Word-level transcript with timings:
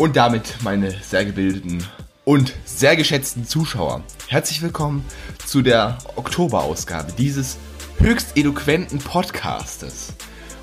Und 0.00 0.14
damit, 0.14 0.58
meine 0.62 0.92
sehr 1.02 1.24
gebildeten 1.24 1.84
und 2.24 2.54
sehr 2.64 2.94
geschätzten 2.94 3.44
Zuschauer, 3.44 4.04
herzlich 4.28 4.62
willkommen 4.62 5.04
zu 5.44 5.60
der 5.60 5.98
Oktoberausgabe 6.14 7.10
dieses 7.18 7.58
höchst 7.98 8.36
eloquenten 8.36 9.00
Podcastes. 9.00 10.12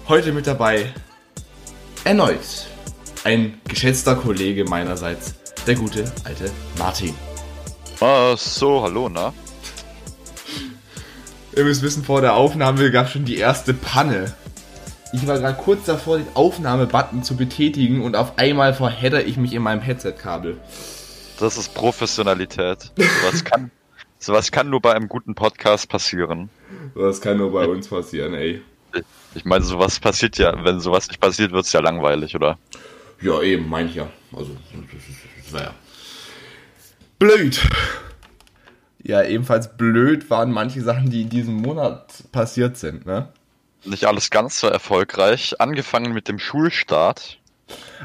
Heute 0.07 0.31
mit 0.31 0.47
dabei 0.47 0.93
erneut 2.05 2.39
ein 3.25 3.59
geschätzter 3.67 4.15
Kollege 4.15 4.63
meinerseits, 4.63 5.35
der 5.67 5.75
gute 5.75 6.09
alte 6.23 6.49
Martin. 6.79 7.13
Ah, 7.99 8.37
so, 8.37 8.83
hallo, 8.83 9.09
na? 9.09 9.33
Ihr 11.57 11.65
müsst 11.65 11.81
wissen, 11.81 12.05
vor 12.05 12.21
der 12.21 12.35
Aufnahme 12.35 12.89
gab 12.89 13.07
es 13.07 13.11
schon 13.11 13.25
die 13.25 13.37
erste 13.37 13.73
Panne. 13.73 14.33
Ich 15.15 15.25
war 15.27 15.39
gerade 15.39 15.57
kurz 15.57 15.85
davor, 15.85 16.17
den 16.17 16.27
Aufnahmebutton 16.33 17.23
zu 17.23 17.37
betätigen 17.37 18.01
und 18.01 18.17
auf 18.17 18.37
einmal 18.37 18.73
verhedder 18.73 19.25
ich 19.25 19.37
mich 19.37 19.53
in 19.53 19.61
meinem 19.61 19.79
Headset-Kabel. 19.79 20.57
Das 21.39 21.57
ist 21.57 21.73
Professionalität. 21.73 22.91
Sowas 22.97 23.45
kann, 23.45 23.71
sowas 24.19 24.51
kann 24.51 24.69
nur 24.69 24.81
bei 24.81 24.93
einem 24.93 25.07
guten 25.07 25.33
Podcast 25.33 25.87
passieren. 25.87 26.49
Das 26.95 27.21
kann 27.21 27.37
nur 27.37 27.53
bei 27.53 27.65
uns 27.65 27.87
passieren, 27.87 28.33
ey. 28.33 28.61
Ich 29.35 29.45
meine, 29.45 29.63
sowas 29.63 30.01
passiert 30.01 30.37
ja, 30.37 30.53
wenn 30.65 30.81
sowas 30.81 31.07
nicht 31.07 31.21
passiert, 31.21 31.53
wird 31.53 31.65
es 31.65 31.71
ja 31.71 31.79
langweilig, 31.79 32.35
oder? 32.35 32.57
Ja, 33.21 33.41
eben, 33.41 33.69
meine 33.69 33.87
ich 33.87 33.95
ja. 33.95 34.09
Also, 34.35 34.51
das 35.43 35.53
war 35.53 35.61
ja 35.61 35.73
blöd. 37.19 37.61
Ja, 39.01 39.23
ebenfalls 39.23 39.77
blöd 39.77 40.29
waren 40.29 40.51
manche 40.51 40.81
Sachen, 40.81 41.09
die 41.09 41.21
in 41.21 41.29
diesem 41.29 41.55
Monat 41.55 42.05
passiert 42.33 42.75
sind, 42.75 43.05
ne? 43.05 43.29
Nicht 43.85 44.05
alles 44.05 44.29
ganz 44.29 44.59
so 44.59 44.67
erfolgreich. 44.67 45.59
Angefangen 45.59 46.13
mit 46.13 46.27
dem 46.27 46.39
Schulstart. 46.39 47.39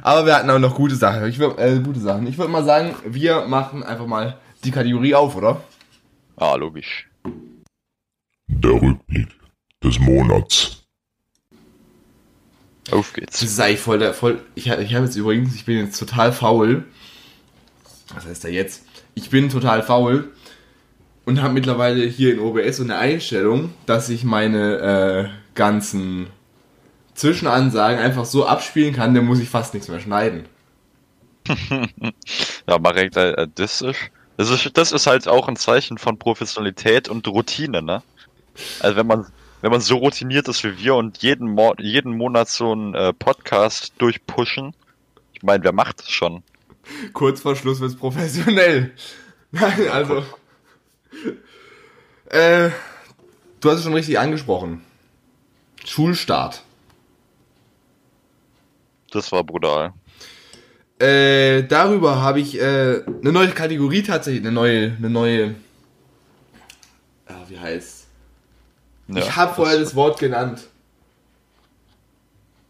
Aber 0.02 0.26
wir 0.26 0.34
hatten 0.36 0.50
auch 0.50 0.58
noch 0.58 0.74
gute 0.74 0.94
Sachen. 0.94 1.26
Ich 1.28 1.38
würd, 1.38 1.58
äh, 1.58 1.80
gute 1.80 2.00
Sachen. 2.00 2.26
Ich 2.26 2.38
würde 2.38 2.50
mal 2.50 2.64
sagen, 2.64 2.94
wir 3.04 3.46
machen 3.46 3.82
einfach 3.82 4.06
mal 4.06 4.38
die 4.64 4.70
Kategorie 4.70 5.14
auf, 5.14 5.36
oder? 5.36 5.62
Ah, 6.36 6.54
logisch. 6.54 7.08
Der 8.46 8.72
Rückblick 8.72 9.28
des 9.82 9.98
Monats. 9.98 10.84
Auf 12.90 13.12
geht's. 13.12 13.40
Das 13.40 13.50
ist 13.50 13.60
eigentlich 13.60 13.80
voll 13.80 13.98
der, 13.98 14.14
voll, 14.14 14.40
ich, 14.54 14.66
ich 14.66 14.94
habe 14.94 15.04
jetzt 15.04 15.16
übrigens, 15.16 15.54
ich 15.54 15.64
bin 15.64 15.78
jetzt 15.78 15.98
total 15.98 16.32
faul. 16.32 16.84
Was 18.14 18.26
heißt 18.26 18.44
da 18.44 18.48
jetzt? 18.48 18.84
Ich 19.14 19.30
bin 19.30 19.48
total 19.48 19.82
faul 19.82 20.32
und 21.24 21.42
habe 21.42 21.54
mittlerweile 21.54 22.04
hier 22.04 22.32
in 22.32 22.40
OBS 22.40 22.78
so 22.78 22.82
eine 22.82 22.96
Einstellung, 22.96 23.72
dass 23.86 24.08
ich 24.08 24.24
meine 24.24 25.30
äh, 25.30 25.39
ganzen 25.54 26.28
Zwischenansagen 27.14 27.98
einfach 27.98 28.24
so 28.24 28.46
abspielen 28.46 28.94
kann, 28.94 29.14
dann 29.14 29.26
muss 29.26 29.40
ich 29.40 29.48
fast 29.48 29.74
nichts 29.74 29.88
mehr 29.88 30.00
schneiden. 30.00 30.46
Ja, 32.68 32.78
Marek, 32.78 33.16
äh, 33.16 33.48
das 33.54 33.80
ist, 33.80 33.98
das 34.36 34.50
ist, 34.50 34.76
das 34.76 34.92
ist 34.92 35.06
halt 35.06 35.26
auch 35.26 35.48
ein 35.48 35.56
Zeichen 35.56 35.98
von 35.98 36.18
Professionalität 36.18 37.08
und 37.08 37.26
Routine, 37.26 37.82
ne? 37.82 38.02
Also 38.80 38.96
wenn 38.96 39.06
man, 39.06 39.26
wenn 39.60 39.70
man 39.70 39.80
so 39.80 39.96
routiniert 39.96 40.46
ist 40.48 40.62
wie 40.62 40.78
wir 40.78 40.94
und 40.94 41.18
jeden, 41.18 41.50
Mo 41.50 41.74
jeden 41.78 42.16
Monat 42.16 42.48
so 42.48 42.72
einen 42.72 42.94
äh, 42.94 43.12
Podcast 43.12 43.94
durchpushen, 43.98 44.74
ich 45.32 45.42
meine, 45.42 45.64
wer 45.64 45.72
macht 45.72 46.00
das 46.00 46.10
schon? 46.10 46.42
Kurz 47.12 47.40
vor 47.40 47.56
Schluss 47.56 47.80
wird's 47.80 47.96
professionell. 47.96 48.92
Nein, 49.50 49.88
also. 49.90 50.24
Äh, 52.26 52.70
du 53.60 53.70
hast 53.70 53.78
es 53.78 53.84
schon 53.84 53.94
richtig 53.94 54.18
angesprochen. 54.18 54.82
Schulstart. 55.84 56.62
Das 59.10 59.32
war 59.32 59.42
brutal. 59.44 59.92
Äh, 60.98 61.62
darüber 61.64 62.20
habe 62.20 62.40
ich 62.40 62.60
äh, 62.60 63.02
eine 63.04 63.32
neue 63.32 63.48
Kategorie 63.48 64.02
tatsächlich, 64.02 64.42
eine 64.42 64.52
neue, 64.52 64.96
eine 64.98 65.10
neue. 65.10 65.54
Ah, 67.26 67.34
wie 67.48 67.58
heißt? 67.58 68.06
Ja, 69.08 69.18
ich 69.18 69.34
habe 69.36 69.54
vorher 69.54 69.78
das- 69.78 69.94
Wort 69.94 70.18
genannt. 70.20 70.68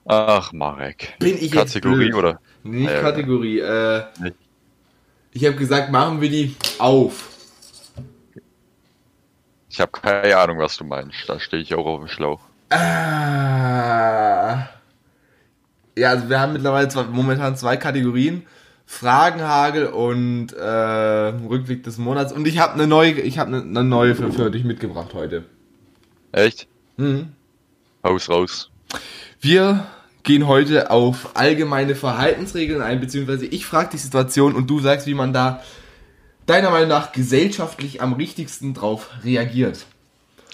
Ach, 0.06 0.53
Marek. 0.53 1.15
Bin 1.19 1.34
ich 1.34 1.43
jetzt 1.53 1.75
Kategorie 1.75 2.09
blöd? 2.10 2.15
oder? 2.15 2.41
Nicht 2.62 2.91
ja. 2.91 3.00
Kategorie. 3.00 3.59
Äh, 3.60 4.04
Nicht. 4.20 4.37
ich 5.32 5.44
habe 5.44 5.56
gesagt, 5.56 5.91
machen 5.93 6.20
wir 6.20 6.31
die 6.31 6.56
auf. 6.78 7.28
Ich 9.69 9.81
habe 9.81 9.93
keine 9.93 10.37
Ahnung, 10.37 10.59
was 10.59 10.76
du 10.76 10.84
meinst. 10.84 11.28
Da 11.28 11.38
stehe 11.38 11.62
ich 11.62 11.75
auch 11.75 11.87
auf 11.87 12.00
dem 12.00 12.09
Schlauch. 12.09 12.41
Ah. 12.70 14.69
Ja, 15.97 16.10
also 16.10 16.28
wir 16.28 16.41
haben 16.41 16.53
mittlerweile 16.53 16.88
zwei, 16.88 17.04
momentan 17.04 17.56
zwei 17.56 17.76
Kategorien. 17.76 18.44
Fragenhagel 18.86 19.86
und 19.86 20.53
äh, 20.53 20.64
Rückblick 20.64 21.84
des 21.84 21.98
Monats. 21.98 22.32
Und 22.32 22.48
ich 22.48 22.58
habe 22.58 22.75
eine 22.75 22.88
neue, 22.88 23.12
ich 23.12 23.38
habe 23.38 23.54
eine, 23.54 23.62
eine 23.62 23.84
neue 23.84 24.16
für, 24.16 24.32
für 24.32 24.50
dich 24.50 24.64
mitgebracht 24.64 25.14
heute. 25.14 25.44
Echt? 26.32 26.66
Mhm. 26.97 27.28
Haus 28.03 28.28
raus. 28.28 28.70
Wir 29.41 29.87
gehen 30.25 30.48
heute 30.48 30.91
auf 30.91 31.37
allgemeine 31.37 31.94
Verhaltensregeln 31.94 32.82
ein, 32.82 33.00
beziehungsweise 33.00 33.47
ich 33.47 33.64
frage 33.64 33.91
die 33.92 33.98
Situation 33.98 34.56
und 34.56 34.69
du 34.69 34.81
sagst, 34.81 35.06
wie 35.06 35.14
man 35.14 35.32
da 35.32 35.62
deiner 36.47 36.70
Meinung 36.70 36.88
nach 36.88 37.12
gesellschaftlich 37.12 38.02
am 38.02 38.14
richtigsten 38.14 38.75
drauf 38.75 39.10
reagiert. 39.25 39.87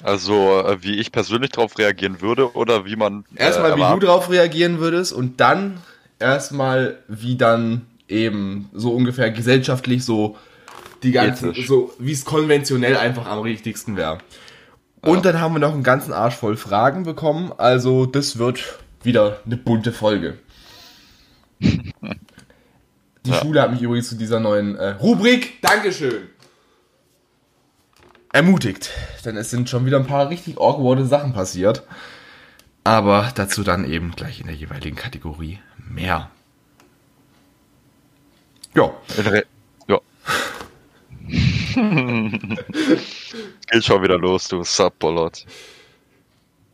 Also, 0.03 0.61
äh, 0.67 0.83
wie 0.83 0.97
ich 0.97 1.11
persönlich 1.13 1.51
darauf 1.51 1.79
reagieren 1.79 2.21
würde 2.21 2.55
oder 2.55 2.85
wie 2.85 2.97
man. 2.97 3.25
Erstmal, 3.35 3.73
äh, 3.73 3.77
wie 3.77 3.81
erwartet- 3.81 4.03
du 4.03 4.07
darauf 4.07 4.31
reagieren 4.31 4.79
würdest 4.79 5.13
und 5.13 5.41
dann 5.41 5.79
erstmal, 6.19 6.99
wie 7.09 7.37
dann 7.37 7.87
eben 8.09 8.69
so 8.73 8.93
ungefähr 8.93 9.31
gesellschaftlich 9.31 10.05
so 10.05 10.37
die 11.03 11.13
ganzen, 11.13 11.51
Ethisch. 11.51 11.67
so 11.67 11.93
wie 11.99 12.13
es 12.13 12.25
konventionell 12.25 12.97
einfach 12.97 13.27
am 13.27 13.41
richtigsten 13.41 13.97
wäre. 13.97 14.19
Und 15.03 15.25
dann 15.25 15.41
haben 15.41 15.55
wir 15.55 15.59
noch 15.61 15.73
einen 15.73 15.83
ganzen 15.83 16.13
Arsch 16.13 16.35
voll 16.35 16.57
Fragen 16.57 17.05
bekommen, 17.05 17.53
also 17.59 18.07
das 18.07 18.39
wird 18.39 18.79
wieder 19.03 19.41
eine 19.47 19.57
bunte 19.57 19.93
Folge. 19.93 20.39
Die 21.61 23.31
Ja. 23.31 23.41
Schule 23.41 23.63
hat 23.63 23.73
mich 23.73 23.83
übrigens 23.83 24.09
zu 24.09 24.15
dieser 24.17 24.39
neuen 24.41 24.77
äh, 24.77 24.91
Rubrik, 24.91 25.61
Dankeschön, 25.63 26.29
ermutigt. 28.37 28.91
Denn 29.25 29.37
es 29.37 29.51
sind 29.51 29.69
schon 29.69 29.87
wieder 29.87 29.99
ein 29.99 30.07
paar 30.07 30.29
richtig 30.31 30.59
awkwarde 30.59 31.07
Sachen 31.07 31.33
passiert. 31.33 31.83
Aber 32.85 33.33
dazu 33.35 33.65
dann 33.65 33.85
eben 33.91 34.13
gleich 34.13 34.41
in 34.41 34.47
der 34.47 34.55
jeweiligen 34.55 34.97
Kategorie 34.97 35.59
mehr. 35.89 36.31
Ja, 38.75 38.93
ja. 39.89 39.99
Geht 43.71 43.85
schon 43.85 44.03
wieder 44.03 44.19
los, 44.19 44.49
du 44.49 44.63
Subbollot. 44.63 45.45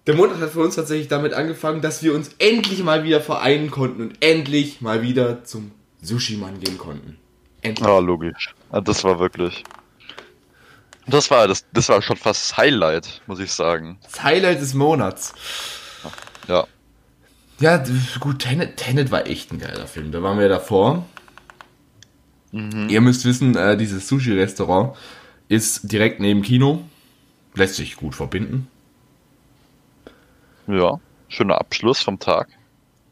der 0.07 0.15
Monat 0.17 0.41
hat 0.41 0.51
für 0.51 0.61
uns 0.61 0.75
tatsächlich 0.75 1.09
damit 1.09 1.33
angefangen, 1.33 1.81
dass 1.81 2.03
wir 2.03 2.15
uns 2.15 2.31
endlich 2.39 2.83
mal 2.83 3.05
wieder 3.05 3.21
vereinen 3.21 3.71
konnten 3.71 4.03
und 4.03 4.17
endlich 4.23 4.81
mal 4.81 5.03
wieder 5.03 5.45
zum 5.45 5.71
Sushi-Mann 6.03 6.61
gehen 6.61 6.77
konnten. 6.79 7.19
Endlich. 7.63 7.87
Ja, 7.87 7.99
logisch. 8.01 8.55
Ja, 8.73 8.81
Das 8.81 9.05
war 9.05 9.19
wirklich. 9.21 9.65
Das 11.07 11.31
war 11.31 11.49
das, 11.49 11.65
das 11.73 11.89
war 11.89 12.01
schon 12.03 12.17
fast 12.17 12.51
das 12.51 12.57
Highlight, 12.57 13.23
muss 13.27 13.41
ich 13.41 13.53
sagen. 13.53 13.99
Das 14.03 14.23
Highlight 14.23 14.61
des 14.61 14.75
Monats. 14.75 15.35
Ja. 16.49 16.67
Ja, 17.61 17.85
gut, 18.21 18.41
Tenet, 18.41 18.77
Tenet 18.77 19.11
war 19.11 19.27
echt 19.27 19.53
ein 19.53 19.59
geiler 19.59 19.87
Film. 19.87 20.11
Da 20.13 20.23
waren 20.23 20.39
wir 20.39 20.49
davor. 20.49 21.07
Ihr 22.53 23.01
müsst 23.01 23.25
wissen, 23.25 23.57
äh, 23.57 23.79
dieses 23.79 24.09
Sushi-Restaurant 24.09 24.97
ist 25.49 25.91
direkt 25.91 26.21
neben 26.21 26.43
Kino. 26.43 26.83
Lässt 27.55 27.77
sich 27.77 27.97
gut 27.97 28.15
verbinden. 28.15 28.69
Ja. 30.67 31.01
Schöner 31.29 31.59
Abschluss 31.59 32.01
vom 32.01 32.19
Tag. 32.19 32.49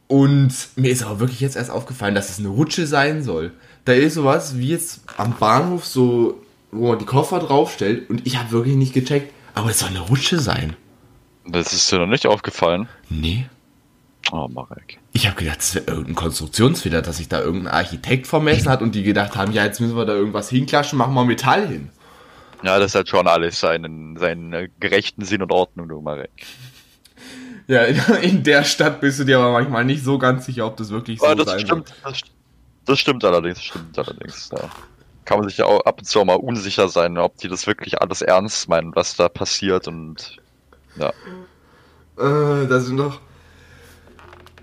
Und 0.07 0.53
mir 0.77 0.91
ist 0.91 1.03
aber 1.03 1.21
wirklich 1.21 1.41
jetzt 1.41 1.57
erst 1.57 1.71
aufgefallen, 1.71 2.15
dass 2.15 2.29
es 2.29 2.39
eine 2.39 2.49
Rutsche 2.49 2.87
sein 2.87 3.23
soll. 3.23 3.53
Da 3.87 3.93
ist 3.93 4.15
sowas 4.15 4.59
wie 4.59 4.69
jetzt 4.69 5.01
am 5.17 5.37
Bahnhof 5.39 5.87
so, 5.87 6.43
wo 6.73 6.89
man 6.89 6.99
die 6.99 7.05
Koffer 7.05 7.39
draufstellt 7.39 8.09
und 8.11 8.27
ich 8.27 8.39
habe 8.39 8.51
wirklich 8.51 8.77
nicht 8.77 8.93
gecheckt, 8.93 9.33
aber 9.55 9.71
es 9.71 9.81
soll 9.81 9.91
eine 9.91 10.01
Rutsche 10.01 10.39
sein. 10.39 10.77
Das 11.47 11.73
ist 11.73 11.91
dir 11.91 11.99
noch 11.99 12.07
nicht 12.07 12.27
aufgefallen. 12.27 12.89
Nee. 13.09 13.47
Oh, 14.31 14.47
Marek. 14.49 14.99
Ich 15.13 15.27
habe 15.27 15.37
gedacht, 15.37 15.59
das 15.59 15.75
wäre 15.75 15.87
irgendein 15.87 16.15
Konstruktionsfehler, 16.15 17.03
dass 17.03 17.17
sich 17.17 17.29
da 17.29 17.41
irgendein 17.41 17.75
Architekt 17.75 18.27
vermessen 18.27 18.69
hat 18.69 18.83
und 18.83 18.95
die 18.95 19.03
gedacht 19.03 19.35
haben, 19.35 19.53
ja, 19.53 19.65
jetzt 19.65 19.81
müssen 19.81 19.97
wir 19.97 20.05
da 20.05 20.13
irgendwas 20.13 20.51
hinklatschen, 20.51 20.99
machen 20.99 21.15
wir 21.15 21.25
Metall 21.25 21.67
hin. 21.67 21.91
Ja, 22.63 22.79
das 22.79 22.95
hat 22.95 23.09
schon 23.09 23.27
alles 23.27 23.59
seinen, 23.59 24.17
seinen 24.19 24.71
gerechten 24.79 25.25
Sinn 25.25 25.43
und 25.43 25.51
Ordnung, 25.51 25.89
du 25.89 26.01
Marek. 26.01 26.31
Ja, 27.67 27.85
in, 27.85 27.97
in 28.23 28.43
der 28.43 28.65
Stadt 28.65 29.01
bist 29.01 29.19
du 29.19 29.25
dir 29.25 29.39
aber 29.39 29.53
manchmal 29.53 29.85
nicht 29.85 30.05
so 30.05 30.19
ganz 30.19 30.47
sicher, 30.47 30.67
ob 30.67 30.77
das 30.77 30.91
wirklich 30.91 31.19
so 31.19 31.27
Ja, 31.27 31.35
das 31.35 31.47
sein 31.47 31.61
stimmt. 31.61 31.95
Das, 32.05 32.21
das 32.85 32.99
stimmt 33.01 33.25
allerdings, 33.25 33.59
das 33.59 33.65
stimmt 33.65 33.99
allerdings. 33.99 34.51
Ja. 34.53 34.69
Kann 35.31 35.39
man 35.39 35.49
sich 35.49 35.59
ja 35.59 35.67
auch 35.67 35.85
ab 35.87 36.01
und 36.01 36.07
zu 36.07 36.21
auch 36.21 36.25
mal 36.25 36.35
unsicher 36.35 36.89
sein, 36.89 37.17
ob 37.17 37.37
die 37.37 37.49
das 37.49 37.69
wirklich 37.69 38.03
alles 38.03 38.21
ernst 38.21 38.69
meinen, 38.69 38.97
was 38.97 39.15
da 39.17 39.29
passiert 39.29 39.87
und 39.87 40.39
ja. 40.97 41.11
Äh, 42.19 42.67
da 42.67 42.81
sind 42.81 42.97
doch 42.99 43.21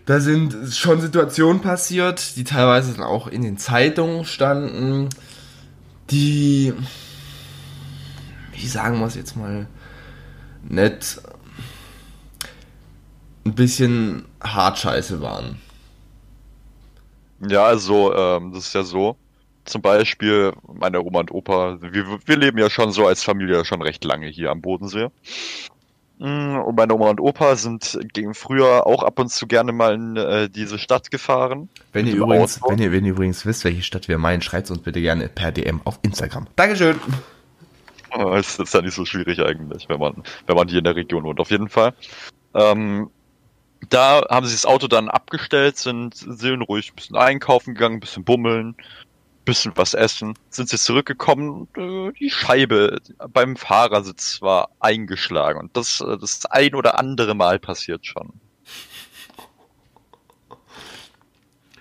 Da 0.05 0.19
sind 0.21 0.73
schon 0.73 1.01
Situationen 1.01 1.61
passiert, 1.61 2.37
die 2.37 2.43
teilweise 2.45 2.93
dann 2.93 3.03
auch 3.03 3.27
in 3.27 3.41
den 3.41 3.57
Zeitungen 3.57 4.25
standen, 4.25 5.09
die, 6.09 6.73
wie 8.53 8.67
sagen 8.67 8.99
wir 8.99 9.07
es 9.07 9.15
jetzt 9.15 9.35
mal, 9.35 9.67
nett 10.63 11.21
ein 13.45 13.55
bisschen 13.55 14.25
hart 14.41 14.77
scheiße 14.79 15.21
waren. 15.21 15.61
Ja, 17.39 17.65
also, 17.65 18.13
ähm, 18.15 18.51
das 18.53 18.67
ist 18.67 18.73
ja 18.73 18.83
so. 18.83 19.17
Zum 19.67 19.81
Beispiel, 19.81 20.53
meine 20.73 21.01
Oma 21.01 21.19
und 21.19 21.31
Opa, 21.31 21.77
wir, 21.81 22.19
wir 22.25 22.37
leben 22.37 22.57
ja 22.57 22.69
schon 22.69 22.91
so 22.91 23.05
als 23.05 23.21
Familie 23.21 23.65
schon 23.65 23.81
recht 23.81 24.03
lange 24.05 24.27
hier 24.27 24.49
am 24.49 24.61
Bodensee. 24.61 25.09
Mm, 26.19 26.57
Und 26.59 26.75
meine 26.77 26.95
Oma 26.95 27.09
und 27.09 27.19
Opa 27.19 27.55
sind 27.57 27.99
gegen 28.13 28.33
früher 28.33 28.87
auch 28.87 29.03
ab 29.03 29.19
und 29.19 29.29
zu 29.29 29.45
gerne 29.45 29.73
mal 29.73 29.93
in 29.93 30.15
äh, 30.15 30.49
diese 30.49 30.79
Stadt 30.79 31.11
gefahren. 31.11 31.69
Wenn 31.91 32.07
ihr, 32.07 32.15
übrigens, 32.15 32.61
wenn, 32.67 32.79
ihr, 32.79 32.91
wenn 32.93 33.03
ihr 33.03 33.11
übrigens 33.11 33.45
wisst, 33.45 33.65
welche 33.65 33.83
Stadt 33.83 34.07
wir 34.07 34.17
meinen, 34.17 34.41
schreibt 34.41 34.71
uns 34.71 34.79
bitte 34.79 35.01
gerne 35.01 35.27
per 35.27 35.51
DM 35.51 35.81
auf 35.83 35.99
Instagram. 36.01 36.47
Dankeschön. 36.55 36.99
Es 38.35 38.57
ist 38.57 38.73
ja 38.73 38.81
nicht 38.81 38.95
so 38.95 39.03
schwierig 39.03 39.41
eigentlich, 39.41 39.89
wenn 39.89 39.99
man, 39.99 40.23
wenn 40.47 40.55
man 40.55 40.69
hier 40.69 40.77
in 40.77 40.85
der 40.85 40.95
Region 40.95 41.23
wohnt, 41.25 41.41
auf 41.41 41.51
jeden 41.51 41.67
Fall. 41.67 41.93
Ähm, 42.55 43.09
da 43.89 44.23
haben 44.29 44.45
sie 44.45 44.53
das 44.55 44.65
Auto 44.65 44.87
dann 44.87 45.09
abgestellt, 45.09 45.77
sind 45.77 46.15
schön 46.39 46.61
ruhig 46.61 46.91
ein 46.91 46.95
bisschen 46.95 47.15
einkaufen 47.15 47.75
gegangen, 47.75 47.97
ein 47.97 47.99
bisschen 47.99 48.23
bummeln, 48.23 48.75
bisschen 49.47 49.71
was 49.75 49.95
essen, 49.95 50.35
sind 50.49 50.69
sie 50.69 50.77
zurückgekommen 50.77 51.67
und 51.73 51.77
äh, 51.77 52.11
die 52.19 52.29
Scheibe 52.29 52.99
beim 53.33 53.55
Fahrersitz 53.55 54.41
war 54.41 54.69
eingeschlagen 54.79 55.59
und 55.59 55.75
das 55.75 56.01
äh, 56.01 56.17
das 56.17 56.45
ein 56.45 56.75
oder 56.75 56.99
andere 56.99 57.33
Mal 57.33 57.57
passiert 57.57 58.05
schon. 58.05 58.33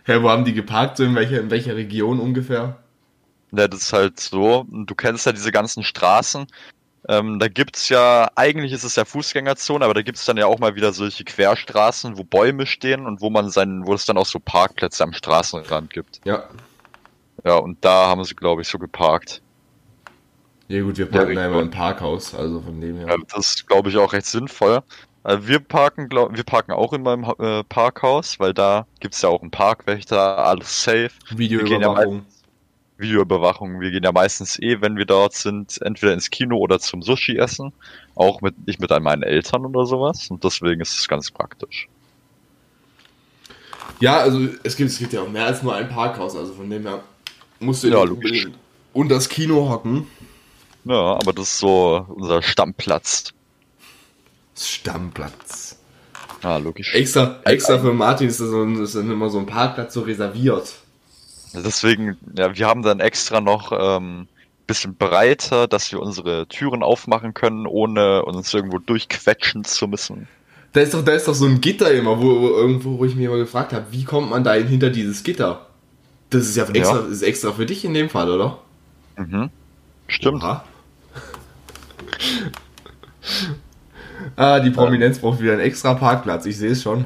Hä, 0.05 0.23
wo 0.23 0.31
haben 0.31 0.45
die 0.45 0.55
geparkt? 0.55 0.97
So 0.99 1.05
in 1.05 1.17
welcher, 1.17 1.41
in 1.41 1.51
welcher 1.51 1.75
Region 1.75 2.21
ungefähr? 2.21 2.79
Ja, 3.51 3.67
das 3.67 3.83
ist 3.83 3.93
halt 3.93 4.21
so. 4.21 4.65
Du 4.71 4.95
kennst 4.95 5.27
ja 5.27 5.33
diese 5.33 5.51
ganzen 5.51 5.83
Straßen. 5.83 6.47
Ähm, 7.09 7.39
da 7.41 7.49
gibt's 7.49 7.89
ja, 7.89 8.29
eigentlich 8.37 8.73
ist 8.73 8.85
es 8.85 8.97
ja 8.97 9.05
Fußgängerzone, 9.05 9.85
aber 9.85 9.95
da 9.95 10.03
gibt's 10.03 10.25
dann 10.25 10.37
ja 10.37 10.47
auch 10.47 10.59
mal 10.59 10.77
wieder 10.77 10.93
solche 10.93 11.25
Querstraßen, 11.25 12.19
wo 12.19 12.25
Bäume 12.25 12.67
stehen 12.67 13.07
und 13.07 13.21
wo 13.21 13.31
man 13.31 13.51
seinen, 13.51 13.87
wo 13.87 13.95
es 13.95 14.07
dann 14.07 14.17
auch 14.17 14.27
so 14.27 14.39
Parkplätze 14.39 15.03
am 15.03 15.13
Straßenrand 15.13 15.93
gibt. 15.93 16.21
Ja. 16.25 16.49
Ja, 17.47 17.59
und 17.59 17.85
da 17.85 18.09
haben 18.09 18.25
sie, 18.25 18.35
glaube 18.35 18.63
ich, 18.63 18.69
so 18.69 18.77
geparkt. 18.77 19.41
Ja 20.67 20.83
gut, 20.83 20.99
wir 20.99 21.07
parken 21.07 21.37
Ja, 21.37 21.47
immer 21.47 21.61
im 21.63 21.71
Parkhaus, 21.71 22.35
also 22.35 22.61
von 22.61 22.81
dem 22.81 22.97
her. 22.97 23.07
Ja, 23.07 23.17
das 23.29 23.51
ist, 23.55 23.69
glaube 23.69 23.89
ich, 23.89 23.97
auch 23.97 24.13
recht 24.13 24.27
sinnvoll. 24.27 24.83
Äh, 25.23 25.39
Wir 25.43 25.61
parken, 25.61 26.09
glaub, 26.09 26.35
wir 26.35 26.43
parken 26.43 26.73
auch 26.73 26.93
in 26.93 27.03
meinem 27.03 27.25
äh, 27.39 27.63
Parkhaus, 27.63 28.41
weil 28.41 28.53
da 28.53 28.87
gibt's 28.99 29.23
ja 29.23 29.29
auch 29.29 29.43
einen 29.43 29.53
Parkwächter, 29.53 30.39
alles 30.39 30.83
safe. 30.83 31.11
Videoüberwachung. 31.37 32.27
Videoüberwachung. 32.99 33.81
Wir 33.81 33.93
gehen 33.93 34.03
ja 34.03 34.11
meistens 34.11 34.59
eh, 34.59 34.81
wenn 34.81 34.97
wir 34.97 35.05
dort 35.05 35.35
sind, 35.35 35.81
entweder 35.83 36.15
ins 36.15 36.31
Kino 36.31 36.57
oder 36.59 36.81
zum 36.81 37.01
Sushi 37.01 37.37
essen. 37.37 37.73
Auch 38.17 38.41
mit, 38.41 38.67
nicht 38.67 38.81
mit 38.81 38.91
meinen 39.03 39.23
Eltern 39.23 39.67
oder 39.67 39.87
sowas. 39.87 40.29
Und 40.31 40.43
deswegen 40.43 40.81
ist 40.81 40.99
es 40.99 41.07
ganz 41.07 41.31
praktisch. 41.31 41.89
Ja, 44.01 44.19
also 44.19 44.49
es 44.65 44.77
gibt, 44.77 44.91
es 44.91 44.99
gibt 44.99 45.13
ja 45.13 45.23
auch 45.23 45.29
mehr 45.29 45.47
als 45.47 45.63
nur 45.63 45.77
ein 45.77 45.89
Parkhaus, 45.89 46.35
also 46.35 46.53
von 46.55 46.69
dem 46.69 46.83
her 46.83 47.03
musst 47.61 47.85
du 47.85 47.89
Ja, 47.89 48.03
logisch. 48.05 48.49
und 48.93 49.09
das 49.09 49.29
Kino 49.29 49.69
hocken. 49.69 50.07
Ja, 50.85 51.15
aber 51.15 51.33
das 51.33 51.49
ist 51.49 51.59
so 51.59 52.07
unser 52.09 52.43
Stammplatz. 52.43 53.33
Stammplatz. 54.57 55.79
Ja, 56.43 56.59
logisch. 56.59 56.95
Extra, 56.95 57.41
extra 57.45 57.79
für 57.79 57.93
Martin 57.93 58.29
ist 58.29 58.41
das, 58.41 58.49
so 58.49 58.65
ist 58.65 58.95
dann 58.95 59.11
immer 59.11 59.31
so 59.31 59.39
ein 59.39 59.47
Parkplatz 59.47 59.95
so 59.95 60.03
reserviert. 60.03 60.75
Deswegen, 61.55 62.17
ja, 62.37 62.55
wir 62.57 62.67
haben 62.67 62.83
dann 62.83 63.01
extra 63.01 63.41
noch 63.41 63.73
ähm, 63.73 64.29
bisschen 64.67 64.97
breiter, 64.97 65.67
dass 65.69 65.91
wir 65.93 66.01
unsere 66.01 66.47
Türen 66.49 66.83
aufmachen 66.83 67.35
können, 67.35 67.67
ohne 67.67 68.25
uns 68.25 68.53
irgendwo 68.53 68.79
durchquetschen 68.79 69.65
zu 69.65 69.89
müssen. 69.89 70.29
Da 70.73 70.83
ist 70.83 70.93
doch, 70.93 71.05
da 71.05 71.13
ist 71.13 71.27
doch 71.27 71.35
so 71.35 71.47
ein 71.47 71.61
Gitter 71.61 71.91
immer, 71.93 72.21
wo, 72.21 72.41
wo 72.41 72.49
irgendwo, 72.49 72.99
wo 72.99 73.05
ich 73.05 73.15
mich 73.15 73.25
immer 73.25 73.39
gefragt 73.39 73.73
habe, 73.73 73.87
wie 73.91 74.05
kommt 74.05 74.31
man 74.31 74.45
da 74.45 74.53
hinter 74.55 74.91
dieses 74.91 75.23
Gitter? 75.23 75.66
Das 76.31 76.43
ist 76.47 76.57
ja 76.57 76.65
extra, 76.65 76.97
Ja. 77.01 77.07
ist 77.07 77.23
extra 77.23 77.53
für 77.53 77.67
dich 77.67 77.85
in 77.85 77.95
dem 77.95 78.09
Fall, 78.11 78.31
oder? 78.31 78.59
Mhm. 79.17 79.51
Stimmt. 80.09 80.43
Ah, 84.37 84.61
die 84.61 84.71
Prominenz 84.71 85.19
braucht 85.19 85.41
wieder 85.41 85.53
einen 85.53 85.61
extra 85.61 85.95
Parkplatz, 85.95 86.47
ich 86.47 86.57
sehe 86.57 86.71
es 86.71 86.83
schon. 86.83 87.05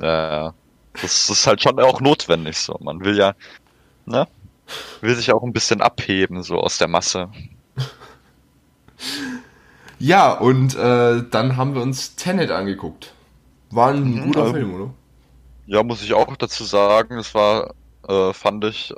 Äh, 0.00 0.50
das 1.00 1.30
ist 1.30 1.46
halt 1.46 1.62
schon 1.62 1.78
auch 1.80 2.00
notwendig 2.00 2.58
so. 2.58 2.76
Man 2.82 3.04
will 3.04 3.16
ja, 3.16 3.34
ne? 4.06 4.26
Will 5.00 5.14
sich 5.14 5.32
auch 5.32 5.42
ein 5.42 5.52
bisschen 5.52 5.80
abheben, 5.80 6.42
so 6.42 6.58
aus 6.58 6.78
der 6.78 6.88
Masse. 6.88 7.28
Ja, 10.00 10.32
und 10.32 10.74
äh, 10.74 11.22
dann 11.30 11.56
haben 11.56 11.74
wir 11.74 11.80
uns 11.82 12.16
Tenet 12.16 12.50
angeguckt. 12.50 13.14
War 13.70 13.90
ein 13.90 14.02
Mhm, 14.04 14.24
guter 14.26 14.40
also- 14.42 14.52
Film, 14.52 14.74
oder? 14.74 14.90
Ja, 15.66 15.82
muss 15.82 16.02
ich 16.02 16.12
auch 16.12 16.36
dazu 16.36 16.64
sagen, 16.64 17.16
es 17.16 17.32
war, 17.34 17.72
äh, 18.08 18.32
fand 18.32 18.64
ich, 18.64 18.94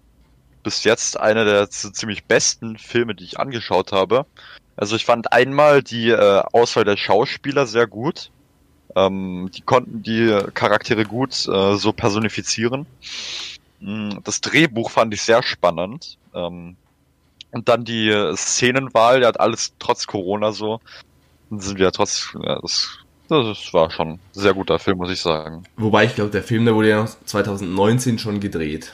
bis 0.63 0.85
jetzt 0.85 1.19
einer 1.19 1.45
der 1.45 1.71
ziemlich 1.71 2.25
besten 2.25 2.77
Filme, 2.79 3.15
die 3.15 3.25
ich 3.25 3.39
angeschaut 3.39 3.93
habe. 3.93 4.27
Also 4.77 4.97
ich 4.97 5.05
fand 5.05 5.33
einmal 5.33 5.83
die 5.83 6.11
äh, 6.11 6.43
Auswahl 6.53 6.85
der 6.85 6.97
Schauspieler 6.97 7.67
sehr 7.67 7.87
gut. 7.87 8.31
Ähm, 8.95 9.51
die 9.55 9.63
konnten 9.63 10.03
die 10.03 10.37
Charaktere 10.55 11.05
gut 11.05 11.47
äh, 11.49 11.77
so 11.77 11.93
personifizieren. 11.93 12.87
Mm, 13.81 14.19
Das 14.25 14.41
Drehbuch 14.41 14.91
fand 14.91 15.15
ich 15.15 15.23
sehr 15.23 15.43
spannend. 15.43 16.19
Ähm, 16.35 16.77
und 17.53 17.69
dann 17.69 17.85
die 17.85 18.13
Szenenwahl, 18.35 19.21
der 19.21 19.29
hat 19.29 19.41
alles 19.41 19.73
trotz 19.79 20.07
Corona 20.07 20.53
so. 20.53 20.81
Dann 21.49 21.61
sind 21.61 21.79
wir 21.79 21.93
trotz, 21.93 22.37
ja, 22.43 22.59
das, 22.61 22.99
das 23.29 23.73
war 23.73 23.91
schon 23.91 24.13
ein 24.13 24.21
sehr 24.33 24.55
guter 24.55 24.79
Film, 24.79 24.99
muss 24.99 25.11
ich 25.11 25.21
sagen. 25.21 25.65
Wobei 25.77 26.05
ich 26.05 26.15
glaube, 26.15 26.31
der 26.31 26.43
Film, 26.43 26.65
der 26.65 26.75
wurde 26.75 26.89
ja 26.91 27.03
noch 27.03 27.11
2019 27.25 28.19
schon 28.19 28.41
gedreht. 28.41 28.93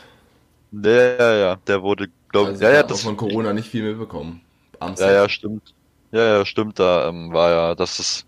Ja, 0.73 0.91
ja, 0.91 1.35
ja, 1.35 1.57
der 1.67 1.83
wurde, 1.83 2.09
glaube 2.31 2.49
Also 2.51 2.61
ich, 2.61 2.63
ja, 2.63 2.71
ich 2.71 2.77
ja, 2.77 2.85
auch 2.85 2.89
das, 2.89 3.03
von 3.03 3.17
Corona 3.17 3.53
nicht 3.53 3.69
viel 3.69 3.83
mitbekommen. 3.83 4.41
Am 4.81 4.95
ja, 4.97 5.13
ja, 5.13 5.29
stimmt. 5.29 5.75
Ja, 6.13 6.39
ja, 6.39 6.47
stimmt, 6.47 6.79
da 6.79 7.09
ähm, 7.09 7.33
war 7.33 7.51
ja, 7.51 7.75
dass 7.75 7.99
es, 7.99 8.27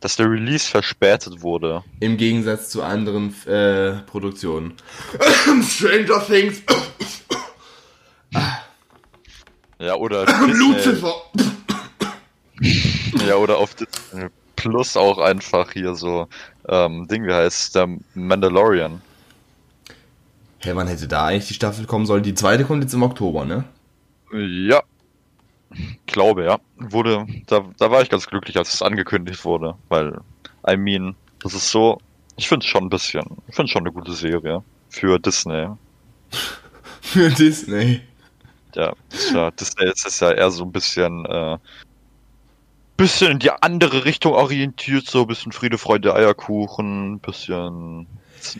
dass 0.00 0.16
der 0.16 0.30
Release 0.30 0.68
verspätet 0.68 1.42
wurde. 1.42 1.82
Im 2.00 2.16
Gegensatz 2.16 2.70
zu 2.70 2.82
anderen 2.82 3.34
äh, 3.46 4.02
Produktionen. 4.06 4.74
Stranger 5.62 6.24
Things. 6.26 6.62
Ja, 9.78 9.94
oder 9.94 10.26
Lucifer. 10.46 11.14
ja, 13.26 13.36
oder 13.36 13.58
auf 13.58 13.74
Disney 13.74 14.28
Plus 14.60 14.96
auch 14.96 15.18
einfach 15.18 15.72
hier 15.72 15.94
so, 15.94 16.28
ähm, 16.68 17.08
Ding, 17.08 17.26
wie 17.26 17.32
heißt 17.32 17.74
der 17.74 17.88
Mandalorian. 18.14 19.00
Hey, 20.58 20.76
wann 20.76 20.86
hätte 20.86 21.08
da 21.08 21.26
eigentlich 21.26 21.48
die 21.48 21.54
Staffel 21.54 21.86
kommen 21.86 22.04
sollen? 22.04 22.22
Die 22.22 22.34
zweite 22.34 22.64
kommt 22.64 22.82
jetzt 22.82 22.92
im 22.92 23.02
Oktober, 23.02 23.46
ne? 23.46 23.64
Ja. 24.32 24.82
Glaube, 26.04 26.44
ja. 26.44 26.58
Wurde, 26.76 27.26
da, 27.46 27.64
da 27.78 27.90
war 27.90 28.02
ich 28.02 28.10
ganz 28.10 28.26
glücklich, 28.26 28.58
als 28.58 28.74
es 28.74 28.82
angekündigt 28.82 29.42
wurde, 29.46 29.76
weil, 29.88 30.20
I 30.68 30.76
mean, 30.76 31.16
das 31.42 31.54
ist 31.54 31.70
so, 31.70 31.98
ich 32.36 32.48
finde 32.48 32.66
schon 32.66 32.84
ein 32.84 32.90
bisschen, 32.90 33.24
ich 33.48 33.54
finde 33.54 33.72
schon 33.72 33.82
eine 33.82 33.92
gute 33.92 34.12
Serie 34.12 34.62
für 34.90 35.18
Disney. 35.18 35.68
Für 37.02 37.30
Disney. 37.30 38.02
Ja, 38.74 38.92
ja, 39.32 39.50
Disney 39.52 39.86
ist 39.86 40.06
es 40.06 40.20
ja 40.20 40.30
eher 40.30 40.50
so 40.50 40.64
ein 40.64 40.70
bisschen, 40.70 41.24
äh, 41.24 41.56
bisschen 43.00 43.32
in 43.32 43.38
die 43.38 43.50
andere 43.50 44.04
Richtung 44.04 44.34
orientiert, 44.34 45.06
so 45.06 45.22
ein 45.22 45.26
bisschen 45.26 45.52
Friede, 45.52 45.78
Freude, 45.78 46.14
Eierkuchen, 46.14 47.18
bisschen, 47.20 48.06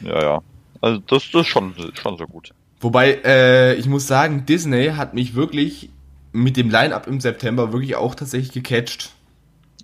ja, 0.03 0.23
ja. 0.23 0.43
Also 0.81 0.99
das, 1.01 1.31
das 1.31 1.43
ist 1.43 1.49
schon, 1.49 1.75
schon 1.93 2.17
so 2.17 2.27
gut. 2.27 2.55
Wobei, 2.81 3.21
äh, 3.23 3.75
ich 3.75 3.87
muss 3.87 4.07
sagen, 4.07 4.47
Disney 4.47 4.93
hat 4.97 5.13
mich 5.13 5.35
wirklich 5.35 5.91
mit 6.33 6.57
dem 6.57 6.71
Line-Up 6.71 7.07
im 7.07 7.21
September 7.21 7.73
wirklich 7.73 7.97
auch 7.97 8.15
tatsächlich 8.15 8.53
gecatcht. 8.53 9.11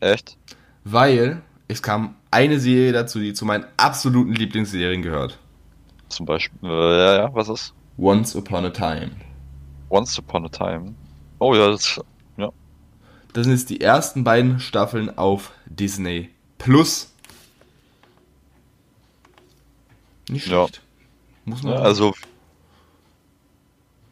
Echt? 0.00 0.38
Weil 0.84 1.42
es 1.68 1.82
kam 1.82 2.14
eine 2.30 2.58
Serie 2.58 2.92
dazu, 2.92 3.18
die 3.18 3.34
zu 3.34 3.44
meinen 3.44 3.66
absoluten 3.76 4.32
Lieblingsserien 4.32 5.02
gehört. 5.02 5.38
Zum 6.08 6.25
Beispiel, 6.25 6.58
äh, 6.62 6.98
ja, 6.98 7.16
ja, 7.16 7.34
was 7.34 7.50
ist? 7.50 7.75
Once 7.98 8.34
Upon 8.34 8.64
a 8.64 8.70
Time. 8.70 9.10
Once 9.90 10.18
Upon 10.18 10.46
a 10.46 10.48
Time. 10.48 10.94
Oh 11.40 11.54
ja, 11.54 11.68
das, 11.68 11.96
ja. 11.96 12.02
Das 13.37 13.45
sind 13.45 13.52
jetzt 13.52 13.69
die 13.69 13.83
ersten 13.83 14.25
beiden 14.25 14.61
Staffeln 14.61 15.19
auf 15.19 15.52
Disney 15.66 16.31
Plus. 16.57 17.12
Nicht 20.31 20.47
Ja. 20.47 20.66
schlecht. 20.66 20.81
Muss 21.45 21.62
man 21.62 21.75
Ja, 21.75 21.81
also 21.81 22.14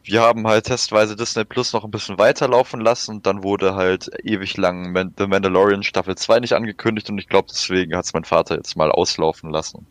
wir 0.03 0.21
haben 0.21 0.47
halt 0.47 0.67
testweise 0.67 1.17
Disney 1.17 1.47
Plus 1.47 1.73
noch 1.73 1.85
ein 1.85 1.91
bisschen 1.91 2.19
weiterlaufen 2.19 2.83
lassen 2.83 3.13
und 3.13 3.27
dann 3.27 3.43
wurde 3.43 3.75
halt 3.75 4.11
ewig 4.25 4.59
lang 4.59 4.93
Man 4.93 5.15
The 5.17 5.27
Mandalorian 5.27 5.85
Staffel 5.85 6.17
2 6.17 6.41
nicht 6.41 6.53
angekündigt 6.53 7.09
und 7.09 7.17
ich 7.17 7.27
glaube 7.27 7.49
deswegen 7.51 7.97
hat 7.97 8.05
es 8.05 8.13
mein 8.13 8.25
Vater 8.25 8.57
jetzt 8.57 8.77
mal 8.77 8.93
auslaufen 8.93 9.49
lassen. 9.49 9.87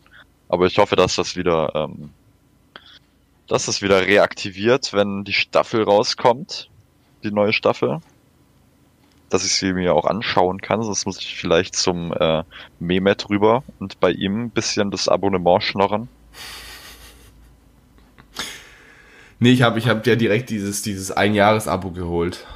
Aber 0.48 0.66
ich 0.66 0.78
hoffe, 0.78 0.94
dass 0.94 1.16
das 1.16 1.34
wieder, 1.34 1.72
ähm, 1.74 2.10
dass 3.48 3.66
das 3.66 3.82
wieder 3.82 4.06
reaktiviert, 4.06 4.92
wenn 4.92 5.24
die 5.24 5.32
Staffel 5.32 5.82
rauskommt. 5.82 6.70
Die 7.24 7.32
neue 7.32 7.52
Staffel. 7.52 7.98
Dass 9.34 9.44
ich 9.44 9.56
sie 9.56 9.72
mir 9.72 9.96
auch 9.96 10.04
anschauen 10.04 10.60
kann. 10.60 10.80
Sonst 10.84 11.06
muss 11.06 11.18
ich 11.18 11.34
vielleicht 11.34 11.74
zum 11.74 12.12
äh, 12.12 12.44
Mehmet 12.78 13.28
rüber 13.28 13.64
und 13.80 13.98
bei 13.98 14.12
ihm 14.12 14.44
ein 14.44 14.50
bisschen 14.50 14.92
das 14.92 15.08
Abonnement 15.08 15.60
schnorren. 15.60 16.06
Nee, 19.40 19.50
ich 19.50 19.62
habe 19.62 19.80
ich 19.80 19.88
hab 19.88 20.06
ja 20.06 20.14
direkt 20.14 20.50
dieses, 20.50 20.82
dieses 20.82 21.10
Ein-Jahres-Abo 21.10 21.90
geholt. 21.90 22.46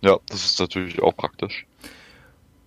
Ja, 0.00 0.18
das 0.26 0.44
ist 0.44 0.58
natürlich 0.58 1.00
auch 1.00 1.16
praktisch. 1.16 1.64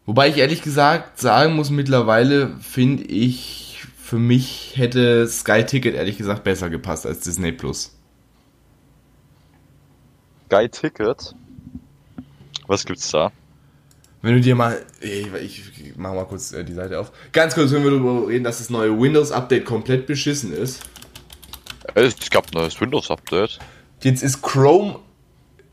Wobei 0.05 0.29
ich 0.29 0.37
ehrlich 0.37 0.61
gesagt 0.61 1.19
sagen 1.19 1.53
muss, 1.53 1.69
mittlerweile 1.69 2.55
finde 2.61 3.03
ich, 3.03 3.83
für 3.97 4.19
mich 4.19 4.71
hätte 4.77 5.27
Sky 5.27 5.65
Ticket 5.65 5.95
ehrlich 5.95 6.17
gesagt 6.17 6.45
besser 6.45 6.69
gepasst 6.69 7.05
als 7.05 7.19
Disney 7.19 7.51
Plus. 7.51 7.93
Sky 10.45 10.69
Ticket? 10.69 11.35
Was 12.67 12.85
gibt's 12.85 13.09
da? 13.11 13.31
Wenn 14.21 14.35
du 14.35 14.41
dir 14.41 14.55
mal, 14.55 14.83
ich, 14.99 15.27
ich 15.41 15.93
mach 15.95 16.13
mal 16.13 16.25
kurz 16.25 16.51
äh, 16.51 16.63
die 16.63 16.73
Seite 16.73 16.99
auf. 16.99 17.11
Ganz 17.31 17.55
kurz, 17.55 17.71
wenn 17.71 17.83
wir 17.83 17.91
darüber 17.91 18.27
reden, 18.27 18.43
dass 18.43 18.57
das 18.57 18.69
neue 18.69 18.99
Windows 18.99 19.31
Update 19.31 19.65
komplett 19.65 20.07
beschissen 20.07 20.53
ist. 20.53 20.81
Es 21.93 22.29
gab 22.29 22.47
ein 22.47 22.51
neues 22.53 22.79
Windows 22.81 23.09
Update. 23.09 23.59
Jetzt 24.01 24.23
ist 24.23 24.41
Chrome, 24.41 24.99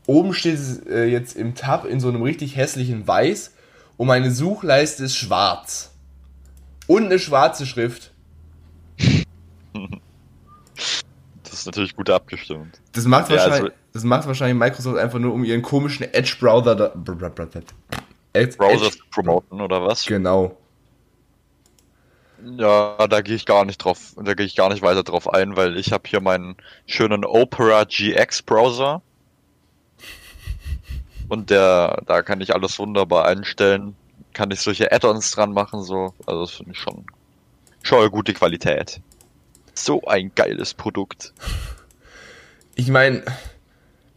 oben 0.05 0.33
steht 0.33 0.55
es 0.55 0.85
äh, 0.87 1.05
jetzt 1.05 1.35
im 1.35 1.55
Tab 1.55 1.85
in 1.85 1.99
so 1.99 2.07
einem 2.07 2.21
richtig 2.21 2.55
hässlichen 2.55 3.07
Weiß 3.07 3.53
und 3.97 4.07
meine 4.07 4.31
Suchleiste 4.31 5.05
ist 5.05 5.15
schwarz. 5.15 5.91
Und 6.87 7.05
eine 7.05 7.19
schwarze 7.19 7.65
Schrift. 7.65 8.11
Ist 11.65 11.75
natürlich 11.75 11.95
gut 11.95 12.11
abgestimmt. 12.11 12.79
Das 12.91 13.05
macht, 13.05 13.29
Ja, 13.29 13.37
wahrscheinlich, 13.37 13.61
also- 13.61 13.75
das 13.93 14.03
macht 14.03 14.27
wahrscheinlich 14.27 14.55
Microsoft 14.55 14.99
einfach 14.99 15.17
nur, 15.17 15.33
um 15.33 15.43
ihren 15.43 15.63
komischen 15.63 16.13
Edge-Browser 16.13 16.75
da, 16.75 16.93
Edge, 18.33 18.55
Browser 18.55 18.91
zu 18.91 18.99
promoten 19.09 19.59
oder 19.59 19.83
was? 19.83 20.05
Genau. 20.05 20.55
Ja, 22.57 23.07
da 23.07 23.21
gehe 23.21 23.35
ich 23.35 23.47
gar 23.47 23.65
nicht 23.65 23.79
drauf, 23.79 24.13
da 24.15 24.35
gehe 24.35 24.45
ich 24.45 24.55
gar 24.55 24.69
nicht 24.69 24.83
weiter 24.83 25.01
drauf 25.01 25.33
ein, 25.33 25.55
weil 25.55 25.75
ich 25.77 25.91
habe 25.91 26.03
hier 26.07 26.21
meinen 26.21 26.55
schönen 26.85 27.25
Opera 27.25 27.85
GX 27.85 28.43
Browser. 28.43 29.01
Und 31.27 31.49
der, 31.49 32.03
da 32.05 32.21
kann 32.21 32.41
ich 32.41 32.53
alles 32.53 32.77
wunderbar 32.77 33.25
einstellen. 33.25 33.95
Kann 34.33 34.51
ich 34.51 34.59
solche 34.59 34.91
Add-ons 34.91 35.31
dran 35.31 35.51
machen, 35.51 35.81
so. 35.81 36.13
Also 36.27 36.41
das 36.41 36.51
finde 36.51 36.73
ich 36.73 36.77
schon, 36.77 37.05
schon 37.81 38.01
eine 38.01 38.11
gute 38.11 38.35
Qualität. 38.35 39.01
So 39.75 40.03
ein 40.05 40.31
geiles 40.35 40.73
Produkt. 40.73 41.33
Ich 42.75 42.89
meine, 42.89 43.23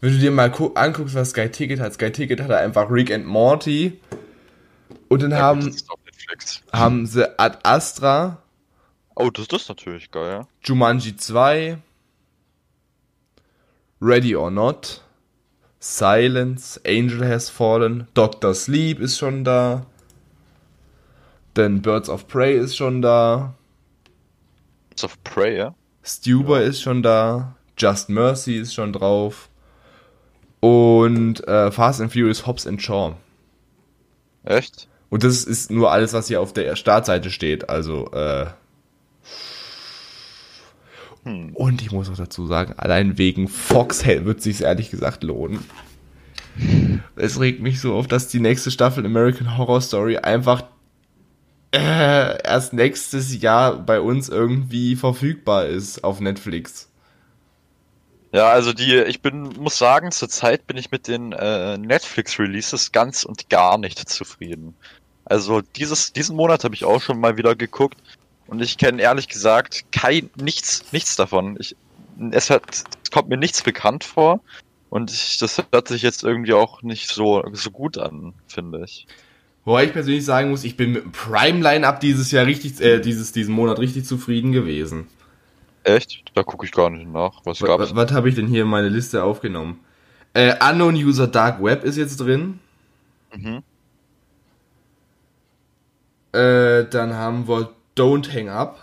wenn 0.01 0.13
du 0.13 0.19
dir 0.19 0.31
mal 0.31 0.51
gu- 0.51 0.73
anguckst, 0.75 1.15
was 1.15 1.31
Sky 1.31 1.49
Ticket 1.51 1.81
hat, 1.81 1.95
Sky 1.95 2.11
Ticket 2.13 2.41
hat 2.41 2.51
einfach 2.51 2.91
Rick 2.91 3.13
and 3.13 3.27
Morty. 3.27 4.01
Und 5.09 5.23
dann 5.23 5.31
Ja, 5.33 5.39
haben, 5.39 5.75
haben 6.73 7.07
sie 7.07 7.39
Ad 7.39 7.59
Astra, 7.63 8.39
Oh, 9.17 9.31
das, 9.31 9.49
das 9.49 9.63
ist 9.63 9.69
natürlich 9.69 10.11
geil. 10.13 10.47
Jumanji 10.63 11.17
2, 11.17 11.79
Ready 14.01 14.37
or 14.37 14.51
Not, 14.51 15.03
Silence, 15.81 16.81
Angel 16.87 17.27
Has 17.29 17.51
Fallen, 17.51 18.07
Doctor 18.15 18.55
Sleep 18.55 19.01
ist 19.01 19.19
schon 19.19 19.43
da, 19.43 19.87
dann 21.55 21.83
Birds 21.83 22.09
of 22.09 22.29
Prey 22.29 22.57
ist 22.57 22.77
schon 22.77 23.03
da, 23.03 23.55
It's 24.99 25.05
of 25.05 25.23
Prey, 25.23 25.57
ja? 25.57 25.75
Stuber 26.03 26.61
ist 26.61 26.83
schon 26.83 27.05
da, 27.05 27.55
Just 27.77 28.09
Mercy 28.09 28.57
ist 28.57 28.75
schon 28.75 28.93
drauf 28.93 29.49
und 30.59 31.47
äh, 31.47 31.71
Fast 31.71 32.01
and 32.01 32.13
Furious 32.13 32.49
Hobbs 32.49 32.67
and 32.67 32.83
Shaw. 32.83 33.15
Echt? 34.43 34.89
Und 35.09 35.23
das 35.23 35.45
ist 35.45 35.71
nur 35.71 35.93
alles, 35.93 36.15
was 36.15 36.27
hier 36.27 36.41
auf 36.41 36.53
der 36.53 36.75
Startseite 36.75 37.31
steht. 37.31 37.69
Also, 37.71 38.11
äh. 38.11 38.47
Hm. 41.23 41.55
Und 41.55 41.81
ich 41.81 41.93
muss 41.93 42.11
auch 42.11 42.17
dazu 42.17 42.49
sagen, 42.49 42.75
allein 42.77 43.19
wegen 43.19 43.47
Foxhell 43.47 44.25
wird 44.25 44.43
sich 44.43 44.63
ehrlich 44.63 44.91
gesagt 44.91 45.23
lohnen. 45.23 45.61
Es 47.15 47.39
regt 47.39 47.63
mich 47.63 47.81
so 47.81 47.95
auf, 47.95 48.09
dass 48.09 48.27
die 48.27 48.41
nächste 48.41 48.73
Staffel 48.73 49.07
American 49.07 49.57
Horror 49.57 49.81
Story 49.81 50.17
einfach 50.17 50.65
äh, 51.73 52.43
erst 52.43 52.73
nächstes 52.73 53.41
Jahr 53.41 53.79
bei 53.79 54.01
uns 54.01 54.29
irgendwie 54.29 54.97
verfügbar 54.97 55.67
ist 55.67 56.05
auf 56.05 56.21
Netflix. 56.21 56.89
Ja, 58.33 58.49
also 58.49 58.73
die, 58.73 58.95
ich 58.95 59.23
bin, 59.23 59.55
muss 59.59 59.79
sagen, 59.79 60.11
zurzeit 60.13 60.67
bin 60.67 60.77
ich 60.77 60.91
mit 60.91 61.09
den 61.09 61.33
äh, 61.33 61.79
Netflix-Releases 61.79 62.93
ganz 62.93 63.25
und 63.25 63.49
gar 63.49 63.79
nicht 63.79 64.09
zufrieden. 64.09 64.75
Also 65.25 65.63
dieses, 65.63 66.13
diesen 66.13 66.37
Monat 66.37 66.65
habe 66.65 66.75
ich 66.75 66.85
auch 66.85 67.01
schon 67.01 67.21
mal 67.21 67.37
wieder 67.37 67.55
geguckt 67.55 67.99
und 68.47 68.61
ich 68.63 68.77
kenne 68.79 69.01
ehrlich 69.03 69.29
gesagt 69.29 69.85
kein, 69.93 70.31
nichts, 70.37 70.93
nichts 70.93 71.17
davon. 71.17 71.57
Ich, 71.59 71.77
es 72.31 72.51
hat, 72.51 72.65
es 73.03 73.11
kommt 73.11 73.29
mir 73.29 73.37
nichts 73.39 73.63
bekannt 73.63 74.05
vor 74.05 74.41
und 74.91 75.11
ich, 75.11 75.39
das 75.39 75.63
hört 75.71 75.89
sich 75.89 76.03
jetzt 76.03 76.23
irgendwie 76.23 76.55
auch 76.55 76.83
nicht 76.83 77.09
so, 77.09 77.43
so 77.53 77.71
gut 77.71 77.99
an, 77.99 78.35
finde 78.47 78.85
ich. 78.85 79.07
Wobei 79.69 79.85
ich 79.85 79.93
persönlich 79.93 80.25
sagen 80.25 80.49
muss, 80.49 80.65
ich 80.65 80.79
bin 80.79 80.93
mit 80.93 81.05
dem 81.05 81.13
Prime 81.13 81.61
Line-Up 81.61 82.01
dieses 82.01 82.31
Jahr 82.31 82.47
richtig, 82.47 82.81
äh, 82.81 83.01
dieses, 83.01 83.33
diesen 83.33 83.55
Monat 83.55 83.79
richtig 83.79 84.07
zufrieden 84.07 84.51
gewesen. 84.51 85.09
Echt? 85.83 86.25
Da 86.33 86.43
gucke 86.43 86.65
ich 86.65 86.73
gar 86.73 86.89
nicht 86.89 87.07
nach. 87.07 87.43
Was 87.45 87.59
gab's? 87.59 87.95
was 87.95 88.13
habe 88.13 88.31
ich 88.31 88.35
denn 88.35 88.47
hier 88.47 88.63
in 88.63 88.69
meine 88.69 88.89
Liste 88.89 89.23
aufgenommen? 89.23 89.81
Äh, 90.33 90.55
Unknown 90.67 90.95
User 90.95 91.27
Dark 91.27 91.63
Web 91.63 91.85
ist 91.85 91.99
jetzt 91.99 92.17
drin. 92.17 92.61
Mhm. 93.37 93.63
Äh, 96.33 96.87
dann 96.87 97.13
haben 97.13 97.47
wir 97.47 97.75
Don't 97.95 98.35
Hang 98.35 98.49
Up. 98.49 98.83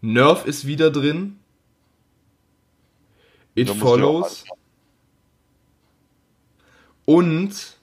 Nerf 0.00 0.46
ist 0.46 0.66
wieder 0.66 0.90
drin. 0.90 1.38
It 3.54 3.68
Da 3.68 3.74
Follows. 3.74 4.46
Und 7.04 7.73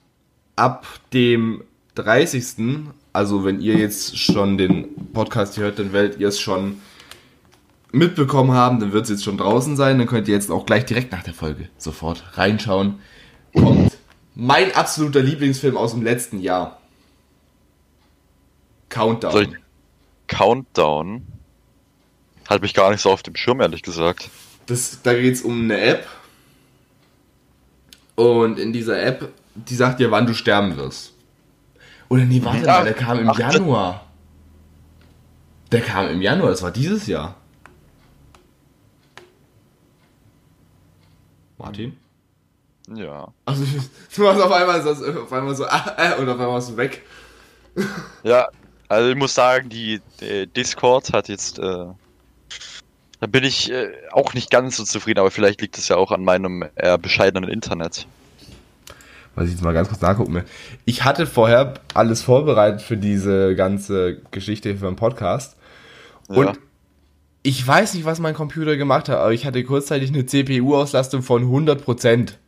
ab 0.56 0.86
dem 1.12 1.64
30. 1.94 2.90
Also 3.12 3.44
wenn 3.44 3.60
ihr 3.60 3.76
jetzt 3.76 4.18
schon 4.18 4.58
den 4.58 5.12
Podcast 5.12 5.58
hört, 5.58 5.78
dann 5.78 5.92
werdet 5.92 6.18
ihr 6.18 6.28
es 6.28 6.40
schon 6.40 6.80
mitbekommen 7.92 8.52
haben, 8.52 8.80
dann 8.80 8.92
wird 8.92 9.04
es 9.04 9.10
jetzt 9.10 9.24
schon 9.24 9.36
draußen 9.36 9.76
sein. 9.76 9.98
Dann 9.98 10.06
könnt 10.06 10.28
ihr 10.28 10.34
jetzt 10.34 10.50
auch 10.50 10.66
gleich 10.66 10.86
direkt 10.86 11.12
nach 11.12 11.22
der 11.22 11.34
Folge 11.34 11.68
sofort 11.76 12.38
reinschauen. 12.38 13.00
Kommt 13.54 13.96
mein 14.34 14.74
absoluter 14.74 15.20
Lieblingsfilm 15.20 15.76
aus 15.76 15.92
dem 15.92 16.02
letzten 16.02 16.40
Jahr. 16.40 16.80
Countdown. 18.88 19.56
Countdown. 20.26 21.26
Hat 22.48 22.62
mich 22.62 22.74
gar 22.74 22.90
nicht 22.90 23.00
so 23.00 23.10
auf 23.10 23.22
dem 23.22 23.36
Schirm, 23.36 23.60
ehrlich 23.60 23.82
gesagt. 23.82 24.30
Das, 24.66 25.00
da 25.02 25.14
geht 25.14 25.34
es 25.34 25.42
um 25.42 25.62
eine 25.62 25.80
App. 25.80 26.06
Und 28.14 28.58
in 28.58 28.72
dieser 28.72 29.02
App, 29.02 29.32
die 29.54 29.74
sagt 29.74 30.00
dir, 30.00 30.10
wann 30.10 30.26
du 30.26 30.34
sterben 30.34 30.76
wirst. 30.76 31.12
Oder 32.08 32.24
nee, 32.24 32.42
warte 32.44 32.70
Ach, 32.70 32.78
mal, 32.78 32.84
der 32.84 32.94
kam 32.94 33.18
im 33.18 33.30
ach, 33.30 33.38
Januar. 33.38 34.06
Der 35.70 35.80
kam 35.80 36.08
im 36.08 36.20
Januar, 36.20 36.50
das 36.50 36.62
war 36.62 36.70
dieses 36.70 37.06
Jahr. 37.06 37.36
Martin? 41.58 41.96
Ja. 42.94 43.32
Also, 43.44 43.64
du 44.16 44.22
warst 44.22 44.40
auf 44.42 44.52
einmal 44.52 44.82
so, 44.82 44.90
auf 44.90 45.32
einmal 45.32 45.54
so, 45.54 45.64
äh, 45.96 46.16
und 46.18 46.28
auf 46.28 46.34
einmal 46.34 46.48
warst 46.48 46.70
du 46.70 46.76
weg. 46.76 47.02
Ja, 48.22 48.48
also 48.88 49.08
ich 49.08 49.16
muss 49.16 49.34
sagen, 49.34 49.70
die, 49.70 50.02
äh, 50.20 50.46
Discord 50.46 51.14
hat 51.14 51.30
jetzt, 51.30 51.58
äh, 51.58 51.86
da 53.20 53.26
bin 53.26 53.42
ich 53.44 53.72
äh, 53.72 53.90
auch 54.10 54.34
nicht 54.34 54.50
ganz 54.50 54.76
so 54.76 54.84
zufrieden, 54.84 55.20
aber 55.20 55.30
vielleicht 55.30 55.62
liegt 55.62 55.78
es 55.78 55.88
ja 55.88 55.96
auch 55.96 56.12
an 56.12 56.22
meinem 56.22 56.68
eher 56.76 56.98
bescheidenen 56.98 57.48
Internet. 57.48 58.06
Was 59.34 59.46
ich 59.46 59.52
jetzt 59.52 59.62
mal 59.62 59.72
ganz 59.72 59.88
kurz 59.88 60.00
nachgucken 60.02 60.34
will. 60.34 60.44
Ich 60.84 61.04
hatte 61.04 61.26
vorher 61.26 61.74
alles 61.94 62.22
vorbereitet 62.22 62.82
für 62.82 62.96
diese 62.98 63.54
ganze 63.56 64.18
Geschichte 64.30 64.76
für 64.76 64.86
den 64.86 64.96
Podcast. 64.96 65.56
Und 66.28 66.46
Ja. 66.46 66.52
ich 67.42 67.66
weiß 67.66 67.94
nicht, 67.94 68.04
was 68.04 68.20
mein 68.20 68.34
Computer 68.34 68.76
gemacht 68.76 69.08
hat, 69.08 69.18
aber 69.18 69.32
ich 69.32 69.46
hatte 69.46 69.64
kurzzeitig 69.64 70.10
eine 70.10 70.26
CPU-Auslastung 70.26 71.22
von 71.22 71.44
100%. 71.50 72.38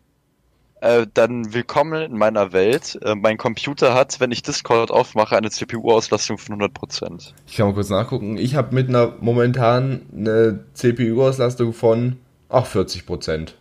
Äh, 0.83 1.07
dann 1.15 1.55
willkommen 1.55 2.03
in 2.03 2.19
meiner 2.19 2.53
Welt. 2.53 2.99
Äh, 3.03 3.15
mein 3.15 3.39
Computer 3.39 3.95
hat, 3.95 4.21
wenn 4.21 4.31
ich 4.33 4.43
Discord 4.43 4.91
aufmache, 4.91 5.35
eine 5.35 5.49
CPU-Auslastung 5.51 6.37
von 6.37 6.61
100%. 6.61 7.33
Ich 7.47 7.57
kann 7.57 7.67
mal 7.69 7.73
kurz 7.75 7.89
nachgucken. 7.89 8.37
Ich 8.37 8.55
habe 8.57 8.75
mit 8.75 8.91
einer 8.91 9.15
momentan 9.21 10.03
eine 10.15 10.61
CPU-Auslastung 10.75 11.73
von 11.73 12.19
ach, 12.51 12.67
40%. 12.67 13.55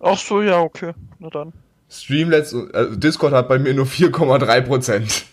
Ach 0.00 0.16
so, 0.16 0.40
ja, 0.40 0.60
okay. 0.60 0.92
Na 1.18 1.28
dann. 1.28 1.52
Streamlets, 1.88 2.54
also 2.72 2.96
Discord 2.96 3.32
hat 3.32 3.48
bei 3.48 3.58
mir 3.58 3.74
nur 3.74 3.86
4,3%. 3.86 5.24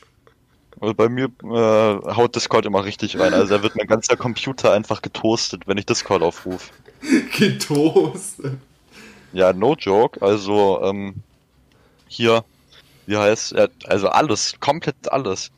Also 0.80 0.94
bei 0.94 1.08
mir 1.08 1.26
äh, 1.44 2.16
haut 2.16 2.36
Discord 2.36 2.66
immer 2.66 2.84
richtig 2.84 3.18
rein. 3.18 3.34
Also 3.34 3.56
da 3.56 3.64
wird 3.64 3.76
mein 3.76 3.88
ganzer 3.88 4.18
Computer 4.18 4.74
einfach 4.74 5.02
getoastet, 5.02 5.64
wenn 5.66 5.78
ich 5.78 5.86
Discord 5.86 6.22
aufrufe. 6.22 6.72
Getoastet. 7.38 8.58
Ja, 9.32 9.54
no 9.54 9.76
joke. 9.76 10.22
Also 10.22 10.82
ähm, 10.84 11.16
hier, 12.08 12.44
wie 13.06 13.18
heißt, 13.18 13.56
also 13.86 14.10
alles, 14.10 14.56
komplett 14.60 15.12
alles. 15.12 15.52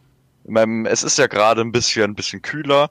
Ich 0.44 0.52
mein, 0.52 0.86
es 0.86 1.04
ist 1.04 1.18
ja 1.18 1.28
gerade 1.28 1.62
ein 1.62 1.72
bisschen, 1.72 2.12
ein 2.12 2.16
bisschen 2.16 2.42
kühler. 2.42 2.90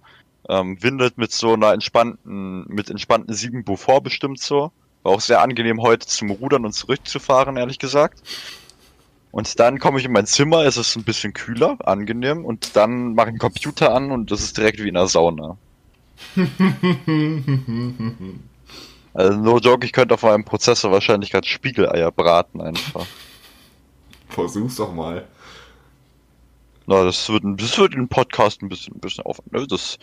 Ähm, 0.49 0.82
windet 0.82 1.16
mit 1.16 1.32
so 1.32 1.54
einer 1.54 1.73
entspannten, 1.73 2.66
mit 2.68 2.90
entspannten 2.90 3.32
7 3.32 3.64
Beaufort 3.64 4.02
bestimmt 4.02 4.40
so. 4.40 4.73
War 5.04 5.12
auch 5.12 5.20
sehr 5.20 5.40
angenehm 5.42 5.80
heute 5.80 6.08
zum 6.08 6.30
Rudern 6.30 6.64
und 6.64 6.73
zurückzufahren, 6.73 7.56
ehrlich 7.56 7.78
gesagt. 7.78 8.23
Und 9.30 9.61
dann 9.61 9.78
komme 9.78 9.99
ich 9.99 10.04
in 10.06 10.12
mein 10.12 10.26
Zimmer, 10.26 10.64
es 10.64 10.76
ist 10.76 10.96
ein 10.96 11.04
bisschen 11.04 11.32
kühler, 11.34 11.76
angenehm, 11.84 12.44
und 12.44 12.75
dann 12.76 13.14
mache 13.14 13.28
ich 13.28 13.34
den 13.34 13.38
Computer 13.38 13.94
an 13.94 14.11
und 14.11 14.30
das 14.30 14.40
ist 14.40 14.56
direkt 14.56 14.82
wie 14.82 14.88
in 14.88 14.94
der 14.94 15.06
Sauna. 15.08 15.56
also 19.14 19.38
no 19.38 19.58
joke, 19.58 19.84
ich 19.84 19.92
könnte 19.92 20.14
auf 20.14 20.23
meinem 20.23 20.44
Prozessor 20.44 20.90
wahrscheinlich 20.90 21.32
gerade 21.32 21.46
Spiegeleier 21.46 22.11
braten 22.11 22.61
einfach. 22.61 23.06
Versuch's 24.28 24.76
doch 24.76 24.94
mal. 24.94 25.26
Na, 26.87 27.04
das 27.04 27.28
wird, 27.28 27.42
das 27.44 27.76
wird 27.76 27.92
in 27.94 28.02
den 28.02 28.08
Podcast 28.08 28.62
ein 28.62 28.68
bisschen, 28.68 28.94
ein 28.94 29.00
bisschen 29.00 29.25
auf. 29.25 29.40
Ne? 29.50 29.66
Das, 29.66 29.99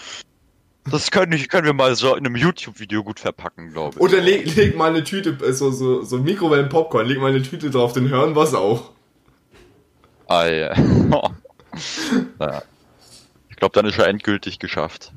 das 0.86 1.12
können, 1.12 1.34
ich, 1.34 1.48
können 1.50 1.66
wir 1.66 1.74
mal 1.74 1.96
so 1.96 2.16
in 2.16 2.26
einem 2.26 2.36
YouTube-Video 2.36 3.04
gut 3.04 3.20
verpacken, 3.20 3.72
glaube 3.72 3.96
ich. 3.96 4.02
Oder 4.02 4.20
leg, 4.20 4.56
leg 4.56 4.76
mal 4.76 4.90
eine 4.90 5.04
Tüte, 5.04 5.38
äh, 5.46 5.54
so, 5.54 5.72
so, 5.72 6.04
so 6.04 6.18
Mikrowellen-Popcorn, 6.18 7.06
leg 7.06 7.20
mal 7.20 7.30
eine 7.30 7.42
Tüte 7.44 7.70
drauf, 7.70 7.94
dann 7.94 8.10
hören 8.10 8.36
wir's 8.36 8.54
auch. 8.54 8.92
Ah, 10.28 10.48
ja. 10.48 10.74
naja. 12.40 12.64
Ich 13.50 13.56
glaube, 13.58 13.74
dann 13.74 13.86
ist 13.86 14.00
er 14.00 14.08
endgültig 14.08 14.60
geschafft. 14.60 15.12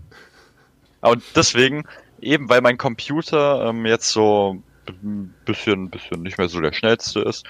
Und 1.00 1.23
deswegen, 1.35 1.85
eben 2.21 2.49
weil 2.49 2.61
mein 2.61 2.78
Computer 2.78 3.66
ähm, 3.66 3.87
jetzt 3.87 4.11
so 4.11 4.62
ein 4.87 5.35
bisschen, 5.44 5.88
bisschen 5.88 6.23
nicht 6.23 6.37
mehr 6.37 6.49
so 6.49 6.61
der 6.61 6.73
schnellste 6.73 7.21
ist, 7.21 7.44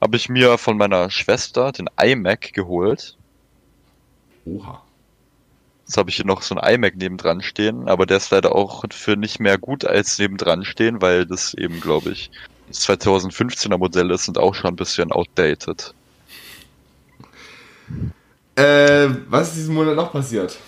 habe 0.00 0.16
ich 0.16 0.28
mir 0.28 0.58
von 0.58 0.76
meiner 0.76 1.10
Schwester 1.10 1.72
den 1.72 1.88
iMac 2.00 2.52
geholt. 2.52 3.16
Oha. 4.44 4.85
Jetzt 5.86 5.96
habe 5.98 6.10
ich 6.10 6.16
hier 6.16 6.26
noch 6.26 6.42
so 6.42 6.56
ein 6.56 6.74
iMac 6.74 6.96
nebendran 6.96 7.42
stehen, 7.42 7.88
aber 7.88 8.06
der 8.06 8.16
ist 8.16 8.30
leider 8.30 8.56
auch 8.56 8.84
für 8.90 9.16
nicht 9.16 9.38
mehr 9.38 9.56
gut 9.56 9.84
als 9.84 10.18
nebendran 10.18 10.64
stehen, 10.64 11.00
weil 11.00 11.26
das 11.26 11.54
eben, 11.54 11.80
glaube 11.80 12.10
ich, 12.10 12.32
das 12.66 12.88
2015er 12.88 13.78
Modell 13.78 14.10
ist 14.10 14.26
und 14.26 14.36
auch 14.36 14.54
schon 14.56 14.70
ein 14.70 14.76
bisschen 14.76 15.12
outdated. 15.12 15.94
Äh, 18.56 19.10
was 19.28 19.48
ist 19.48 19.56
diesen 19.58 19.74
Monat 19.76 19.94
noch 19.94 20.10
passiert? 20.10 20.58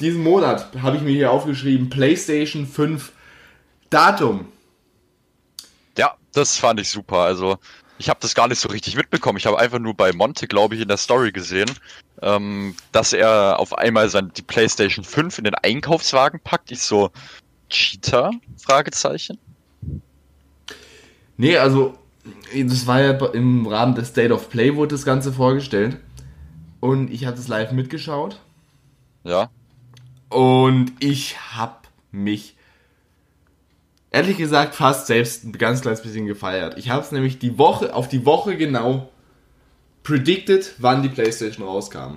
Diesen 0.00 0.22
Monat 0.22 0.68
habe 0.82 0.96
ich 0.98 1.02
mir 1.02 1.12
hier 1.12 1.30
aufgeschrieben, 1.30 1.88
PlayStation 1.88 2.66
5 2.66 3.12
Datum. 3.88 4.48
Ja, 5.96 6.14
das 6.34 6.58
fand 6.58 6.78
ich 6.78 6.90
super. 6.90 7.20
Also 7.20 7.56
ich 7.98 8.08
habe 8.08 8.20
das 8.20 8.34
gar 8.34 8.48
nicht 8.48 8.60
so 8.60 8.68
richtig 8.68 8.96
mitbekommen. 8.96 9.38
Ich 9.38 9.46
habe 9.46 9.58
einfach 9.58 9.78
nur 9.78 9.94
bei 9.94 10.12
Monte, 10.12 10.46
glaube 10.46 10.74
ich, 10.74 10.80
in 10.80 10.88
der 10.88 10.96
Story 10.96 11.32
gesehen, 11.32 11.70
ähm, 12.22 12.74
dass 12.92 13.12
er 13.12 13.58
auf 13.58 13.76
einmal 13.76 14.08
sein, 14.08 14.32
die 14.36 14.42
PlayStation 14.42 15.04
5 15.04 15.38
in 15.38 15.44
den 15.44 15.54
Einkaufswagen 15.54 16.40
packt. 16.40 16.70
Ich 16.70 16.82
so, 16.82 17.10
Cheater? 17.68 18.30
Fragezeichen. 18.56 19.38
Nee, 21.36 21.56
also, 21.56 21.98
das 22.54 22.86
war 22.86 23.00
ja 23.00 23.12
im 23.12 23.66
Rahmen 23.66 23.94
des 23.94 24.08
State 24.08 24.32
of 24.32 24.48
Play 24.50 24.74
wurde 24.74 24.94
das 24.94 25.04
Ganze 25.04 25.32
vorgestellt. 25.32 25.98
Und 26.80 27.10
ich 27.10 27.26
habe 27.26 27.36
das 27.36 27.48
live 27.48 27.72
mitgeschaut. 27.72 28.40
Ja. 29.24 29.50
Und 30.28 30.92
ich 31.00 31.36
habe 31.52 31.76
mich 32.12 32.56
ehrlich 34.10 34.36
gesagt 34.36 34.74
fast 34.74 35.06
selbst 35.06 35.44
ein 35.44 35.52
ganz 35.52 35.82
kleines 35.82 36.02
bisschen 36.02 36.26
gefeiert. 36.26 36.78
Ich 36.78 36.90
habe 36.90 37.02
es 37.02 37.12
nämlich 37.12 37.38
die 37.38 37.58
Woche 37.58 37.94
auf 37.94 38.08
die 38.08 38.24
Woche 38.24 38.56
genau 38.56 39.10
predicted, 40.02 40.74
wann 40.78 41.02
die 41.02 41.08
PlayStation 41.08 41.66
rauskam. 41.66 42.16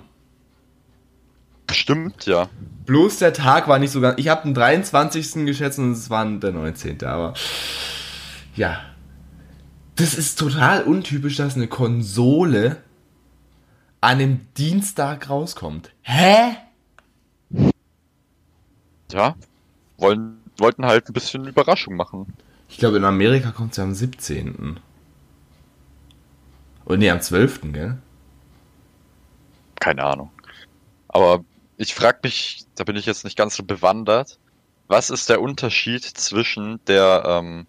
Stimmt, 1.70 2.26
ja. 2.26 2.48
Bloß 2.86 3.18
der 3.18 3.32
Tag 3.32 3.68
war 3.68 3.78
nicht 3.78 3.90
so 3.90 4.00
ganz. 4.00 4.18
Ich 4.18 4.28
habe 4.28 4.42
den 4.42 4.54
23. 4.54 5.46
geschätzt 5.46 5.78
und 5.78 5.92
es 5.92 6.10
war 6.10 6.24
der 6.26 6.52
19. 6.52 7.02
Aber 7.04 7.34
ja. 8.56 8.80
Das 9.96 10.14
ist 10.14 10.38
total 10.38 10.84
untypisch, 10.84 11.36
dass 11.36 11.54
eine 11.54 11.68
Konsole 11.68 12.78
an 14.00 14.18
einem 14.18 14.40
Dienstag 14.56 15.30
rauskommt. 15.30 15.90
Hä? 16.02 16.56
Ja. 19.12 19.36
Wollen, 19.98 20.41
wollten 20.62 20.86
halt 20.86 21.08
ein 21.08 21.12
bisschen 21.12 21.46
Überraschung 21.46 21.96
machen. 21.96 22.32
Ich 22.68 22.78
glaube, 22.78 22.96
in 22.96 23.04
Amerika 23.04 23.50
kommt 23.50 23.74
sie 23.74 23.82
am 23.82 23.92
17. 23.92 24.80
Oder 26.86 26.96
nee, 26.96 27.10
am 27.10 27.20
12. 27.20 27.72
gell? 27.72 27.98
Keine 29.78 30.04
Ahnung. 30.04 30.30
Aber 31.08 31.44
ich 31.76 31.94
frag 31.94 32.22
mich, 32.22 32.64
da 32.76 32.84
bin 32.84 32.96
ich 32.96 33.04
jetzt 33.04 33.24
nicht 33.24 33.36
ganz 33.36 33.56
so 33.56 33.64
bewandert, 33.64 34.38
was 34.88 35.10
ist 35.10 35.28
der 35.28 35.40
Unterschied 35.40 36.04
zwischen 36.04 36.80
der 36.86 37.24
ähm, 37.26 37.66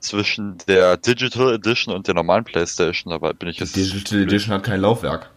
zwischen 0.00 0.58
der 0.68 0.96
Digital 0.96 1.54
Edition 1.54 1.94
und 1.94 2.06
der 2.06 2.14
normalen 2.14 2.44
PlayStation? 2.44 3.12
Aber 3.12 3.34
bin 3.34 3.48
ich 3.48 3.56
Die 3.56 3.64
jetzt 3.64 3.76
Digital 3.76 4.22
Edition 4.22 4.54
hat 4.54 4.64
kein 4.64 4.80
Laufwerk. 4.80 5.30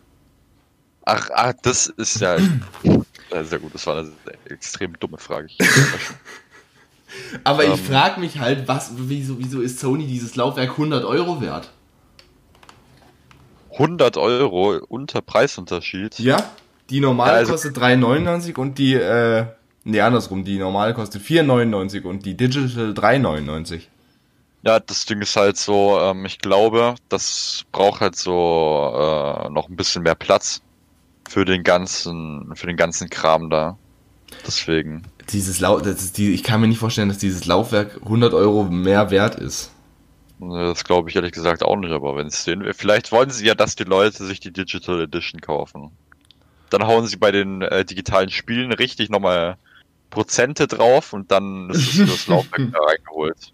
Ach, 1.06 1.30
ach, 1.34 1.54
das 1.62 1.88
ist 1.88 2.20
ja 2.20 2.38
sehr 3.44 3.60
gut. 3.60 3.74
Das 3.74 3.88
war 3.88 3.98
eine 3.98 4.12
extrem 4.50 5.00
dumme 5.00 5.18
Frage. 5.18 5.48
Aber 7.44 7.64
ich 7.64 7.72
Ähm. 7.72 7.78
frage 7.78 8.20
mich 8.20 8.40
halt, 8.40 8.68
was, 8.68 8.92
wieso, 8.96 9.40
wieso 9.40 9.62
ist 9.62 9.80
Sony 9.80 10.08
dieses 10.08 10.36
Laufwerk 10.36 10.72
100 10.72 11.06
Euro 11.06 11.40
wert? 11.42 11.70
100 13.74 14.18
Euro 14.18 14.78
unter 14.90 15.22
Preisunterschied. 15.22 16.20
Ja, 16.20 16.38
die 16.90 17.00
normale 17.00 17.32
Ja, 17.34 17.38
also- 17.40 17.52
kostet 17.54 17.78
3,99 17.78 18.58
und 18.58 18.78
die, 18.78 18.94
äh, 18.96 19.46
nee, 19.84 20.02
andersrum, 20.02 20.44
die 20.44 20.58
normale 20.58 20.94
kostet 20.94 21.22
4,99 21.22 22.04
und 22.06 22.26
die 22.26 22.36
Digital 22.36 22.94
3,99. 22.94 23.88
Ja, 24.64 24.80
das 24.80 25.06
Ding 25.06 25.22
ist 25.22 25.36
halt 25.36 25.58
so, 25.58 26.00
ähm, 26.02 26.26
ich 26.26 26.40
glaube, 26.40 26.96
das 27.10 27.64
braucht 27.72 28.02
halt 28.02 28.16
so 28.16 28.32
äh, 28.96 29.50
noch 29.50 29.70
ein 29.70 29.76
bisschen 29.76 30.04
mehr 30.04 30.16
Platz 30.16 30.62
für 31.30 31.46
den 31.46 31.64
ganzen, 31.64 32.52
für 32.56 32.68
den 32.68 32.76
ganzen 32.78 33.10
Kram 33.10 33.50
da. 33.50 33.78
Deswegen. 34.46 35.04
Dieses 35.30 35.60
Lau 35.60 35.80
das 35.80 36.04
ist 36.04 36.18
die, 36.18 36.34
ich 36.34 36.44
kann 36.44 36.62
mir 36.62 36.68
nicht 36.68 36.80
vorstellen, 36.80 37.10
dass 37.10 37.18
dieses 37.18 37.46
Laufwerk 37.46 38.00
100 38.04 38.34
Euro 38.34 38.64
mehr 38.64 39.12
wert 39.12 39.36
ist. 39.36 39.72
Das 40.40 40.84
glaube 40.84 41.10
ich 41.10 41.16
ehrlich 41.16 41.32
gesagt 41.32 41.64
auch 41.64 41.76
nicht, 41.76 41.92
aber 41.92 42.16
wenn 42.16 42.28
es 42.28 42.44
den. 42.44 42.74
Vielleicht 42.74 43.12
wollen 43.12 43.32
sie 43.32 43.46
ja, 43.46 43.56
dass 43.56 43.76
die 43.76 43.86
Leute 43.86 44.24
sich 44.24 44.40
die 44.40 44.54
Digital 44.54 45.02
Edition 45.02 45.42
kaufen. 45.42 45.92
Dann 46.70 46.86
hauen 46.86 47.08
sie 47.08 47.18
bei 47.18 47.32
den 47.32 47.62
äh, 47.62 47.84
digitalen 47.84 48.30
Spielen 48.30 48.72
richtig 48.72 49.10
nochmal 49.10 49.58
Prozente 50.10 50.68
drauf 50.68 51.14
und 51.14 51.32
dann 51.32 51.70
ist 51.72 51.78
es 51.78 51.90
für 51.90 52.06
das 52.06 52.28
Laufwerk 52.28 52.72
da 52.72 52.80
reingeholt. 52.80 53.54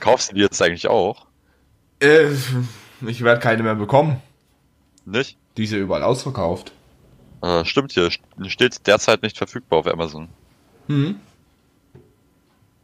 Kaufst 0.00 0.30
du 0.30 0.34
die 0.34 0.42
jetzt 0.42 0.60
eigentlich 0.60 0.88
auch? 0.88 1.26
Äh, 2.00 2.30
ich 3.06 3.22
werde 3.22 3.40
keine 3.40 3.62
mehr 3.62 3.74
bekommen. 3.74 4.20
Nicht? 5.04 5.38
Die 5.56 5.64
ist 5.64 5.72
ja 5.72 5.78
überall 5.78 6.02
ausverkauft. 6.02 6.72
Äh, 7.42 7.64
stimmt 7.64 7.92
hier, 7.92 8.08
st- 8.08 8.48
steht 8.48 8.86
derzeit 8.86 9.22
nicht 9.22 9.36
verfügbar 9.38 9.80
auf 9.80 9.86
Amazon. 9.86 10.28
Hm. 10.88 11.20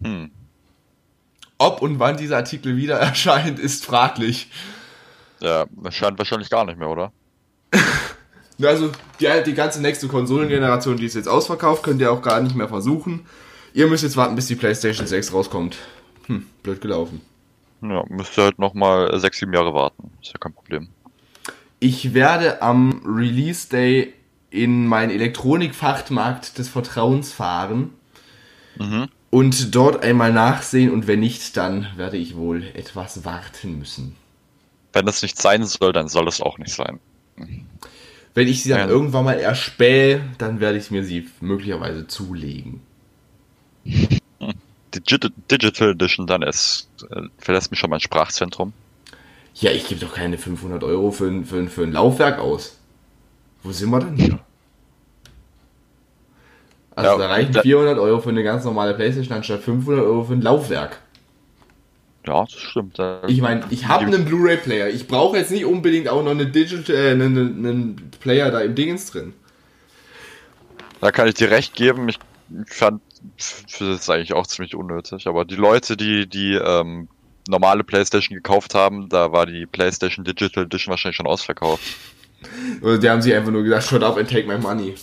Hm. 0.02 0.30
Ob 1.58 1.82
und 1.82 1.98
wann 1.98 2.16
dieser 2.16 2.36
Artikel 2.36 2.76
wieder 2.76 2.98
erscheint, 3.00 3.58
ist 3.58 3.84
fraglich. 3.84 4.48
Ja, 5.40 5.66
das 5.70 5.94
scheint 5.94 6.18
wahrscheinlich 6.18 6.50
gar 6.50 6.64
nicht 6.64 6.78
mehr, 6.78 6.88
oder? 6.88 7.12
Also 8.62 8.92
die, 9.18 9.26
die 9.44 9.54
ganze 9.54 9.82
nächste 9.82 10.06
Konsolengeneration, 10.06 10.96
die 10.96 11.06
ist 11.06 11.14
jetzt 11.16 11.26
ausverkauft, 11.28 11.82
könnt 11.82 12.00
ihr 12.00 12.12
auch 12.12 12.22
gar 12.22 12.40
nicht 12.40 12.54
mehr 12.54 12.68
versuchen. 12.68 13.26
Ihr 13.72 13.88
müsst 13.88 14.04
jetzt 14.04 14.16
warten, 14.16 14.36
bis 14.36 14.46
die 14.46 14.54
PlayStation 14.54 15.08
6 15.08 15.32
rauskommt. 15.32 15.76
Hm, 16.26 16.46
blöd 16.62 16.80
gelaufen. 16.80 17.20
Ja, 17.82 18.04
müsst 18.08 18.38
ihr 18.38 18.44
halt 18.44 18.60
nochmal 18.60 19.18
sechs, 19.18 19.38
sieben 19.38 19.52
Jahre 19.52 19.74
warten. 19.74 20.08
Ist 20.22 20.32
ja 20.32 20.38
kein 20.38 20.52
Problem. 20.52 20.86
Ich 21.80 22.14
werde 22.14 22.62
am 22.62 23.02
Release 23.04 23.68
Day 23.68 24.14
in 24.54 24.86
meinen 24.86 25.10
Elektronikfachmarkt 25.10 26.58
des 26.58 26.68
Vertrauens 26.68 27.32
fahren 27.32 27.90
Mhm. 28.78 29.08
und 29.30 29.74
dort 29.74 30.02
einmal 30.02 30.32
nachsehen 30.32 30.90
und 30.92 31.06
wenn 31.06 31.20
nicht, 31.20 31.56
dann 31.56 31.88
werde 31.96 32.16
ich 32.16 32.36
wohl 32.36 32.62
etwas 32.74 33.24
warten 33.24 33.78
müssen. 33.78 34.16
Wenn 34.92 35.06
das 35.06 35.22
nicht 35.22 35.36
sein 35.40 35.64
soll, 35.64 35.92
dann 35.92 36.08
soll 36.08 36.28
es 36.28 36.40
auch 36.40 36.58
nicht 36.58 36.72
sein. 36.72 37.00
Wenn 38.34 38.48
ich 38.48 38.62
sie 38.62 38.68
dann 38.70 38.78
Ja. 38.80 38.86
irgendwann 38.88 39.24
mal 39.24 39.38
erspähe, 39.38 40.22
dann 40.38 40.60
werde 40.60 40.78
ich 40.78 40.90
mir 40.90 41.04
sie 41.04 41.28
möglicherweise 41.40 42.06
zulegen. 42.06 42.80
Digital, 44.94 45.30
Digital 45.50 45.90
Edition, 45.90 46.26
dann 46.26 46.42
ist, 46.42 46.88
äh, 47.10 47.22
verlässt 47.38 47.70
mich 47.70 47.80
schon 47.80 47.90
mein 47.90 48.00
Sprachzentrum. 48.00 48.72
Ja, 49.54 49.70
ich 49.72 49.86
gebe 49.88 50.00
doch 50.00 50.14
keine 50.14 50.38
500 50.38 50.82
Euro 50.84 51.10
für, 51.10 51.44
für, 51.44 51.66
für 51.68 51.82
ein 51.82 51.92
Laufwerk 51.92 52.38
aus. 52.38 52.78
Wo 53.64 53.72
sind 53.72 53.90
wir 53.90 53.98
denn 54.00 54.14
hier? 54.14 54.38
Also 56.94 57.12
Ja, 57.12 57.18
da 57.18 57.26
reichen 57.26 57.52
da- 57.52 57.62
400 57.62 57.98
Euro 57.98 58.20
für 58.20 58.28
eine 58.28 58.44
ganz 58.44 58.64
normale 58.64 58.94
Playstation 58.94 59.36
anstatt 59.36 59.62
500 59.62 60.04
Euro 60.04 60.22
für 60.24 60.34
ein 60.34 60.42
Laufwerk. 60.42 61.00
Ja, 62.26 62.44
das 62.44 62.52
stimmt. 62.54 62.98
Ich 63.26 63.40
meine, 63.42 63.64
ich 63.70 63.86
habe 63.88 64.06
einen 64.06 64.24
Blu-ray-Player. 64.24 64.88
Ich 64.88 65.08
brauche 65.08 65.36
jetzt 65.36 65.50
nicht 65.50 65.64
unbedingt 65.66 66.08
auch 66.08 66.22
noch 66.22 66.30
eine 66.30 66.46
Digital, 66.46 66.94
äh, 66.96 67.10
einen, 67.10 67.36
einen 67.36 68.10
Player 68.20 68.50
da 68.50 68.60
im 68.60 68.74
Dingens 68.74 69.10
drin. 69.10 69.34
Da 71.00 71.10
kann 71.10 71.28
ich 71.28 71.34
dir 71.34 71.50
recht 71.50 71.74
geben. 71.74 72.08
Ich 72.08 72.18
fand 72.68 73.02
das 73.78 74.08
eigentlich 74.08 74.32
auch 74.32 74.46
ziemlich 74.46 74.74
unnötig. 74.74 75.26
Aber 75.26 75.44
die 75.44 75.56
Leute, 75.56 75.96
die 75.98 76.26
die 76.26 76.54
ähm, 76.54 77.08
normale 77.46 77.84
PlayStation 77.84 78.34
gekauft 78.36 78.74
haben, 78.74 79.08
da 79.10 79.32
war 79.32 79.44
die 79.44 79.66
PlayStation 79.66 80.24
Digital 80.24 80.64
Edition 80.64 80.92
wahrscheinlich 80.92 81.16
schon 81.16 81.26
ausverkauft. 81.26 81.82
Oder 82.80 82.98
die 82.98 83.10
haben 83.10 83.22
sich 83.22 83.34
einfach 83.34 83.50
nur 83.50 83.62
gesagt, 83.62 83.84
shut 83.84 84.02
up 84.02 84.16
and 84.16 84.28
take 84.28 84.46
my 84.46 84.58
money. 84.58 84.94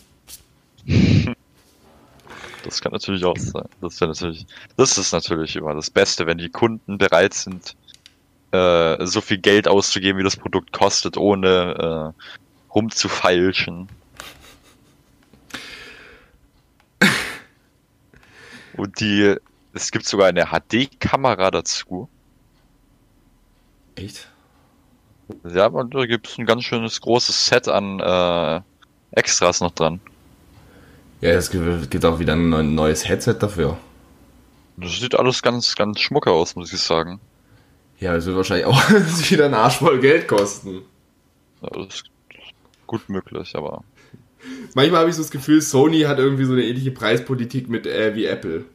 Das 2.63 2.79
kann 2.81 2.91
natürlich 2.91 3.25
auch 3.25 3.37
sein. 3.37 3.67
Das 3.81 3.99
natürlich, 3.99 4.45
das 4.77 4.97
ist 4.97 5.11
natürlich 5.11 5.55
immer 5.55 5.73
das 5.73 5.89
Beste, 5.89 6.27
wenn 6.27 6.37
die 6.37 6.49
Kunden 6.49 6.97
bereit 6.97 7.33
sind, 7.33 7.75
äh, 8.51 9.05
so 9.05 9.21
viel 9.21 9.39
Geld 9.39 9.67
auszugeben, 9.67 10.19
wie 10.19 10.23
das 10.23 10.37
Produkt 10.37 10.71
kostet, 10.71 11.17
ohne 11.17 12.13
äh, 12.13 12.73
rumzufeilschen. 12.73 13.89
Und 18.73 18.99
die, 18.99 19.35
es 19.73 19.91
gibt 19.91 20.05
sogar 20.05 20.27
eine 20.27 20.47
HD-Kamera 20.47 21.51
dazu. 21.51 22.09
Echt? 23.95 24.30
Ja, 25.43 25.67
und 25.67 25.93
da 25.95 26.05
gibt 26.05 26.27
es 26.27 26.37
ein 26.37 26.45
ganz 26.45 26.63
schönes 26.63 26.99
großes 27.01 27.47
Set 27.47 27.67
an 27.67 27.99
äh, 27.99 28.61
Extras 29.11 29.59
noch 29.61 29.71
dran. 29.71 29.99
Ja, 31.21 31.31
es 31.31 31.49
gibt 31.51 32.05
auch 32.05 32.19
wieder 32.19 32.33
ein 32.33 32.49
neu- 32.49 32.63
neues 32.63 33.07
Headset 33.07 33.35
dafür. 33.39 33.77
Das 34.77 34.99
sieht 34.99 35.15
alles 35.15 35.41
ganz, 35.41 35.75
ganz 35.75 35.99
schmucker 35.99 36.31
aus, 36.31 36.55
muss 36.55 36.73
ich 36.73 36.79
sagen. 36.81 37.19
Ja, 37.99 38.15
das 38.15 38.25
wird 38.25 38.35
wahrscheinlich 38.37 38.65
auch 38.65 38.79
wieder 39.29 39.45
ein 39.45 39.53
Arsch 39.53 39.77
voll 39.77 39.99
Geld 39.99 40.27
kosten. 40.27 40.81
Ja, 41.61 41.69
das 41.69 41.95
ist 41.95 42.03
gut 42.87 43.07
möglich, 43.09 43.55
aber 43.55 43.83
Manchmal 44.73 45.01
habe 45.01 45.09
ich 45.09 45.15
so 45.15 45.21
das 45.21 45.29
Gefühl, 45.29 45.61
Sony 45.61 46.01
hat 46.01 46.17
irgendwie 46.17 46.45
so 46.45 46.53
eine 46.53 46.63
ähnliche 46.63 46.91
Preispolitik 46.91 47.69
mit 47.69 47.85
äh, 47.85 48.15
wie 48.15 48.25
Apple. 48.25 48.65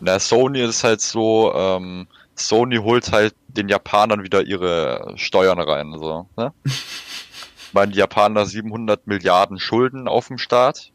Na, 0.00 0.18
Sony 0.18 0.60
ist 0.62 0.82
halt 0.82 1.00
so, 1.00 1.52
ähm, 1.54 2.08
Sony 2.36 2.76
holt 2.76 3.12
halt 3.12 3.34
den 3.48 3.68
Japanern 3.68 4.22
wieder 4.22 4.42
ihre 4.42 5.14
Steuern 5.16 5.60
rein, 5.60 5.94
so, 5.98 6.28
ne? 6.36 6.52
Weil 7.72 7.88
die 7.88 7.98
Japaner 7.98 8.46
700 8.46 9.06
Milliarden 9.06 9.58
Schulden 9.58 10.08
auf 10.08 10.28
dem 10.28 10.38
Staat, 10.38 10.92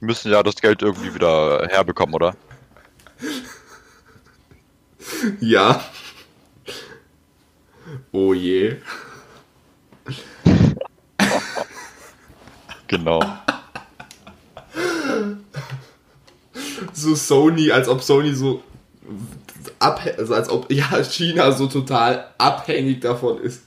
müssen 0.00 0.32
ja 0.32 0.42
das 0.42 0.56
Geld 0.56 0.82
irgendwie 0.82 1.14
wieder 1.14 1.68
herbekommen, 1.68 2.14
oder? 2.14 2.34
Ja. 5.40 5.84
Oh 8.10 8.32
je. 8.32 8.76
Genau. 12.86 13.20
So 16.92 17.14
Sony, 17.14 17.70
als 17.70 17.88
ob 17.88 18.02
Sony 18.02 18.34
so 18.34 18.62
ab, 19.78 20.00
also 20.18 20.34
als 20.34 20.48
ob 20.48 20.70
ja 20.70 21.02
China 21.04 21.52
so 21.52 21.66
total 21.66 22.28
abhängig 22.38 23.00
davon 23.00 23.38
ist. 23.40 23.62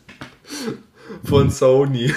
Von 1.24 1.50
Sony. 1.50 2.14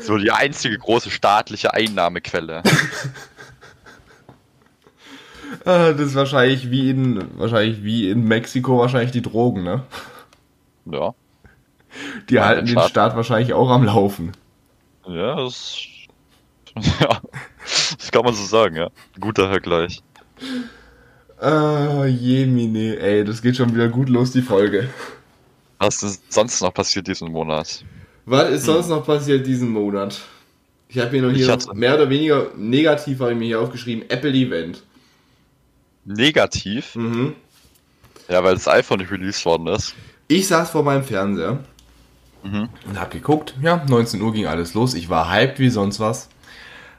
So 0.00 0.18
die 0.18 0.30
einzige 0.30 0.78
große 0.78 1.10
staatliche 1.10 1.74
Einnahmequelle. 1.74 2.62
Ah, 5.64 5.92
Das 5.92 6.00
ist 6.00 6.14
wahrscheinlich 6.14 6.70
wie 6.70 6.90
in 6.90 7.38
wahrscheinlich 7.38 7.82
wie 7.82 8.10
in 8.10 8.22
Mexiko 8.24 8.78
wahrscheinlich 8.78 9.12
die 9.12 9.22
Drogen, 9.22 9.62
ne? 9.62 9.82
Ja. 10.86 11.14
Die 12.28 12.34
Ja, 12.34 12.44
halten 12.46 12.66
den 12.66 12.72
Staat. 12.72 12.90
Staat 12.90 13.16
wahrscheinlich 13.16 13.52
auch 13.54 13.70
am 13.70 13.84
Laufen. 13.84 14.32
Ja, 15.06 15.36
das. 15.36 15.82
Ja, 17.00 17.20
das 17.98 18.12
kann 18.12 18.22
man 18.22 18.34
so 18.34 18.44
sagen, 18.44 18.76
ja. 18.76 18.90
Guter 19.18 19.48
Vergleich. 19.48 20.02
Ah, 21.38 22.06
jemine, 22.06 22.98
ey, 22.98 23.24
das 23.24 23.42
geht 23.42 23.56
schon 23.56 23.74
wieder 23.74 23.88
gut 23.88 24.08
los, 24.08 24.32
die 24.32 24.42
Folge. 24.42 24.88
Was 25.78 26.02
ist 26.02 26.32
sonst 26.32 26.60
noch 26.62 26.72
passiert 26.72 27.06
diesen 27.06 27.30
Monat? 27.30 27.84
Was 28.24 28.50
ist 28.50 28.64
sonst 28.64 28.88
noch 28.88 29.04
passiert 29.04 29.46
diesen 29.46 29.68
Monat? 29.70 30.20
Ich 30.88 30.98
habe 30.98 31.10
mir 31.12 31.22
noch 31.22 31.32
hier 31.34 31.48
hatte- 31.50 31.74
mehr 31.74 31.94
oder 31.94 32.08
weniger 32.08 32.46
negativ 32.56 33.20
habe 33.20 33.32
ich 33.32 33.38
mir 33.38 33.44
hier 33.44 33.60
aufgeschrieben, 33.60 34.08
Apple 34.08 34.32
Event. 34.32 34.82
Negativ? 36.04 36.94
Mhm. 36.96 37.34
Ja, 38.28 38.42
weil 38.42 38.54
das 38.54 38.68
iPhone 38.68 39.00
nicht 39.00 39.10
released 39.10 39.44
worden 39.44 39.66
ist. 39.68 39.94
Ich 40.28 40.46
saß 40.48 40.70
vor 40.70 40.82
meinem 40.82 41.04
Fernseher 41.04 41.58
Mhm. 42.42 42.68
und 42.88 43.00
hab 43.00 43.10
geguckt. 43.10 43.54
Ja, 43.60 43.84
19 43.88 44.22
Uhr 44.22 44.32
ging 44.32 44.46
alles 44.46 44.74
los. 44.74 44.94
Ich 44.94 45.08
war 45.10 45.30
hyped 45.30 45.58
wie 45.58 45.68
sonst 45.68 46.00
was. 46.00 46.28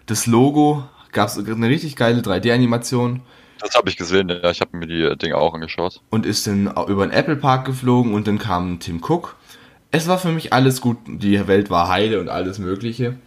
Das 0.05 0.27
Logo 0.27 0.87
gab 1.11 1.29
es 1.29 1.37
eine 1.37 1.69
richtig 1.69 1.95
geile 1.95 2.21
3D-Animation 2.21 3.21
Das 3.59 3.75
habe 3.75 3.89
ich 3.89 3.97
gesehen, 3.97 4.29
ja. 4.29 4.49
Ich 4.49 4.61
habe 4.61 4.77
mir 4.77 4.87
die 4.87 5.17
Dinge 5.17 5.37
auch 5.37 5.53
angeschaut. 5.53 6.01
und 6.09 6.25
ist 6.25 6.47
dann 6.47 6.67
über 6.87 7.05
den 7.05 7.11
Apple 7.11 7.35
Park 7.35 7.65
geflogen 7.65 8.13
und 8.13 8.27
dann 8.27 8.39
kam 8.39 8.79
Tim 8.79 9.01
Cook. 9.03 9.35
Es 9.91 10.07
war 10.07 10.19
für 10.19 10.31
mich 10.31 10.53
alles 10.53 10.81
gut. 10.81 10.97
Die 11.07 11.47
Welt 11.47 11.69
war 11.69 11.87
heile 11.87 12.19
und 12.19 12.29
alles 12.29 12.59
Mögliche. 12.59 13.17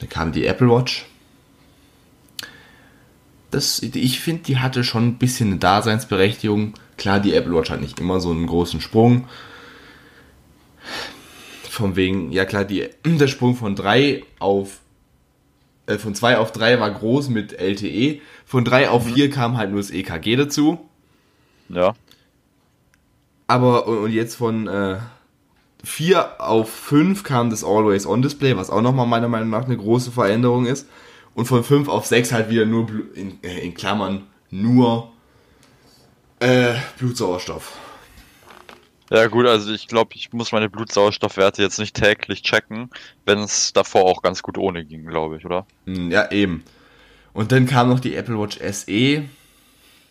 Dann 0.00 0.08
kam 0.08 0.32
die 0.32 0.46
Apple 0.46 0.68
Watch. 0.68 1.06
Das, 3.50 3.80
ich 3.80 4.20
finde, 4.20 4.42
die 4.42 4.58
hatte 4.58 4.82
schon 4.82 5.06
ein 5.06 5.18
bisschen 5.18 5.50
eine 5.50 5.58
Daseinsberechtigung. 5.58 6.74
Klar, 6.96 7.20
die 7.20 7.34
Apple 7.34 7.54
Watch 7.54 7.70
hat 7.70 7.80
nicht 7.80 8.00
immer 8.00 8.20
so 8.20 8.30
einen 8.30 8.48
großen 8.48 8.80
Sprung. 8.80 9.28
Von 11.70 11.94
wegen, 11.94 12.32
ja 12.32 12.44
klar, 12.44 12.64
die, 12.64 12.88
der 13.04 13.28
Sprung 13.28 13.54
von 13.54 13.76
3 13.76 14.24
auf 14.40 14.80
äh, 15.86 15.98
von 15.98 16.14
2 16.14 16.38
auf 16.38 16.52
3 16.52 16.80
war 16.80 16.90
groß 16.90 17.28
mit 17.28 17.52
LTE. 17.58 18.20
Von 18.46 18.64
3 18.64 18.90
auf 18.90 19.06
4 19.06 19.30
kam 19.30 19.56
halt 19.56 19.70
nur 19.70 19.80
das 19.80 19.90
EKG 19.90 20.36
dazu. 20.36 20.78
Ja. 21.68 21.94
Aber 23.46 23.86
und 23.86 24.12
jetzt 24.12 24.36
von 24.36 24.66
äh, 24.68 24.96
4 25.82 26.40
auf 26.40 26.70
5 26.70 27.22
kam 27.22 27.50
das 27.50 27.64
Always 27.64 28.06
On 28.06 28.22
Display, 28.22 28.56
was 28.56 28.70
auch 28.70 28.82
nochmal 28.82 29.06
meiner 29.06 29.28
Meinung 29.28 29.50
nach 29.50 29.66
eine 29.66 29.76
große 29.76 30.10
Veränderung 30.10 30.66
ist. 30.66 30.88
Und 31.34 31.46
von 31.46 31.64
5 31.64 31.88
auf 31.88 32.06
6 32.06 32.32
halt 32.32 32.48
wieder 32.48 32.64
nur 32.64 32.88
in, 33.14 33.38
äh, 33.42 33.60
in 33.60 33.74
Klammern 33.74 34.22
nur 34.50 35.10
äh, 36.40 36.74
Blutsauerstoff. 36.98 37.72
Ja 39.10 39.26
gut, 39.26 39.46
also 39.46 39.72
ich 39.72 39.86
glaube, 39.86 40.12
ich 40.14 40.32
muss 40.32 40.52
meine 40.52 40.70
Blutsauerstoffwerte 40.70 41.62
jetzt 41.62 41.78
nicht 41.78 41.94
täglich 41.94 42.42
checken, 42.42 42.90
wenn 43.26 43.38
es 43.40 43.72
davor 43.72 44.04
auch 44.04 44.22
ganz 44.22 44.42
gut 44.42 44.56
ohne 44.56 44.84
ging, 44.84 45.06
glaube 45.06 45.36
ich, 45.36 45.44
oder? 45.44 45.66
Hm, 45.86 46.10
Ja, 46.10 46.30
eben. 46.30 46.64
Und 47.32 47.52
dann 47.52 47.66
kam 47.66 47.88
noch 47.88 48.00
die 48.00 48.14
Apple 48.14 48.38
Watch 48.38 48.58
SE. 48.60 49.24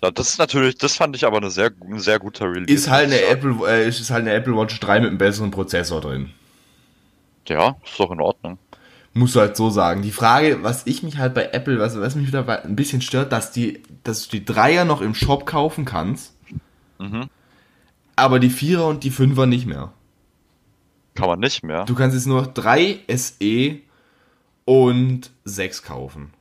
Ja, 0.04 0.12
das 0.14 0.30
ist 0.32 0.38
natürlich, 0.38 0.78
das 0.78 0.98
fand 0.98 1.16
ich 1.16 1.26
aber 1.26 1.38
eine 1.38 1.50
sehr, 1.50 1.72
ein 1.82 2.00
sehr 2.00 2.20
guter 2.20 2.46
Release. 2.52 2.72
Ist 2.72 2.90
halt 2.90 3.06
eine 3.06 3.22
muss 3.22 3.32
Apple, 3.32 3.56
äh, 3.68 3.88
ist 3.88 4.12
halt 4.12 4.22
eine 4.24 4.34
Apple 4.34 4.56
Watch 4.56 4.80
3 4.80 5.00
mit 5.00 5.10
einem 5.10 5.18
besseren 5.18 5.50
Prozessor 5.50 6.02
drin. 6.02 6.32
Ja, 7.48 7.78
ist 7.84 8.00
doch 8.00 8.12
in 8.12 8.20
Ordnung. 8.22 8.58
Musst 9.14 9.36
du 9.36 9.40
halt 9.40 9.56
so 9.56 9.70
sagen. 9.70 10.02
Die 10.02 10.12
Frage, 10.12 10.64
was 10.64 10.86
ich 10.88 11.04
mich 11.04 11.18
halt 11.18 11.34
bei 11.34 11.50
Apple, 11.52 11.80
was, 11.80 12.00
was 12.00 12.16
mich 12.16 12.28
wieder 12.28 12.48
ein 12.64 12.76
bisschen 12.76 13.02
stört, 13.02 13.32
dass 13.32 13.52
die, 13.52 13.82
dass 14.04 14.28
du 14.28 14.38
die 14.38 14.46
Dreier 14.46 14.86
noch 14.86 15.02
im 15.02 15.16
Shop 15.16 15.46
kaufen 15.46 15.86
kannst, 15.86 16.34
Mhm. 17.00 17.30
Aber 18.16 18.40
die 18.40 18.50
Vierer 18.50 18.88
und 18.88 19.04
die 19.04 19.12
Fünfer 19.12 19.46
nicht 19.46 19.66
mehr. 19.66 19.94
Kann 21.16 21.28
man 21.28 21.40
nicht 21.40 21.64
mehr. 21.64 21.86
Du 21.86 21.96
kannst 21.96 22.16
jetzt 22.16 22.26
nur 22.26 22.42
noch 22.42 22.54
3 22.54 23.00
SE 23.08 23.80
und 24.66 25.32
6 25.46 25.84
kaufen. 25.84 26.34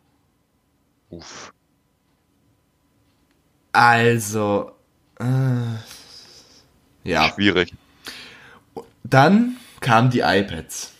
Uff. 1.10 1.52
Also, 3.72 4.72
äh, 5.20 5.24
ja. 7.04 7.28
Schwierig. 7.34 7.74
Dann 9.04 9.56
kamen 9.80 10.10
die 10.10 10.20
iPads. 10.20 10.92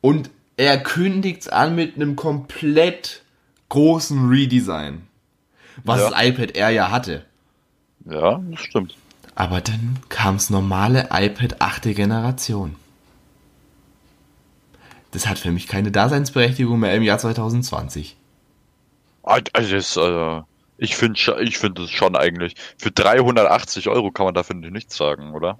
Und 0.00 0.30
er 0.56 0.78
kündigt's 0.82 1.48
an 1.48 1.74
mit 1.74 1.96
einem 1.96 2.16
komplett 2.16 3.22
großen 3.68 4.28
Redesign. 4.28 5.06
Was 5.84 6.00
Ja. 6.00 6.10
das 6.10 6.24
iPad 6.26 6.56
Air 6.56 6.70
ja 6.70 6.90
hatte. 6.90 7.24
Ja, 8.06 8.40
das 8.50 8.60
stimmt. 8.60 8.96
Aber 9.34 9.60
dann 9.60 9.98
kam's 10.08 10.50
normale 10.50 11.08
iPad 11.12 11.60
8. 11.60 11.82
Generation. 11.94 12.76
Das 15.12 15.26
hat 15.26 15.38
für 15.38 15.50
mich 15.50 15.66
keine 15.66 15.90
Daseinsberechtigung 15.90 16.78
mehr 16.78 16.94
im 16.94 17.02
Jahr 17.02 17.18
2020. 17.18 18.16
Ah, 19.22 19.40
Also 19.52 19.74
das, 19.74 19.96
äh, 19.96 20.42
ich 20.78 20.96
finde 20.96 21.18
ich 21.42 21.58
finde 21.58 21.82
es 21.82 21.90
schon 21.90 22.16
eigentlich. 22.16 22.54
Für 22.78 22.90
380 22.90 23.88
Euro 23.88 24.10
kann 24.10 24.24
man 24.26 24.34
dafür 24.34 24.56
nichts 24.56 24.96
sagen, 24.96 25.32
oder? 25.34 25.58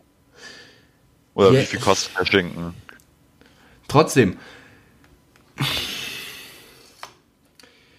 Oder 1.34 1.52
Ja. 1.52 1.60
wie 1.60 1.64
viel 1.66 1.80
kostet 1.80 2.18
der 2.18 2.26
Schinken? 2.26 2.74
Trotzdem, 3.88 4.36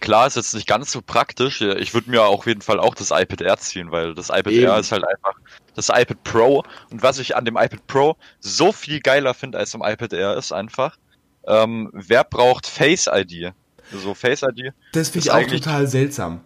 Klar, 0.01 0.25
ist 0.25 0.35
jetzt 0.35 0.55
nicht 0.55 0.67
ganz 0.67 0.91
so 0.91 1.01
praktisch. 1.01 1.61
Ich 1.61 1.93
würde 1.93 2.09
mir 2.09 2.23
auf 2.23 2.47
jeden 2.47 2.61
Fall 2.61 2.79
auch 2.79 2.95
das 2.95 3.11
iPad 3.11 3.41
Air 3.41 3.57
ziehen, 3.57 3.91
weil 3.91 4.15
das 4.15 4.29
iPad 4.29 4.47
Eben. 4.47 4.63
Air 4.63 4.79
ist 4.79 4.91
halt 4.91 5.07
einfach 5.07 5.35
das 5.75 5.89
iPad 5.89 6.23
Pro. 6.23 6.63
Und 6.89 7.03
was 7.03 7.19
ich 7.19 7.35
an 7.35 7.45
dem 7.45 7.55
iPad 7.55 7.85
Pro 7.85 8.17
so 8.39 8.71
viel 8.71 8.99
geiler 8.99 9.35
finde 9.35 9.59
als 9.59 9.75
am 9.75 9.83
iPad 9.83 10.13
Air 10.13 10.37
ist 10.37 10.51
einfach, 10.51 10.97
ähm, 11.47 11.91
wer 11.93 12.23
braucht 12.23 12.65
Face 12.65 13.07
ID? 13.13 13.53
So 13.93 14.15
Face 14.15 14.41
ID. 14.41 14.73
das 14.91 15.09
finde 15.09 15.27
ich 15.27 15.31
auch 15.31 15.47
total 15.47 15.87
seltsam. 15.87 16.41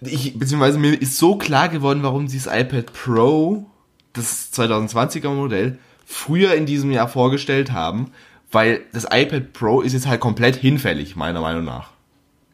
Ich, 0.00 0.36
beziehungsweise 0.36 0.78
mir 0.78 1.00
ist 1.00 1.18
so 1.18 1.36
klar 1.36 1.68
geworden, 1.68 2.02
warum 2.02 2.26
sie 2.26 2.38
das 2.38 2.46
iPad 2.46 2.92
Pro, 2.92 3.70
das 4.12 4.52
2020er 4.52 5.28
Modell, 5.28 5.78
früher 6.04 6.54
in 6.54 6.66
diesem 6.66 6.90
Jahr 6.90 7.08
vorgestellt 7.08 7.70
haben, 7.70 8.10
weil 8.50 8.82
das 8.92 9.04
iPad 9.04 9.52
Pro 9.52 9.82
ist 9.82 9.92
jetzt 9.92 10.06
halt 10.08 10.20
komplett 10.20 10.56
hinfällig, 10.56 11.14
meiner 11.14 11.40
Meinung 11.40 11.64
nach. 11.64 11.95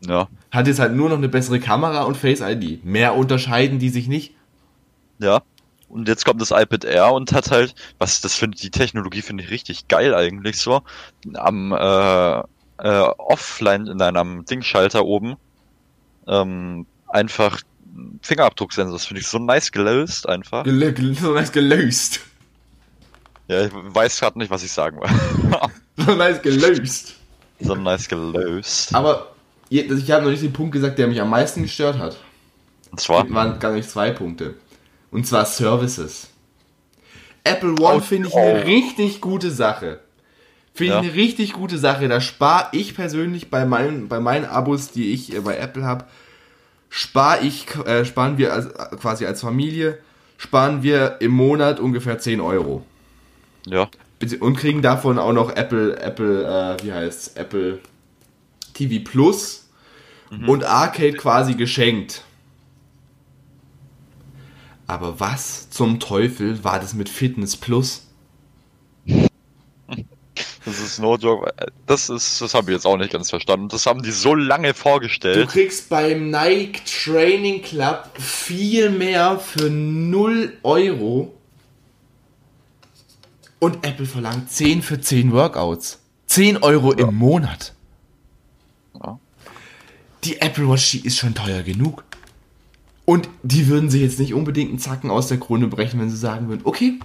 Ja. 0.06 0.28
Hat 0.50 0.66
jetzt 0.66 0.80
halt 0.80 0.94
nur 0.94 1.08
noch 1.08 1.16
eine 1.16 1.28
bessere 1.28 1.60
Kamera 1.60 2.02
und 2.02 2.16
Face 2.16 2.40
ID. 2.40 2.84
Mehr 2.84 3.14
unterscheiden 3.14 3.78
die 3.78 3.88
sich 3.88 4.08
nicht. 4.08 4.34
Ja. 5.18 5.42
Und 5.88 6.08
jetzt 6.08 6.24
kommt 6.24 6.40
das 6.40 6.50
iPad 6.50 6.84
Air 6.84 7.12
und 7.12 7.32
hat 7.32 7.50
halt, 7.50 7.74
was 7.98 8.22
das 8.22 8.34
finde 8.34 8.56
die 8.56 8.70
Technologie 8.70 9.20
finde 9.20 9.44
ich 9.44 9.50
richtig 9.50 9.88
geil 9.88 10.14
eigentlich 10.14 10.56
so. 10.56 10.82
Am 11.34 11.72
äh, 11.72 12.38
äh, 12.38 13.12
Offline 13.18 13.86
in 13.86 14.00
einem 14.00 14.44
Dingschalter 14.46 15.04
oben 15.04 15.36
ähm, 16.26 16.86
einfach 17.08 17.60
Fingerabdrucksensor. 18.22 18.94
Das 18.94 19.04
finde 19.04 19.20
ich 19.20 19.26
so 19.26 19.38
nice 19.38 19.70
gelöst 19.70 20.28
einfach. 20.28 20.64
Gel 20.64 21.14
so 21.14 21.34
nice 21.34 21.52
gelöst. 21.52 22.20
Ja, 23.48 23.66
ich 23.66 23.72
weiß 23.72 24.20
gerade 24.20 24.38
nicht, 24.38 24.50
was 24.50 24.62
ich 24.62 24.72
sagen 24.72 24.98
will. 25.00 25.10
So 25.98 26.14
nice 26.14 26.40
gelöst. 26.40 27.16
so 27.60 27.74
nice 27.74 28.08
gelöst. 28.08 28.94
Aber 28.94 29.32
ich 29.80 30.10
habe 30.10 30.24
noch 30.24 30.30
nicht 30.30 30.42
den 30.42 30.52
Punkt 30.52 30.72
gesagt, 30.72 30.98
der 30.98 31.06
mich 31.08 31.20
am 31.20 31.30
meisten 31.30 31.62
gestört 31.62 31.98
hat. 31.98 32.16
Und 32.90 33.00
zwar, 33.00 33.28
waren 33.30 33.58
gar 33.58 33.72
nicht 33.72 33.88
zwei 33.88 34.10
Punkte. 34.10 34.54
Und 35.10 35.26
zwar 35.26 35.44
Services. 35.46 36.28
Apple 37.44 37.70
One 37.80 37.96
Oh, 37.96 38.00
finde 38.00 38.28
ich 38.28 38.34
oh. 38.34 38.38
eine 38.38 38.66
richtig 38.66 39.20
gute 39.20 39.50
Sache. 39.50 40.00
Finde 40.74 40.94
Ja. 40.94 41.00
ich 41.00 41.08
eine 41.08 41.14
richtig 41.16 41.52
gute 41.52 41.78
Sache. 41.78 42.08
Da 42.08 42.20
spare 42.20 42.68
ich 42.72 42.94
persönlich 42.94 43.50
bei 43.50 43.64
meinen, 43.64 44.08
bei 44.08 44.20
meinen 44.20 44.44
Abos, 44.44 44.90
die 44.90 45.12
ich 45.12 45.34
äh, 45.34 45.40
bei 45.40 45.56
Apple 45.56 45.84
habe, 45.84 46.04
spare 46.88 47.44
ich, 47.44 47.66
äh, 47.86 48.04
sparen 48.04 48.38
wir 48.38 48.52
als, 48.52 48.68
quasi 49.00 49.26
als 49.26 49.40
Familie, 49.40 49.98
sparen 50.36 50.82
wir 50.82 51.16
im 51.20 51.32
Monat 51.32 51.80
ungefähr 51.80 52.18
10 52.18 52.40
Euro. 52.40 52.84
ja. 53.66 53.88
Und 54.38 54.56
kriegen 54.56 54.82
davon 54.82 55.18
auch 55.18 55.32
noch 55.32 55.50
Apple, 55.56 55.98
Apple, 55.98 56.44
äh, 56.78 56.84
wie 56.84 56.92
heißt 56.92 57.36
Apple 57.36 57.80
TV 58.72 59.02
Plus 59.04 59.61
und 60.46 60.64
Arcade 60.64 61.12
quasi 61.14 61.54
geschenkt. 61.54 62.22
Aber 64.86 65.20
was 65.20 65.70
zum 65.70 66.00
Teufel 66.00 66.64
war 66.64 66.80
das 66.80 66.94
mit 66.94 67.08
Fitness 67.08 67.56
Plus? 67.56 68.06
Das 70.64 70.78
ist 70.78 71.00
no 71.00 71.16
joke. 71.16 71.52
Das 71.86 72.08
ist, 72.08 72.40
das 72.40 72.54
habe 72.54 72.70
ich 72.70 72.76
jetzt 72.76 72.86
auch 72.86 72.96
nicht 72.96 73.12
ganz 73.12 73.30
verstanden. 73.30 73.68
Das 73.68 73.84
haben 73.86 74.02
die 74.02 74.12
so 74.12 74.34
lange 74.34 74.68
Du 74.68 74.74
vorgestellt. 74.74 75.48
kriegst 75.48 75.88
beim 75.88 76.30
Nike 76.30 76.80
Training 76.84 77.62
Club 77.62 78.08
viel 78.18 78.90
mehr 78.90 79.38
für 79.40 79.68
0 79.68 80.58
Euro. 80.62 81.34
Und 83.58 83.84
Apple 83.84 84.06
verlangt 84.06 84.50
10 84.50 84.82
für 84.82 85.00
10 85.00 85.32
Workouts. 85.32 86.00
10 86.26 86.58
Euro 86.58 86.92
im 86.92 87.14
Monat. 87.14 87.74
Ja. 90.24 90.30
Die 90.30 90.40
Apple 90.40 90.68
Watch, 90.68 90.92
die 90.92 91.06
ist 91.06 91.18
schon 91.18 91.34
teuer 91.34 91.62
genug. 91.62 92.04
Und 93.04 93.28
die 93.42 93.66
würden 93.66 93.90
sich 93.90 94.02
jetzt 94.02 94.18
nicht 94.18 94.34
unbedingt 94.34 94.70
einen 94.70 94.78
Zacken 94.78 95.10
aus 95.10 95.26
der 95.28 95.38
Krone 95.38 95.66
brechen, 95.66 96.00
wenn 96.00 96.10
sie 96.10 96.16
sagen 96.16 96.48
würden, 96.48 96.62
okay, 96.64 96.98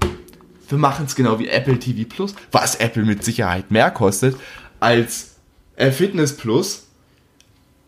wir 0.69 0.77
machen 0.77 1.06
es 1.06 1.15
genau 1.15 1.39
wie 1.39 1.47
Apple 1.47 1.80
TV 1.80 2.08
Plus, 2.08 2.36
was 2.51 2.75
Apple 2.75 3.03
mit 3.03 3.23
Sicherheit 3.23 3.71
mehr 3.71 3.89
kostet 3.89 4.36
als 4.80 5.38
äh, 5.75 5.91
Fitness 5.91 6.36
Plus. 6.36 6.88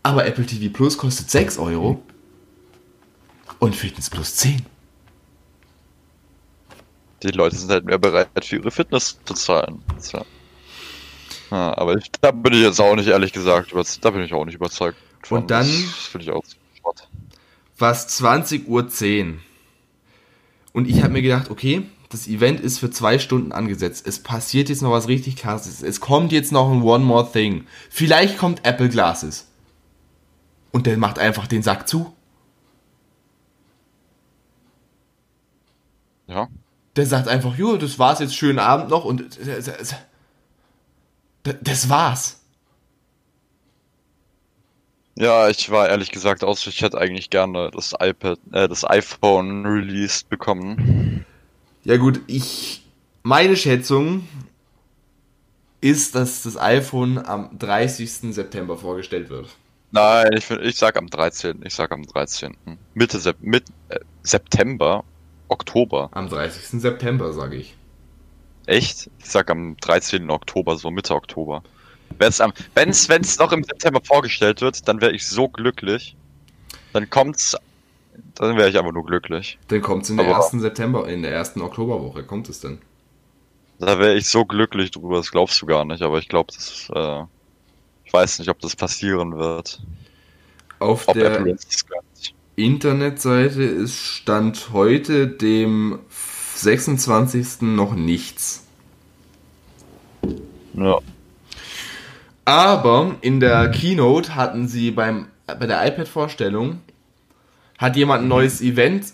Aber 0.02 0.26
Apple 0.26 0.46
TV 0.46 0.72
Plus 0.74 0.98
kostet 0.98 1.30
6 1.30 1.58
Euro 1.60 2.02
und 3.60 3.76
Fitness 3.76 4.10
Plus 4.10 4.36
10. 4.36 4.66
Die 7.22 7.32
Leute 7.32 7.58
sind 7.58 7.70
halt 7.70 7.86
mehr 7.86 7.98
bereit, 7.98 8.30
für 8.42 8.56
ihre 8.56 8.72
Fitness 8.72 9.20
zu 9.26 9.34
zahlen. 9.34 9.84
So. 9.98 10.26
Ja, 11.52 11.78
aber 11.78 11.98
ich, 11.98 12.10
da 12.22 12.32
bin 12.32 12.54
ich 12.54 12.62
jetzt 12.62 12.80
auch 12.80 12.96
nicht, 12.96 13.08
ehrlich 13.08 13.34
gesagt, 13.34 13.74
da 14.02 14.10
bin 14.10 14.24
ich 14.24 14.34
auch 14.34 14.46
nicht 14.46 14.56
überzeugt. 14.56 14.98
Von. 15.24 15.42
Und 15.42 15.52
dann- 15.52 15.68
Das 15.68 16.24
Schrott. 16.80 17.08
Was 17.78 18.08
20.10 18.20 18.66
Uhr. 18.68 19.38
Und 20.74 20.88
ich 20.88 21.02
habe 21.02 21.14
mir 21.14 21.22
gedacht, 21.22 21.50
okay, 21.50 21.84
das 22.10 22.28
Event 22.28 22.60
ist 22.60 22.80
für 22.80 22.90
zwei 22.90 23.20
Stunden 23.20 23.52
angesetzt. 23.52 24.08
Es 24.08 24.22
passiert 24.22 24.70
jetzt 24.70 24.82
noch 24.82 24.92
was 24.92 25.08
richtig 25.08 25.36
krasses. 25.38 25.82
Es 25.84 26.00
kommt 26.00 26.32
jetzt 26.32 26.52
noch 26.52 26.72
ein 26.72 26.82
One 26.82 27.04
More 27.06 27.32
Thing. 27.32 27.66
Vielleicht 27.90 28.38
kommt 28.38 28.66
Apple 28.66 28.90
Glasses. 28.90 29.48
Und 30.72 30.86
der 30.88 30.98
macht 30.98 31.20
einfach 31.20 31.48
den 31.48 31.64
Sack 31.64 31.88
zu. 31.88 32.14
Ja. 36.28 36.48
Der 36.96 37.06
sagt 37.06 37.28
einfach, 37.28 37.56
jo, 37.58 37.78
das 37.78 37.98
war's 37.98 38.20
jetzt, 38.20 38.36
schönen 38.36 38.60
Abend 38.60 38.90
noch 38.90 39.06
und 39.06 39.38
äh, 39.40 39.62
das- 39.62 39.96
das 41.62 41.90
war's. 41.90 42.39
Ja, 45.20 45.50
ich 45.50 45.70
war 45.70 45.90
ehrlich 45.90 46.12
gesagt 46.12 46.46
aus, 46.46 46.66
ich 46.66 46.82
hätte 46.82 46.98
eigentlich 46.98 47.30
gerne 47.30 47.70
das 47.74 47.94
iPad, 48.00 48.40
äh, 48.54 48.70
das 48.70 48.90
iPhone 48.90 49.66
released 49.66 50.30
bekommen. 50.30 51.26
Ja 51.84 51.98
gut, 51.98 52.22
ich 52.28 52.86
meine 53.22 53.58
Schätzung 53.58 54.26
ist, 55.82 56.16
dass 56.16 56.44
das 56.44 56.56
iPhone 56.56 57.18
am 57.18 57.50
30. 57.60 58.34
September 58.34 58.78
vorgestellt 58.78 59.30
wird. 59.30 59.50
Nein, 59.92 60.30
ich, 60.38 60.50
ich 60.50 60.78
sag 60.78 60.98
am 60.98 61.08
13. 61.08 61.64
Ich 61.66 61.74
sag 61.74 61.92
am 61.92 62.04
13. 62.04 62.56
Mitte 62.94 63.20
Sep 63.20 63.42
mit, 63.42 63.66
äh, 63.90 64.00
September, 64.24 65.04
Oktober. 65.50 66.08
Am 66.14 66.30
30. 66.30 66.80
September, 66.80 67.34
sage 67.34 67.58
ich. 67.58 67.76
Echt? 68.68 69.10
Ich 69.20 69.30
sag 69.30 69.52
am 69.52 69.76
13. 69.82 70.30
Oktober, 70.30 70.78
so 70.78 70.92
Mitte 70.92 71.14
Oktober. 71.14 71.62
Wenn's, 72.18 73.08
wenn's 73.10 73.38
noch 73.40 73.52
im 73.52 73.64
September 73.64 74.02
vorgestellt 74.04 74.62
wird, 74.62 74.88
dann 74.88 75.00
wäre 75.02 75.12
ich 75.14 75.26
so 75.28 75.48
glücklich. 75.48 76.16
Dann 76.94 77.10
kommt's, 77.10 77.56
dann 78.36 78.58
wäre 78.58 78.70
ich 78.70 78.78
einfach 78.78 78.92
nur 78.92 79.06
glücklich. 79.06 79.58
Dann 79.68 79.82
kommt 79.82 80.04
es 80.04 80.10
in 80.10 80.18
der 80.18 80.26
Aber- 80.26 80.36
ersten 80.36 80.60
September, 80.60 81.08
in 81.08 81.22
der 81.22 81.32
ersten 81.32 81.62
Oktoberwoche, 81.62 82.24
kommt 82.24 82.50
es 82.50 82.60
denn? 82.60 82.80
Da 83.80 83.98
wäre 84.00 84.16
ich 84.16 84.28
so 84.28 84.44
glücklich 84.44 84.92
drüber, 84.92 85.18
das 85.18 85.32
glaubst 85.32 85.62
du 85.62 85.66
gar 85.66 85.86
nicht, 85.86 86.02
aber 86.02 86.20
ich 86.20 86.28
glaube, 86.28 86.52
das, 86.54 86.90
äh, 86.94 87.24
ich 88.04 88.12
weiß 88.12 88.40
nicht, 88.40 88.50
ob 88.50 88.60
das 88.60 88.76
passieren 88.76 89.38
wird. 89.38 89.80
Auf 90.80 91.08
Ob 91.08 91.14
der. 91.14 91.46
Internetseite 92.56 93.64
ist 93.64 93.96
Stand 93.96 94.72
heute, 94.74 95.28
dem 95.28 96.00
26. 96.56 97.62
noch 97.62 97.94
nichts. 97.94 98.66
Ja. 100.74 101.00
Aber 102.50 103.16
in 103.22 103.40
der 103.40 103.70
Keynote 103.70 104.34
hatten 104.34 104.68
sie 104.68 104.90
beim, 104.90 105.28
bei 105.46 105.68
der 105.68 105.86
iPad-Vorstellung, 105.86 106.82
hat 107.78 107.96
jemand 107.96 108.24
ein 108.24 108.28
neues 108.28 108.60
Event 108.60 109.14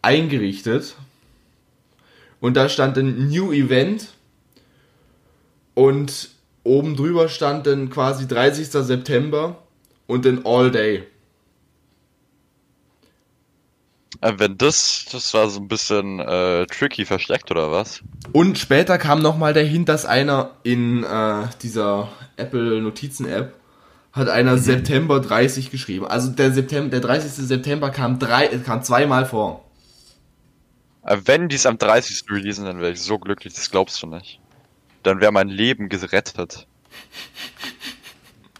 eingerichtet. 0.00 0.96
Und 2.40 2.56
da 2.56 2.70
stand 2.70 2.96
ein 2.96 3.28
New 3.28 3.52
Event. 3.52 4.14
Und 5.74 6.30
oben 6.64 6.96
drüber 6.96 7.28
stand 7.28 7.66
dann 7.66 7.90
quasi 7.90 8.26
30. 8.26 8.68
September 8.68 9.58
und 10.06 10.24
dann 10.24 10.46
All 10.46 10.70
Day. 10.70 10.96
Äh, 14.11 14.11
wenn 14.22 14.56
das, 14.56 15.06
das 15.10 15.34
war 15.34 15.48
so 15.48 15.60
ein 15.60 15.68
bisschen 15.68 16.20
äh, 16.20 16.66
tricky 16.66 17.04
versteckt 17.04 17.50
oder 17.50 17.72
was? 17.72 18.02
Und 18.32 18.56
später 18.56 18.96
kam 18.98 19.20
nochmal 19.20 19.52
dahin, 19.52 19.84
dass 19.84 20.06
einer 20.06 20.52
in 20.62 21.02
äh, 21.02 21.48
dieser 21.62 22.08
Apple 22.36 22.80
Notizen 22.80 23.26
App 23.26 23.54
hat 24.12 24.28
einer 24.28 24.58
September 24.58 25.20
30 25.20 25.70
geschrieben. 25.70 26.06
Also 26.06 26.30
der 26.30 26.52
September, 26.52 26.90
der 26.90 27.00
30. 27.00 27.32
September 27.46 27.90
kam 27.90 28.18
drei, 28.18 28.46
kam 28.58 28.82
zweimal 28.82 29.26
vor. 29.26 29.64
Äh, 31.04 31.18
wenn 31.24 31.48
die 31.48 31.56
es 31.56 31.66
am 31.66 31.78
30. 31.78 32.30
releasen, 32.30 32.64
dann 32.64 32.80
wäre 32.80 32.92
ich 32.92 33.00
so 33.00 33.18
glücklich, 33.18 33.54
das 33.54 33.70
glaubst 33.70 34.00
du 34.02 34.06
nicht. 34.06 34.38
Dann 35.02 35.20
wäre 35.20 35.32
mein 35.32 35.48
Leben 35.48 35.88
gerettet. 35.88 36.66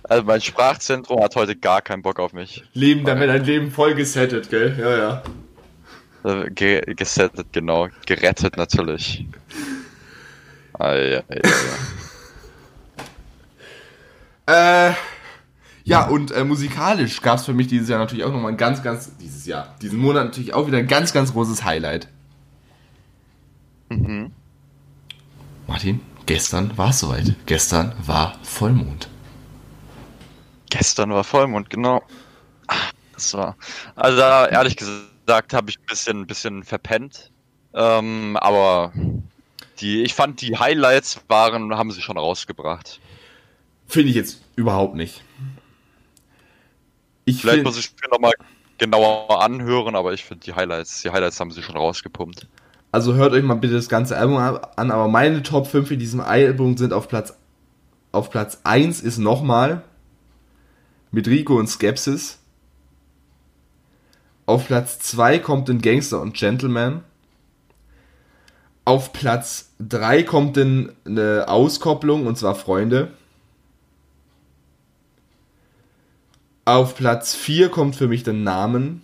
Also 0.08 0.24
mein 0.24 0.40
Sprachzentrum 0.40 1.22
hat 1.22 1.36
heute 1.36 1.56
gar 1.56 1.80
keinen 1.80 2.02
Bock 2.02 2.18
auf 2.18 2.32
mich. 2.32 2.64
Leben, 2.74 3.04
damit 3.04 3.28
dein 3.28 3.44
Leben 3.44 3.70
voll 3.70 3.94
gesettet, 3.94 4.50
gell? 4.50 4.76
Ja, 4.78 4.98
ja. 4.98 5.22
Äh, 6.24 6.50
Ge 6.50 6.94
gesettet, 6.94 7.48
genau. 7.52 7.88
Gerettet 8.06 8.56
natürlich. 8.56 9.26
Ei, 10.78 11.18
ei, 11.18 11.24
ei. 11.28 11.40
Äh, 14.44 14.92
ja, 15.84 16.06
und 16.06 16.32
äh, 16.32 16.44
musikalisch 16.44 17.22
gab 17.22 17.38
es 17.38 17.44
für 17.44 17.54
mich 17.54 17.68
dieses 17.68 17.88
Jahr 17.88 18.00
natürlich 18.00 18.24
auch 18.24 18.32
nochmal 18.32 18.52
ein 18.52 18.56
ganz, 18.56 18.82
ganz, 18.82 19.16
dieses 19.18 19.46
Jahr, 19.46 19.74
diesen 19.80 19.98
Monat 20.00 20.26
natürlich 20.26 20.52
auch 20.52 20.66
wieder 20.66 20.78
ein 20.78 20.88
ganz, 20.88 21.12
ganz 21.12 21.32
großes 21.32 21.64
Highlight. 21.64 22.08
Mhm. 23.88 24.32
Martin, 25.66 26.00
gestern 26.26 26.76
war 26.76 26.90
es 26.90 27.00
soweit. 27.00 27.34
Gestern 27.46 27.94
war 28.04 28.36
Vollmond. 28.42 29.08
Gestern 30.70 31.10
war 31.10 31.24
Vollmond, 31.24 31.70
genau. 31.70 32.02
Das 33.14 33.34
war. 33.34 33.56
Also 33.94 34.18
da, 34.18 34.46
ehrlich 34.46 34.76
gesagt, 34.76 35.11
habe 35.28 35.70
ich 35.70 35.78
ein 35.78 35.86
bisschen, 35.86 36.20
ein 36.20 36.26
bisschen 36.26 36.64
verpennt. 36.64 37.30
Ähm, 37.74 38.36
aber 38.36 38.92
die, 39.80 40.02
ich 40.02 40.14
fand 40.14 40.40
die 40.40 40.56
Highlights 40.58 41.20
waren, 41.28 41.74
haben 41.76 41.90
sie 41.90 42.02
schon 42.02 42.18
rausgebracht. 42.18 43.00
Finde 43.86 44.10
ich 44.10 44.16
jetzt 44.16 44.42
überhaupt 44.56 44.94
nicht. 44.94 45.22
Ich 47.24 47.40
Vielleicht 47.40 47.56
find, 47.56 47.66
muss 47.66 47.78
ich 47.78 47.92
mir 48.02 48.10
nochmal 48.10 48.32
genauer 48.78 49.42
anhören, 49.42 49.94
aber 49.94 50.12
ich 50.12 50.24
finde 50.24 50.44
die 50.44 50.54
Highlights, 50.54 51.02
die 51.02 51.10
Highlights 51.10 51.38
haben 51.38 51.50
sie 51.50 51.62
schon 51.62 51.76
rausgepumpt. 51.76 52.48
also 52.90 53.14
hört 53.14 53.32
euch 53.32 53.44
mal 53.44 53.54
bitte 53.54 53.74
das 53.74 53.88
ganze 53.88 54.16
Album 54.16 54.36
an, 54.36 54.90
aber 54.90 55.08
meine 55.08 55.42
Top 55.42 55.66
5 55.66 55.92
in 55.92 55.98
diesem 55.98 56.20
Album 56.20 56.76
sind 56.76 56.92
auf 56.92 57.08
Platz 57.08 57.34
auf 58.10 58.28
Platz 58.28 58.60
1 58.64 59.00
ist 59.00 59.18
nochmal 59.18 59.84
mit 61.10 61.28
Rico 61.28 61.58
und 61.58 61.66
Skepsis. 61.66 62.41
Auf 64.52 64.66
Platz 64.66 64.98
2 64.98 65.38
kommt 65.38 65.70
ein 65.70 65.80
Gangster 65.80 66.20
und 66.20 66.34
Gentleman. 66.34 67.02
Auf 68.84 69.14
Platz 69.14 69.72
3 69.78 70.24
kommt 70.24 70.58
dann 70.58 70.92
eine 71.06 71.48
Auskopplung 71.48 72.26
und 72.26 72.36
zwar 72.36 72.54
Freunde. 72.54 73.14
Auf 76.66 76.94
Platz 76.96 77.34
4 77.34 77.70
kommt 77.70 77.96
für 77.96 78.08
mich 78.08 78.24
der 78.24 78.34
Namen. 78.34 79.00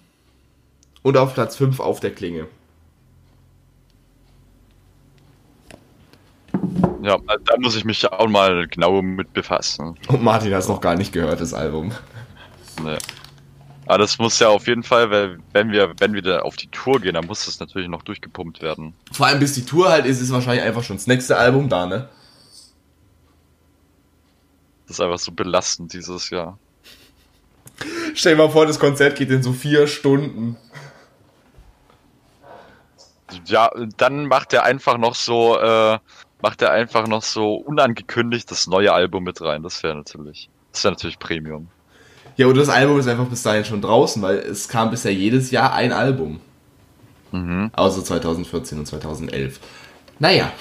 Und 1.01 1.17
auf 1.17 1.33
Platz 1.33 1.57
5 1.57 1.81
auf 1.81 2.01
der 2.01 2.11
Klinge. 2.11 2.47
Ja, 7.01 7.17
da 7.27 7.57
muss 7.59 7.75
ich 7.75 7.87
mich 7.87 8.07
auch 8.07 8.29
mal 8.29 8.67
genau 8.67 9.01
mit 9.01 9.33
befassen. 9.33 9.97
Und 10.09 10.23
Martin 10.23 10.53
hat 10.53 10.61
es 10.61 10.69
noch 10.69 10.83
gar 10.83 10.95
nicht 10.95 11.15
gehört, 11.15 11.41
das 11.41 11.55
Album. 11.55 11.93
Ne. 12.83 12.99
Aber 13.89 13.97
das 13.97 14.19
muss 14.19 14.39
ja 14.39 14.49
auf 14.49 14.67
jeden 14.67 14.83
Fall, 14.83 15.11
weil 15.11 15.39
wenn 15.55 15.73
wir, 15.73 15.95
wenn 15.99 16.13
wir 16.13 16.21
da 16.21 16.41
auf 16.41 16.57
die 16.57 16.67
Tour 16.67 17.01
gehen, 17.01 17.15
dann 17.15 17.25
muss 17.25 17.47
das 17.47 17.59
natürlich 17.59 17.89
noch 17.89 18.03
durchgepumpt 18.03 18.61
werden. 18.61 18.93
Vor 19.11 19.27
allem 19.27 19.41
bis 19.41 19.55
die 19.55 19.65
Tour 19.65 19.89
halt 19.89 20.05
ist, 20.05 20.21
ist 20.21 20.31
wahrscheinlich 20.31 20.63
einfach 20.63 20.83
schon 20.83 20.97
das 20.97 21.07
nächste 21.07 21.39
Album 21.39 21.71
da, 21.71 21.87
ne? 21.87 22.11
Das 24.87 24.97
ist 24.97 25.01
einfach 25.01 25.19
so 25.19 25.33
belastend 25.33 25.95
dieses 25.95 26.29
Jahr. 26.29 26.59
Stell 28.13 28.37
dir 28.37 28.43
mal 28.43 28.51
vor, 28.51 28.67
das 28.67 28.79
Konzert 28.79 29.17
geht 29.17 29.31
in 29.31 29.43
so 29.43 29.55
vier 29.55 29.87
Stunden. 29.87 30.59
Ja, 33.47 33.71
dann 33.97 34.27
macht 34.27 34.53
er 34.53 34.65
einfach 34.65 34.99
noch 34.99 35.15
so, 35.15 35.59
äh, 35.59 35.99
macht 36.43 36.61
er 36.61 36.73
einfach 36.73 37.07
noch 37.07 37.23
so 37.23 37.55
unangekündigt 37.55 38.51
das 38.51 38.67
neue 38.67 38.93
Album 38.93 39.25
mit 39.25 39.41
rein. 39.41 39.63
Das 39.63 39.83
wäre 39.83 39.97
natürlich, 39.97 40.51
das 40.73 40.85
wäre 40.85 40.93
natürlich 40.93 41.19
Premium. 41.19 41.71
Ja, 42.39 42.47
und 42.47 42.57
das 42.57 42.69
Album 42.69 43.01
ist 43.01 43.09
einfach 43.09 43.27
bis 43.27 43.43
dahin 43.43 43.65
schon 43.65 43.83
draußen, 43.83 44.23
weil 44.23 44.39
es 44.39 44.69
kam 44.69 44.91
bisher 44.91 45.13
jedes 45.13 45.51
Jahr 45.51 45.75
ein 45.75 45.93
Album. 45.93 46.39
Mhm. 47.33 47.73
Außer 47.75 48.05
2014 48.05 48.79
und 48.79 48.87
2011. 48.87 49.59
Naja. 50.21 50.53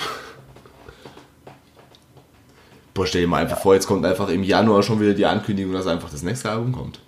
Boah, 2.96 3.06
stell 3.06 3.22
dir 3.22 3.28
mal 3.28 3.44
einfach 3.44 3.60
vor, 3.60 3.76
jetzt 3.76 3.86
kommt 3.86 4.04
einfach 4.08 4.28
im 4.30 4.42
Januar 4.42 4.82
schon 4.82 5.00
wieder 5.00 5.14
die 5.14 5.28
Ankündigung, 5.28 5.72
dass 5.72 5.86
einfach 5.86 6.10
das 6.10 6.24
nächste 6.24 6.50
Album 6.50 6.72
kommt. 6.72 7.00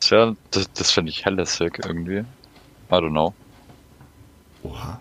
Das 0.00 0.10
wäre, 0.10 0.36
das, 0.50 0.68
das 0.72 0.90
finde 0.90 1.10
ich 1.10 1.24
helle 1.24 1.46
sick 1.46 1.78
irgendwie. 1.84 2.18
I 2.18 2.24
don't 2.90 3.10
know. 3.10 3.32
Oha. 4.64 4.98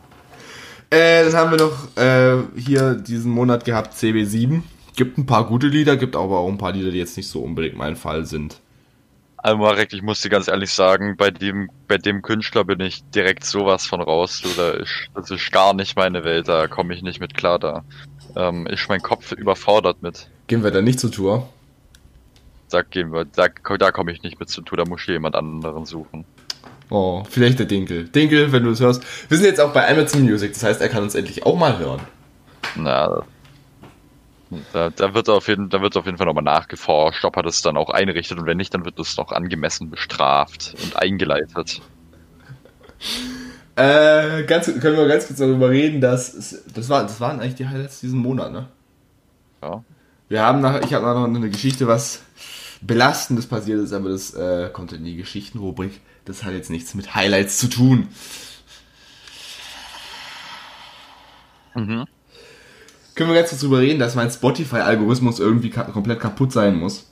Äh, 0.92 1.24
dann 1.26 1.34
haben 1.34 1.50
wir 1.52 1.58
noch 1.58 1.98
äh, 1.98 2.44
hier 2.60 2.94
diesen 2.94 3.32
Monat 3.32 3.66
gehabt 3.66 3.96
CB7. 3.96 4.62
Gibt 4.96 5.18
ein 5.18 5.26
paar 5.26 5.46
gute 5.46 5.68
Lieder, 5.68 5.98
gibt 5.98 6.16
aber 6.16 6.40
auch 6.40 6.48
ein 6.48 6.58
paar 6.58 6.72
Lieder, 6.72 6.92
die 6.92 6.98
jetzt 6.98 7.18
nicht 7.18 7.28
so 7.28 7.42
unbedingt 7.42 7.76
mein 7.76 7.96
Fall 7.96 8.26
sind. 8.26 8.62
Almarek, 9.38 9.94
ich 9.94 10.02
muss 10.02 10.22
dir 10.22 10.30
ganz 10.30 10.48
ehrlich 10.48 10.72
sagen, 10.72 11.18
bei 11.18 11.30
dem, 11.30 11.70
bei 11.88 12.00
dem 12.00 12.24
Künstler 12.24 12.64
bin 12.64 12.80
ich 12.80 13.04
direkt 13.14 13.44
sowas 13.44 13.86
von 13.86 14.02
raus. 14.02 14.42
Du, 14.42 14.50
da 14.58 14.72
ist, 14.72 15.10
das 15.14 15.30
ist 15.30 15.52
gar 15.52 15.76
nicht 15.76 15.96
meine 15.96 16.24
Welt, 16.24 16.48
da 16.48 16.68
komme 16.68 16.96
ich 16.96 17.04
nicht 17.04 17.20
mit 17.20 17.36
klar. 17.36 17.60
Da 17.60 17.84
ähm, 18.36 18.66
ist 18.66 18.90
mein 18.90 19.02
Kopf 19.02 19.34
überfordert 19.34 20.02
mit. 20.02 20.30
Gehen 20.48 20.64
wir 20.64 20.72
dann 20.72 20.84
nicht 20.84 21.00
zur 21.00 21.12
Tour? 21.12 21.48
Da 22.72 22.82
gehen 22.82 23.14
wir, 23.14 23.26
da, 23.26 23.48
da 23.78 23.92
komme 23.92 24.12
ich 24.12 24.24
nicht 24.24 24.40
mit 24.40 24.50
zu 24.50 24.62
tun, 24.62 24.78
da 24.78 24.86
muss 24.86 25.02
ich 25.02 25.08
jemand 25.08 25.36
anderen 25.36 25.86
suchen. 25.86 26.26
Oh, 26.90 27.24
vielleicht 27.30 27.60
der 27.60 27.68
Dinkel. 27.68 28.06
Dinkel, 28.06 28.52
wenn 28.52 28.64
du 28.64 28.72
es 28.72 28.80
hörst. 28.80 29.04
Wir 29.30 29.38
sind 29.38 29.46
jetzt 29.46 29.62
auch 29.62 29.74
bei 29.74 29.88
Amazon 29.88 30.24
Music, 30.24 30.54
das 30.54 30.64
heißt, 30.64 30.82
er 30.82 30.90
kann 30.90 31.04
uns 31.04 31.14
endlich 31.14 31.46
auch 31.46 31.58
mal 31.58 31.78
hören. 31.78 32.02
Na, 32.76 33.24
da, 34.74 34.90
da 34.90 35.14
wird 35.14 35.30
auf 35.30 35.48
jeden, 35.48 35.70
da 35.70 35.82
wird 35.82 35.98
auf 35.98 36.06
jeden 36.06 36.18
Fall 36.18 36.28
nochmal 36.28 36.44
nachgeforscht, 36.44 37.26
ob 37.26 37.36
er 37.38 37.44
das 37.44 37.62
dann 37.62 37.78
auch 37.78 37.90
einrichtet 37.90 38.38
und 38.38 38.46
wenn 38.46 38.58
nicht, 38.58 38.74
dann 38.74 38.86
wird 38.86 39.00
das 39.00 39.18
noch 39.18 39.32
angemessen 39.32 39.90
bestraft 39.90 40.76
und 40.84 40.96
eingeleitet. 40.96 41.82
Äh, 43.76 44.44
ganz, 44.44 44.66
können 44.66 44.98
wir 44.98 45.08
ganz 45.08 45.28
kurz 45.28 45.40
darüber 45.40 45.70
reden, 45.70 46.00
dass 46.00 46.64
das 46.74 46.90
war, 46.90 47.04
das 47.04 47.20
waren 47.20 47.40
eigentlich 47.40 47.56
die 47.56 47.68
Highlights 47.68 48.00
diesen 48.00 48.20
Monat, 48.20 48.52
ne? 48.52 48.68
Ja. 49.62 49.84
Wir 50.30 50.42
haben 50.42 50.62
nach, 50.62 50.82
ich 50.82 50.94
habe 50.94 51.06
noch 51.06 51.26
eine 51.26 51.50
Geschichte, 51.50 51.88
was 51.88 52.22
belastendes 52.82 53.48
passiert 53.48 53.80
ist, 53.80 53.94
aber 53.94 54.10
das 54.10 54.34
äh, 54.34 54.70
kommt 54.72 54.94
in 54.94 55.04
die 55.04 55.16
Geschichtenrubrik. 55.18 56.02
Das 56.24 56.44
hat 56.44 56.54
jetzt 56.54 56.70
nichts 56.70 56.94
mit 56.96 57.16
Highlights 57.16 57.58
zu 57.58 57.68
tun. 57.68 58.08
Mhm. 61.76 62.06
Können 63.16 63.30
wir 63.30 63.36
ganz 63.36 63.50
kurz 63.50 63.62
darüber 63.62 63.80
reden, 63.80 64.00
dass 64.00 64.16
mein 64.16 64.30
Spotify-Algorithmus 64.30 65.40
irgendwie 65.40 65.70
ka 65.70 65.84
komplett 65.84 66.20
kaputt 66.20 66.52
sein 66.52 66.76
muss? 66.78 67.10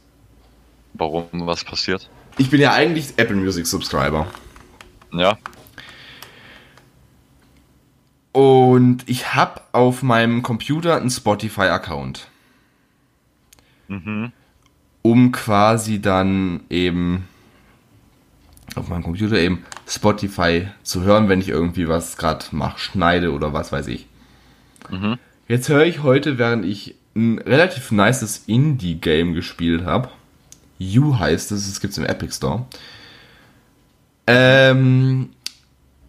Warum 0.94 1.28
was 1.34 1.63
passiert? 1.63 2.10
Ich 2.38 2.50
bin 2.50 2.62
ja 2.62 2.74
eigentlich 2.74 3.13
Apple 3.18 3.36
Music 3.36 3.66
Subscriber. 3.66 4.28
Ja. 5.12 5.38
Und 8.32 9.08
ich 9.08 9.34
habe 9.34 9.62
auf 9.72 10.04
meinem 10.04 10.44
Computer 10.44 10.98
einen 10.98 11.10
Spotify-Account. 11.10 12.28
Mhm. 13.88 14.32
um 15.02 15.32
quasi 15.34 16.02
dann 16.02 16.62
eben 16.70 17.28
auf 18.76 18.88
meinem 18.88 19.04
Computer 19.04 19.38
eben 19.38 19.66
Spotify 19.86 20.70
zu 20.84 21.02
hören, 21.02 21.28
wenn 21.30 21.42
ich 21.42 21.50
irgendwie 21.50 21.88
was 21.88 22.18
gerade 22.18 22.46
mache, 22.52 22.80
schneide 22.80 23.34
oder 23.34 23.54
was 23.54 23.72
weiß 23.72 23.88
ich. 23.88 24.08
Mhm. 24.89 25.20
Jetzt 25.54 25.70
höre 25.70 25.86
ich 25.86 26.02
heute, 26.02 26.39
während 26.39 26.66
ich 26.66 26.96
ein 27.16 27.38
relativ 27.38 27.92
nices 27.92 28.46
Indie-Game 28.48 29.36
gespielt 29.36 29.86
habe. 29.86 30.10
You 30.80 31.20
heißt 31.20 31.52
es, 31.52 31.68
es 31.68 31.80
gibt 31.80 31.92
es 31.92 32.00
im 32.00 32.06
Epic 32.06 32.34
Store. 32.34 32.66
Ähm, 34.26 35.30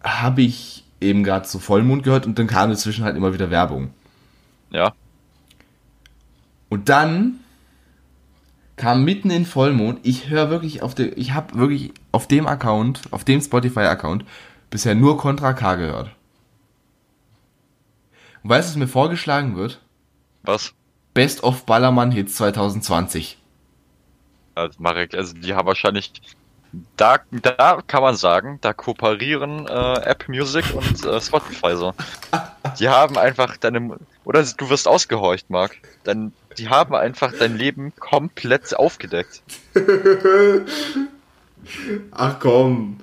habe 0.03 0.41
ich 0.41 0.83
eben 0.99 1.23
gerade 1.23 1.47
so 1.47 1.59
Vollmond 1.59 2.01
gehört 2.01 2.25
und 2.25 2.39
dann 2.39 2.47
kam 2.47 2.71
dazwischen 2.71 3.05
halt 3.05 3.15
immer 3.15 3.35
wieder 3.35 3.51
Werbung. 3.51 3.91
Ja. 4.71 4.95
Und 6.69 6.89
dann 6.89 7.35
kam 8.77 9.03
mitten 9.03 9.29
in 9.29 9.45
Vollmond, 9.45 9.99
ich 10.01 10.27
höre 10.27 10.49
wirklich 10.49 10.81
auf 10.81 10.95
der, 10.95 11.15
ich 11.19 11.35
habe 11.35 11.53
wirklich 11.53 11.93
auf 12.11 12.27
dem 12.27 12.47
Account, 12.47 13.01
auf 13.11 13.23
dem 13.23 13.41
Spotify-Account, 13.41 14.25
bisher 14.71 14.95
nur 14.95 15.19
Contra 15.19 15.53
K 15.53 15.75
gehört. 15.75 16.09
Und 18.45 18.51
weißt 18.51 18.69
du, 18.69 18.71
was 18.73 18.77
mir 18.77 18.87
vorgeschlagen 18.87 19.55
wird? 19.55 19.81
Was? 20.43 20.75
Best 21.15 21.43
of 21.43 21.65
Ballermann 21.65 22.11
Hits 22.11 22.35
2020. 22.35 23.39
Also 24.53 24.75
Marek, 24.77 25.15
also 25.15 25.33
die 25.33 25.55
haben 25.55 25.65
wahrscheinlich. 25.65 26.13
Da, 26.95 27.21
da 27.31 27.81
kann 27.87 28.03
man 28.03 28.15
sagen, 28.15 28.59
da 28.61 28.71
kooperieren 28.71 29.65
äh, 29.65 29.99
App 30.01 30.27
Music 30.27 30.63
und 30.75 31.03
äh, 31.05 31.19
Spotify 31.19 31.75
so. 31.75 31.95
Die 32.79 32.87
haben 32.87 33.17
einfach 33.17 33.57
deine. 33.57 33.97
Oder 34.25 34.43
du 34.43 34.69
wirst 34.69 34.87
ausgehorcht, 34.87 35.49
Marc. 35.49 35.77
Dann, 36.03 36.31
die 36.59 36.69
haben 36.69 36.93
einfach 36.93 37.33
dein 37.33 37.57
Leben 37.57 37.95
komplett 37.95 38.77
aufgedeckt. 38.77 39.41
Ach 42.11 42.39
komm. 42.39 42.97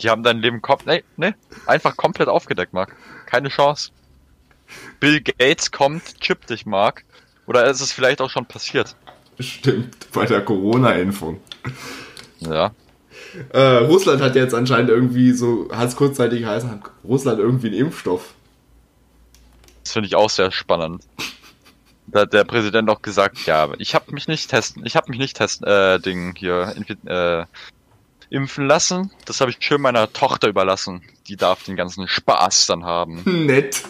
Die 0.00 0.10
haben 0.10 0.22
dein 0.22 0.38
Leben 0.38 0.62
kom 0.62 0.78
nee, 0.86 1.02
nee, 1.16 1.34
einfach 1.66 1.96
komplett 1.96 2.28
aufgedeckt, 2.28 2.72
Marc. 2.72 2.94
Keine 3.26 3.48
Chance. 3.48 3.90
Bill 5.00 5.20
Gates 5.20 5.70
kommt, 5.70 6.20
chippt 6.20 6.50
dich, 6.50 6.66
Marc. 6.66 7.04
Oder 7.46 7.66
ist 7.66 7.80
es 7.80 7.92
vielleicht 7.92 8.20
auch 8.20 8.30
schon 8.30 8.46
passiert? 8.46 8.96
Stimmt, 9.38 10.10
bei 10.12 10.26
der 10.26 10.42
Corona-Impfung. 10.42 11.40
Ja. 12.40 12.72
Äh, 13.52 13.58
Russland 13.58 14.22
hat 14.22 14.36
jetzt 14.36 14.54
anscheinend 14.54 14.90
irgendwie 14.90 15.32
so, 15.32 15.68
hat 15.72 15.88
es 15.88 15.96
kurzzeitig 15.96 16.40
geheißen, 16.40 16.70
hat 16.70 16.80
Russland 17.02 17.40
irgendwie 17.40 17.68
einen 17.68 17.76
Impfstoff. 17.76 18.34
Das 19.82 19.92
finde 19.92 20.06
ich 20.06 20.14
auch 20.14 20.30
sehr 20.30 20.50
spannend. 20.52 21.02
Da 22.06 22.20
hat 22.20 22.32
der 22.32 22.44
Präsident 22.44 22.88
auch 22.90 23.02
gesagt, 23.02 23.44
ja, 23.46 23.68
ich 23.78 23.94
habe 23.94 24.12
mich 24.12 24.28
nicht 24.28 24.50
testen, 24.50 24.84
ich 24.86 24.94
habe 24.94 25.10
mich 25.10 25.18
nicht 25.18 25.36
testen, 25.36 25.66
äh, 25.66 25.98
Ding 25.98 26.34
hier, 26.36 26.74
äh, 27.06 27.44
impfen 28.30 28.66
lassen. 28.66 29.10
Das 29.24 29.40
habe 29.40 29.50
ich 29.50 29.58
schön 29.60 29.80
meiner 29.80 30.12
Tochter 30.12 30.48
überlassen. 30.48 31.02
Die 31.28 31.36
darf 31.36 31.64
den 31.64 31.76
ganzen 31.76 32.06
Spaß 32.08 32.66
dann 32.66 32.84
haben. 32.84 33.22
Nett. 33.46 33.82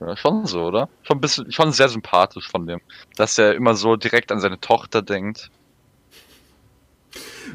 Ja, 0.00 0.16
schon 0.16 0.46
so, 0.46 0.62
oder? 0.62 0.88
Schon 1.02 1.20
bisschen, 1.20 1.52
schon 1.52 1.72
sehr 1.72 1.88
sympathisch 1.88 2.48
von 2.48 2.66
dem. 2.66 2.80
Dass 3.16 3.38
er 3.38 3.54
immer 3.54 3.74
so 3.74 3.96
direkt 3.96 4.32
an 4.32 4.40
seine 4.40 4.60
Tochter 4.60 5.02
denkt. 5.02 5.50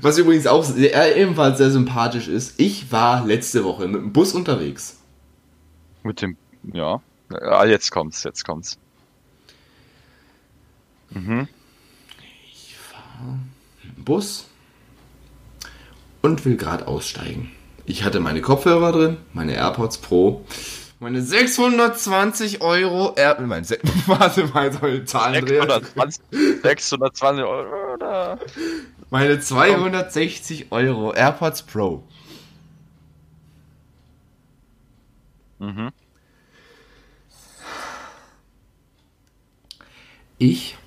Was 0.01 0.17
übrigens 0.17 0.47
auch 0.47 0.63
sehr, 0.63 1.17
ebenfalls 1.17 1.57
sehr 1.57 1.71
sympathisch 1.71 2.27
ist, 2.27 2.59
ich 2.59 2.91
war 2.91 3.25
letzte 3.25 3.63
Woche 3.63 3.87
mit 3.87 4.01
dem 4.01 4.13
Bus 4.13 4.33
unterwegs. 4.33 4.99
Mit 6.03 6.21
dem, 6.21 6.37
ja. 6.71 7.01
Ja, 7.31 7.65
jetzt 7.65 7.91
kommt's, 7.91 8.23
jetzt 8.23 8.45
kommt's. 8.45 8.77
Mhm. 11.09 11.47
Ich 12.45 12.75
fahre 12.77 13.39
mit 13.83 13.97
dem 13.97 14.03
Bus 14.03 14.47
und 16.21 16.45
will 16.45 16.57
gerade 16.57 16.87
aussteigen. 16.87 17.51
Ich 17.85 18.03
hatte 18.03 18.19
meine 18.19 18.41
Kopfhörer 18.41 18.91
drin, 18.91 19.17
meine 19.33 19.55
AirPods 19.55 19.97
Pro, 19.99 20.45
meine 20.99 21.21
620 21.21 22.61
Euro 22.61 23.13
Air... 23.15 23.39
Mein, 23.41 23.63
Se 23.63 23.79
warte 24.07 24.47
mal, 24.47 24.71
soll 24.71 25.05
Zahlen 25.05 25.45
620, 25.47 26.23
620 26.63 27.43
Euro, 27.43 27.93
oder? 27.93 28.39
Meine 29.09 29.39
260 29.39 30.71
Euro 30.71 31.13
AirPods 31.13 31.63
Pro. 31.63 32.03
Mhm. 35.59 35.91
Ich 40.39 40.77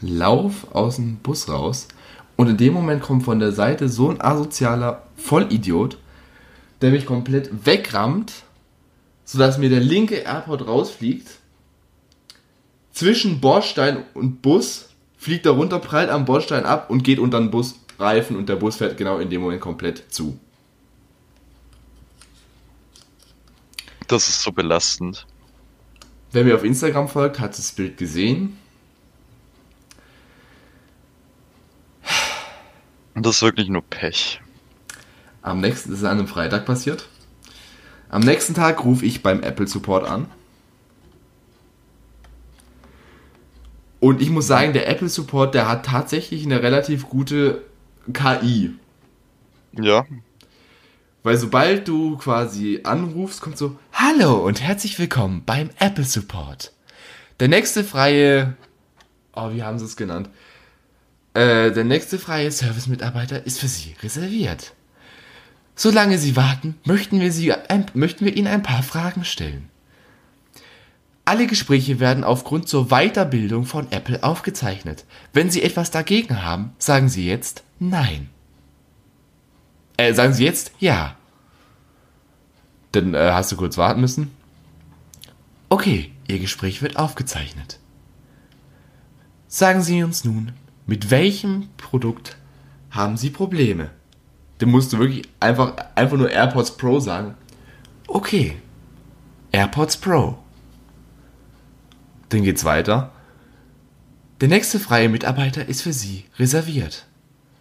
lauf 0.00 0.72
aus 0.72 0.96
dem 0.96 1.16
Bus 1.16 1.48
raus 1.48 1.88
und 2.36 2.48
in 2.48 2.56
dem 2.56 2.74
Moment 2.74 3.02
kommt 3.02 3.24
von 3.24 3.40
der 3.40 3.52
Seite 3.52 3.88
so 3.88 4.10
ein 4.10 4.20
asozialer 4.20 5.02
Vollidiot, 5.16 5.98
der 6.80 6.90
mich 6.90 7.06
komplett 7.06 7.66
wegrammt, 7.66 8.43
sodass 9.24 9.58
mir 9.58 9.70
der 9.70 9.80
linke 9.80 10.24
AirPod 10.24 10.66
rausfliegt. 10.66 11.28
Zwischen 12.92 13.40
Bordstein 13.40 14.04
und 14.14 14.42
Bus 14.42 14.90
fliegt 15.16 15.46
er 15.46 15.52
runter, 15.52 15.78
prallt 15.78 16.10
am 16.10 16.24
Bordstein 16.24 16.64
ab 16.64 16.90
und 16.90 17.02
geht 17.02 17.18
unter 17.18 17.38
den 17.38 17.50
Busreifen 17.50 18.36
und 18.36 18.48
der 18.48 18.56
Bus 18.56 18.76
fährt 18.76 18.96
genau 18.96 19.18
in 19.18 19.30
dem 19.30 19.40
Moment 19.40 19.60
komplett 19.60 20.12
zu. 20.12 20.38
Das 24.06 24.28
ist 24.28 24.42
so 24.42 24.52
belastend. 24.52 25.26
Wer 26.32 26.44
mir 26.44 26.54
auf 26.56 26.64
Instagram 26.64 27.08
folgt, 27.08 27.40
hat 27.40 27.56
das 27.56 27.72
Bild 27.72 27.96
gesehen. 27.96 28.58
Und 33.14 33.24
das 33.24 33.36
ist 33.36 33.42
wirklich 33.42 33.68
nur 33.68 33.82
Pech. 33.82 34.40
Am 35.40 35.60
nächsten, 35.60 35.92
ist 35.92 36.04
an 36.04 36.18
einem 36.18 36.26
Freitag 36.26 36.66
passiert. 36.66 37.08
Am 38.14 38.22
nächsten 38.22 38.54
Tag 38.54 38.84
rufe 38.84 39.04
ich 39.04 39.24
beim 39.24 39.42
Apple 39.42 39.66
Support 39.66 40.06
an. 40.08 40.28
Und 43.98 44.22
ich 44.22 44.30
muss 44.30 44.46
sagen, 44.46 44.72
der 44.72 44.88
Apple 44.88 45.08
Support, 45.08 45.52
der 45.52 45.68
hat 45.68 45.84
tatsächlich 45.84 46.44
eine 46.44 46.62
relativ 46.62 47.08
gute 47.08 47.64
KI. 48.12 48.70
Ja. 49.72 50.06
Weil 51.24 51.36
sobald 51.38 51.88
du 51.88 52.16
quasi 52.16 52.82
anrufst, 52.84 53.40
kommt 53.40 53.58
so, 53.58 53.80
Hallo 53.92 54.46
und 54.46 54.62
herzlich 54.62 54.96
willkommen 55.00 55.42
beim 55.44 55.70
Apple 55.80 56.04
Support. 56.04 56.70
Der 57.40 57.48
nächste 57.48 57.82
freie, 57.82 58.56
oh, 59.34 59.50
wie 59.50 59.64
haben 59.64 59.80
sie 59.80 59.86
es 59.86 59.96
genannt? 59.96 60.30
Äh, 61.32 61.72
der 61.72 61.82
nächste 61.82 62.20
freie 62.20 62.52
Service-Mitarbeiter 62.52 63.44
ist 63.44 63.58
für 63.58 63.66
Sie 63.66 63.96
reserviert. 64.04 64.72
Solange 65.76 66.18
Sie 66.18 66.36
warten, 66.36 66.76
möchten 66.84 67.20
wir, 67.20 67.32
Sie 67.32 67.52
ein, 67.52 67.86
möchten 67.94 68.24
wir 68.24 68.36
Ihnen 68.36 68.46
ein 68.46 68.62
paar 68.62 68.82
Fragen 68.82 69.24
stellen. 69.24 69.68
Alle 71.24 71.46
Gespräche 71.46 72.00
werden 72.00 72.22
aufgrund 72.22 72.68
zur 72.68 72.88
Weiterbildung 72.88 73.64
von 73.64 73.90
Apple 73.90 74.22
aufgezeichnet. 74.22 75.04
Wenn 75.32 75.50
Sie 75.50 75.62
etwas 75.62 75.90
dagegen 75.90 76.42
haben, 76.42 76.72
sagen 76.78 77.08
Sie 77.08 77.26
jetzt 77.26 77.64
Nein. 77.78 78.28
Äh, 79.96 80.12
sagen 80.14 80.34
Sie 80.34 80.44
jetzt 80.44 80.72
Ja. 80.78 81.16
Dann 82.92 83.14
äh, 83.14 83.30
hast 83.32 83.50
du 83.50 83.56
kurz 83.56 83.76
warten 83.78 84.00
müssen. 84.00 84.30
Okay, 85.68 86.12
Ihr 86.28 86.38
Gespräch 86.38 86.82
wird 86.82 86.96
aufgezeichnet. 86.96 87.80
Sagen 89.48 89.82
Sie 89.82 90.02
uns 90.02 90.24
nun, 90.24 90.52
mit 90.86 91.10
welchem 91.10 91.68
Produkt 91.76 92.36
haben 92.90 93.16
Sie 93.16 93.30
Probleme? 93.30 93.90
Dann 94.64 94.70
musst 94.70 94.94
du 94.94 94.98
wirklich 94.98 95.28
einfach, 95.40 95.76
einfach 95.94 96.16
nur 96.16 96.30
AirPods 96.30 96.78
Pro 96.78 96.98
sagen. 96.98 97.34
Okay, 98.06 98.56
AirPods 99.52 99.98
Pro. 99.98 100.38
Dann 102.30 102.44
geht's 102.44 102.64
weiter. 102.64 103.12
Der 104.40 104.48
nächste 104.48 104.80
freie 104.80 105.10
Mitarbeiter 105.10 105.68
ist 105.68 105.82
für 105.82 105.92
Sie 105.92 106.24
reserviert. 106.38 107.04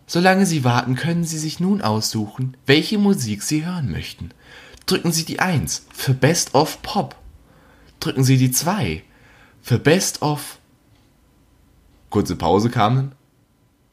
Solange 0.08 0.45
Sie 0.45 0.64
warten, 0.64 0.95
können 0.95 1.26
Sie 1.26 1.38
sich 1.38 1.60
nun 1.60 1.82
aussuchen, 1.82 2.56
welche 2.66 2.97
Musik 2.97 3.43
Sie 3.43 3.66
hören 3.66 3.91
möchten. 3.91 4.30
Drücken 4.86 5.12
Sie 5.12 5.26
die 5.26 5.41
1 5.41 5.88
für 5.93 6.14
Best 6.14 6.56
of 6.56 6.82
Pop. 6.84 7.18
Drücken 7.99 8.24
Sie 8.24 8.38
die 8.38 8.51
2 8.51 9.04
für 9.62 9.78
Best 9.78 10.22
of 10.22 10.58
Kurze 12.10 12.38
Pause 12.38 12.70
kam 12.70 12.95
dann. 12.95 13.16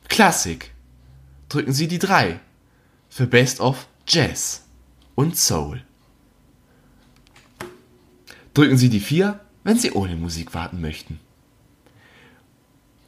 Klassik. 0.06 0.70
Drücken 1.48 1.72
Sie 1.72 1.88
die 1.88 1.98
3 1.98 2.38
für 3.10 3.26
Best 3.26 3.60
of 3.60 3.88
Jazz 4.06 4.64
und 5.16 5.36
Soul. 5.36 5.82
Drücken 8.54 8.78
Sie 8.78 8.88
die 8.88 9.00
4, 9.00 9.38
wenn 9.64 9.76
Sie 9.76 9.92
ohne 9.92 10.16
Musik 10.16 10.54
warten 10.54 10.80
möchten. 10.80 11.20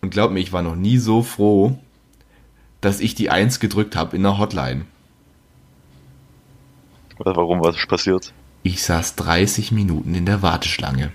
Und 0.02 0.10
glaub 0.10 0.32
mir, 0.32 0.40
ich 0.40 0.52
war 0.52 0.62
noch 0.62 0.76
nie 0.76 0.98
so 0.98 1.22
froh, 1.22 1.78
dass 2.80 3.00
ich 3.00 3.14
die 3.14 3.30
1 3.30 3.60
gedrückt 3.60 3.96
habe 3.96 4.16
in 4.16 4.24
der 4.24 4.38
Hotline. 4.38 4.86
Warum 7.18 7.60
was 7.60 7.76
ist 7.76 7.88
passiert? 7.88 8.32
Ich 8.64 8.82
saß 8.82 9.14
30 9.16 9.70
Minuten 9.70 10.14
in 10.14 10.26
der 10.26 10.42
Warteschlange. 10.42 11.12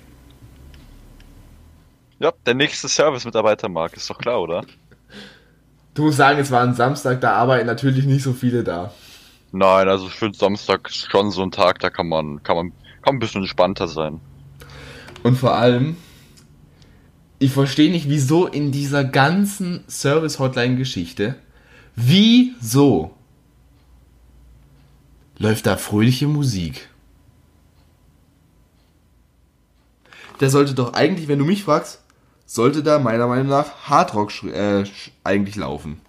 Ja, 2.19 2.31
der 2.45 2.53
nächste 2.53 2.87
Service-Mitarbeiter 2.87 3.69
mag, 3.69 3.95
ist 3.95 4.09
doch 4.09 4.17
klar, 4.17 4.41
oder? 4.41 4.65
Du 5.97 6.03
musst 6.03 6.17
sagen, 6.17 6.37
es 6.37 6.51
war 6.51 6.61
ein 6.61 6.75
Samstag, 6.75 7.21
da 7.21 7.33
arbeiten 7.33 7.65
natürlich 7.65 8.05
nicht 8.05 8.21
so 8.21 8.33
viele 8.33 8.63
da. 8.63 8.93
Nein, 9.51 9.89
also 9.89 10.05
ich 10.05 10.13
finde 10.13 10.37
Samstag 10.37 10.89
ist 10.89 11.09
schon 11.09 11.31
so 11.31 11.41
ein 11.41 11.49
Tag, 11.49 11.79
da 11.79 11.89
kann 11.89 12.07
man, 12.07 12.43
kann 12.43 12.55
man, 12.55 12.71
kann 13.01 13.15
ein 13.15 13.19
bisschen 13.19 13.41
entspannter 13.41 13.87
sein. 13.87 14.21
Und 15.23 15.39
vor 15.39 15.55
allem, 15.55 15.97
ich 17.39 17.51
verstehe 17.51 17.89
nicht, 17.89 18.07
wieso 18.07 18.45
in 18.45 18.71
dieser 18.71 19.05
ganzen 19.05 19.85
Service-Hotline-Geschichte, 19.89 21.33
wieso 21.95 23.15
läuft 25.39 25.65
da 25.65 25.77
fröhliche 25.77 26.27
Musik? 26.27 26.89
Der 30.41 30.51
sollte 30.51 30.75
doch 30.75 30.93
eigentlich, 30.93 31.27
wenn 31.27 31.39
du 31.39 31.45
mich 31.45 31.63
fragst, 31.63 32.03
sollte 32.47 32.81
da 32.81 32.97
meiner 32.97 33.27
Meinung 33.27 33.47
nach 33.47 33.87
Hardrock 33.87 34.31
äh, 34.43 34.85
eigentlich 35.23 35.55
laufen. 35.57 36.01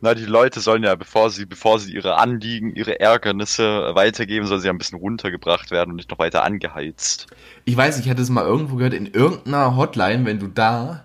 Na, 0.00 0.14
die 0.14 0.24
Leute 0.24 0.60
sollen 0.60 0.82
ja, 0.82 0.94
bevor 0.94 1.30
sie, 1.30 1.46
bevor 1.46 1.78
sie 1.78 1.92
ihre 1.92 2.16
Anliegen, 2.16 2.74
ihre 2.74 3.00
Ärgernisse 3.00 3.92
weitergeben, 3.94 4.46
sollen 4.46 4.60
sie 4.60 4.66
ja 4.66 4.72
ein 4.72 4.78
bisschen 4.78 4.98
runtergebracht 4.98 5.70
werden 5.70 5.90
und 5.90 5.96
nicht 5.96 6.10
noch 6.10 6.18
weiter 6.18 6.42
angeheizt. 6.42 7.28
Ich 7.64 7.76
weiß, 7.76 7.98
ich 7.98 8.08
hatte 8.08 8.22
es 8.22 8.28
mal 8.28 8.44
irgendwo 8.44 8.76
gehört, 8.76 8.94
in 8.94 9.06
irgendeiner 9.06 9.76
Hotline, 9.76 10.24
wenn 10.24 10.38
du 10.38 10.48
da 10.48 11.04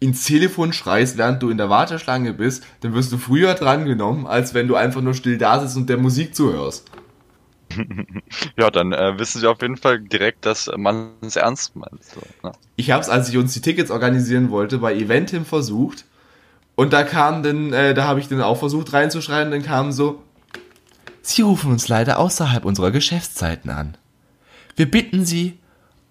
ins 0.00 0.24
Telefon 0.24 0.72
schreist, 0.72 1.16
während 1.16 1.42
du 1.42 1.50
in 1.50 1.58
der 1.58 1.70
Warteschlange 1.70 2.32
bist, 2.32 2.64
dann 2.80 2.94
wirst 2.94 3.12
du 3.12 3.18
früher 3.18 3.54
drangenommen, 3.54 4.26
als 4.26 4.52
wenn 4.52 4.68
du 4.68 4.74
einfach 4.74 5.00
nur 5.00 5.14
still 5.14 5.38
da 5.38 5.60
sitzt 5.60 5.76
und 5.76 5.88
der 5.88 5.98
Musik 5.98 6.34
zuhörst. 6.34 6.90
ja, 8.56 8.70
dann 8.70 8.92
äh, 8.92 9.18
wissen 9.18 9.40
sie 9.40 9.46
auf 9.46 9.60
jeden 9.62 9.76
Fall 9.76 10.00
direkt, 10.00 10.46
dass 10.46 10.70
man 10.76 11.10
es 11.22 11.36
ernst 11.36 11.76
meint. 11.76 12.02
So, 12.04 12.20
ne? 12.42 12.52
Ich 12.76 12.90
habe 12.90 13.02
es, 13.02 13.08
als 13.08 13.28
ich 13.28 13.36
uns 13.36 13.52
die 13.52 13.60
Tickets 13.60 13.90
organisieren 13.90 14.50
wollte, 14.50 14.78
bei 14.78 14.94
Eventim 14.94 15.44
versucht. 15.44 16.04
Und 16.76 16.92
da 16.92 17.04
kam 17.04 17.42
dann, 17.42 17.72
äh, 17.72 17.94
da 17.94 18.04
habe 18.04 18.20
ich 18.20 18.28
dann 18.28 18.40
auch 18.40 18.58
versucht 18.58 18.92
reinzuschreiben, 18.92 19.52
dann 19.52 19.62
kam 19.62 19.92
so, 19.92 20.22
Sie 21.22 21.40
rufen 21.40 21.70
uns 21.70 21.88
leider 21.88 22.18
außerhalb 22.18 22.66
unserer 22.66 22.90
Geschäftszeiten 22.90 23.70
an. 23.70 23.96
Wir 24.76 24.90
bitten 24.90 25.24
Sie, 25.24 25.58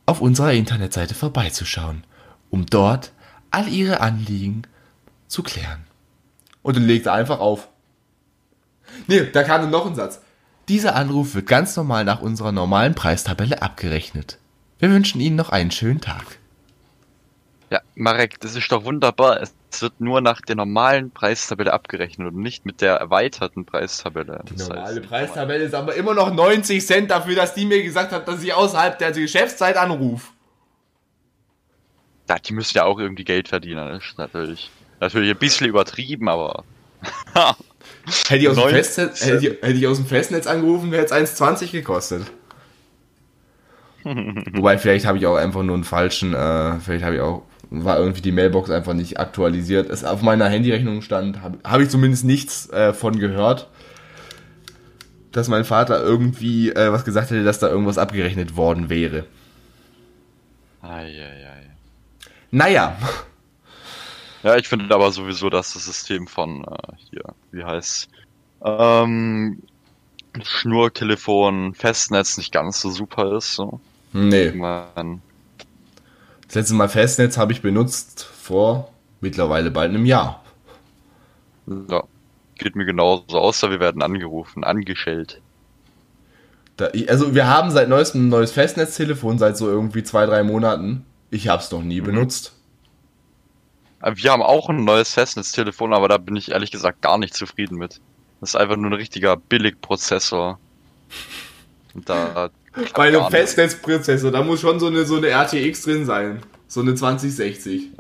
auf 0.05 0.22
unserer 0.22 0.53
Internetseite 0.53 1.14
vorbeizuschauen, 1.14 2.03
um 2.49 2.66
dort 2.66 3.11
all 3.51 3.68
Ihre 3.68 4.01
Anliegen 4.01 4.64
zu 5.28 5.43
klären. 5.43 5.84
Und 6.61 6.78
dann 6.78 6.88
legt 6.88 7.05
er 7.05 7.14
einfach 7.14 7.39
auf. 7.39 7.70
Nee, 9.07 9.30
da 9.32 9.43
kam 9.43 9.61
dann 9.61 9.72
noch 9.72 9.86
ein 9.86 9.95
Satz. 9.95 10.22
Dieser 10.70 10.95
Anruf 10.95 11.36
wird 11.36 11.47
ganz 11.47 11.76
normal 11.76 12.05
nach 12.05 12.22
unserer 12.22 12.51
normalen 12.51 12.95
Preistabelle 12.95 13.61
abgerechnet. 13.61 14.38
Wir 14.80 14.89
wünschen 14.91 15.20
Ihnen 15.20 15.36
noch 15.36 15.49
einen 15.49 15.72
schönen 15.72 16.01
Tag. 16.01 16.39
Ja, 17.70 17.82
Marek, 17.95 18.39
das 18.39 18.55
ist 18.55 18.72
doch 18.72 18.86
wunderbar. 18.86 19.41
Es 19.41 19.82
wird 19.82 19.99
nur 19.99 20.22
nach 20.22 20.41
der 20.41 20.55
normalen 20.55 21.09
Preistabelle 21.09 21.74
abgerechnet 21.74 22.28
und 22.28 22.38
nicht 22.38 22.66
mit 22.66 22.82
der 22.82 22.95
erweiterten 22.95 23.66
Preistabelle. 23.66 24.43
Die 24.47 24.55
Das 24.55 24.70
normale 24.70 24.95
heißt, 24.97 25.09
Preistabelle 25.09 25.64
ist 25.64 25.74
aber 25.74 25.95
immer 25.95 26.14
noch 26.14 26.32
90 26.32 26.86
Cent 26.86 27.11
dafür, 27.11 27.36
dass 27.36 27.55
die 27.55 27.66
mir 27.66 27.82
gesagt 27.82 28.11
hat, 28.11 28.28
dass 28.28 28.43
ich 28.43 28.53
außerhalb 28.53 28.99
der 28.99 29.11
Geschäftszeit 29.11 29.76
anrufe. 29.76 30.32
Ja, 32.30 32.38
die 32.39 32.53
müssen 32.53 32.78
ja 32.78 32.86
auch 32.86 32.99
irgendwie 32.99 33.26
Geld 33.26 33.47
verdienen. 33.49 33.89
Das 33.89 34.05
ist 34.05 34.18
natürlich, 34.18 34.70
natürlich 34.99 35.32
ein 35.32 35.39
bisschen 35.39 35.68
übertrieben, 35.68 36.30
aber. 36.30 36.64
Hätte 38.28 38.43
ich 38.43 38.49
aus 38.49 38.56
dem 38.56 38.64
90 38.64 38.78
Festnetz, 38.78 39.26
hätte 39.26 39.47
ich, 39.47 39.62
hätte 39.62 39.74
ich 39.74 39.88
aus 39.88 39.97
dem 39.97 40.06
Festnetz 40.06 40.47
angerufen, 40.47 40.91
wäre 40.91 41.06
es 41.06 41.12
1,20 41.12 41.72
gekostet. 41.72 42.24
Wobei, 44.04 44.78
vielleicht 44.78 45.06
habe 45.06 45.18
ich 45.18 45.26
auch 45.26 45.38
einfach 45.38 45.64
nur 45.64 45.76
einen 45.76 45.86
falschen, 45.86 46.34
äh, 46.34 46.80
vielleicht 46.80 47.06
habe 47.06 47.16
ich 47.16 47.22
auch, 47.22 47.43
war 47.70 47.97
irgendwie 47.97 48.22
die 48.22 48.34
Mailbox 48.34 48.70
einfach 48.70 48.93
nicht 48.93 49.20
aktualisiert. 49.20 49.89
Es 49.89 50.04
auf 50.04 50.22
meiner 50.22 50.49
Handyrechnung 50.49 51.01
stand, 51.01 51.41
habe 51.41 51.58
hab 51.64 51.80
ich 51.80 51.89
zumindest 51.89 52.26
nichts 52.26 52.70
äh, 52.72 52.93
von 52.93 53.18
gehört, 53.18 53.70
dass 55.32 55.47
mein 55.47 55.64
Vater 55.64 56.01
irgendwie 56.04 56.72
äh, 56.72 56.91
was 56.91 57.06
gesagt 57.06 57.32
hätte, 57.32 57.45
dass 57.45 57.60
da 57.60 57.70
irgendwas 57.70 57.97
abgerechnet 57.97 58.58
worden 58.58 58.89
wäre. 58.89 59.26
Eieiei. 60.82 61.72
Naja, 62.51 62.97
Ja, 64.44 64.58
ich 64.58 64.68
finde 64.68 64.94
aber 64.94 65.12
sowieso, 65.12 65.50
dass 65.50 65.74
das 65.74 65.86
System 65.86 66.28
von 66.28 66.66
äh, 66.66 66.96
hier, 67.10 67.24
wie 67.52 67.64
heißt 67.64 68.10
ähm, 68.64 69.64
Schnurtelefon, 70.41 71.74
Festnetz 71.76 72.38
nicht 72.38 72.52
ganz 72.52 72.82
so 72.82 72.89
super 72.89 73.38
ist. 73.38 73.54
So. 73.54 73.80
nee. 74.12 74.48
Ich 74.48 74.56
mein, 74.56 75.22
Das 76.48 76.56
letzte 76.56 76.74
Mal 76.76 76.89
Festnetz 76.89 77.38
habe 77.38 77.54
ich 77.54 77.62
benutzt 77.62 78.24
vor 78.24 78.91
mittlerweile 79.22 79.72
bald 79.72 79.89
einem 79.91 80.06
Jahr. 80.06 80.44
ja, 81.68 82.04
geht 82.56 82.76
mir 82.76 82.86
genauso, 82.86 83.38
außer 83.38 83.72
wir 83.72 83.80
werden 83.80 84.02
angerufen, 84.02 84.66
angeschellt. 84.66 85.41
Da, 86.76 86.88
also 87.08 87.36
wir 87.36 87.48
haben 87.48 87.72
seit 87.72 87.88
neuestem 87.88 88.26
ein 88.26 88.30
neues 88.30 88.52
Festnetztelefon, 88.52 89.38
seit 89.38 89.56
so 89.58 89.70
irgendwie 89.70 90.04
zwei, 90.04 90.26
drei 90.26 90.44
Monaten. 90.44 91.06
Ich 91.30 91.48
habe 91.48 91.62
es 91.62 91.72
noch 91.72 91.84
nie 91.84 92.02
benutzt. 92.02 92.54
Wir 94.04 94.32
haben 94.32 94.41
auch 94.41 94.70
ein 94.70 94.84
neues 94.84 95.14
Festnetztelefon, 95.14 95.93
aber 95.93 96.10
da 96.10 96.18
bin 96.18 96.36
ich 96.36 96.51
ehrlich 96.51 96.72
gesagt 96.72 97.01
gar 97.01 97.18
nicht 97.18 97.34
zufrieden 97.34 97.78
mit. 97.78 98.01
Das 98.41 98.49
ist 98.49 98.56
einfach 98.56 98.76
nur 98.76 98.91
ein 98.91 98.95
richtiger 98.95 99.38
Billigprozessor. 99.38 100.60
Und 101.93 102.10
da 102.10 102.49
Bei 102.95 103.08
einem. 103.08 103.30
Festnetzprozessor, 103.30 104.32
da 104.32 104.43
muss 104.43 104.60
schon 104.60 104.80
so 104.80 104.88
eine, 104.88 105.06
so 105.06 105.16
eine 105.16 105.30
RTX 105.30 105.84
drin 105.84 106.06
sein. 106.06 106.41
So 106.68 106.82
eine 106.82 106.95
2060. 106.95 107.91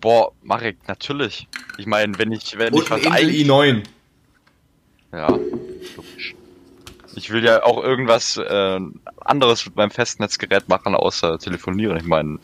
Boah, 0.00 0.32
Marek, 0.42 0.76
natürlich. 0.86 1.48
Ich 1.78 1.86
meine, 1.86 2.16
wenn 2.18 2.30
ich, 2.30 2.56
wenn 2.56 2.72
Und 2.72 2.84
ich 2.84 2.92
ein 2.92 3.04
was 3.04 3.20
Intel 3.20 3.52
ein... 3.52 3.82
i9. 3.82 3.82
Ja. 5.12 5.38
Ich 7.16 7.30
will 7.30 7.44
ja 7.44 7.64
auch 7.64 7.82
irgendwas 7.82 8.36
äh, 8.36 8.80
anderes 9.20 9.66
mit 9.66 9.74
meinem 9.74 9.90
Festnetzgerät 9.90 10.68
machen, 10.68 10.94
außer 10.94 11.38
telefonieren. 11.38 11.96
Ich 11.96 12.04
meine, 12.04 12.38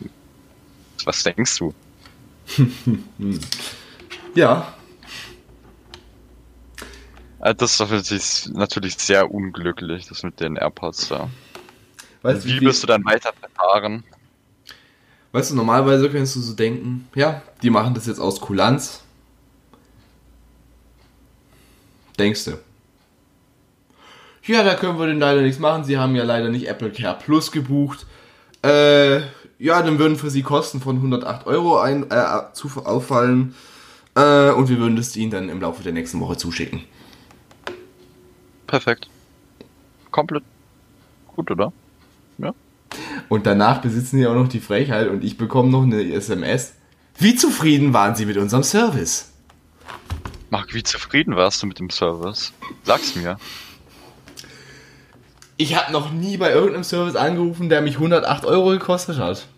was 1.05 1.23
denkst 1.23 1.59
du? 1.59 1.73
Ja. 4.35 4.75
Äh, 7.41 7.55
Das 7.55 7.81
ist 7.81 8.51
natürlich, 8.53 8.99
sehr 8.99 9.31
unglücklich, 9.31 10.07
das 10.07 10.23
mit 10.23 10.41
den 10.41 10.57
AirPods 10.57 11.09
da. 11.09 11.31
Weißt 12.23 12.47
Wie 12.47 12.61
wirst 12.61 12.83
du 12.83 12.87
dann 12.87 13.05
weiter 13.05 13.33
verfahren? 13.33 14.05
Weißt 15.33 15.51
du, 15.51 15.57
normalerweise 15.57 16.09
könntest 16.11 16.37
du 16.37 16.41
so 16.41 16.55
denken, 16.55 17.09
ja, 17.15 17.43
die 17.63 17.71
machen 17.71 17.95
das 17.95 18.07
jetzt 18.07 18.19
aus 18.19 18.41
Kulanz. 18.41 19.03
Denkst 22.19 22.45
du? 22.47 22.59
Ja, 24.45 24.65
da 24.65 24.75
können 24.75 24.99
wir 24.99 25.07
denn 25.07 25.21
leider 25.21 25.43
nichts 25.43 25.61
machen. 25.61 25.85
Sie 25.85 25.99
haben 25.99 26.17
ja 26.17 26.25
leider 26.25 26.49
nicht 26.49 26.67
Apple 26.69 26.91
Care 26.91 27.19
Plus 27.23 27.53
gebucht. 27.53 28.07
Äh, 28.63 29.21
ja, 29.59 29.83
dann 29.83 29.99
würden 29.99 30.17
für 30.17 30.31
sie 30.31 30.43
Kosten 30.43 30.81
von 30.81 30.97
108 30.97 31.47
Euro 31.47 31.79
ein, 31.79 32.11
äh, 32.11 32.53
zu, 32.53 32.69
auffallen. 32.85 33.55
Äh, 34.15 34.51
und 34.51 34.69
wir 34.69 34.79
würden 34.79 34.97
das 34.97 35.17
ihnen 35.17 35.31
dann 35.31 35.49
im 35.49 35.61
Laufe 35.61 35.83
der 35.83 35.93
nächsten 35.93 36.21
Woche 36.21 36.37
zuschicken. 36.37 36.85
Perfekt. 38.67 39.09
Komplett 40.11 40.45
gut, 41.35 41.51
oder? 41.51 41.73
Und 43.29 43.47
danach 43.47 43.81
besitzen 43.81 44.19
sie 44.19 44.27
auch 44.27 44.35
noch 44.35 44.49
die 44.49 44.61
Frechheit 44.61 45.09
und 45.09 45.23
ich 45.25 45.37
bekomme 45.37 45.71
noch 45.71 45.83
eine 45.83 46.03
SMS. 46.13 46.75
Wie 47.19 47.35
zufrieden 47.35 47.93
waren 47.93 48.15
Sie 48.15 48.27
mit 48.27 48.37
unserem 48.37 48.63
Service? 48.63 49.33
Marc, 50.51 50.73
wie 50.73 50.83
zufrieden 50.83 51.37
warst 51.37 51.63
du 51.63 51.67
mit 51.67 51.79
dem 51.79 51.91
Service? 51.91 52.53
Sag's 52.85 53.17
mir. 53.17 53.39
Ich 55.59 55.77
habe 55.77 55.93
noch 55.93 56.13
nie 56.13 56.37
bei 56.37 56.53
irgendeinem 56.53 56.85
Service 56.85 57.17
angerufen, 57.17 57.69
der 57.69 57.83
mich 57.83 57.97
108 57.97 58.45
Euro 58.45 58.71
gekostet 58.71 59.19
hat. 59.19 59.49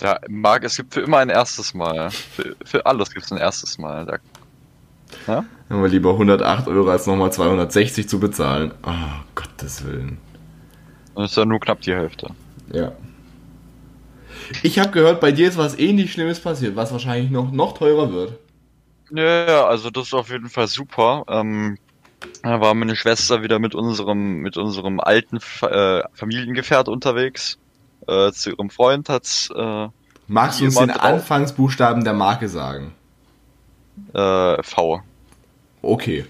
Ja, 0.00 0.18
Marc, 0.28 0.64
es 0.64 0.76
gibt 0.76 0.94
für 0.94 1.02
immer 1.02 1.18
ein 1.18 1.28
erstes 1.28 1.74
Mal. 1.74 2.10
Für, 2.10 2.56
für 2.64 2.86
alles 2.86 3.12
gibt's 3.12 3.30
ein 3.30 3.38
erstes 3.38 3.78
Mal. 3.78 4.06
Da, 4.06 4.18
ja? 5.26 5.44
Wir 5.68 5.88
lieber 5.88 6.12
108 6.12 6.66
Euro 6.66 6.90
als 6.90 7.06
nochmal 7.06 7.30
260 7.30 8.08
zu 8.08 8.18
bezahlen. 8.18 8.72
Oh, 8.84 8.90
Gottes 9.34 9.84
Willen. 9.84 10.18
Das 11.14 11.32
ist 11.32 11.36
ja 11.36 11.44
nur 11.44 11.60
knapp 11.60 11.82
die 11.82 11.94
Hälfte. 11.94 12.28
Ja. 12.72 12.92
Ich 14.62 14.78
habe 14.78 14.90
gehört, 14.90 15.20
bei 15.20 15.30
dir 15.30 15.46
ist 15.46 15.58
was 15.58 15.78
ähnlich 15.78 16.12
Schlimmes 16.12 16.40
passiert, 16.40 16.74
was 16.74 16.90
wahrscheinlich 16.90 17.30
noch, 17.30 17.52
noch 17.52 17.76
teurer 17.76 18.10
wird. 18.12 18.38
Ja, 19.10 19.46
ja, 19.46 19.66
also 19.66 19.90
das 19.90 20.06
ist 20.06 20.14
auf 20.14 20.30
jeden 20.30 20.48
Fall 20.48 20.68
super. 20.68 21.24
Ähm, 21.28 21.76
da 22.42 22.60
war 22.60 22.74
meine 22.74 22.96
Schwester 22.96 23.42
wieder 23.42 23.58
mit 23.58 23.74
unserem, 23.74 24.38
mit 24.38 24.56
unserem 24.56 25.00
alten 25.00 25.38
äh, 25.62 26.02
Familiengefährt 26.12 26.88
unterwegs. 26.88 27.58
Äh, 28.06 28.32
zu 28.32 28.50
ihrem 28.50 28.70
Freund 28.70 29.08
hat's 29.08 29.50
äh, 29.54 29.88
Magst 30.26 30.60
du 30.60 30.66
uns 30.66 30.76
den? 30.76 30.90
Anfangsbuchstaben 30.90 32.04
der 32.04 32.14
Marke 32.14 32.48
sagen? 32.48 32.92
äh, 34.12 34.62
V. 34.62 35.02
Okay. 35.82 36.26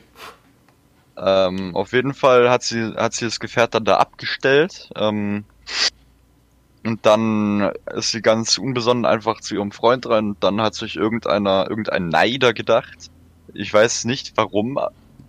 Ähm, 1.17 1.77
auf 1.77 1.93
jeden 1.93 2.15
Fall 2.15 2.51
hat 2.51 2.63
sie, 2.63 2.95
hat 2.97 3.15
sie 3.15 3.25
das 3.27 3.39
Gefährt 3.41 3.75
dann 3.75 3.85
da 3.85 3.97
abgestellt. 3.97 4.91
Ähm, 4.97 5.45
und 6.85 7.07
dann 7.07 7.73
ist 7.95 8.11
sie 8.11 8.21
ganz 8.21 8.59
unbesonnen 8.59 9.07
einfach 9.07 9.41
zu 9.41 9.55
ihrem 9.55 9.73
Freund 9.73 10.07
rein. 10.07 10.31
Und 10.31 10.45
dann 10.45 10.61
hat 10.61 10.75
sich 10.75 10.97
irgendeiner, 10.97 11.67
irgendein 11.71 12.09
Neider 12.09 12.53
gedacht. 12.53 13.11
Ich 13.55 13.73
weiß 13.73 14.05
nicht, 14.05 14.33
warum 14.37 14.79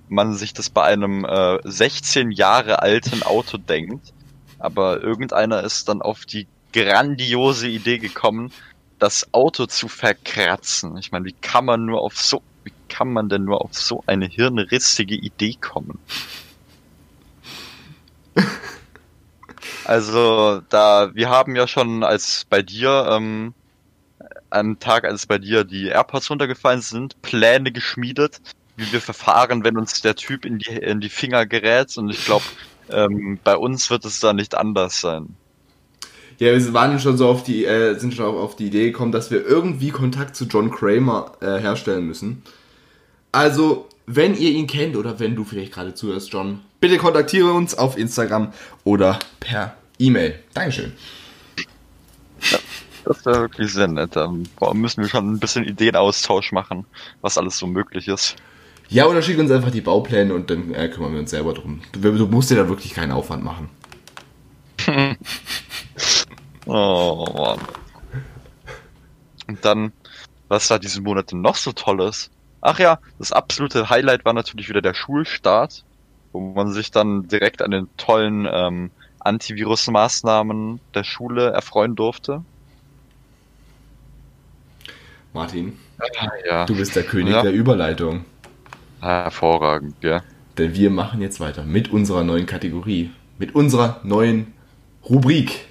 man 0.09 0.35
sich 0.35 0.53
das 0.53 0.69
bei 0.69 0.83
einem 0.83 1.25
äh, 1.25 1.59
16 1.63 2.31
Jahre 2.31 2.81
alten 2.81 3.23
Auto 3.23 3.57
denkt. 3.57 4.13
Aber 4.59 5.01
irgendeiner 5.01 5.63
ist 5.63 5.89
dann 5.89 6.01
auf 6.01 6.25
die 6.25 6.47
grandiose 6.73 7.67
Idee 7.67 7.97
gekommen, 7.97 8.51
das 8.99 9.33
Auto 9.33 9.65
zu 9.65 9.87
verkratzen. 9.87 10.97
Ich 10.97 11.11
meine, 11.11 11.25
wie 11.25 11.35
kann 11.41 11.65
man 11.65 11.85
nur 11.85 12.01
auf 12.01 12.19
so, 12.19 12.41
wie 12.63 12.73
kann 12.89 13.11
man 13.11 13.29
denn 13.29 13.43
nur 13.43 13.61
auf 13.61 13.73
so 13.73 14.03
eine 14.07 14.27
hirnrissige 14.27 15.15
Idee 15.15 15.55
kommen? 15.59 15.99
Also, 19.83 20.61
da, 20.69 21.13
wir 21.13 21.29
haben 21.29 21.55
ja 21.55 21.67
schon 21.67 22.03
als 22.03 22.45
bei 22.49 22.63
dir, 22.63 23.07
ähm, 23.11 23.53
am 24.49 24.79
Tag, 24.79 25.05
als 25.05 25.27
bei 25.27 25.37
dir 25.37 25.63
die 25.63 25.87
AirPods 25.87 26.31
runtergefallen 26.31 26.81
sind, 26.81 27.21
Pläne 27.21 27.71
geschmiedet, 27.71 28.41
wie 28.77 28.91
wir 28.91 29.01
verfahren, 29.01 29.63
wenn 29.63 29.77
uns 29.77 30.01
der 30.01 30.15
Typ 30.15 30.45
in 30.45 30.59
die, 30.59 30.71
in 30.71 30.99
die 30.99 31.09
Finger 31.09 31.45
gerät. 31.45 31.97
Und 31.97 32.09
ich 32.09 32.25
glaube, 32.25 32.45
ähm, 32.89 33.39
bei 33.43 33.55
uns 33.55 33.89
wird 33.89 34.05
es 34.05 34.19
da 34.19 34.33
nicht 34.33 34.55
anders 34.55 35.01
sein. 35.01 35.35
Ja, 36.37 36.51
wir 36.51 36.73
waren 36.73 36.99
schon 36.99 37.17
so 37.17 37.29
auf 37.29 37.43
die, 37.43 37.65
äh, 37.65 37.97
sind 37.97 38.13
schon 38.13 38.25
auf 38.25 38.55
die 38.55 38.67
Idee 38.67 38.87
gekommen, 38.87 39.13
dass 39.13 39.31
wir 39.31 39.45
irgendwie 39.45 39.91
Kontakt 39.91 40.35
zu 40.35 40.45
John 40.45 40.69
Kramer 40.69 41.31
äh, 41.39 41.59
herstellen 41.59 42.05
müssen. 42.05 42.43
Also, 43.31 43.87
wenn 44.05 44.35
ihr 44.35 44.51
ihn 44.51 44.67
kennt 44.67 44.97
oder 44.97 45.19
wenn 45.19 45.35
du 45.35 45.45
vielleicht 45.45 45.73
gerade 45.73 45.93
zuhörst, 45.93 46.31
John, 46.33 46.59
bitte 46.81 46.97
kontaktiere 46.97 47.53
uns 47.53 47.77
auf 47.77 47.97
Instagram 47.97 48.51
oder 48.83 49.17
per 49.39 49.75
E-Mail. 49.97 50.39
Dankeschön. 50.53 50.93
Das 53.05 53.25
wäre 53.25 53.41
wirklich 53.41 53.71
sehr 53.71 53.87
nett. 53.87 54.15
Da 54.15 54.31
müssen 54.73 55.03
wir 55.03 55.09
schon 55.09 55.31
ein 55.31 55.39
bisschen 55.39 55.63
Ideenaustausch 55.63 56.51
machen, 56.51 56.85
was 57.21 57.37
alles 57.37 57.57
so 57.57 57.67
möglich 57.67 58.07
ist. 58.07 58.35
Ja, 58.89 59.07
oder 59.07 59.21
schick 59.21 59.39
uns 59.39 59.51
einfach 59.51 59.71
die 59.71 59.81
Baupläne 59.81 60.33
und 60.33 60.49
dann 60.49 60.73
äh, 60.73 60.87
kümmern 60.89 61.13
wir 61.13 61.19
uns 61.19 61.31
selber 61.31 61.53
drum. 61.53 61.81
Du, 61.91 61.99
du 61.99 62.27
musst 62.27 62.51
dir 62.51 62.55
da 62.55 62.69
wirklich 62.69 62.93
keinen 62.93 63.11
Aufwand 63.11 63.43
machen. 63.43 63.69
Oh 66.67 67.25
Mann. 67.37 67.59
Und 69.47 69.63
dann, 69.63 69.93
was 70.47 70.67
da 70.67 70.79
diesen 70.79 71.03
Monat 71.03 71.31
noch 71.31 71.55
so 71.55 71.71
Tolles? 71.71 72.31
Ach 72.61 72.79
ja, 72.79 72.97
das 73.19 73.31
absolute 73.31 73.89
Highlight 73.89 74.25
war 74.25 74.33
natürlich 74.33 74.69
wieder 74.69 74.81
der 74.81 74.95
Schulstart, 74.95 75.83
wo 76.31 76.39
man 76.39 76.71
sich 76.71 76.89
dann 76.89 77.27
direkt 77.27 77.61
an 77.61 77.71
den 77.71 77.87
tollen 77.97 78.47
ähm, 78.51 78.91
Antivirus-Maßnahmen 79.19 80.79
der 80.95 81.03
Schule 81.03 81.51
erfreuen 81.51 81.95
durfte. 81.95 82.43
Martin, 85.33 85.77
Ja, 86.47 86.65
du 86.65 86.75
bist 86.75 86.95
der 86.95 87.03
König 87.03 87.33
Ja. 87.33 87.41
der 87.43 87.51
Überleitung. 87.51 88.25
Hervorragend, 89.05 89.95
ja. 90.03 90.23
Denn 90.57 90.73
wir 90.73 90.89
machen 90.89 91.21
jetzt 91.21 91.39
weiter 91.39 91.63
mit 91.63 91.91
unserer 91.91 92.23
neuen 92.23 92.45
Kategorie, 92.45 93.11
mit 93.37 93.55
unserer 93.55 93.99
neuen 94.03 94.53
Rubrik. 95.09 95.67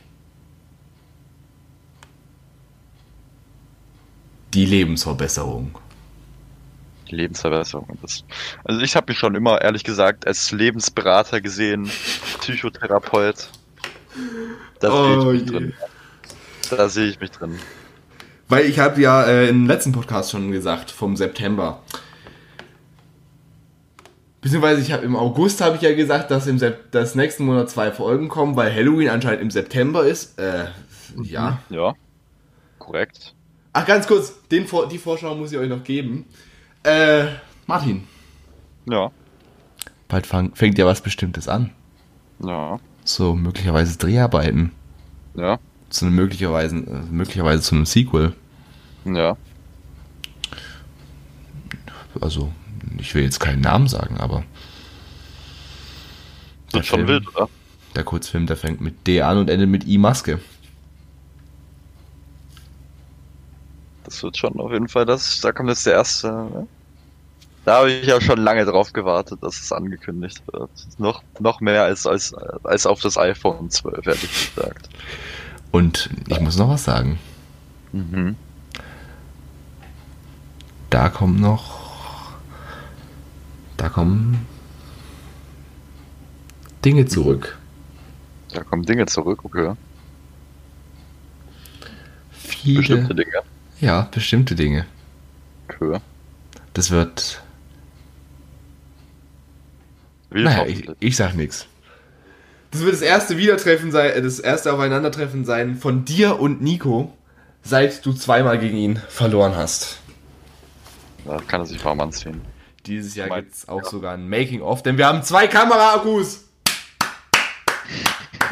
Die 4.52 4.66
Lebensverbesserung. 4.66 5.78
Die 7.10 7.16
Lebensverbesserung. 7.16 7.98
Das, 8.02 8.24
also 8.64 8.80
ich 8.80 8.94
habe 8.96 9.10
mich 9.10 9.18
schon 9.18 9.34
immer, 9.34 9.60
ehrlich 9.60 9.84
gesagt, 9.84 10.26
als 10.26 10.52
Lebensberater 10.52 11.40
gesehen, 11.40 11.90
Psychotherapeut. 12.40 13.48
Da 14.78 14.92
sehe 14.92 15.16
ich 15.16 15.24
Oh 15.24 15.32
mich 15.32 15.42
je. 15.42 15.46
drin. 15.46 15.72
Da 16.70 16.88
sehe 16.88 17.06
ich 17.08 17.20
mich 17.20 17.30
drin. 17.32 17.58
Weil 18.48 18.66
ich 18.66 18.78
habe 18.78 19.00
ja 19.00 19.24
äh, 19.24 19.48
im 19.48 19.66
letzten 19.66 19.92
Podcast 19.92 20.30
schon 20.30 20.52
gesagt, 20.52 20.90
vom 20.90 21.16
September. 21.16 21.82
Beziehungsweise 24.44 24.82
ich 24.82 24.92
habe 24.92 25.06
im 25.06 25.16
August 25.16 25.62
habe 25.62 25.76
ich 25.76 25.80
ja 25.80 25.94
gesagt, 25.94 26.30
dass 26.30 26.46
im 26.46 26.58
Sep 26.58 26.92
dass 26.92 27.14
nächsten 27.14 27.46
Monat 27.46 27.70
zwei 27.70 27.90
Folgen 27.90 28.28
kommen, 28.28 28.56
weil 28.56 28.74
Halloween 28.74 29.08
anscheinend 29.08 29.40
im 29.40 29.50
September 29.50 30.04
ist. 30.04 30.38
Äh, 30.38 30.66
ja. 31.22 31.60
Ja. 31.70 31.94
Korrekt. 32.78 33.34
Ach, 33.72 33.86
ganz 33.86 34.06
kurz, 34.06 34.46
den 34.48 34.66
Vor 34.66 34.86
die 34.86 34.98
Vorschau 34.98 35.34
muss 35.34 35.50
ich 35.50 35.56
euch 35.56 35.70
noch 35.70 35.82
geben. 35.82 36.26
Äh, 36.82 37.24
Martin. 37.66 38.04
Ja. 38.84 39.10
Bald 40.08 40.26
fang, 40.26 40.54
fängt 40.54 40.76
ja 40.76 40.84
was 40.84 41.00
Bestimmtes 41.00 41.48
an. 41.48 41.70
Ja. 42.44 42.78
So, 43.02 43.34
möglicherweise 43.34 43.96
Dreharbeiten. 43.96 44.72
Ja. 45.36 45.58
Zu 45.88 46.04
einem 46.04 46.16
möglicherweise, 46.16 46.76
äh, 46.76 47.00
möglicherweise 47.10 47.62
zu 47.62 47.76
einem 47.76 47.86
Sequel. 47.86 48.34
Ja. 49.06 49.38
Also, 52.20 52.52
ich 52.98 53.14
will 53.14 53.22
jetzt 53.22 53.40
keinen 53.40 53.60
Namen 53.60 53.88
sagen, 53.88 54.18
aber 54.18 54.44
Der 56.72 56.78
Wird 56.80 56.86
schon 56.86 56.98
Film. 57.06 57.08
wild, 57.08 57.28
oder? 57.36 57.48
der 57.94 58.04
Kurzfilm, 58.04 58.46
der 58.46 58.56
fängt 58.56 58.80
mit 58.80 59.06
D 59.06 59.22
an 59.22 59.38
und 59.38 59.48
endet 59.50 59.68
mit 59.68 59.86
I 59.86 59.98
Maske. 59.98 60.40
Das 64.04 64.22
wird 64.22 64.36
schon 64.36 64.58
auf 64.60 64.72
jeden 64.72 64.88
Fall 64.88 65.06
das. 65.06 65.40
Da 65.40 65.52
kommt 65.52 65.68
jetzt 65.70 65.86
der 65.86 65.94
erste. 65.94 66.28
Ne? 66.28 66.66
Da 67.64 67.78
habe 67.78 67.90
ich 67.90 68.06
ja 68.06 68.20
schon 68.20 68.38
lange 68.38 68.64
drauf 68.66 68.92
gewartet, 68.92 69.42
dass 69.42 69.58
es 69.60 69.72
angekündigt 69.72 70.42
wird. 70.52 70.70
Noch, 70.98 71.22
noch 71.38 71.60
mehr 71.60 71.84
als, 71.84 72.06
als, 72.06 72.34
als 72.64 72.84
auf 72.84 73.00
das 73.00 73.16
iPhone 73.16 73.70
12, 73.70 74.06
ehrlich 74.06 74.54
gesagt. 74.54 74.90
Und 75.70 76.10
ich 76.28 76.40
muss 76.40 76.58
noch 76.58 76.68
was 76.68 76.84
sagen. 76.84 77.18
Mhm. 77.92 78.36
Da 80.90 81.08
kommt 81.08 81.40
noch. 81.40 81.83
Da 83.76 83.88
kommen 83.88 84.46
Dinge 86.84 87.06
zurück. 87.06 87.58
Da 88.52 88.62
kommen 88.62 88.84
Dinge 88.84 89.06
zurück, 89.06 89.44
okay. 89.44 89.74
Viele. 92.30 92.78
Bestimmte 92.78 93.14
Dinge. 93.14 93.42
Ja, 93.80 94.08
bestimmte 94.10 94.54
Dinge. 94.54 94.86
Okay. 95.68 95.98
Das 96.72 96.90
wird. 96.90 97.42
Wie 100.30 100.42
Naja, 100.42 100.66
ich, 100.66 100.88
ich 101.00 101.16
sag 101.16 101.34
nichts. 101.34 101.66
Das 102.70 102.82
wird 102.82 102.92
das 102.92 103.02
erste 103.02 103.36
Wiedertreffen 103.36 103.92
sein, 103.92 104.22
das 104.22 104.40
erste 104.40 104.72
Aufeinandertreffen 104.72 105.44
sein 105.44 105.76
von 105.76 106.04
dir 106.04 106.40
und 106.40 106.60
Nico, 106.60 107.16
seit 107.62 108.04
du 108.04 108.12
zweimal 108.12 108.58
gegen 108.58 108.76
ihn 108.76 108.96
verloren 109.08 109.54
hast. 109.54 110.00
Da 111.24 111.38
kann 111.46 111.60
er 111.60 111.66
sich 111.66 111.84
warm 111.84 112.00
anziehen. 112.00 112.40
Dieses 112.86 113.14
Jahr 113.14 113.28
gibt 113.40 113.54
es 113.54 113.68
auch 113.68 113.84
sogar 113.84 114.12
ein 114.14 114.28
Making-of, 114.28 114.82
denn 114.82 114.98
wir 114.98 115.06
haben 115.06 115.22
zwei 115.22 115.46
Kamera-Akkus. 115.46 116.44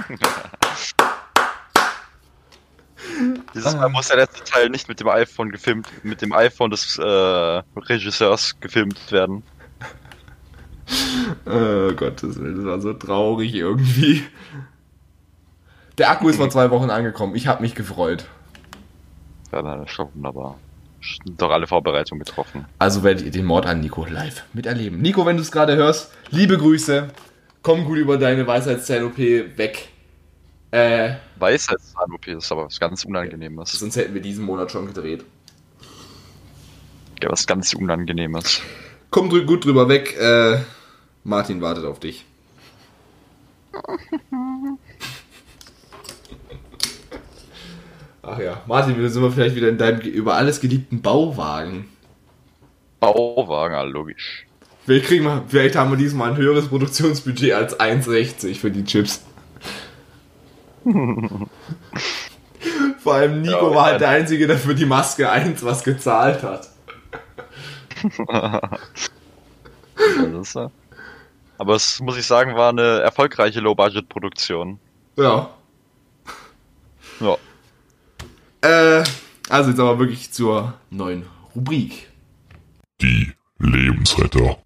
Dieses 3.55 3.76
Mal 3.76 3.91
muss 3.91 4.09
der 4.09 4.16
letzte 4.16 4.43
Teil 4.45 4.70
nicht 4.70 4.89
mit 4.89 5.01
dem 5.01 5.09
iPhone 5.09 5.51
gefilmt, 5.51 5.87
mit 6.03 6.22
dem 6.22 6.33
iPhone 6.33 6.70
des 6.70 6.99
äh, 6.99 7.03
Regisseurs 7.76 8.59
gefilmt 8.61 9.12
werden. 9.12 9.43
Oh 11.47 11.93
Gottes 11.95 12.39
Willen, 12.39 12.57
das 12.57 12.66
war 12.66 12.80
so 12.80 12.93
traurig 12.93 13.55
irgendwie. 13.55 14.24
Der 15.97 16.11
Akku 16.11 16.28
ist 16.28 16.37
vor 16.37 16.51
zwei 16.51 16.70
Wochen 16.70 16.91
angekommen. 16.91 17.35
Ich 17.35 17.47
habe 17.47 17.62
mich 17.62 17.74
gefreut. 17.74 18.26
Ja, 19.53 19.62
na, 19.62 19.87
schon 19.87 20.09
wunderbar. 20.12 20.59
Doch 21.24 21.50
alle 21.50 21.66
Vorbereitungen 21.66 22.24
getroffen. 22.24 22.66
Also 22.78 23.03
werdet 23.03 23.24
ihr 23.24 23.30
den 23.30 23.44
Mord 23.44 23.66
an 23.66 23.80
Nico 23.80 24.05
live 24.05 24.44
miterleben. 24.53 25.00
Nico, 25.00 25.26
wenn 25.26 25.36
du 25.36 25.42
es 25.42 25.50
gerade 25.50 25.76
hörst, 25.76 26.12
liebe 26.30 26.57
Grüße. 26.59 27.09
Komm 27.62 27.84
gut 27.84 27.98
über 27.98 28.18
deine 28.18 28.46
Weisheitszahn-OP 28.46 29.18
weg. 29.18 29.88
Äh, 30.70 31.14
Weisheitszahn-OP 31.38 32.26
ist 32.28 32.50
aber 32.50 32.66
was 32.66 32.80
ganz 32.80 33.05
Unangenehmes. 33.05 33.72
sonst 33.72 33.96
hätten 33.96 34.14
wir 34.14 34.22
diesen 34.22 34.44
Monat 34.44 34.70
schon 34.70 34.86
gedreht. 34.86 35.24
Ja, 37.22 37.30
was 37.30 37.46
ganz 37.46 37.74
Unangenehmes. 37.74 38.62
Komm 39.11 39.28
drü 39.30 39.44
gut 39.44 39.64
drüber 39.64 39.88
weg. 39.88 40.16
Äh, 40.18 40.61
Martin 41.24 41.61
wartet 41.61 41.84
auf 41.84 42.00
dich. 42.00 42.24
Ach 48.22 48.38
ja, 48.38 48.62
Martin, 48.66 48.98
wir 48.98 49.10
sind 49.10 49.22
wir 49.22 49.32
vielleicht 49.32 49.56
wieder 49.56 49.68
in 49.68 49.78
deinem 49.78 50.00
über 50.00 50.34
alles 50.34 50.60
geliebten 50.60 51.02
Bauwagen. 51.02 51.88
Bauwagen, 53.00 53.74
ah, 53.74 53.82
logisch. 53.82 54.46
Vielleicht, 54.84 55.06
kriegen 55.06 55.24
wir, 55.24 55.44
vielleicht 55.48 55.74
haben 55.74 55.90
wir 55.90 55.96
diesmal 55.96 56.30
ein 56.30 56.36
höheres 56.36 56.68
Produktionsbudget 56.68 57.52
als 57.52 57.78
1,60 57.78 58.58
für 58.58 58.70
die 58.70 58.84
Chips. 58.84 59.24
Vor 62.98 63.14
allem 63.14 63.42
Nico 63.42 63.70
Ja, 63.70 63.74
war 63.74 63.84
halt 63.84 63.94
ja. 63.94 63.98
der 63.98 64.08
Einzige, 64.10 64.46
der 64.46 64.56
für 64.56 64.74
die 64.74 64.86
Maske 64.86 65.30
1 65.30 65.64
was 65.64 65.82
gezahlt 65.84 66.42
hat. 66.42 66.68
Ja. 70.54 70.70
Aber 71.58 71.74
es 71.76 72.00
muss 72.00 72.16
ich 72.16 72.26
sagen, 72.26 72.56
war 72.56 72.70
eine 72.70 73.00
erfolgreiche 73.00 73.60
Low-Budget-Produktion. 73.60 74.80
Ja. 75.16 75.50
Ja. 77.20 77.36
Äh, 78.62 79.04
also 79.48 79.70
jetzt 79.70 79.80
aber 79.80 79.98
wirklich 79.98 80.32
zur 80.32 80.74
neuen 80.90 81.26
Rubrik. 81.54 82.08
Die 83.00 83.32
Lebensretter. 83.58 84.58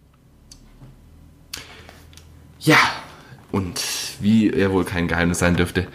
Ja, 2.60 2.78
und 3.52 3.82
wie 4.20 4.50
er 4.50 4.72
wohl 4.72 4.84
kein 4.84 5.08
Geheimnis 5.08 5.38
sein 5.38 5.56
dürfte, 5.56 5.88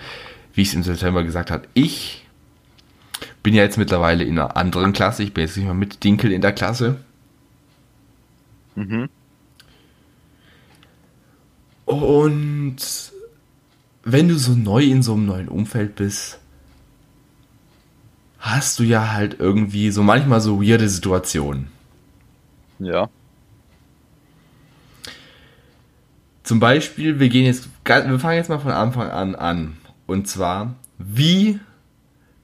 wie 0.53 0.61
ich 0.61 0.69
es 0.69 0.73
im 0.73 0.83
September 0.83 1.23
gesagt 1.23 1.51
habe, 1.51 1.67
ich 1.73 2.25
bin 3.43 3.53
ja 3.53 3.63
jetzt 3.63 3.77
mittlerweile 3.77 4.23
in 4.23 4.37
einer 4.37 4.57
anderen 4.57 4.93
Klasse. 4.93 5.23
Ich 5.23 5.33
bin 5.33 5.43
jetzt 5.43 5.57
nicht 5.57 5.65
mehr 5.65 5.73
mit 5.73 6.03
Dinkel 6.03 6.31
in 6.31 6.41
der 6.41 6.53
Klasse. 6.53 6.97
Mhm. 8.75 9.09
Und 11.85 12.77
wenn 14.03 14.27
du 14.27 14.37
so 14.37 14.53
neu 14.53 14.83
in 14.83 15.03
so 15.03 15.13
einem 15.13 15.25
neuen 15.25 15.49
Umfeld 15.49 15.95
bist, 15.95 16.39
hast 18.41 18.79
du 18.79 18.83
ja 18.83 19.13
halt 19.13 19.39
irgendwie 19.39 19.91
so 19.91 20.01
manchmal 20.01 20.41
so 20.41 20.61
weirde 20.61 20.89
Situationen. 20.89 21.67
Ja. 22.79 23.07
Zum 26.43 26.59
Beispiel, 26.59 27.19
wir 27.19 27.29
gehen 27.29 27.45
jetzt, 27.45 27.69
wir 27.85 28.19
fangen 28.19 28.37
jetzt 28.37 28.49
mal 28.49 28.59
von 28.59 28.71
Anfang 28.71 29.09
an 29.09 29.35
an. 29.35 29.77
Und 30.07 30.27
zwar, 30.27 30.73
wie 30.97 31.59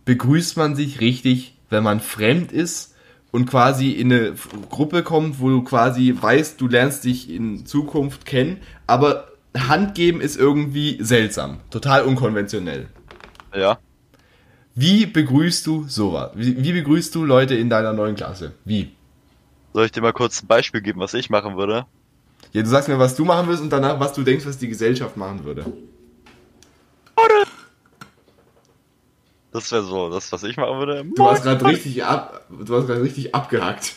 begrüßt 0.06 0.56
man 0.56 0.76
sich 0.76 1.02
richtig, 1.02 1.58
wenn 1.70 1.84
man 1.84 2.00
fremd 2.00 2.52
ist 2.52 2.96
und 3.32 3.48
quasi 3.48 3.92
in 3.92 4.14
eine 4.14 4.36
Gruppe 4.70 5.02
kommt, 5.02 5.40
wo 5.40 5.50
du 5.50 5.64
quasi 5.64 6.16
weißt, 6.18 6.62
du 6.62 6.68
lernst 6.68 7.04
dich 7.04 7.30
in 7.30 7.66
Zukunft 7.66 8.26
kennen, 8.26 8.58
aber 8.86 9.28
Hand 9.58 9.96
geben 9.96 10.22
ist 10.22 10.38
irgendwie 10.38 10.98
seltsam, 11.02 11.58
total 11.72 12.04
unkonventionell. 12.04 12.88
Ja. 13.54 13.80
Wie 14.80 15.08
begrüßt 15.08 15.66
du 15.66 15.86
sowas? 15.88 16.30
Wie, 16.36 16.64
wie 16.64 16.72
begrüßt 16.72 17.16
du 17.16 17.26
Leute 17.26 17.56
in 17.56 17.68
deiner 17.68 17.94
neuen 17.94 18.16
Klasse? 18.16 18.54
Wie? 18.64 18.92
Soll 19.74 19.86
ich 19.86 19.92
dir 19.92 20.02
mal 20.02 20.14
kurz 20.14 20.44
ein 20.44 20.48
Beispiel 20.48 20.82
geben, 20.82 21.00
was 21.00 21.16
ich 21.16 21.32
machen 21.32 21.58
würde? 21.58 21.88
Ja, 22.54 22.62
du 22.62 22.70
sagst 22.70 22.88
mir, 22.88 23.00
was 23.00 23.16
du 23.16 23.26
machen 23.26 23.48
wirst 23.48 23.64
und 23.64 23.72
danach, 23.72 24.00
was 24.00 24.14
du 24.14 24.22
denkst, 24.22 24.46
was 24.46 24.60
die 24.60 24.68
Gesellschaft 24.68 25.18
machen 25.18 25.44
würde. 25.44 25.66
Das 29.52 29.72
wäre 29.72 29.82
so, 29.82 30.12
das, 30.12 30.32
was 30.32 30.44
ich 30.44 30.58
machen 30.58 30.78
würde. 30.78 31.04
Du 31.16 31.28
hast 31.28 31.42
gerade 31.42 31.66
richtig 31.66 32.06
ab, 32.06 32.46
du 32.48 32.76
richtig 32.76 33.34
abgehackt. 33.34 33.96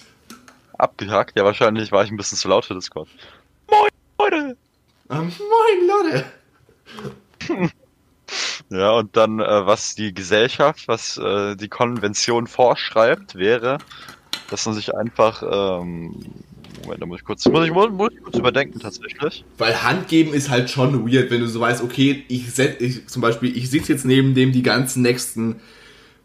Abgehackt. 0.79 1.37
Ja, 1.37 1.45
wahrscheinlich 1.45 1.93
war 1.93 2.05
ich 2.05 2.11
ein 2.11 2.17
bisschen 2.17 2.39
zu 2.39 2.49
laut 2.49 2.65
für 2.65 2.73
Discord. 2.73 3.09
Moin, 3.69 3.91
Leute! 4.19 4.57
Ähm, 5.11 5.31
moin, 5.31 6.25
Leute. 7.47 7.71
Ja, 8.71 8.93
und 8.93 9.17
dann, 9.17 9.41
äh, 9.41 9.67
was 9.67 9.97
die 9.97 10.15
Gesellschaft, 10.15 10.87
was 10.87 11.19
äh, 11.19 11.57
die 11.57 11.69
Konvention 11.69 12.47
vorschreibt, 12.47 13.35
wäre, 13.35 13.79
dass 14.49 14.65
man 14.65 14.77
sich 14.77 14.95
einfach, 14.95 15.43
ähm, 15.43 16.15
Moment, 16.83 17.03
da 17.03 17.07
muss 17.07 17.19
ich 17.19 17.25
kurz, 17.25 17.47
muss 17.47 17.67
ich, 17.67 17.73
muss, 17.73 17.89
ich 18.13 18.23
kurz 18.23 18.39
überdenken 18.39 18.79
tatsächlich. 18.79 19.45
Weil 19.59 19.83
Handgeben 19.83 20.33
ist 20.33 20.51
halt 20.51 20.71
schon 20.71 21.05
weird, 21.05 21.33
wenn 21.33 21.41
du 21.41 21.49
so 21.49 21.59
weißt, 21.59 21.83
okay, 21.83 22.25
ich, 22.29 22.53
set, 22.53 22.81
ich 22.81 23.09
zum 23.09 23.21
Beispiel, 23.23 23.57
ich 23.57 23.69
sitze 23.71 23.93
jetzt 23.93 24.05
neben 24.05 24.35
dem 24.35 24.53
die 24.53 24.63
ganzen 24.63 25.03
nächsten, 25.03 25.57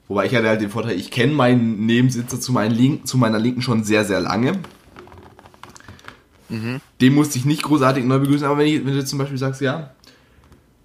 wobei 0.07 0.27
ich 0.27 0.35
hatte 0.35 0.47
halt 0.47 0.61
den 0.61 0.69
Vorteil, 0.69 0.97
ich 0.99 1.09
kenne 1.09 1.33
meinen 1.33 1.87
Nebensitzer 1.87 2.39
zu, 2.39 2.51
meinen 2.51 2.75
Link, 2.75 3.07
zu 3.07 3.17
meiner 3.17 3.39
Linken 3.39 3.63
schon 3.63 3.83
sehr, 3.83 4.05
sehr 4.05 4.21
lange. 4.21 4.59
Mhm. 6.49 6.79
Den 7.01 7.15
musste 7.15 7.39
ich 7.39 7.45
nicht 7.45 7.63
großartig 7.63 8.05
neu 8.05 8.19
begrüßen, 8.19 8.45
aber 8.45 8.59
wenn, 8.59 8.67
ich, 8.67 8.85
wenn 8.85 8.93
du 8.93 9.03
zum 9.03 9.17
Beispiel 9.17 9.39
sagst, 9.39 9.61
ja, 9.61 9.95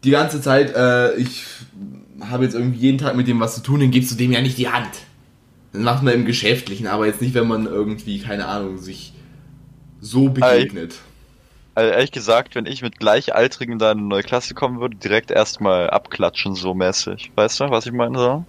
die 0.04 0.10
ganze 0.10 0.40
Zeit, 0.40 0.74
äh, 0.74 1.14
ich 1.16 1.44
habe 2.20 2.44
jetzt 2.44 2.54
irgendwie 2.54 2.78
jeden 2.78 2.98
Tag 2.98 3.16
mit 3.16 3.28
dem 3.28 3.40
was 3.40 3.54
zu 3.54 3.62
tun, 3.62 3.80
dann 3.80 3.90
gibst 3.90 4.10
du 4.10 4.14
dem 4.14 4.32
ja 4.32 4.40
nicht 4.40 4.58
die 4.58 4.68
Hand. 4.68 4.90
Dann 5.72 5.82
macht 5.82 6.02
man 6.02 6.14
im 6.14 6.24
Geschäftlichen, 6.24 6.86
aber 6.86 7.06
jetzt 7.06 7.20
nicht, 7.20 7.34
wenn 7.34 7.46
man 7.46 7.66
irgendwie, 7.66 8.20
keine 8.20 8.46
Ahnung, 8.46 8.78
sich 8.78 9.12
so 10.00 10.28
begegnet. 10.28 10.96
Also 11.74 11.92
ehrlich 11.92 12.10
gesagt, 12.10 12.56
wenn 12.56 12.66
ich 12.66 12.82
mit 12.82 12.98
Gleichaltrigen 12.98 13.78
da 13.78 13.92
in 13.92 13.98
eine 13.98 14.06
neue 14.06 14.22
Klasse 14.22 14.54
kommen 14.54 14.80
würde, 14.80 14.96
direkt 14.96 15.30
erstmal 15.30 15.88
abklatschen, 15.88 16.54
so 16.54 16.74
mäßig. 16.74 17.30
Weißt 17.36 17.60
du, 17.60 17.70
was 17.70 17.86
ich 17.86 17.92
meine? 17.92 18.18
So? 18.18 18.44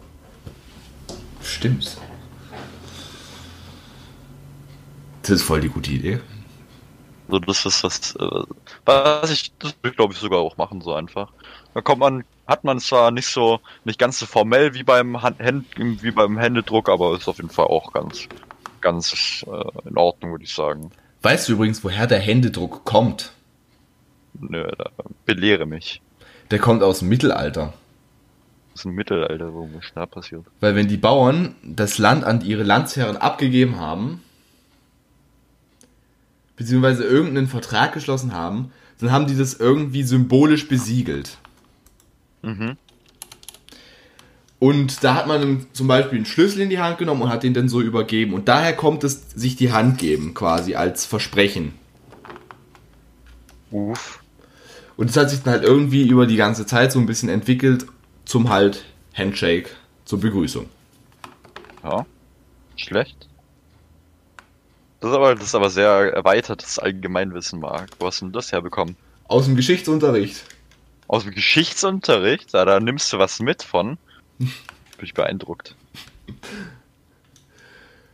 Stimmt. 1.43 1.97
Das 5.21 5.31
ist 5.31 5.43
voll 5.43 5.61
die 5.61 5.69
gute 5.69 5.91
Idee. 5.91 6.19
So, 7.31 7.39
das 7.39 7.65
ist 7.65 7.83
das, 7.85 8.15
äh, 8.17 8.43
was 8.83 9.31
ich, 9.31 9.53
das 9.57 9.73
würde 9.81 9.89
ich 9.89 9.95
glaube 9.95 10.13
ich 10.13 10.19
sogar 10.19 10.39
auch 10.39 10.57
machen, 10.57 10.81
so 10.81 10.93
einfach. 10.93 11.31
Da 11.73 11.79
kommt 11.79 12.01
man, 12.01 12.25
hat 12.45 12.65
man 12.65 12.79
zwar 12.81 13.09
nicht 13.11 13.27
so, 13.27 13.61
nicht 13.85 13.97
ganz 13.97 14.19
so 14.19 14.25
formell 14.25 14.73
wie 14.73 14.83
beim 14.83 15.21
Hand, 15.21 15.39
Händ, 15.39 15.65
wie 15.77 16.11
beim 16.11 16.37
Händedruck, 16.37 16.89
aber 16.89 17.15
ist 17.15 17.29
auf 17.29 17.37
jeden 17.37 17.49
Fall 17.49 17.67
auch 17.67 17.93
ganz, 17.93 18.27
ganz 18.81 19.45
äh, 19.47 19.89
in 19.89 19.97
Ordnung, 19.97 20.31
würde 20.31 20.43
ich 20.43 20.53
sagen. 20.53 20.91
Weißt 21.21 21.47
du 21.47 21.53
übrigens, 21.53 21.81
woher 21.85 22.05
der 22.05 22.19
Händedruck 22.19 22.83
kommt? 22.83 23.31
Nö, 24.33 24.69
da 24.77 24.89
belehre 25.25 25.65
mich. 25.65 26.01
Der 26.51 26.59
kommt 26.59 26.83
aus 26.83 26.99
dem 26.99 27.07
Mittelalter. 27.07 27.73
Ist 28.75 28.85
ein 28.85 28.91
Mittelalter, 28.91 29.53
wo 29.53 29.69
ist 29.79 29.91
da 29.95 30.05
passiert? 30.05 30.45
Weil 30.59 30.75
wenn 30.75 30.89
die 30.89 30.97
Bauern 30.97 31.55
das 31.63 31.97
Land 31.97 32.25
an 32.25 32.41
ihre 32.41 32.63
Landsherren 32.63 33.15
abgegeben 33.15 33.79
haben, 33.79 34.21
beziehungsweise 36.61 37.03
irgendeinen 37.03 37.47
Vertrag 37.47 37.93
geschlossen 37.93 38.33
haben, 38.33 38.71
dann 38.99 39.11
haben 39.11 39.25
die 39.25 39.35
das 39.35 39.55
irgendwie 39.55 40.03
symbolisch 40.03 40.67
besiegelt. 40.67 41.37
Mhm. 42.43 42.77
Und 44.59 45.03
da 45.03 45.15
hat 45.15 45.27
man 45.27 45.65
zum 45.73 45.87
Beispiel 45.87 46.17
einen 46.17 46.27
Schlüssel 46.27 46.61
in 46.61 46.69
die 46.69 46.77
Hand 46.77 46.99
genommen 46.99 47.23
und 47.23 47.29
hat 47.29 47.41
den 47.41 47.55
dann 47.55 47.67
so 47.67 47.81
übergeben. 47.81 48.35
Und 48.35 48.47
daher 48.47 48.75
kommt 48.75 49.03
es 49.03 49.31
sich 49.31 49.55
die 49.55 49.71
Hand 49.71 49.97
geben, 49.97 50.35
quasi 50.35 50.75
als 50.75 51.03
Versprechen. 51.03 51.73
Uff. 53.71 54.21
Und 54.97 55.09
das 55.09 55.17
hat 55.17 55.31
sich 55.31 55.41
dann 55.41 55.53
halt 55.53 55.63
irgendwie 55.63 56.07
über 56.07 56.27
die 56.27 56.35
ganze 56.35 56.67
Zeit 56.67 56.91
so 56.91 56.99
ein 56.99 57.07
bisschen 57.07 57.29
entwickelt 57.29 57.87
zum 58.25 58.49
halt 58.49 58.85
Handshake 59.15 59.71
zur 60.05 60.19
Begrüßung. 60.19 60.67
Ja. 61.83 62.05
Schlecht. 62.75 63.30
Das 65.01 65.09
ist 65.09 65.15
aber, 65.15 65.33
das 65.33 65.45
ist 65.45 65.55
aber 65.55 65.69
sehr 65.71 65.89
erweitertes 66.13 66.77
Allgemeinwissen, 66.77 67.59
Marc. 67.59 67.89
Wo 67.99 68.05
hast 68.05 68.21
du 68.21 68.25
denn 68.25 68.33
das 68.33 68.51
herbekommen? 68.51 68.95
Aus 69.27 69.45
dem 69.45 69.55
Geschichtsunterricht. 69.55 70.45
Aus 71.07 71.23
dem 71.23 71.33
Geschichtsunterricht? 71.33 72.53
Da, 72.53 72.65
da 72.65 72.79
nimmst 72.79 73.11
du 73.11 73.17
was 73.17 73.39
mit 73.39 73.63
von. 73.63 73.97
Bin 74.37 74.49
ich 75.01 75.15
beeindruckt. 75.15 75.75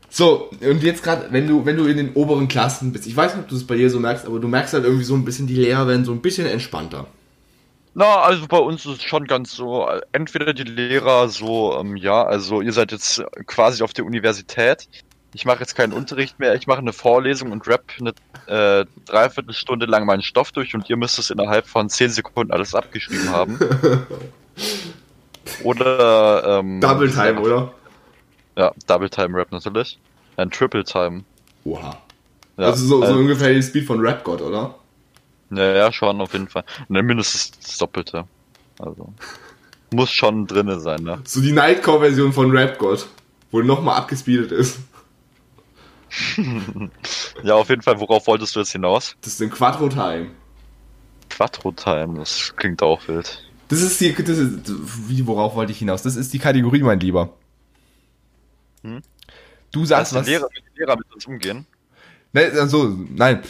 So, 0.10 0.50
und 0.62 0.82
jetzt 0.82 1.04
gerade, 1.04 1.28
wenn 1.32 1.46
du, 1.46 1.66
wenn 1.66 1.76
du 1.76 1.86
in 1.86 1.98
den 1.98 2.14
oberen 2.14 2.48
Klassen 2.48 2.94
bist, 2.94 3.06
ich 3.06 3.16
weiß 3.16 3.36
nicht, 3.36 3.44
ob 3.44 3.50
du 3.50 3.56
es 3.56 3.68
bei 3.68 3.76
dir 3.76 3.90
so 3.90 4.00
merkst, 4.00 4.26
aber 4.26 4.40
du 4.40 4.48
merkst 4.48 4.74
halt 4.74 4.86
irgendwie 4.86 5.04
so 5.04 5.14
ein 5.14 5.26
bisschen, 5.26 5.46
die 5.46 5.56
Lehrer 5.56 5.88
werden 5.88 6.06
so 6.06 6.14
ein 6.14 6.22
bisschen 6.22 6.48
entspannter. 6.48 7.06
Na, 7.94 8.22
also 8.22 8.48
bei 8.48 8.58
uns 8.58 8.86
ist 8.86 9.00
es 9.00 9.04
schon 9.04 9.26
ganz 9.26 9.54
so, 9.54 9.88
entweder 10.14 10.54
die 10.54 10.64
Lehrer 10.64 11.28
so, 11.28 11.78
ähm, 11.80 11.98
ja, 11.98 12.24
also 12.24 12.62
ihr 12.62 12.72
seid 12.72 12.94
jetzt 12.94 13.22
quasi 13.46 13.84
auf 13.84 13.92
der 13.92 14.06
Universität. 14.06 14.88
Ich 15.38 15.46
mache 15.46 15.60
jetzt 15.60 15.76
keinen 15.76 15.94
Unterricht 15.94 16.40
mehr, 16.40 16.56
ich 16.56 16.66
mache 16.66 16.80
eine 16.80 16.94
Vorlesung 16.94 17.52
und 17.52 17.68
rap 17.68 17.84
eine 18.00 18.10
äh, 18.48 18.88
Dreiviertelstunde 19.06 19.86
lang 19.86 20.08
meinen 20.08 20.24
Stoff 20.24 20.52
durch 20.52 20.74
und 20.74 20.90
ihr 20.90 20.98
müsst 20.98 21.20
es 21.20 21.30
innerhalb 21.30 21.68
von 21.68 21.92
10 21.92 22.10
Sekunden 22.10 22.52
alles 22.52 22.74
abgeschrieben 22.74 23.30
haben. 23.30 23.60
Oder 25.64 26.60
ähm, 26.60 26.82
Double 26.82 27.12
Time, 27.12 27.40
oder? 27.40 27.72
Ja, 28.58 28.74
Double 28.88 29.12
Time 29.12 29.38
Rap 29.38 29.52
natürlich. 29.52 30.00
Ein 30.38 30.50
Triple 30.50 30.84
Time. 30.84 31.24
Oha. 31.66 32.02
Ja, 32.58 32.66
also 32.66 32.88
so, 32.88 33.06
so 33.06 33.14
äh, 33.14 33.20
ungefähr 33.20 33.54
die 33.54 33.62
Speed 33.62 33.86
von 33.86 34.00
Rap 34.00 34.24
God, 34.24 34.42
oder? 34.42 34.74
Ja, 35.52 35.72
ja, 35.72 35.92
schon 35.92 36.20
auf 36.20 36.34
jeden 36.34 36.48
Fall. 36.48 36.64
Ne, 36.90 37.04
mindestens 37.04 37.52
das 37.52 37.78
Doppelte. 37.78 38.26
Also. 38.80 39.14
Muss 39.94 40.10
schon 40.10 40.48
drinne 40.48 40.80
sein, 40.80 41.04
ne? 41.04 41.20
So 41.26 41.42
die 41.42 41.52
Nightcore-Version 41.52 42.34
von 42.34 42.50
Rap 42.50 42.80
God, 42.80 43.06
wo 43.52 43.62
nochmal 43.62 43.98
abgespeedet 43.98 44.52
ist. 44.52 44.80
Ja, 47.44 47.56
auf 47.56 47.70
jeden 47.70 47.82
Fall, 47.82 48.00
worauf 48.00 48.28
wolltest 48.28 48.56
du 48.56 48.60
jetzt 48.60 48.72
hinaus? 48.72 49.16
Das 49.22 49.34
ist 49.34 49.42
ein 49.42 49.50
Quattro 49.50 49.90
Time. 49.90 50.32
Quattro 51.30 51.72
Time, 51.72 52.18
das 52.18 52.54
klingt 52.56 52.82
auch 52.82 53.08
wild. 53.08 53.44
Das 53.68 53.82
ist 53.82 54.00
die, 54.00 54.14
das 54.14 54.38
ist, 54.38 54.72
wie, 55.08 55.28
worauf 55.28 55.56
wollte 55.56 55.72
ich 55.72 55.80
hinaus? 55.80 56.02
Das 56.02 56.16
ist 56.16 56.34
die 56.34 56.40
Kategorie, 56.40 56.82
mein 56.82 57.00
Lieber. 57.00 57.34
Hm? 58.84 59.02
Du 59.72 59.86
sagst 59.86 60.14
was. 60.14 60.26
die 60.26 60.32
Lehrer, 60.32 60.48
wie 60.54 60.62
die 60.62 60.80
Lehrer 60.80 60.98
mit 60.98 61.14
uns 61.14 61.26
umgehen. 61.26 61.66
Nein, 62.34 62.52
also, 62.58 62.98
nein. 63.10 63.44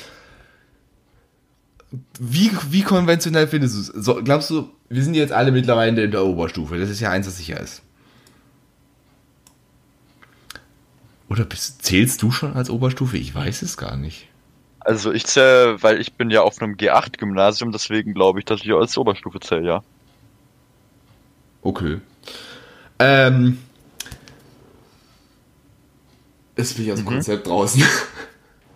Wie, 2.19 2.51
wie 2.69 2.81
konventionell 2.81 3.47
findest 3.47 3.75
du 3.75 3.79
es? 3.99 4.05
So, 4.05 4.23
glaubst 4.23 4.49
du, 4.49 4.69
wir 4.89 5.03
sind 5.03 5.13
jetzt 5.13 5.31
alle 5.31 5.51
mittlerweile 5.51 6.03
in 6.03 6.11
der 6.11 6.25
Oberstufe. 6.25 6.77
Das 6.77 6.89
ist 6.89 6.99
ja 6.99 7.11
eins, 7.11 7.27
was 7.27 7.37
sicher 7.37 7.59
ist. 7.59 7.83
Oder 11.29 11.43
bist, 11.45 11.83
zählst 11.83 12.21
du 12.21 12.31
schon 12.31 12.53
als 12.55 12.69
Oberstufe? 12.69 13.17
Ich 13.17 13.33
weiß 13.35 13.61
es 13.61 13.77
gar 13.77 13.97
nicht. 13.97 14.27
Also 14.79 15.11
ich 15.11 15.25
zähle, 15.25 15.81
weil 15.83 15.99
ich 15.99 16.13
bin 16.13 16.29
ja 16.29 16.41
auf 16.41 16.61
einem 16.61 16.75
G8-Gymnasium, 16.75 17.71
deswegen 17.73 18.13
glaube 18.13 18.39
ich, 18.39 18.45
dass 18.45 18.61
ich 18.61 18.71
als 18.71 18.97
Oberstufe 18.97 19.39
zähle, 19.41 19.67
ja. 19.67 19.83
Okay. 21.61 21.99
Ähm. 22.99 23.57
Jetzt 26.55 26.75
bin 26.75 26.85
ich 26.85 26.91
aus 26.91 26.99
dem 26.99 27.05
Mhm. 27.05 27.09
Konzept 27.09 27.47
draußen. 27.47 27.83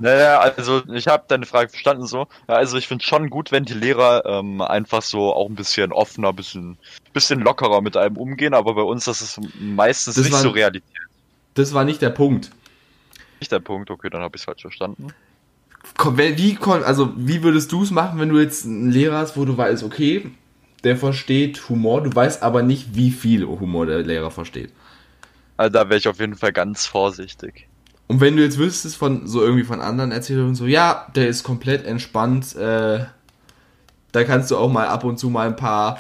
Naja, 0.04 0.40
also 0.40 0.82
ich 0.96 1.06
habe 1.08 1.26
deine 1.28 1.46
Frage 1.46 1.70
verstanden 1.70 2.08
so. 2.08 2.26
Ja, 2.50 2.56
also 2.56 2.76
ich 2.76 2.88
finde 2.88 3.04
schon 3.06 3.30
gut, 3.30 3.52
wenn 3.52 3.66
die 3.66 3.76
Lehrer 3.76 4.26
ähm, 4.26 4.60
einfach 4.60 5.04
so 5.04 5.32
auch 5.32 5.48
ein 5.48 5.54
bisschen 5.54 5.92
offener, 5.92 6.34
bisschen, 6.34 6.80
bisschen 7.14 7.40
lockerer 7.40 7.82
mit 7.82 7.96
einem 7.96 8.18
umgehen, 8.18 8.56
aber 8.56 8.74
bei 8.74 8.82
uns 8.82 9.06
das 9.06 9.22
ist 9.22 9.40
meistens 9.60 10.16
Das 10.16 10.24
nicht 10.24 10.34
war- 10.34 10.40
so 10.42 10.50
Realität. 10.50 10.90
Das 11.54 11.74
war 11.74 11.84
nicht 11.84 12.02
der 12.02 12.10
Punkt. 12.10 12.52
Nicht 13.40 13.52
der 13.52 13.60
Punkt, 13.60 13.90
okay, 13.90 14.10
dann 14.10 14.22
habe 14.22 14.36
ich 14.36 14.42
es 14.42 14.46
falsch 14.46 14.62
verstanden. 14.62 15.08
Wie, 16.16 16.58
also, 16.62 17.14
wie 17.16 17.44
würdest 17.44 17.72
du 17.72 17.84
es 17.84 17.92
machen, 17.92 18.20
wenn 18.20 18.30
du 18.30 18.40
jetzt 18.40 18.66
einen 18.66 18.92
Lehrer 18.92 19.18
hast, 19.18 19.36
wo 19.36 19.46
du 19.46 19.58
weißt, 19.58 19.84
okay, 19.84 20.32
der 20.84 20.98
versteht 20.98 21.70
Humor, 21.70 22.04
du 22.04 22.14
weißt 22.14 22.44
aber 22.44 22.64
nicht, 22.64 22.96
wie 22.96 23.12
viel 23.12 23.46
Humor 23.46 23.86
der 23.86 24.04
Lehrer 24.04 24.32
versteht. 24.32 24.72
Also 25.58 25.74
da 25.74 25.90
wäre 25.90 25.98
ich 25.98 26.08
auf 26.08 26.20
jeden 26.20 26.36
Fall 26.36 26.54
ganz 26.54 26.86
vorsichtig. 26.86 27.68
Und 28.08 28.20
wenn 28.20 28.36
du 28.36 28.44
jetzt 28.44 28.58
wüsstest 28.58 28.98
von 28.98 29.28
so 29.28 29.42
irgendwie 29.42 29.64
von 29.64 29.80
anderen 29.80 30.12
Erzählungen 30.12 30.56
so, 30.56 30.66
ja, 30.66 31.08
der 31.16 31.28
ist 31.28 31.44
komplett 31.44 31.86
entspannt, 31.86 32.56
äh, 32.56 33.06
da 34.12 34.24
kannst 34.26 34.52
du 34.52 34.58
auch 34.58 34.72
mal 34.72 34.88
ab 34.88 35.04
und 35.04 35.18
zu 35.18 35.30
mal 35.30 35.48
ein 35.48 35.56
paar 35.56 36.00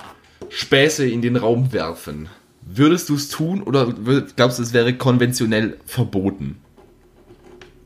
Späße 0.49 1.07
in 1.07 1.21
den 1.21 1.37
Raum 1.37 1.71
werfen. 1.71 2.27
Würdest 2.61 3.09
du 3.09 3.15
es 3.15 3.29
tun 3.29 3.63
oder 3.63 3.91
glaubst 4.35 4.59
du, 4.59 4.63
es 4.63 4.73
wäre 4.73 4.95
konventionell 4.95 5.79
verboten? 5.85 6.61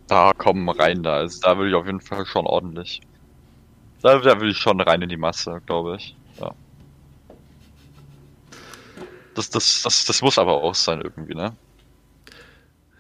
Da 0.08 0.34
kommen 0.34 0.70
rein 0.70 1.02
da. 1.02 1.16
Also 1.16 1.40
da 1.42 1.58
würde 1.58 1.70
ich 1.70 1.76
auf 1.76 1.86
jeden 1.86 2.02
Fall 2.02 2.26
schon 2.26 2.46
ordentlich. 2.46 3.02
Da, 4.02 4.20
da 4.20 4.36
würde 4.36 4.50
ich 4.50 4.58
schon 4.58 4.80
rein 4.82 5.02
in 5.02 5.10
die 5.10 5.18
Masse, 5.18 5.62
glaube 5.66 5.96
ich. 5.96 6.16
Ja. 6.40 6.54
Das, 9.34 9.50
das, 9.50 9.82
das, 9.84 10.06
das 10.06 10.22
muss 10.22 10.38
aber 10.38 10.62
auch 10.62 10.76
sein 10.76 11.02
irgendwie, 11.02 11.34
ne? 11.34 11.54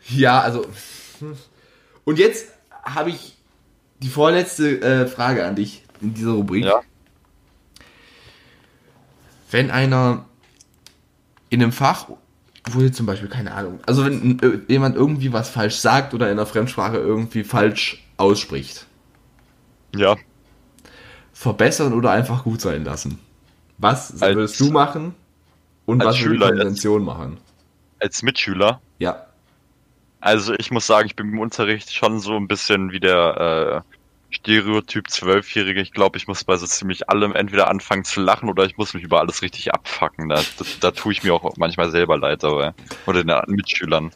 Ja, 0.07 0.41
also. 0.41 0.65
Und 2.03 2.19
jetzt 2.19 2.51
habe 2.83 3.09
ich 3.09 3.35
die 4.01 4.09
vorletzte 4.09 4.81
äh, 4.81 5.07
Frage 5.07 5.45
an 5.45 5.55
dich 5.55 5.83
in 6.01 6.13
dieser 6.13 6.31
Rubrik. 6.31 6.65
Ja. 6.65 6.81
Wenn 9.51 9.71
einer 9.71 10.25
in 11.55 11.63
einem 11.63 11.71
Fach, 11.71 12.07
wo 12.71 12.79
jetzt 12.81 12.97
zum 12.97 13.05
Beispiel, 13.05 13.29
keine 13.29 13.53
Ahnung, 13.53 13.79
also 13.85 14.05
wenn 14.05 14.39
äh, 14.39 14.59
jemand 14.71 14.95
irgendwie 14.95 15.33
was 15.33 15.49
falsch 15.49 15.75
sagt 15.75 16.13
oder 16.13 16.29
in 16.29 16.37
der 16.37 16.45
Fremdsprache 16.45 16.97
irgendwie 16.97 17.43
falsch 17.43 18.03
ausspricht, 18.17 18.85
Ja. 19.95 20.15
verbessern 21.33 21.93
oder 21.93 22.11
einfach 22.11 22.43
gut 22.43 22.61
sein 22.61 22.83
lassen. 22.83 23.19
Was 23.77 24.21
Als- 24.21 24.35
würdest 24.35 24.59
du 24.59 24.71
machen? 24.71 25.15
Und 25.85 26.01
Als 26.01 26.09
was 26.09 26.15
die 26.15 26.21
Schüler 26.23 26.47
jetzt. 26.47 26.57
Konvention 26.57 27.03
machen. 27.03 27.37
Als 27.99 28.23
Mitschüler. 28.23 28.81
Ja. 28.99 29.25
Also 30.19 30.53
ich 30.57 30.71
muss 30.71 30.87
sagen, 30.87 31.05
ich 31.07 31.15
bin 31.15 31.29
im 31.31 31.39
Unterricht 31.39 31.93
schon 31.93 32.19
so 32.19 32.35
ein 32.35 32.47
bisschen 32.47 32.91
wie 32.91 32.99
der 32.99 33.83
äh, 33.85 33.95
Stereotyp 34.35 35.09
Zwölfjährige. 35.09 35.81
Ich 35.81 35.91
glaube, 35.91 36.17
ich 36.17 36.27
muss 36.27 36.43
bei 36.43 36.57
so 36.57 36.65
ziemlich 36.65 37.09
allem 37.09 37.33
entweder 37.33 37.69
anfangen 37.69 38.03
zu 38.03 38.21
lachen 38.21 38.49
oder 38.49 38.65
ich 38.65 38.77
muss 38.77 38.93
mich 38.93 39.03
über 39.03 39.19
alles 39.19 39.41
richtig 39.41 39.73
abfacken. 39.73 40.29
Da, 40.29 40.35
da, 40.35 40.65
da 40.81 40.91
tue 40.91 41.13
ich 41.13 41.23
mir 41.23 41.33
auch 41.33 41.55
manchmal 41.57 41.89
selber 41.89 42.17
leid 42.17 42.43
dabei. 42.43 42.73
Oder 43.05 43.23
den 43.23 43.55
Mitschülern. 43.55 44.11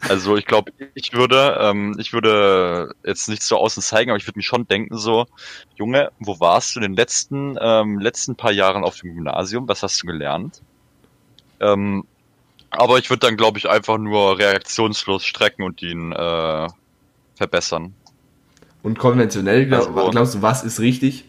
Also 0.00 0.36
ich 0.36 0.46
glaube, 0.46 0.72
ich 0.94 1.12
würde, 1.12 1.58
ähm, 1.60 1.96
ich 1.98 2.12
würde 2.12 2.94
jetzt 3.04 3.28
nicht 3.28 3.42
so 3.42 3.56
außen 3.56 3.82
zeigen, 3.82 4.10
aber 4.10 4.18
ich 4.18 4.26
würde 4.26 4.38
mich 4.38 4.46
schon 4.46 4.68
denken 4.68 4.96
so, 4.98 5.26
Junge, 5.76 6.12
wo 6.18 6.38
warst 6.40 6.74
du 6.74 6.80
in 6.80 6.82
den 6.82 6.94
letzten, 6.94 7.56
ähm, 7.60 7.98
letzten 7.98 8.36
paar 8.36 8.52
Jahren 8.52 8.84
auf 8.84 8.96
dem 8.96 9.14
Gymnasium? 9.14 9.68
Was 9.68 9.82
hast 9.82 10.02
du 10.02 10.06
gelernt? 10.06 10.62
Ähm, 11.60 12.06
aber 12.70 12.98
ich 12.98 13.10
würde 13.10 13.26
dann, 13.26 13.36
glaube 13.36 13.58
ich, 13.58 13.68
einfach 13.68 13.98
nur 13.98 14.38
reaktionslos 14.38 15.24
strecken 15.24 15.62
und 15.62 15.82
ihn 15.82 16.12
äh, 16.12 16.68
verbessern. 17.34 17.94
Und 18.86 19.00
konventionell, 19.00 19.66
glaub, 19.66 19.88
Also- 19.96 20.10
glaubst 20.10 20.34
du, 20.36 20.42
was 20.42 20.62
ist 20.62 20.78
richtig? 20.78 21.24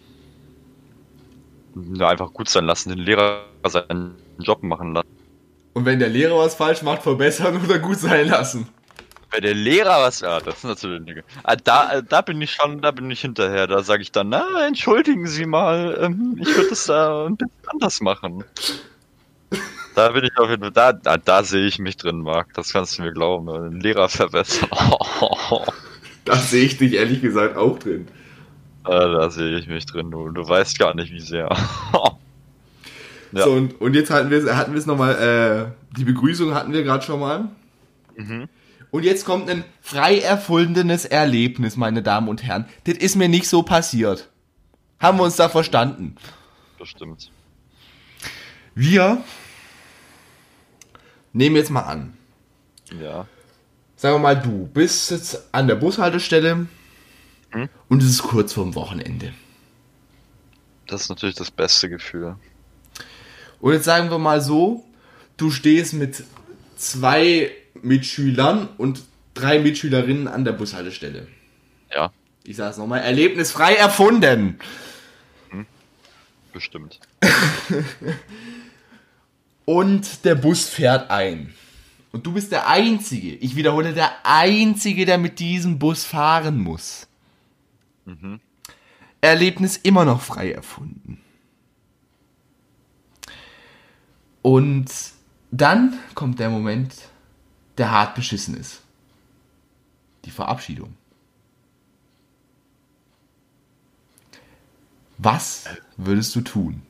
Ja, 1.95 2.09
einfach 2.09 2.31
gut 2.31 2.49
sein 2.49 2.65
lassen, 2.65 2.89
den 2.89 2.99
Lehrer 2.99 3.45
seinen 3.67 4.13
Job 4.37 4.61
machen 4.61 4.93
lassen. 4.93 5.07
Und 5.73 5.83
wenn 5.85 5.97
der 5.97 6.09
Lehrer 6.09 6.37
was 6.37 6.53
falsch 6.53 6.83
macht, 6.83 7.01
verbessern 7.01 7.59
oder 7.65 7.79
gut 7.79 7.97
sein 7.97 8.27
lassen? 8.27 8.67
Bei 9.31 9.39
der 9.39 9.55
Lehrer 9.55 10.03
was, 10.03 10.19
ja, 10.19 10.39
das 10.39 10.57
ist 10.57 10.65
natürlich 10.65 11.03
Dinge. 11.03 11.23
Ah, 11.41 11.55
da, 11.55 12.01
da 12.01 12.21
bin 12.21 12.39
ich 12.43 12.51
schon, 12.51 12.79
da 12.83 12.91
bin 12.91 13.09
ich 13.09 13.21
hinterher. 13.21 13.65
Da 13.65 13.81
sage 13.81 14.03
ich 14.03 14.11
dann, 14.11 14.29
na, 14.29 14.45
entschuldigen 14.67 15.25
Sie 15.25 15.47
mal, 15.47 15.97
ähm, 15.99 16.37
ich 16.39 16.55
würde 16.55 16.73
es 16.73 16.85
da 16.85 17.25
ein 17.25 17.37
bisschen 17.37 17.51
anders 17.65 18.01
machen. 18.01 18.43
Da 19.95 20.09
bin 20.11 20.23
ich 20.25 20.37
auf 20.37 20.47
jeden 20.51 20.61
Fall, 20.61 20.71
da, 20.71 20.93
da, 20.93 21.17
da 21.17 21.43
sehe 21.43 21.65
ich 21.65 21.79
mich 21.79 21.97
drin, 21.97 22.19
Marc. 22.21 22.53
Das 22.53 22.71
kannst 22.71 22.99
du 22.99 23.01
mir 23.01 23.13
glauben. 23.13 23.47
Den 23.47 23.81
Lehrer 23.81 24.09
verbessern. 24.09 24.69
Da 26.27 26.35
sehe 26.35 26.65
ich 26.65 26.77
dich 26.77 26.93
ehrlich 26.93 27.21
gesagt 27.21 27.57
auch 27.57 27.79
drin. 27.79 28.07
Ah, 28.83 29.07
da 29.07 29.29
sehe 29.29 29.57
ich 29.57 29.67
mich 29.67 29.85
drin. 29.85 30.11
Du, 30.11 30.29
du 30.29 30.47
weißt 30.47 30.77
gar 30.79 30.95
nicht, 30.95 31.11
wie 31.11 31.21
sehr. 31.21 31.49
Ja. 33.33 33.43
So, 33.43 33.51
und, 33.51 33.81
und 33.81 33.93
jetzt 33.93 34.09
hatten 34.09 34.29
wir 34.29 34.55
hatten 34.55 34.73
es 34.75 34.85
nochmal, 34.85 35.73
äh, 35.75 35.97
die 35.97 36.05
Begrüßung 36.05 36.53
hatten 36.53 36.71
wir 36.71 36.83
gerade 36.83 37.03
schon 37.03 37.19
mal. 37.19 37.49
mhm. 38.15 38.47
Und 38.89 39.03
jetzt 39.03 39.25
kommt 39.25 39.49
ein 39.49 39.65
frei 39.81 40.19
erfundenes 40.19 41.03
Erlebnis, 41.03 41.75
meine 41.75 42.01
Damen 42.01 42.29
und 42.29 42.41
Herren. 42.43 42.67
Das 42.85 42.95
ist 42.95 43.17
mir 43.17 43.27
nicht 43.27 43.49
so 43.49 43.61
passiert. 43.63 44.29
Haben 45.01 45.17
wir 45.17 45.25
uns 45.25 45.35
da 45.35 45.49
verstanden? 45.49 46.15
Bestimmt. 46.79 47.29
Wir 48.75 49.21
nehmen 51.33 51.57
jetzt 51.57 51.69
mal 51.69 51.81
an. 51.81 52.13
Ja. 52.97 53.27
Sagen 53.97 54.15
wir 54.15 54.19
mal, 54.19 54.35
du 54.39 54.67
bist 54.67 55.11
jetzt 55.11 55.53
an 55.53 55.67
der 55.67 55.75
Bushaltestelle 55.75 56.67
Hm? 57.51 57.69
und 57.89 58.03
es 58.03 58.09
ist 58.09 58.23
kurz 58.23 58.53
vorm 58.53 58.75
Wochenende. 58.75 59.33
Das 60.87 61.01
ist 61.01 61.09
natürlich 61.09 61.35
das 61.35 61.49
beste 61.51 61.89
Gefühl. 61.89 62.35
Und 63.59 63.73
jetzt 63.73 63.85
sagen 63.85 64.09
wir 64.09 64.19
mal 64.19 64.39
so, 64.41 64.85
du 65.37 65.49
stehst 65.51 65.93
mit 65.93 66.23
zwei 66.77 67.51
Mitschülern 67.81 68.69
und 68.77 69.01
drei 69.33 69.59
Mitschülerinnen 69.59 70.27
an 70.27 70.45
der 70.45 70.51
Bushaltestelle. 70.53 71.27
Ja, 71.93 72.11
Ich 72.43 72.55
sag's 72.57 72.77
nochmal, 72.77 73.01
erlebnisfrei 73.01 73.73
erfunden. 73.75 74.59
bestimmt. 76.53 76.99
Und 79.65 80.23
der 80.25 80.35
Bus 80.35 80.67
fährt 80.69 81.11
ein. 81.11 81.53
Und 82.17 82.25
du 82.25 82.33
bist 82.33 82.51
der 82.51 82.67
Einzige, 82.67 83.35
ich 83.35 83.55
wiederhole, 83.55 83.93
der 83.93 84.25
Einzige, 84.25 85.05
der 85.05 85.19
mit 85.19 85.37
diesem 85.37 85.77
Bus 85.77 86.03
fahren 86.03 86.57
muss. 86.57 87.07
Mhm. 88.05 88.39
Erlebnis 89.21 89.77
immer 89.77 90.03
noch 90.03 90.21
frei 90.21 90.51
erfunden. 90.51 91.21
Und 94.41 94.91
dann 95.51 95.99
kommt 96.15 96.39
der 96.39 96.49
Moment, 96.49 96.95
der 97.77 97.91
hart 97.91 98.15
beschissen 98.15 98.57
ist. 98.57 98.81
Die 100.25 100.31
Verabschiedung. 100.31 100.95
Was 105.19 105.65
würdest 105.97 106.35
du 106.35 106.41
tun? 106.41 106.81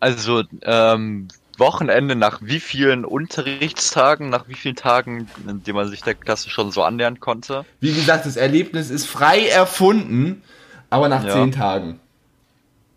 Also, 0.00 0.42
ähm, 0.62 1.28
Wochenende 1.60 2.16
nach 2.16 2.40
wie 2.42 2.60
vielen 2.60 3.04
Unterrichtstagen, 3.04 4.28
nach 4.30 4.48
wie 4.48 4.56
vielen 4.56 4.76
Tagen, 4.76 5.30
in 5.36 5.62
denen 5.62 5.76
man 5.76 5.88
sich 5.88 6.02
der 6.02 6.16
Klasse 6.16 6.50
schon 6.50 6.72
so 6.72 6.82
annähern 6.82 7.20
konnte? 7.20 7.66
Wie 7.80 7.92
gesagt, 7.94 8.26
das 8.26 8.36
Erlebnis 8.36 8.90
ist 8.90 9.06
frei 9.06 9.46
erfunden, 9.48 10.42
aber 10.88 11.08
nach 11.08 11.22
Ja. 11.22 11.32
zehn 11.32 11.52
Tagen. 11.52 12.00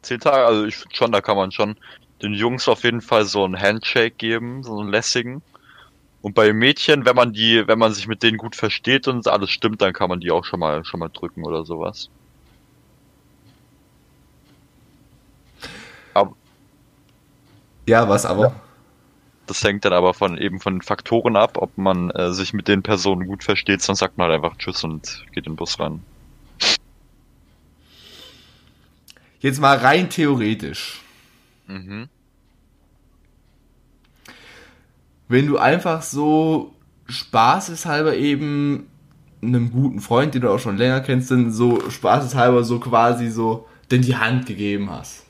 Zehn 0.04 0.20
Tage, 0.20 0.46
also 0.46 0.66
ich 0.66 0.76
finde 0.76 0.96
schon, 0.96 1.12
da 1.12 1.22
kann 1.22 1.36
man 1.38 1.52
schon 1.52 1.76
den 2.22 2.34
Jungs 2.34 2.68
auf 2.68 2.84
jeden 2.84 3.02
Fall 3.02 3.26
so 3.26 3.44
einen 3.44 3.60
Handshake 3.60 4.16
geben, 4.18 4.64
so 4.64 4.80
einen 4.80 4.90
lässigen. 4.90 5.44
Und 6.22 6.36
bei 6.36 6.54
Mädchen, 6.54 7.06
wenn 7.06 7.16
man 7.16 7.34
die, 7.34 7.68
wenn 7.68 7.80
man 7.80 7.94
sich 7.94 8.08
mit 8.08 8.24
denen 8.24 8.38
gut 8.38 8.56
versteht 8.56 9.08
und 9.10 9.28
alles 9.28 9.52
stimmt, 9.52 9.82
dann 9.82 9.94
kann 9.94 10.10
man 10.10 10.20
die 10.22 10.32
auch 10.32 10.46
schon 10.46 10.60
mal, 10.62 10.86
schon 10.86 11.00
mal 11.02 11.10
drücken 11.14 11.46
oder 11.46 11.66
sowas. 11.66 12.10
Ja, 17.86 18.08
was 18.08 18.26
aber? 18.26 18.54
das 19.46 19.64
hängt 19.64 19.86
dann 19.86 19.94
aber 19.94 20.14
von 20.14 20.38
eben 20.38 20.60
von 20.60 20.76
den 20.76 20.82
Faktoren 20.82 21.36
ab, 21.36 21.58
ob 21.58 21.78
man 21.78 22.12
äh, 22.12 22.32
sich 22.32 22.54
mit 22.54 22.68
den 22.68 22.82
Personen 22.82 23.28
gut 23.28 23.44
versteht, 23.44 23.82
sonst 23.82 24.00
sagt 24.00 24.18
man 24.18 24.30
halt 24.30 24.44
einfach 24.44 24.58
Tschüss 24.58 24.84
und 24.84 25.26
geht 25.32 25.46
in 25.46 25.54
den 25.54 25.56
Bus 25.58 25.80
rein. 25.80 26.02
Jetzt 29.40 29.60
mal 29.60 29.78
rein 29.78 30.10
theoretisch. 30.10 31.02
Mhm. 31.68 32.08
Wenn 35.28 35.48
du 35.48 35.58
einfach 35.58 36.02
so 36.02 36.74
spaßeshalber 37.08 38.16
eben 38.16 38.88
einem 39.42 39.72
guten 39.72 40.00
Freund, 40.00 40.34
den 40.34 40.42
du 40.42 40.50
auch 40.50 40.60
schon 40.60 40.78
länger 40.78 41.02
kennst, 41.02 41.32
dann 41.32 41.52
so 41.52 41.90
spaßeshalber 41.90 42.64
so 42.64 42.80
quasi 42.80 43.30
so 43.30 43.68
denn 43.92 44.02
die 44.02 44.16
Hand 44.16 44.46
gegeben 44.46 44.90
hast. 44.90 45.23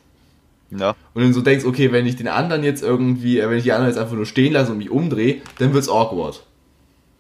Ja, 0.78 0.96
Und 1.14 1.22
dann 1.22 1.34
so 1.34 1.42
denkst, 1.42 1.66
okay, 1.66 1.92
wenn 1.92 2.06
ich 2.06 2.16
den 2.16 2.28
anderen 2.28 2.64
jetzt 2.64 2.82
irgendwie, 2.84 3.40
äh, 3.40 3.50
wenn 3.50 3.58
ich 3.58 3.64
die 3.64 3.72
anderen 3.74 3.92
jetzt 3.92 4.00
einfach 4.00 4.16
nur 4.16 4.26
stehen 4.26 4.54
lasse 4.54 4.72
und 4.72 4.80
mich 4.80 4.90
umdrehe, 4.90 5.42
dann 5.60 5.74
wird's 5.74 5.90
awkward. 5.90 6.46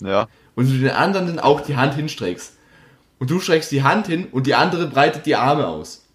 ja, 0.02 0.28
Und 0.56 0.70
du 0.70 0.78
den 0.80 0.90
anderen 0.92 1.28
dann 1.28 1.40
auch 1.40 1.62
die 1.62 1.76
Hand 1.76 1.94
hinstreckst. 1.96 2.54
Und 3.20 3.30
du 3.30 3.40
streckst 3.40 3.72
die 3.72 3.84
Hand 3.84 4.08
hin 4.08 4.28
und 4.32 4.48
die 4.48 4.56
andere 4.56 4.88
breitet 4.88 5.26
die 5.26 5.36
Arme 5.36 5.68
aus. 5.68 6.06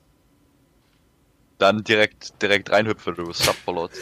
dann 1.59 1.82
direkt, 1.82 2.41
direkt 2.43 2.70
reinhüpfe, 2.70 3.12
du 3.12 3.32
Subfollowed. 3.32 3.91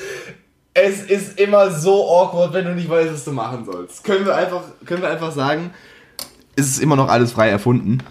Es 0.79 1.03
ist 1.03 1.41
immer 1.41 1.71
so 1.71 2.05
awkward, 2.07 2.53
wenn 2.53 2.67
du 2.67 2.75
nicht 2.75 2.91
weißt, 2.91 3.11
was 3.11 3.25
du 3.25 3.33
machen 3.33 3.65
sollst. 3.65 4.05
Können 4.05 4.27
wir 4.27 4.35
einfach, 4.35 4.63
können 4.85 5.01
wir 5.01 5.09
einfach 5.09 5.33
sagen, 5.33 5.71
es 6.55 6.67
ist 6.67 6.81
immer 6.81 6.97
noch 6.97 7.09
alles 7.09 7.33
frei 7.33 7.49
erfunden. 7.49 8.03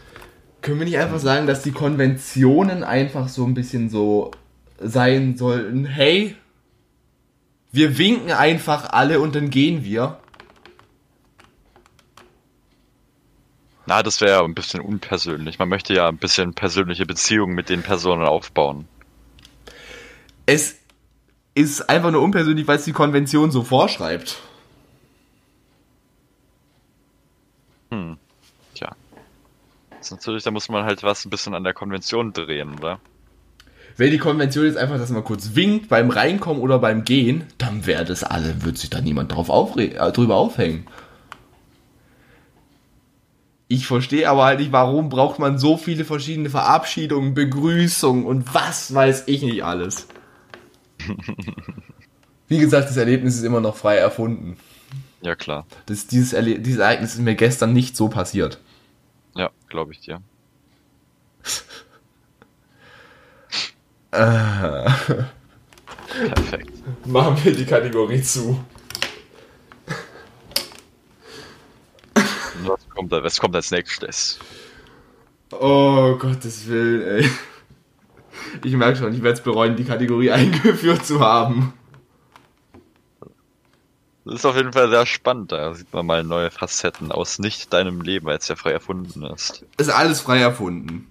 Können 0.64 0.80
wir 0.80 0.86
nicht 0.86 0.98
einfach 0.98 1.20
sagen, 1.20 1.46
dass 1.46 1.62
die 1.62 1.72
Konventionen 1.74 2.84
einfach 2.84 3.28
so 3.28 3.46
ein 3.46 3.54
bisschen 3.54 3.92
so 3.92 4.32
sein 4.80 5.38
sollten? 5.38 5.86
Hey, 5.86 6.36
wir 7.72 7.98
winken 7.98 8.32
einfach 8.32 8.90
alle 8.90 9.20
und 9.20 9.36
dann 9.36 9.50
gehen 9.50 9.84
wir. 9.84 10.20
Na, 13.86 14.02
das 14.02 14.22
wäre 14.22 14.32
ja 14.32 14.44
ein 14.44 14.56
bisschen 14.56 14.82
unpersönlich. 14.82 15.60
Man 15.60 15.70
möchte 15.70 15.94
ja 15.94 16.08
ein 16.08 16.18
bisschen 16.18 16.54
persönliche 16.54 17.06
Beziehungen 17.06 17.54
mit 17.54 17.70
den 17.70 17.84
Personen 17.84 18.24
aufbauen. 18.24 18.88
Es 20.46 20.78
ist 21.54 21.90
einfach 21.90 22.12
nur 22.12 22.22
unpersönlich, 22.22 22.68
weil 22.68 22.78
es 22.78 22.86
die 22.86 22.94
Konvention 22.94 23.52
so 23.52 23.64
vorschreibt. 23.64 24.38
Hm. 27.92 28.18
Tja. 28.74 28.96
Das 29.90 30.08
ist 30.08 30.12
natürlich, 30.12 30.44
da 30.44 30.52
muss 30.52 30.70
man 30.70 30.86
halt 30.86 31.04
was 31.04 31.26
ein 31.26 31.30
bisschen 31.30 31.54
an 31.54 31.64
der 31.64 31.74
Konvention 31.74 32.34
drehen, 32.34 32.80
oder? 32.80 33.00
Wäre 33.98 34.12
die 34.12 34.18
Konvention 34.18 34.66
jetzt 34.66 34.78
einfach, 34.78 34.98
dass 34.98 35.10
man 35.10 35.24
kurz 35.24 35.56
winkt 35.56 35.88
beim 35.88 36.10
Reinkommen 36.10 36.62
oder 36.62 36.80
beim 36.80 37.06
Gehen, 37.06 37.46
dann 37.58 37.86
wäre 37.86 38.04
das 38.04 38.24
alle, 38.24 38.64
würde 38.64 38.78
sich 38.78 38.90
da 38.90 39.00
niemand 39.00 39.34
drauf 39.34 39.50
aufre 39.50 39.84
äh, 39.84 40.12
drüber 40.12 40.36
aufhängen. 40.36 40.86
Ich 43.68 43.88
verstehe 43.88 44.30
aber 44.30 44.46
halt 44.46 44.60
nicht, 44.60 44.72
warum 44.72 45.10
braucht 45.10 45.40
man 45.40 45.58
so 45.58 45.78
viele 45.78 46.06
verschiedene 46.06 46.50
Verabschiedungen, 46.50 47.34
Begrüßungen 47.34 48.26
und 48.26 48.54
was 48.54 48.94
weiß 48.94 49.24
ich 49.28 49.42
nicht 49.42 49.64
alles. 49.64 50.08
Wie 52.48 52.60
gesagt, 52.60 52.90
das 52.90 52.98
Erlebnis 52.98 53.38
ist 53.38 53.44
immer 53.44 53.62
noch 53.62 53.76
frei 53.76 53.96
erfunden. 53.96 54.58
Ja, 55.22 55.36
klar. 55.36 55.66
Das, 55.88 56.06
dieses, 56.06 56.34
Erle 56.34 56.60
dieses 56.60 56.80
Ereignis 56.80 57.16
ist 57.16 57.22
mir 57.22 57.34
gestern 57.34 57.74
nicht 57.74 57.98
so 57.98 58.10
passiert. 58.10 58.60
Ja, 59.36 59.50
glaube 59.70 59.94
ich 59.94 60.02
dir. 60.02 60.22
Perfekt. 66.34 66.72
Machen 67.06 67.38
wir 67.44 67.54
die 67.56 67.66
Kategorie 67.66 68.22
zu. 68.22 68.64
Was 72.64 72.90
kommt, 72.90 73.12
da- 73.12 73.24
was 73.24 73.40
kommt 73.40 73.56
als 73.56 73.72
nächstes? 73.72 74.40
Oh 75.52 76.16
Gottes 76.18 76.68
Willen, 76.68 77.02
ey. 77.24 77.30
Ich 78.64 78.74
merke 78.76 78.98
schon, 78.98 79.14
ich 79.14 79.22
werde 79.22 79.38
es 79.38 79.44
bereuen, 79.44 79.76
die 79.76 79.84
Kategorie 79.84 80.32
eingeführt 80.32 81.06
zu 81.06 81.20
haben. 81.20 81.74
Das 84.24 84.36
ist 84.36 84.46
auf 84.46 84.56
jeden 84.56 84.74
Fall 84.74 84.90
sehr 84.90 85.06
spannend. 85.06 85.52
Da 85.52 85.74
sieht 85.76 85.94
man 85.94 86.06
mal 86.06 86.24
neue 86.24 86.50
Facetten 86.50 87.12
aus 87.12 87.38
nicht 87.38 87.72
deinem 87.74 88.02
Leben, 88.02 88.28
es 88.30 88.48
ja 88.48 88.56
frei 88.56 88.72
erfunden 88.72 89.24
ist. 89.24 89.64
Ist 89.78 89.90
alles 89.92 90.22
frei 90.22 90.40
erfunden. 90.40 91.08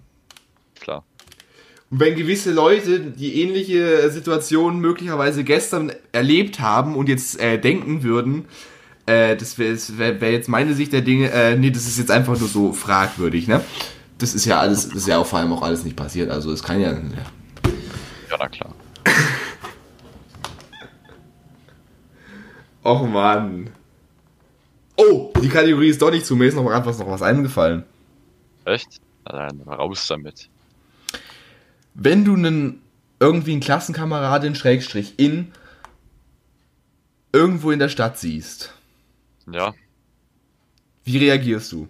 Und 1.95 2.01
wenn 2.01 2.17
gewisse 2.17 2.51
Leute 2.51 2.99
die 2.99 3.41
ähnliche 3.41 4.11
Situation 4.11 4.81
möglicherweise 4.81 5.45
gestern 5.45 5.93
erlebt 6.11 6.59
haben 6.59 6.97
und 6.97 7.09
jetzt 7.09 7.41
äh, 7.41 7.57
denken 7.57 8.03
würden, 8.03 8.47
äh, 9.07 9.37
das 9.37 9.59
wäre 9.59 9.79
wär, 9.97 10.21
wär 10.21 10.33
jetzt 10.33 10.49
meine 10.49 10.75
Sicht 10.75 10.93
der 10.93 11.03
Dinge, 11.03 11.31
äh, 11.31 11.57
nee, 11.57 11.71
das 11.71 11.87
ist 11.87 11.97
jetzt 11.97 12.11
einfach 12.11 12.37
nur 12.37 12.49
so 12.49 12.73
fragwürdig, 12.73 13.47
ne? 13.47 13.61
Das 14.19 14.35
ist 14.35 14.45
ja 14.45 14.59
alles, 14.59 14.89
das 14.89 14.97
ist 14.97 15.07
ja 15.07 15.19
auch 15.19 15.27
vor 15.27 15.39
allem 15.39 15.53
auch 15.53 15.63
alles 15.63 15.85
nicht 15.85 15.95
passiert, 15.95 16.33
also 16.33 16.51
es 16.51 16.65
kann 16.65 16.81
ja, 16.81 16.91
ja. 16.91 16.99
Ja, 18.29 18.37
na 18.41 18.49
klar. 18.49 18.75
Och 22.83 23.09
Mann. 23.09 23.71
Oh, 24.97 25.33
die 25.41 25.49
Kategorie 25.49 25.91
ist 25.91 26.03
doch 26.03 26.11
nicht 26.11 26.27
zu, 26.27 26.35
mir 26.35 26.47
ist 26.47 26.57
noch 26.57 26.65
noch 26.65 27.07
was 27.09 27.23
eingefallen. 27.23 27.85
Echt? 28.65 29.01
Dann 29.27 29.61
raus 29.61 30.09
damit. 30.09 30.51
Wenn 31.95 32.25
du 32.25 32.35
einen 32.35 32.83
irgendwie 33.21 33.53
einen 33.53 33.61
Klassenkameradin 33.61 34.55
Schrägstrich 34.55 35.15
in 35.17 35.53
irgendwo 37.33 37.71
in 37.71 37.79
der 37.79 37.89
Stadt 37.89 38.19
siehst, 38.19 38.75
Ja. 39.47 39.75
wie 41.05 41.19
reagierst 41.19 41.73
du? 41.73 41.89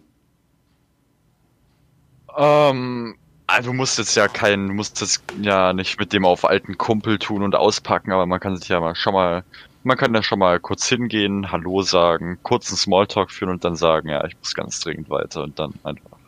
Ähm, 2.36 3.16
ah, 3.46 3.60
du 3.62 3.72
musst 3.72 3.98
jetzt 3.98 4.14
ja 4.16 4.28
keinen, 4.28 4.68
du 4.68 4.74
musst 4.74 5.00
jetzt 5.00 5.22
ja 5.40 5.72
nicht 5.72 5.98
mit 5.98 6.12
dem 6.12 6.24
auf 6.24 6.44
alten 6.44 6.76
Kumpel 6.76 7.18
tun 7.18 7.42
und 7.42 7.54
auspacken, 7.54 8.12
aber 8.12 8.26
man 8.26 8.40
kann 8.40 8.56
sich 8.56 8.68
ja 8.68 8.80
mal 8.80 8.94
schon 8.94 9.14
mal, 9.14 9.44
man 9.84 9.96
kann 9.96 10.14
ja 10.14 10.22
schon 10.22 10.38
mal 10.38 10.58
kurz 10.60 10.86
hingehen, 10.88 11.50
Hallo 11.52 11.82
sagen, 11.82 12.38
kurzen 12.42 12.76
Smalltalk 12.76 13.30
führen 13.30 13.50
und 13.50 13.64
dann 13.64 13.76
sagen, 13.76 14.08
ja, 14.08 14.24
ich 14.24 14.36
muss 14.38 14.54
ganz 14.54 14.80
dringend 14.80 15.08
weiter 15.10 15.42
und 15.42 15.58
dann 15.58 15.74
einfach, 15.84 16.18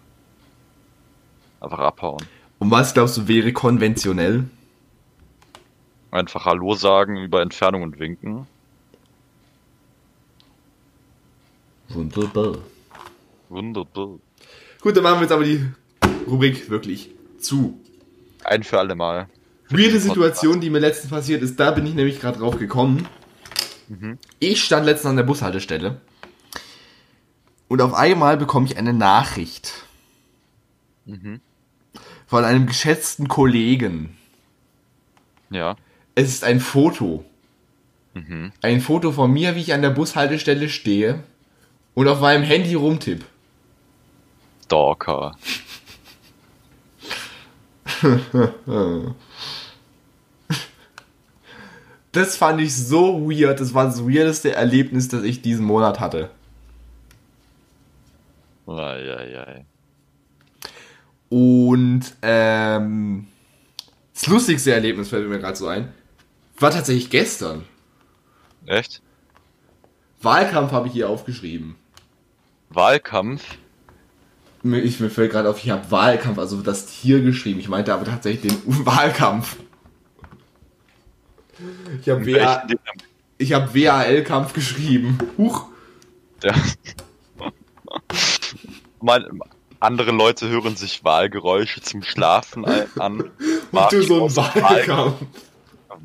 einfach 1.61 1.79
abhauen. 1.81 2.27
Und 2.59 2.71
was 2.71 2.95
glaubst 2.95 3.17
du 3.17 3.29
wäre 3.29 3.53
konventionell? 3.53 4.45
Einfach 6.11 6.47
Hallo 6.47 6.75
sagen, 6.75 7.17
über 7.17 7.43
Entfernung 7.43 7.83
und 7.83 7.99
winken. 7.99 8.47
Wunderbar. 11.89 12.59
Wunderbar. 13.49 14.19
Gut, 14.81 14.97
dann 14.97 15.03
machen 15.03 15.17
wir 15.17 15.23
jetzt 15.23 15.33
aber 15.33 15.45
die 15.45 15.67
Rubrik 16.27 16.71
wirklich 16.71 17.11
zu. 17.39 17.79
Ein 18.45 18.63
für 18.63 18.79
alle 18.79 18.95
Mal. 18.95 19.29
Weirde 19.69 19.99
Situation, 19.99 20.61
die 20.61 20.71
mir 20.71 20.79
letztens 20.79 21.11
passiert 21.11 21.43
ist, 21.43 21.59
da 21.59 21.73
bin 21.73 21.87
ich 21.87 21.95
nämlich 21.95 22.21
gerade 22.21 22.39
drauf 22.39 22.59
gekommen. 22.59 23.09
Ich 24.39 24.65
stand 24.65 24.87
letztens 24.87 25.11
an 25.11 25.17
der 25.17 25.25
Bushaltestelle 25.25 26.01
und 27.69 27.81
auf 27.81 27.95
einmal 27.95 28.37
bekomme 28.37 28.67
ich 28.67 28.77
eine 28.77 28.93
Nachricht 28.93 29.85
von 32.27 32.45
einem 32.45 32.67
geschätzten 32.67 33.29
Kollegen. 33.29 34.17
Ja. 35.51 35.77
Es 36.15 36.29
ist 36.29 36.45
ein 36.45 36.61
Foto. 36.61 37.25
Mhm. 38.15 38.53
Ein 38.63 38.81
Foto 38.81 39.13
von 39.13 39.33
mir, 39.33 39.55
wie 39.55 39.61
ich 39.61 39.73
an 39.73 39.83
der 39.83 39.91
Bushaltestelle 39.91 40.69
stehe 40.69 41.23
und 41.95 42.09
auf 42.09 42.21
meinem 42.21 42.43
Handy 42.43 42.75
rumtipp. 42.75 43.25
Stalker. 44.65 45.37
Das 52.17 52.39
fand 52.39 52.63
ich 52.63 52.75
so 52.75 53.31
weird. 53.31 53.61
Das 53.61 53.75
war 53.75 53.85
das 53.85 54.03
weirdeste 54.03 54.55
Erlebnis, 54.55 55.09
das 55.09 55.23
ich 55.23 55.43
diesen 55.43 55.67
Monat 55.67 56.01
hatte. 56.01 56.31
Eieiei. 58.67 59.67
Und 61.29 62.03
ähm, 62.23 63.27
das 64.15 64.27
lustigste 64.27 64.73
Erlebnis 64.73 65.09
fällt 65.09 65.29
mir 65.29 65.39
gerade 65.39 65.57
so 65.57 65.67
ein, 65.67 65.93
war 66.59 66.71
tatsächlich 66.71 67.11
gestern. 67.11 67.65
Echt? 68.67 69.03
Wahlkampf 70.23 70.73
habe 70.73 70.89
ich 70.89 70.95
hier 70.95 71.09
aufgeschrieben. 71.09 71.77
Wahlkampf? 72.71 73.43
Mir, 74.63 74.81
ich, 74.81 74.99
mir 75.01 75.11
fällt 75.11 75.33
gerade 75.33 75.49
auf, 75.49 75.63
ich 75.63 75.71
habe 75.71 75.91
Wahlkampf, 75.91 76.39
also 76.39 76.61
das 76.63 76.87
Tier 76.87 77.21
geschrieben. 77.21 77.61
Ich 77.61 77.69
meinte 77.69 77.93
aber 77.93 78.05
tatsächlich 78.05 78.53
den 78.53 78.63
Wahlkampf. 78.87 79.57
Ich 82.01 82.09
habe 82.09 82.27
WA, 82.27 82.67
ich 83.39 83.53
hab 83.53 83.75
WAL-Kampf 83.75 84.53
geschrieben. 84.53 85.19
Huch. 85.39 85.69
Der 86.43 86.55
Mal, 89.01 89.31
andere 89.81 90.11
Leute 90.11 90.49
hören 90.49 90.77
sich 90.77 91.05
Wahlgeräusche 91.05 91.81
zum 91.81 92.03
Schlafen 92.03 92.65
an. 92.99 93.31
Und 93.73 93.93
du 93.93 94.03
so 94.03 94.25
ein 94.25 94.31
schaut 94.31 94.53
sich 94.55 94.63
Wahlkampf. 94.63 95.21
Wahl- 95.21 95.27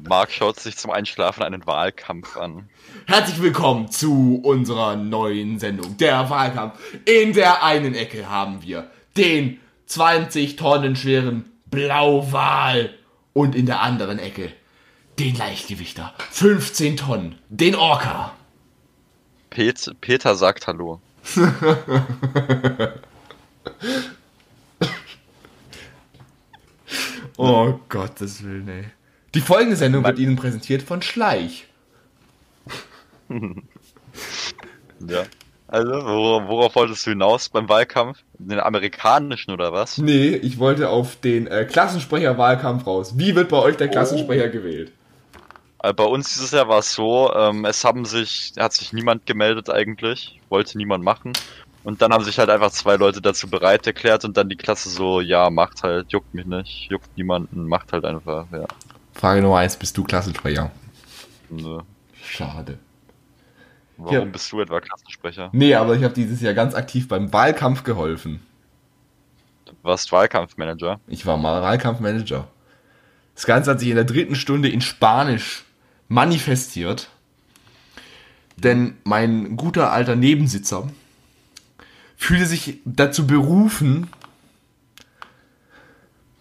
Marc 0.08 0.32
schaut 0.32 0.60
sich 0.60 0.78
zum 0.78 0.90
Einschlafen 0.92 1.44
einen 1.44 1.66
Wahlkampf 1.68 2.38
an. 2.38 2.70
Herzlich 3.08 3.42
willkommen 3.42 3.92
zu 3.92 4.40
unserer 4.44 4.96
neuen 4.96 5.60
Sendung, 5.60 5.98
der 5.98 6.30
Wahlkampf. 6.30 6.80
In 7.06 7.34
der 7.34 7.64
einen 7.64 7.94
Ecke 7.94 8.30
haben 8.30 8.64
wir 8.64 8.90
den 9.18 9.60
20 9.88 10.56
Tonnen 10.56 10.96
schweren 10.96 11.52
Blauwal 11.66 12.94
und 13.34 13.54
in 13.56 13.66
der 13.66 13.82
anderen 13.82 14.18
Ecke 14.18 14.54
den 15.20 15.36
Leichtgewichter, 15.36 16.14
15 16.32 16.98
Tonnen, 16.98 17.36
den 17.50 17.76
Orca. 17.76 18.32
Pet, 19.50 19.94
Peter 20.00 20.36
sagt 20.36 20.68
Hallo. 20.68 21.02
Oh 27.38 27.80
Gottes 27.90 28.44
Willen, 28.44 28.68
ey. 28.68 28.86
Die 29.34 29.42
folgende 29.42 29.76
Sendung 29.78 30.04
wird 30.04 30.20
Ihnen 30.20 30.36
präsentiert 30.36 30.82
von 30.84 31.02
Schleich. 31.02 31.66
Ja. 35.08 35.24
Also, 35.68 35.90
wor- 35.94 36.48
worauf 36.50 36.76
wolltest 36.76 37.06
du 37.06 37.12
hinaus 37.12 37.48
beim 37.48 37.70
Wahlkampf? 37.70 38.18
Den 38.38 38.60
amerikanischen 38.60 39.52
oder 39.52 39.72
was? 39.72 39.98
Nee, 39.98 40.30
ich 40.36 40.60
wollte 40.60 40.90
auf 40.90 41.16
den 41.16 41.48
äh, 41.48 41.64
Klassensprecher-Wahlkampf 41.64 42.86
raus. 42.86 43.14
Wie 43.18 43.36
wird 43.36 43.48
bei 43.50 43.58
euch 43.58 43.78
der 43.78 43.88
Klassensprecher 43.88 44.50
gewählt? 44.50 44.92
Äh, 45.82 45.94
Bei 45.94 46.04
uns 46.04 46.34
dieses 46.34 46.52
Jahr 46.52 46.68
war 46.68 46.80
es 46.80 46.94
so, 46.94 47.34
ähm, 47.34 47.64
es 47.64 47.86
haben 47.86 48.04
sich, 48.04 48.52
hat 48.60 48.74
sich 48.74 48.92
niemand 48.92 49.26
gemeldet 49.26 49.70
eigentlich, 49.70 50.42
wollte 50.50 50.78
niemand 50.78 51.06
machen. 51.06 51.32
Und 51.84 52.02
dann 52.02 52.14
haben 52.14 52.24
sich 52.24 52.38
halt 52.38 52.50
einfach 52.50 52.72
zwei 52.72 52.96
Leute 52.96 53.22
dazu 53.22 53.50
bereit 53.50 53.88
erklärt 53.88 54.24
und 54.24 54.38
dann 54.38 54.50
die 54.50 54.56
Klasse 54.56 54.90
so, 54.90 55.20
ja, 55.20 55.50
macht 55.50 55.82
halt, 55.84 56.12
juckt 56.12 56.34
mich 56.34 56.46
nicht, 56.46 56.92
juckt 56.92 57.18
niemanden, 57.18 57.68
macht 57.68 57.92
halt 57.92 58.06
einfach, 58.06 58.46
ja. 58.52 58.66
Frage 59.14 59.42
Nummer 59.42 59.58
1, 59.58 59.78
bist 59.78 59.98
du 59.98 60.04
Klassensprecher? 60.04 60.72
Nö. 61.50 61.80
Schade. 62.24 62.78
Warum 63.98 64.14
Ja. 64.14 64.26
bist 64.26 64.52
du 64.52 64.62
etwa 64.62 64.80
Klassensprecher? 64.80 65.50
Nee, 65.54 65.74
aber 65.76 65.96
ich 65.96 66.04
habe 66.04 66.14
dieses 66.14 66.42
Jahr 66.42 66.54
ganz 66.54 66.76
aktiv 66.76 67.08
beim 67.08 67.34
Wahlkampf 67.34 67.84
geholfen. 67.84 68.42
Du 69.66 69.74
warst 69.82 70.12
Wahlkampfmanager. 70.12 71.00
Ich 71.08 71.26
war 71.26 71.38
mal 71.38 71.62
Wahlkampfmanager. 71.62 72.48
Das 73.36 73.46
Ganze 73.46 73.72
hat 73.72 73.80
sich 73.80 73.90
in 73.90 73.96
der 73.96 74.06
dritten 74.06 74.36
Stunde 74.36 74.70
in 74.70 74.82
Spanisch 74.82 75.66
manifestiert. 76.08 77.10
Denn 78.58 78.98
mein 79.04 79.56
guter 79.58 79.92
alter 79.92 80.16
Nebensitzer 80.16 80.90
fühlte 82.22 82.46
sich 82.46 82.80
dazu 82.86 83.26
berufen, 83.26 84.08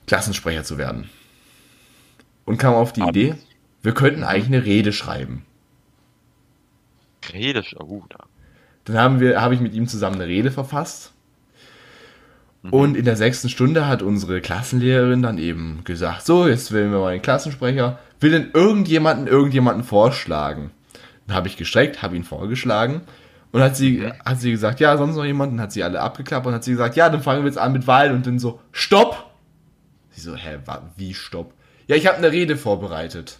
Klassensprecher 0.06 0.62
zu 0.62 0.76
werden. 0.76 1.08
Und 2.44 2.58
kam 2.58 2.74
auf 2.74 2.92
die 2.92 3.00
Idee, 3.00 3.34
wir 3.82 3.94
könnten 3.94 4.22
eigentlich 4.22 4.46
eine 4.46 4.64
Rede 4.64 4.92
schreiben. 4.92 5.46
Rede, 7.32 7.64
oh, 7.78 8.02
da. 8.10 8.26
Dann 8.84 8.98
haben 8.98 9.20
wir, 9.20 9.40
habe 9.40 9.54
ich 9.54 9.60
mit 9.60 9.72
ihm 9.72 9.88
zusammen 9.88 10.16
eine 10.16 10.26
Rede 10.26 10.50
verfasst. 10.50 11.12
Und 12.70 12.94
in 12.94 13.06
der 13.06 13.16
sechsten 13.16 13.48
Stunde 13.48 13.86
hat 13.86 14.02
unsere 14.02 14.42
Klassenlehrerin 14.42 15.22
dann 15.22 15.38
eben 15.38 15.82
gesagt, 15.84 16.26
so, 16.26 16.46
jetzt 16.46 16.72
wählen 16.72 16.92
wir 16.92 16.98
mal 16.98 17.12
einen 17.12 17.22
Klassensprecher. 17.22 17.98
Will 18.20 18.32
denn 18.32 18.50
irgendjemanden 18.52 19.26
irgendjemanden 19.26 19.84
vorschlagen? 19.84 20.72
Dann 21.26 21.36
habe 21.36 21.48
ich 21.48 21.56
gestreckt, 21.56 22.02
habe 22.02 22.16
ihn 22.16 22.24
vorgeschlagen. 22.24 23.00
Und 23.52 23.60
hat 23.62 23.76
sie, 23.76 24.06
hat 24.24 24.40
sie 24.40 24.52
gesagt, 24.52 24.80
ja, 24.80 24.96
sonst 24.96 25.16
noch 25.16 25.24
jemanden, 25.24 25.60
hat 25.60 25.72
sie 25.72 25.82
alle 25.82 26.00
abgeklappt 26.00 26.46
und 26.46 26.54
hat 26.54 26.62
sie 26.62 26.72
gesagt, 26.72 26.96
ja, 26.96 27.08
dann 27.08 27.22
fangen 27.22 27.42
wir 27.42 27.48
jetzt 27.48 27.58
an 27.58 27.72
mit 27.72 27.86
Wahlen 27.86 28.14
und 28.14 28.26
dann 28.26 28.38
so, 28.38 28.60
stopp! 28.70 29.30
Sie 30.10 30.20
so, 30.20 30.36
hä, 30.36 30.58
wie 30.96 31.14
stopp? 31.14 31.52
Ja, 31.86 31.96
ich 31.96 32.06
habe 32.06 32.18
eine 32.18 32.30
Rede 32.30 32.56
vorbereitet. 32.56 33.38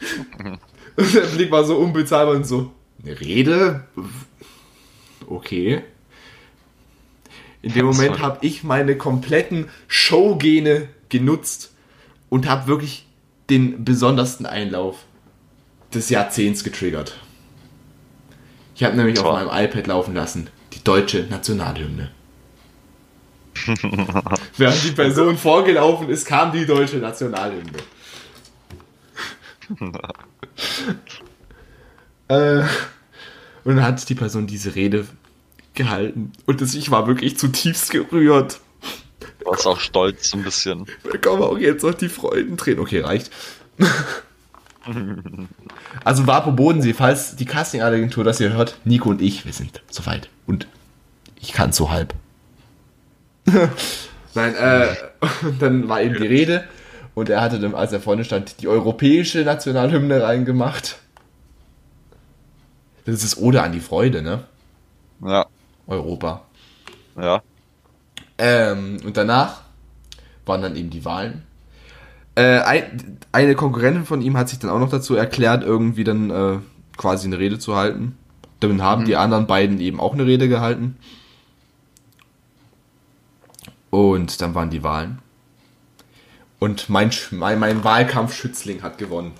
Und 0.96 1.14
der 1.14 1.22
Blick 1.22 1.50
war 1.50 1.64
so 1.64 1.76
unbezahlbar 1.78 2.34
und 2.34 2.46
so, 2.46 2.70
eine 3.02 3.18
Rede? 3.18 3.84
Okay. 5.26 5.82
In 7.62 7.72
dem 7.72 7.86
Moment 7.86 8.20
habe 8.20 8.44
ich 8.44 8.62
meine 8.62 8.96
kompletten 8.96 9.70
Showgene 9.88 10.88
genutzt 11.08 11.72
und 12.28 12.46
habe 12.48 12.66
wirklich 12.66 13.06
den 13.48 13.84
besondersten 13.84 14.44
Einlauf 14.44 14.98
des 15.94 16.10
Jahrzehnts 16.10 16.64
getriggert. 16.64 17.18
Ich 18.82 18.86
habe 18.86 18.96
nämlich 18.96 19.16
auf 19.20 19.26
Toll. 19.26 19.44
meinem 19.44 19.64
iPad 19.64 19.86
laufen 19.86 20.12
lassen 20.12 20.48
die 20.72 20.82
deutsche 20.82 21.28
Nationalhymne. 21.30 22.10
Während 24.56 24.82
die 24.82 24.90
Person 24.90 25.38
vorgelaufen 25.38 26.08
ist, 26.08 26.26
kam 26.26 26.50
die 26.50 26.66
deutsche 26.66 26.96
Nationalhymne. 26.96 27.78
äh, 32.26 32.64
und 33.62 33.76
dann 33.76 33.84
hat 33.84 34.08
die 34.08 34.16
Person 34.16 34.48
diese 34.48 34.74
Rede 34.74 35.06
gehalten. 35.74 36.32
Und 36.46 36.60
das, 36.60 36.74
ich 36.74 36.90
war 36.90 37.06
wirklich 37.06 37.38
zutiefst 37.38 37.92
gerührt. 37.92 38.58
Du 39.38 39.46
warst 39.46 39.64
auch 39.68 39.78
stolz 39.78 40.30
so 40.30 40.38
ein 40.38 40.42
bisschen. 40.42 40.86
Da 41.04 41.18
kommen 41.18 41.44
auch 41.44 41.56
jetzt 41.56 41.84
noch 41.84 41.94
die 41.94 42.08
Freudentränen. 42.08 42.80
Okay, 42.80 42.98
reicht. 43.02 43.30
Also 46.04 46.26
Vapo 46.26 46.52
Bodensee, 46.52 46.94
falls 46.94 47.36
die 47.36 47.44
Casting-Agentur 47.44 48.24
das 48.24 48.38
hier 48.38 48.52
hört, 48.52 48.78
Nico 48.84 49.10
und 49.10 49.20
ich, 49.20 49.44
wir 49.44 49.52
sind 49.52 49.82
soweit. 49.88 50.28
Und 50.46 50.66
ich 51.40 51.52
kann 51.52 51.72
so 51.72 51.90
halb. 51.90 52.14
Nein, 54.34 54.54
äh, 54.54 54.94
dann 55.60 55.88
war 55.88 56.02
eben 56.02 56.16
die 56.16 56.26
Rede 56.26 56.64
und 57.14 57.28
er 57.28 57.40
hatte 57.40 57.60
dann, 57.60 57.74
als 57.74 57.92
er 57.92 58.00
vorne 58.00 58.24
stand, 58.24 58.60
die 58.60 58.68
europäische 58.68 59.42
Nationalhymne 59.42 60.22
reingemacht. 60.22 60.98
Das 63.04 63.22
ist 63.22 63.36
Ode 63.38 63.62
an 63.62 63.72
die 63.72 63.80
Freude, 63.80 64.22
ne? 64.22 64.44
Ja, 65.24 65.46
Europa. 65.86 66.42
ja. 67.16 67.42
Ähm, 68.38 68.98
und 69.04 69.16
danach 69.16 69.62
waren 70.46 70.62
dann 70.62 70.76
eben 70.76 70.90
die 70.90 71.04
Wahlen. 71.04 71.42
Äh, 72.34 72.60
ein, 72.60 73.18
eine 73.30 73.54
Konkurrentin 73.54 74.06
von 74.06 74.22
ihm 74.22 74.36
hat 74.36 74.48
sich 74.48 74.58
dann 74.58 74.70
auch 74.70 74.78
noch 74.78 74.90
dazu 74.90 75.14
erklärt, 75.14 75.62
irgendwie 75.62 76.04
dann 76.04 76.30
äh, 76.30 76.58
quasi 76.96 77.26
eine 77.26 77.38
Rede 77.38 77.58
zu 77.58 77.76
halten. 77.76 78.16
Dann 78.60 78.82
haben 78.82 79.04
die 79.04 79.16
anderen 79.16 79.46
beiden 79.46 79.80
eben 79.80 80.00
auch 80.00 80.14
eine 80.14 80.24
Rede 80.24 80.48
gehalten. 80.48 80.96
Und 83.90 84.40
dann 84.40 84.54
waren 84.54 84.70
die 84.70 84.82
Wahlen. 84.82 85.18
Und 86.58 86.88
mein, 86.88 87.10
mein, 87.32 87.58
mein 87.58 87.84
Wahlkampfschützling 87.84 88.82
hat 88.82 88.96
gewonnen. 88.96 89.32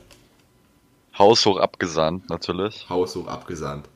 Haushoch 1.16 1.58
abgesandt, 1.58 2.28
natürlich. 2.28 2.86
Haushoch 2.90 3.28
abgesandt. 3.28 3.88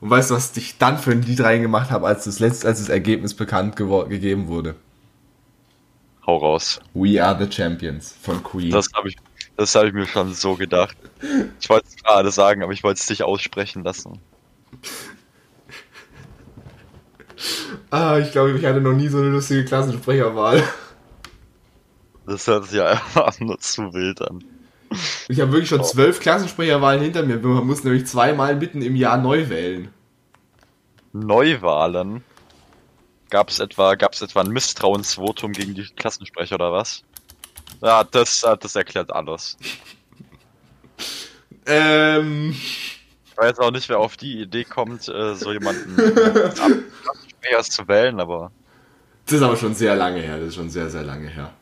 Und 0.00 0.10
weißt 0.10 0.30
du, 0.30 0.34
was 0.34 0.56
ich 0.56 0.78
dann 0.78 0.98
für 0.98 1.12
ein 1.12 1.22
Lied 1.22 1.40
reingemacht 1.40 1.90
habe, 1.90 2.06
als 2.06 2.24
das 2.24 2.38
letzte, 2.38 2.68
als 2.68 2.78
das 2.78 2.88
Ergebnis 2.88 3.34
bekannt 3.34 3.74
gegeben 3.74 4.48
wurde? 4.48 4.76
Hau 6.28 6.36
raus. 6.36 6.78
We 6.92 7.18
are 7.18 7.34
the 7.42 7.50
Champions 7.50 8.14
von 8.20 8.42
Queen. 8.42 8.70
Das 8.70 8.90
habe 8.94 9.08
ich, 9.08 9.16
das 9.56 9.74
habe 9.74 9.88
ich 9.88 9.94
mir 9.94 10.06
schon 10.06 10.34
so 10.34 10.56
gedacht. 10.56 10.94
Ich 11.58 11.70
wollte 11.70 11.86
es 11.88 11.96
gerade 11.96 12.30
sagen, 12.30 12.62
aber 12.62 12.74
ich 12.74 12.84
wollte 12.84 13.00
es 13.00 13.08
nicht 13.08 13.22
aussprechen 13.22 13.82
lassen. 13.82 14.20
Ah, 17.90 18.18
ich 18.18 18.32
glaube, 18.32 18.58
ich 18.58 18.64
hatte 18.64 18.80
noch 18.80 18.94
nie 18.94 19.06
so 19.06 19.18
eine 19.18 19.28
lustige 19.28 19.64
Klassensprecherwahl. 19.64 20.60
Das 22.26 22.48
hört 22.48 22.64
sich 22.64 22.74
ja 22.74 22.86
einfach 22.86 23.38
nur 23.40 23.58
zu 23.60 23.94
wild 23.94 24.20
an. 24.20 24.42
Ich 25.28 25.40
habe 25.40 25.52
wirklich 25.52 25.68
schon 25.68 25.84
zwölf 25.84 26.18
Klassensprecherwahlen 26.18 27.00
hinter 27.00 27.22
mir. 27.22 27.38
Man 27.38 27.66
muss 27.66 27.84
nämlich 27.84 28.06
zweimal 28.06 28.56
mitten 28.56 28.82
im 28.82 28.96
Jahr 28.96 29.18
neu 29.18 29.48
wählen. 29.48 29.88
Neuwahlen. 31.12 32.24
Gab 33.30 33.50
es 33.50 33.58
etwa, 33.58 33.94
gab's 33.94 34.22
etwa 34.22 34.40
ein 34.40 34.48
Misstrauensvotum 34.50 35.52
gegen 35.52 35.74
die 35.74 35.84
Klassensprecher 35.84 36.54
oder 36.54 36.72
was? 36.72 37.02
Ja, 37.82 38.02
das, 38.04 38.42
äh, 38.42 38.56
das 38.58 38.74
erklärt 38.76 39.12
alles. 39.12 39.56
Ähm, 41.66 42.52
Ich 42.52 43.36
weiß 43.36 43.58
auch 43.58 43.70
nicht, 43.70 43.88
wer 43.88 43.98
auf 43.98 44.16
die 44.16 44.40
Idee 44.40 44.64
kommt, 44.64 45.06
äh, 45.08 45.34
so 45.34 45.52
jemanden 45.52 45.96
Klassensprechers 46.14 47.70
zu 47.70 47.86
wählen, 47.86 48.18
aber 48.20 48.50
das 49.26 49.34
ist 49.36 49.42
aber 49.42 49.56
schon 49.56 49.74
sehr 49.74 49.94
lange 49.94 50.20
her. 50.20 50.38
Das 50.38 50.48
ist 50.48 50.54
schon 50.54 50.70
sehr, 50.70 50.88
sehr 50.88 51.02
lange 51.04 51.28
her. 51.28 51.52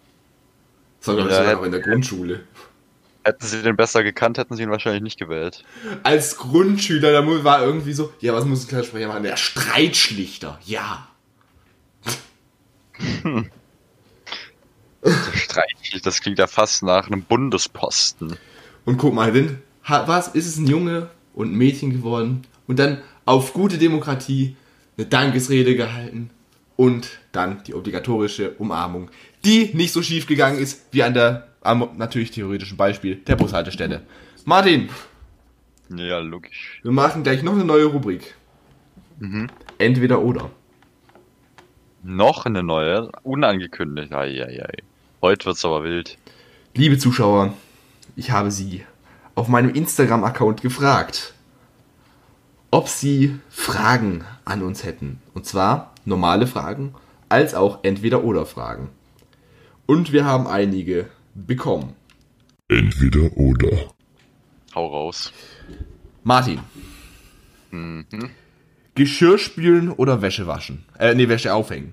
Das 1.00 1.08
war, 1.08 1.16
glaube 1.16 1.30
ich, 1.30 1.34
Ja, 1.36 1.42
sogar 1.42 1.56
noch 1.56 1.64
in 1.64 1.72
der 1.72 1.80
Grundschule. 1.80 2.44
hätten 3.24 3.44
sie 3.44 3.62
den 3.62 3.74
besser 3.76 4.04
gekannt, 4.04 4.38
hätten 4.38 4.54
sie 4.54 4.62
ihn 4.62 4.70
wahrscheinlich 4.70 5.02
nicht 5.02 5.18
gewählt. 5.18 5.64
Als 6.04 6.36
Grundschüler, 6.36 7.10
da 7.10 7.26
war 7.44 7.62
irgendwie 7.62 7.92
so, 7.92 8.12
ja, 8.20 8.32
was 8.32 8.44
muss 8.44 8.64
ein 8.64 8.68
Klassensprecher 8.68 9.08
machen? 9.08 9.24
Der 9.24 9.36
Streitschlichter, 9.36 10.60
ja. 10.64 11.08
Streitlich, 15.34 16.02
das 16.02 16.20
klingt 16.20 16.38
ja 16.38 16.46
fast 16.46 16.82
nach 16.82 17.06
einem 17.06 17.22
Bundesposten. 17.22 18.36
Und 18.84 18.98
guck 18.98 19.14
mal, 19.14 19.32
ha- 19.84 20.08
was, 20.08 20.28
ist 20.28 20.46
es 20.46 20.56
ein 20.58 20.66
Junge 20.66 21.10
und 21.34 21.52
ein 21.52 21.56
Mädchen 21.56 21.90
geworden 21.92 22.42
und 22.66 22.78
dann 22.78 22.98
auf 23.24 23.52
gute 23.52 23.78
Demokratie 23.78 24.56
eine 24.96 25.06
Dankesrede 25.06 25.76
gehalten 25.76 26.30
und 26.76 27.18
dann 27.32 27.62
die 27.64 27.74
obligatorische 27.74 28.50
Umarmung, 28.52 29.10
die 29.44 29.70
nicht 29.74 29.92
so 29.92 30.02
schief 30.02 30.26
gegangen 30.26 30.58
ist 30.58 30.86
wie 30.92 31.02
an 31.02 31.14
der, 31.14 31.48
am 31.62 31.90
natürlich 31.96 32.30
theoretischen 32.30 32.76
Beispiel 32.76 33.16
der 33.16 33.36
Bushaltestelle. 33.36 34.02
Martin, 34.44 34.88
Ja, 35.94 36.18
logisch. 36.18 36.80
wir 36.82 36.92
machen 36.92 37.22
gleich 37.22 37.42
noch 37.42 37.52
eine 37.54 37.64
neue 37.64 37.86
Rubrik. 37.86 38.34
Entweder 39.78 40.20
oder. 40.20 40.50
Noch 42.08 42.46
eine 42.46 42.62
neue, 42.62 43.10
unangekündigt. 43.24 44.12
Eieiei. 44.12 44.74
Heute 45.20 45.46
wird's 45.46 45.64
aber 45.64 45.82
wild. 45.82 46.18
Liebe 46.72 46.98
Zuschauer, 46.98 47.52
ich 48.14 48.30
habe 48.30 48.52
Sie 48.52 48.84
auf 49.34 49.48
meinem 49.48 49.70
Instagram-Account 49.74 50.62
gefragt, 50.62 51.34
ob 52.70 52.86
Sie 52.86 53.40
Fragen 53.50 54.24
an 54.44 54.62
uns 54.62 54.84
hätten. 54.84 55.20
Und 55.34 55.46
zwar 55.46 55.94
normale 56.04 56.46
Fragen 56.46 56.94
als 57.28 57.56
auch 57.56 57.80
Entweder-Oder-Fragen. 57.82 58.88
Und 59.86 60.12
wir 60.12 60.24
haben 60.24 60.46
einige 60.46 61.08
bekommen. 61.34 61.96
Entweder 62.68 63.36
oder. 63.36 63.90
Hau 64.76 64.86
raus. 64.86 65.32
Martin, 66.22 66.60
Mhm. 67.72 68.06
Geschirr 68.94 69.38
spülen 69.38 69.90
oder 69.90 70.22
Wäsche 70.22 70.46
waschen? 70.46 70.84
Äh, 70.98 71.14
nee, 71.14 71.28
Wäsche 71.28 71.52
aufhängen. 71.52 71.92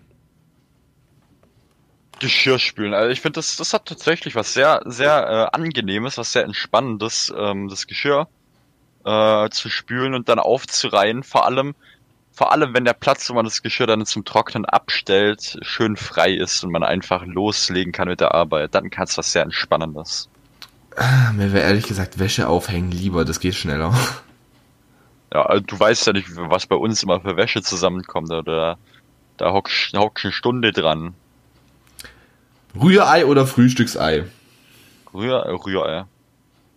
Geschirr 2.24 2.58
spülen. 2.58 2.94
Also 2.94 3.12
ich 3.12 3.20
finde, 3.20 3.40
das, 3.40 3.58
das 3.58 3.74
hat 3.74 3.86
tatsächlich 3.86 4.34
was 4.34 4.54
sehr, 4.54 4.82
sehr 4.86 5.28
äh, 5.52 5.56
angenehmes, 5.56 6.18
was 6.18 6.32
sehr 6.32 6.46
entspannendes, 6.46 7.34
ähm, 7.38 7.68
das 7.68 7.86
Geschirr 7.86 8.30
äh, 9.04 9.50
zu 9.50 9.70
spülen 9.70 10.14
und 10.14 10.30
dann 10.30 10.40
aufzureihen. 10.40 11.24
Vor 11.24 11.46
allem, 11.46 11.76
vor 12.32 12.54
allem, 12.54 12.74
wenn 12.74 12.86
der 12.86 12.94
Platz, 12.94 13.30
wo 13.30 13.34
man 13.34 13.44
das 13.44 13.62
Geschirr 13.62 13.88
dann 13.88 14.06
zum 14.06 14.24
Trocknen 14.24 14.64
abstellt, 14.66 15.60
schön 15.64 15.98
frei 15.98 16.32
ist 16.32 16.64
und 16.64 16.72
man 16.72 16.84
einfach 16.84 17.26
loslegen 17.26 17.92
kann 17.92 18.08
mit 18.08 18.22
der 18.22 18.34
Arbeit. 18.34 18.74
Dann 18.74 18.90
kann 18.90 19.04
es 19.04 19.18
was 19.18 19.34
sehr 19.34 19.44
Entspannendes. 19.44 20.30
Ah, 20.96 21.34
Mir 21.34 21.52
wäre 21.52 21.66
ehrlich 21.66 21.88
gesagt 21.88 22.20
Wäsche 22.20 22.48
aufhängen 22.48 22.92
lieber, 22.92 23.26
das 23.26 23.42
geht 23.42 23.56
schneller. 23.56 23.94
Ja, 25.34 25.46
also 25.48 25.64
du 25.66 25.78
weißt 25.78 26.08
ja 26.08 26.14
nicht, 26.14 26.28
was 26.36 26.68
bei 26.68 26.76
uns 26.76 27.04
immer 27.04 27.20
für 27.20 27.36
Wäsche 27.36 27.62
zusammenkommt. 27.62 28.32
Oder 28.32 28.78
da 29.36 29.52
hockst 29.52 29.94
hockst 29.94 30.24
eine 30.24 30.32
Stunde 30.32 30.72
dran. 30.72 31.16
Rührei 32.80 33.26
oder 33.26 33.46
Frühstücksei? 33.46 34.26
Rühr, 35.14 35.40
äh, 35.46 35.52
Rührei. 35.52 36.06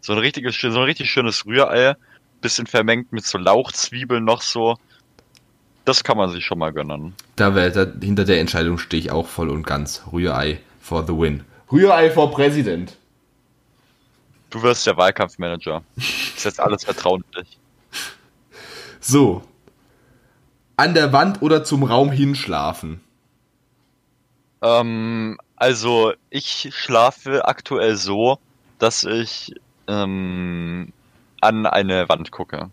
So 0.01 0.13
ein 0.13 0.19
richtiges, 0.19 0.57
so 0.59 0.69
ein 0.69 0.85
richtig 0.85 1.11
schönes 1.11 1.47
Rührei, 1.47 1.95
bisschen 2.41 2.67
vermengt 2.67 3.13
mit 3.13 3.25
so 3.25 3.39
Lauchzwiebeln 3.39 4.25
noch 4.25 4.43
so. 4.43 4.77
Das 5.85 6.05
kann 6.05 6.17
man 6.17 6.31
sich 6.31 6.45
schon 6.45 6.59
mal 6.59 6.73
gönnen. 6.73 7.15
Da, 7.37 7.55
wär, 7.55 7.71
da 7.71 7.87
hinter 8.01 8.25
der 8.25 8.41
Entscheidung 8.41 8.79
stehe 8.79 9.01
ich 9.01 9.11
auch 9.11 9.27
voll 9.27 9.49
und 9.49 9.67
ganz. 9.67 10.03
Rührei 10.13 10.61
for 10.81 11.07
the 11.07 11.13
win. 11.13 11.45
Rührei 11.71 12.11
for 12.11 12.31
President. 12.31 12.97
Du 14.51 14.63
wirst 14.63 14.87
der 14.87 14.97
Wahlkampfmanager. 14.97 15.83
Ist 15.97 16.45
jetzt 16.45 16.61
alles 16.61 16.85
vertraulich. 16.85 17.59
So. 19.01 19.43
An 20.77 20.95
der 20.95 21.13
Wand 21.13 21.43
oder 21.43 21.65
zum 21.65 21.85
Raum 21.85 22.11
hinschlafen? 22.11 23.01
Ähm, 24.63 25.39
also 25.57 26.13
ich 26.31 26.71
schlafe 26.73 27.47
aktuell 27.47 27.97
so, 27.97 28.39
dass 28.79 29.05
ich 29.05 29.55
ähm, 29.89 30.93
an 31.41 31.67
eine 31.67 32.09
Wand 32.09 32.31
gucke. 32.31 32.71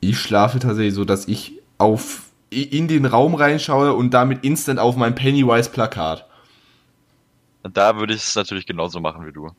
Ich 0.00 0.18
schlafe 0.18 0.58
tatsächlich 0.58 0.94
so, 0.94 1.04
dass 1.04 1.28
ich 1.28 1.60
auf 1.78 2.22
in 2.50 2.88
den 2.88 3.06
Raum 3.06 3.34
reinschaue 3.34 3.92
und 3.92 4.14
damit 4.14 4.44
instant 4.44 4.78
auf 4.78 4.96
mein 4.96 5.14
Pennywise-Plakat. 5.14 6.26
Da 7.72 7.96
würde 7.98 8.14
ich 8.14 8.22
es 8.22 8.34
natürlich 8.36 8.66
genauso 8.66 9.00
machen 9.00 9.26
wie 9.26 9.32
du. 9.32 9.50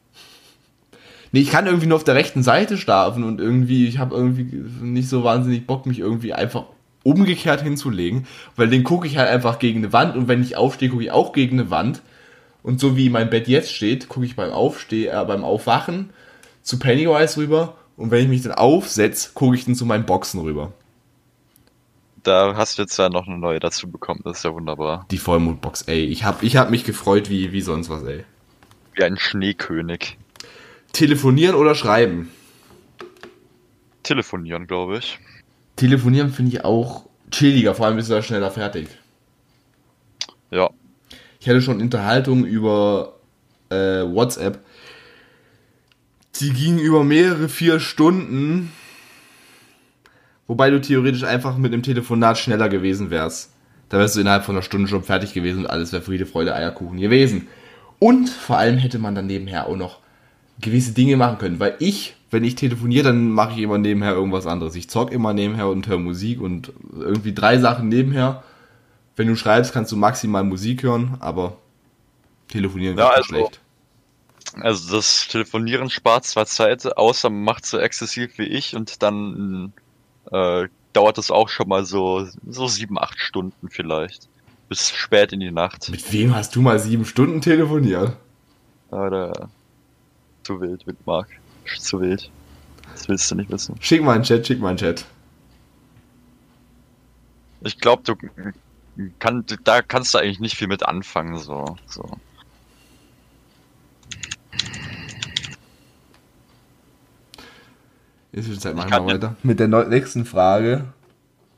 Nee, 1.33 1.41
ich 1.41 1.49
kann 1.49 1.65
irgendwie 1.65 1.87
nur 1.87 1.97
auf 1.97 2.05
der 2.05 2.15
rechten 2.15 2.43
Seite 2.43 2.77
schlafen 2.77 3.23
und 3.25 3.41
irgendwie, 3.41 3.87
ich 3.87 3.97
habe 3.97 4.15
irgendwie 4.15 4.43
nicht 4.81 5.09
so 5.09 5.23
wahnsinnig 5.25 5.67
Bock, 5.67 5.85
mich 5.85 5.99
irgendwie 5.99 6.33
einfach 6.33 6.65
umgekehrt 7.03 7.61
hinzulegen, 7.61 8.25
weil 8.55 8.69
den 8.69 8.83
gucke 8.83 9.07
ich 9.07 9.17
halt 9.17 9.29
einfach 9.29 9.59
gegen 9.59 9.79
eine 9.79 9.93
Wand 9.93 10.15
und 10.15 10.27
wenn 10.27 10.41
ich 10.41 10.55
aufstehe, 10.55 10.89
gucke 10.89 11.03
ich 11.03 11.11
auch 11.11 11.33
gegen 11.33 11.59
eine 11.59 11.69
Wand. 11.69 12.01
Und 12.67 12.81
so 12.81 12.97
wie 12.97 13.09
mein 13.09 13.29
Bett 13.29 13.47
jetzt 13.47 13.71
steht, 13.71 14.09
gucke 14.09 14.25
ich 14.25 14.35
beim 14.35 14.51
Aufsteh, 14.51 15.05
äh, 15.05 15.23
beim 15.25 15.45
Aufwachen 15.45 16.09
zu 16.63 16.77
Pennywise 16.77 17.37
rüber 17.37 17.77
und 17.95 18.11
wenn 18.11 18.23
ich 18.23 18.27
mich 18.27 18.41
dann 18.41 18.51
aufsetze, 18.51 19.29
gucke 19.33 19.55
ich 19.55 19.63
dann 19.63 19.73
zu 19.73 19.85
meinen 19.85 20.05
Boxen 20.05 20.41
rüber. 20.41 20.73
Da 22.23 22.57
hast 22.57 22.77
du 22.77 22.81
jetzt 22.81 22.97
ja 22.97 23.07
noch 23.07 23.25
eine 23.25 23.37
neue 23.37 23.61
dazu 23.61 23.89
bekommen, 23.89 24.19
das 24.25 24.39
ist 24.39 24.43
ja 24.43 24.53
wunderbar. 24.53 25.05
Die 25.11 25.17
Vollmondbox, 25.17 25.83
ey. 25.83 26.03
Ich 26.07 26.25
hab, 26.25 26.43
ich 26.43 26.57
hab 26.57 26.69
mich 26.69 26.83
gefreut 26.83 27.29
wie, 27.29 27.53
wie 27.53 27.61
sonst 27.61 27.89
was, 27.89 28.03
ey. 28.03 28.25
Wie 28.95 29.03
ein 29.05 29.15
Schneekönig. 29.15 30.17
Telefonieren 30.91 31.55
oder 31.55 31.73
schreiben? 31.73 32.29
Telefonieren, 34.03 34.67
glaube 34.67 34.97
ich. 34.97 35.19
Telefonieren 35.77 36.33
finde 36.33 36.51
ich 36.51 36.65
auch 36.65 37.05
chilliger, 37.31 37.75
vor 37.75 37.85
allem 37.85 37.95
bist 37.95 38.09
du 38.09 38.15
da 38.15 38.21
schneller 38.21 38.51
fertig. 38.51 38.89
Ja. 40.51 40.69
Ich 41.47 41.49
hatte 41.49 41.61
schon 41.61 41.81
Unterhaltungen 41.81 42.43
über 42.43 43.13
äh, 43.69 44.03
WhatsApp. 44.03 44.59
Die 46.41 46.49
gingen 46.49 46.77
über 46.77 47.05
mehrere 47.05 47.47
vier 47.47 47.79
Stunden. 47.79 48.73
Wobei 50.45 50.69
du 50.69 50.81
theoretisch 50.81 51.23
einfach 51.23 51.55
mit 51.55 51.71
dem 51.71 51.83
Telefonat 51.83 52.37
schneller 52.37 52.67
gewesen 52.67 53.11
wärst. 53.11 53.53
Da 53.87 53.97
wärst 53.97 54.17
du 54.17 54.19
innerhalb 54.19 54.43
von 54.43 54.55
einer 54.55 54.61
Stunde 54.61 54.89
schon 54.89 55.03
fertig 55.03 55.33
gewesen 55.33 55.59
und 55.59 55.67
alles 55.67 55.93
wäre 55.93 56.01
Friede, 56.01 56.25
Freude, 56.25 56.53
Eierkuchen 56.53 56.99
gewesen. 56.99 57.47
Und 57.97 58.27
vor 58.27 58.57
allem 58.57 58.77
hätte 58.77 58.99
man 58.99 59.15
dann 59.15 59.27
nebenher 59.27 59.67
auch 59.67 59.77
noch 59.77 59.99
gewisse 60.59 60.91
Dinge 60.91 61.15
machen 61.15 61.37
können. 61.37 61.61
Weil 61.61 61.75
ich, 61.79 62.17
wenn 62.29 62.43
ich 62.43 62.55
telefoniere, 62.55 63.05
dann 63.05 63.31
mache 63.31 63.53
ich 63.53 63.59
immer 63.59 63.77
nebenher 63.77 64.11
irgendwas 64.11 64.47
anderes. 64.47 64.75
Ich 64.75 64.89
zock 64.89 65.13
immer 65.13 65.33
nebenher 65.33 65.69
und 65.69 65.87
höre 65.87 65.97
Musik 65.97 66.41
und 66.41 66.73
irgendwie 66.93 67.33
drei 67.33 67.57
Sachen 67.57 67.87
nebenher. 67.87 68.43
Wenn 69.17 69.27
du 69.27 69.35
schreibst, 69.35 69.73
kannst 69.73 69.91
du 69.91 69.97
maximal 69.97 70.43
Musik 70.43 70.83
hören, 70.83 71.17
aber 71.19 71.57
telefonieren 72.47 72.97
Ja, 72.97 73.05
wäre 73.05 73.15
also- 73.15 73.27
schlecht. 73.27 73.59
Also 74.61 74.95
das 74.95 75.27
Telefonieren 75.27 75.89
spart 75.89 76.23
zwar 76.25 76.45
Zeit, 76.45 76.97
außer 76.97 77.29
man 77.29 77.43
macht 77.43 77.65
so 77.65 77.77
exzessiv 77.77 78.37
wie 78.37 78.45
ich 78.45 78.75
und 78.75 79.03
dann 79.03 79.73
äh, 80.31 80.67
dauert 80.93 81.17
es 81.17 81.29
auch 81.31 81.49
schon 81.49 81.67
mal 81.67 81.85
so, 81.85 82.27
so 82.47 82.67
sieben, 82.67 82.97
acht 82.97 83.19
Stunden 83.19 83.69
vielleicht. 83.69 84.29
Bis 84.69 84.89
spät 84.89 85.33
in 85.33 85.41
die 85.41 85.51
Nacht. 85.51 85.89
Mit 85.89 86.11
wem 86.13 86.33
hast 86.33 86.55
du 86.55 86.61
mal 86.61 86.79
sieben 86.79 87.05
Stunden 87.05 87.41
telefoniert? 87.41 88.15
Oder 88.89 89.49
zu 90.43 90.59
wild 90.61 90.87
mit 90.87 91.05
Marc. 91.05 91.27
Zu 91.77 91.99
wild. 92.01 92.31
Das 92.93 93.07
willst 93.09 93.29
du 93.29 93.35
nicht 93.35 93.51
wissen. 93.51 93.75
Schick 93.79 94.01
mal 94.01 94.15
einen 94.15 94.23
Chat, 94.23 94.47
schick 94.47 94.59
mal 94.59 94.69
einen 94.69 94.77
Chat. 94.77 95.05
Ich 97.61 97.79
glaube, 97.79 98.03
du 98.03 98.15
kann, 99.19 99.45
da 99.63 99.81
kannst 99.81 100.13
du 100.13 100.17
eigentlich 100.17 100.39
nicht 100.39 100.55
viel 100.57 100.67
mit 100.67 100.83
anfangen, 100.85 101.37
so. 101.37 101.75
so. 101.87 102.09
Jetzt 108.31 108.49
wird 108.49 108.61
Zeit, 108.61 108.73
Ich 108.73 108.77
machen 108.77 108.89
kann 108.89 109.07
wir 109.07 109.13
den- 109.13 109.21
weiter. 109.23 109.35
Mit 109.43 109.59
der 109.59 109.67
nächsten 109.67 110.25
Frage. 110.25 110.85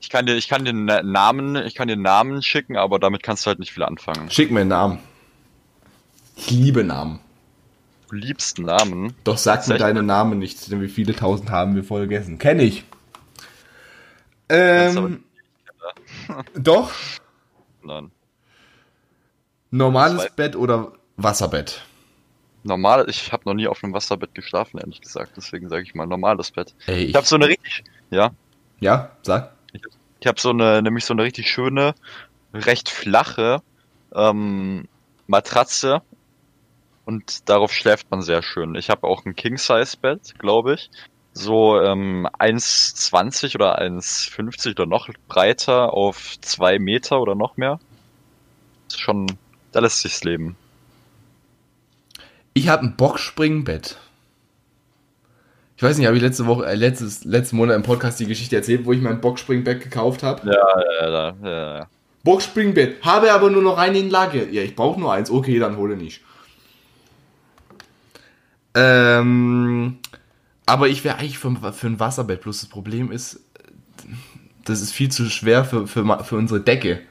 Ich 0.02 0.10
kann 0.10 0.26
dir, 0.26 0.36
ich 0.36 0.48
kann 0.48 0.64
den 0.64 0.86
Na- 0.86 1.02
Namen, 1.04 1.56
ich 1.58 1.76
kann 1.76 1.88
den 1.88 2.02
Namen 2.02 2.42
schicken, 2.42 2.78
aber 2.78 3.00
damit 3.00 3.22
kannst 3.24 3.46
du 3.46 3.48
halt 3.50 3.60
nicht 3.60 3.74
viel 3.74 3.84
anfangen. 3.84 4.30
Schick 4.32 4.50
mir 4.52 4.62
einen 4.62 4.70
Namen. 4.70 5.00
Ich 6.38 6.52
liebe 6.52 6.84
Namen. 6.84 7.20
Du 8.10 8.16
liebst 8.16 8.60
Namen. 8.60 9.14
Doch 9.24 9.38
sag 9.38 9.68
mir 9.68 9.74
Echt? 9.76 9.84
deine 9.84 10.02
Namen 10.04 10.40
nicht, 10.40 10.72
denn 10.72 10.82
wie 10.82 10.88
viele 10.88 11.14
tausend 11.16 11.52
haben 11.52 11.76
wir 11.76 11.84
voll 11.84 12.02
gegessen. 12.08 12.38
Kenn 12.40 12.60
ich. 12.60 12.86
Ähm, 14.48 15.24
doch. 16.56 16.92
Nein. 17.90 18.12
Normales. 19.72 20.30
Bett 20.36 20.56
oder 20.56 20.94
Wasserbett? 21.18 21.82
Normal, 22.64 23.06
ich 23.10 23.32
habe 23.32 23.44
noch 23.46 23.54
nie 23.56 23.68
auf 23.68 23.84
einem 23.84 23.94
Wasserbett 23.94 24.36
geschlafen, 24.36 24.78
ehrlich 24.80 25.02
gesagt. 25.02 25.34
Deswegen 25.38 25.70
sage 25.70 25.84
ich 25.84 25.96
mal 25.96 26.06
normales 26.06 26.52
Bett. 26.52 26.76
Ey, 26.86 27.06
Ich 27.06 27.16
habe 27.16 27.26
so 27.26 27.36
eine 27.36 27.48
richtig, 27.48 27.84
ja, 28.12 28.32
ja, 28.80 29.12
sag. 29.24 29.54
ich 29.74 30.28
habe 30.28 30.40
so 30.40 30.50
eine, 30.50 30.82
nämlich 30.82 31.06
so 31.06 31.14
eine 31.14 31.24
richtig 31.24 31.50
schöne, 31.50 31.96
recht 32.54 32.90
flache 32.90 33.62
ähm, 34.14 34.88
Matratze 35.28 36.02
und 37.06 37.50
darauf 37.50 37.72
schläft 37.72 38.12
man 38.12 38.22
sehr 38.22 38.44
schön. 38.44 38.76
Ich 38.76 38.90
habe 38.90 39.08
auch 39.08 39.26
ein 39.26 39.36
King-Size-Bett, 39.36 40.38
glaube 40.38 40.74
ich. 40.76 40.92
So 41.34 41.80
ähm, 41.80 42.28
1,20 42.40 43.56
oder 43.56 43.80
1,50 43.82 44.72
oder 44.72 44.86
noch 44.86 45.10
breiter 45.28 45.94
auf 45.94 46.40
zwei 46.42 46.80
Meter 46.80 47.22
oder 47.22 47.36
noch 47.36 47.58
mehr. 47.58 47.80
Ist 48.88 49.00
schon, 49.00 49.28
da 49.72 49.80
lässt 49.80 50.02
sich's 50.02 50.24
leben. 50.24 50.58
Ich 52.54 52.68
habe 52.68 52.84
ein 52.84 52.96
Boxspringbett. 52.96 53.98
Ich 55.78 55.84
weiß 55.84 55.98
nicht, 55.98 56.08
habe 56.08 56.18
ich 56.18 56.24
letzte 56.24 56.46
Woche, 56.46 56.66
äh, 56.66 56.76
letztes, 56.76 57.24
letzten 57.24 57.56
Monat 57.56 57.78
im 57.78 57.84
Podcast 57.84 58.20
die 58.20 58.26
Geschichte 58.26 58.58
erzählt, 58.58 58.86
wo 58.86 58.92
ich 58.92 59.02
mein 59.02 59.22
Boxspringbett 59.22 59.82
gekauft 59.82 60.24
habe? 60.24 60.46
Ja, 60.46 61.08
ja, 61.08 61.36
ja, 61.42 61.78
ja. 61.78 61.88
Boxspringbett. 62.24 63.02
Habe 63.02 63.32
aber 63.32 63.50
nur 63.50 63.62
noch 63.62 63.78
einen 63.78 63.96
in 63.96 64.10
Lage. 64.10 64.50
Ja, 64.52 64.62
ich 64.62 64.76
brauche 64.76 65.00
nur 65.00 65.14
eins. 65.14 65.32
Okay, 65.32 65.58
dann 65.58 65.78
hole 65.78 65.96
nicht. 65.96 66.22
Ähm, 68.76 70.00
aber 70.70 70.88
ich 70.90 71.04
wäre 71.04 71.18
eigentlich 71.18 71.38
für, 71.40 71.74
für 71.74 71.88
ein 71.88 72.00
Wasserbett. 72.00 72.42
Plus 72.42 72.62
das 72.62 72.70
Problem 72.70 73.12
ist, 73.12 73.42
das 74.66 74.82
ist 74.82 74.92
viel 74.92 75.10
zu 75.10 75.30
schwer 75.30 75.66
für, 75.66 75.88
für, 75.88 76.24
für 76.24 76.36
unsere 76.38 76.62
Decke. 76.62 77.02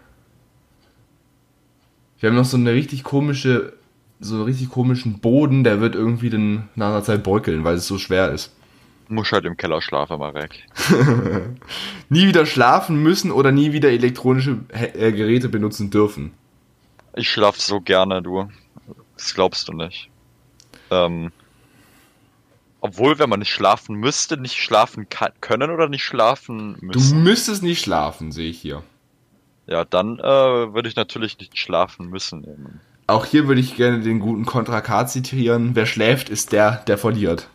Wir 2.20 2.30
haben 2.30 2.36
noch 2.36 2.44
so 2.44 2.56
eine 2.56 2.72
richtig 2.72 3.04
komische, 3.04 3.74
so 4.20 4.36
einen 4.36 4.44
richtig 4.44 4.70
komischen 4.70 5.20
Boden, 5.20 5.62
der 5.64 5.80
wird 5.80 5.94
irgendwie 5.94 6.30
dann 6.30 6.68
nach 6.74 6.88
einer 6.88 7.02
Zeit 7.04 7.22
bröckeln, 7.22 7.64
weil 7.64 7.76
es 7.76 7.86
so 7.86 7.98
schwer 7.98 8.32
ist. 8.32 8.52
Muss 9.08 9.32
halt 9.32 9.44
im 9.46 9.56
Keller 9.56 9.80
schlafen, 9.80 10.18
Marek. 10.18 10.66
Nie 12.10 12.26
wieder 12.26 12.44
schlafen 12.44 13.02
müssen 13.02 13.30
oder 13.30 13.52
nie 13.52 13.72
wieder 13.72 13.90
elektronische 13.90 14.58
He- 14.72 14.84
äh, 14.98 15.12
Geräte 15.12 15.48
benutzen 15.48 15.90
dürfen. 15.90 16.32
Ich 17.16 17.30
schlaf 17.30 17.58
so 17.58 17.80
gerne, 17.80 18.20
du. 18.20 18.48
Das 19.16 19.32
glaubst 19.34 19.66
du 19.68 19.72
nicht. 19.72 20.10
Ähm, 20.90 21.32
obwohl, 22.80 23.18
wenn 23.18 23.28
man 23.28 23.40
nicht 23.40 23.52
schlafen 23.52 23.96
müsste, 23.96 24.36
nicht 24.36 24.56
schlafen 24.56 25.08
kann, 25.08 25.32
können 25.40 25.70
oder 25.70 25.88
nicht 25.88 26.04
schlafen 26.04 26.76
Du 26.80 26.86
müssen. 26.86 27.22
müsstest 27.22 27.62
nicht 27.62 27.80
schlafen, 27.82 28.32
sehe 28.32 28.50
ich 28.50 28.60
hier. 28.60 28.82
Ja, 29.66 29.84
dann 29.84 30.18
äh, 30.18 30.22
würde 30.22 30.88
ich 30.88 30.96
natürlich 30.96 31.38
nicht 31.38 31.58
schlafen 31.58 32.08
müssen. 32.08 32.40
Nehmen. 32.40 32.80
Auch 33.06 33.26
hier 33.26 33.48
würde 33.48 33.60
ich 33.60 33.76
gerne 33.76 34.00
den 34.00 34.18
guten 34.20 34.46
Contra 34.46 34.80
K 34.80 35.06
zitieren. 35.06 35.74
Wer 35.74 35.86
schläft, 35.86 36.28
ist 36.28 36.52
der, 36.52 36.76
der 36.86 36.98
verliert. 36.98 37.48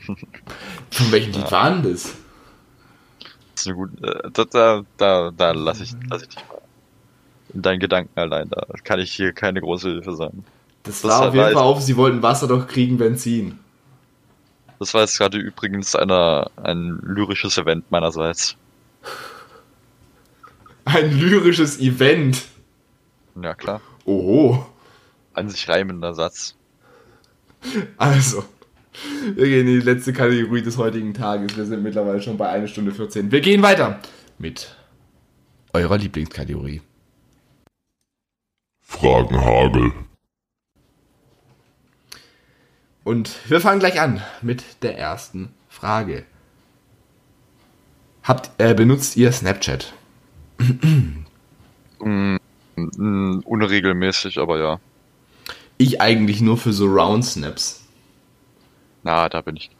Von 0.06 1.12
welchem 1.12 1.32
Lied 1.32 1.50
war 1.50 1.70
denn 1.70 1.82
das? 1.82 2.14
Das 3.54 3.60
ist 3.62 3.66
eine 3.68 3.76
gute. 3.76 4.02
Äh, 4.24 4.30
da, 4.32 4.44
da, 4.44 4.82
da, 4.96 5.30
da 5.30 5.50
lass 5.52 5.80
ich, 5.80 5.92
lass 6.08 6.22
ich 6.22 6.28
dich 6.28 6.48
mal. 6.48 6.60
In 7.52 7.62
deinen 7.62 7.78
Gedanken 7.78 8.18
allein, 8.18 8.48
da 8.48 8.66
kann 8.82 8.98
ich 8.98 9.12
hier 9.12 9.32
keine 9.32 9.60
große 9.60 9.88
Hilfe 9.88 10.16
sein. 10.16 10.44
Das, 10.84 11.00
Das 11.00 11.10
war 11.10 11.28
auf 11.28 11.34
jeden 11.34 11.46
war 11.46 11.52
Fall 11.52 11.62
auf, 11.62 11.82
sie 11.82 11.96
wollten 11.96 12.22
Wasser, 12.22 12.46
doch 12.46 12.68
kriegen 12.68 12.98
Benzin. 12.98 13.58
Das 14.78 14.92
war 14.94 15.00
jetzt 15.00 15.18
gerade 15.18 15.38
übrigens 15.38 15.96
einer, 15.96 16.50
ein 16.56 17.00
lyrisches 17.02 17.56
Event 17.58 17.90
meinerseits. 17.90 18.56
Ein 20.84 21.18
lyrisches 21.18 21.80
Event. 21.80 22.44
Ja, 23.40 23.54
klar. 23.54 23.80
Oho. 24.04 24.66
An 25.32 25.48
sich 25.48 25.68
reimender 25.68 26.14
Satz. 26.14 26.54
Also, 27.96 28.44
wir 29.34 29.46
gehen 29.46 29.66
in 29.66 29.80
die 29.80 29.86
letzte 29.86 30.12
Kategorie 30.12 30.60
des 30.60 30.76
heutigen 30.76 31.14
Tages. 31.14 31.56
Wir 31.56 31.64
sind 31.64 31.82
mittlerweile 31.82 32.20
schon 32.20 32.36
bei 32.36 32.50
1 32.50 32.70
Stunde 32.70 32.92
14. 32.92 33.32
Wir 33.32 33.40
gehen 33.40 33.62
weiter 33.62 34.00
mit 34.38 34.76
eurer 35.72 35.96
Lieblingskategorie. 35.96 36.82
Fragenhagel. 38.82 39.92
Und 43.04 43.38
wir 43.50 43.60
fangen 43.60 43.80
gleich 43.80 44.00
an 44.00 44.22
mit 44.42 44.82
der 44.82 44.98
ersten 44.98 45.54
Frage. 45.68 46.24
Habt, 48.22 48.50
äh, 48.58 48.74
benutzt 48.74 49.16
ihr 49.16 49.30
Snapchat? 49.30 49.92
Mm, 51.98 52.36
mm, 52.76 53.40
unregelmäßig, 53.44 54.38
aber 54.38 54.58
ja. 54.58 54.80
Ich 55.76 56.00
eigentlich 56.00 56.40
nur 56.40 56.56
für 56.56 56.72
so 56.72 56.86
Round-Snaps. 56.86 57.86
Na, 59.02 59.28
da 59.28 59.42
bin 59.42 59.56
ich, 59.56 59.70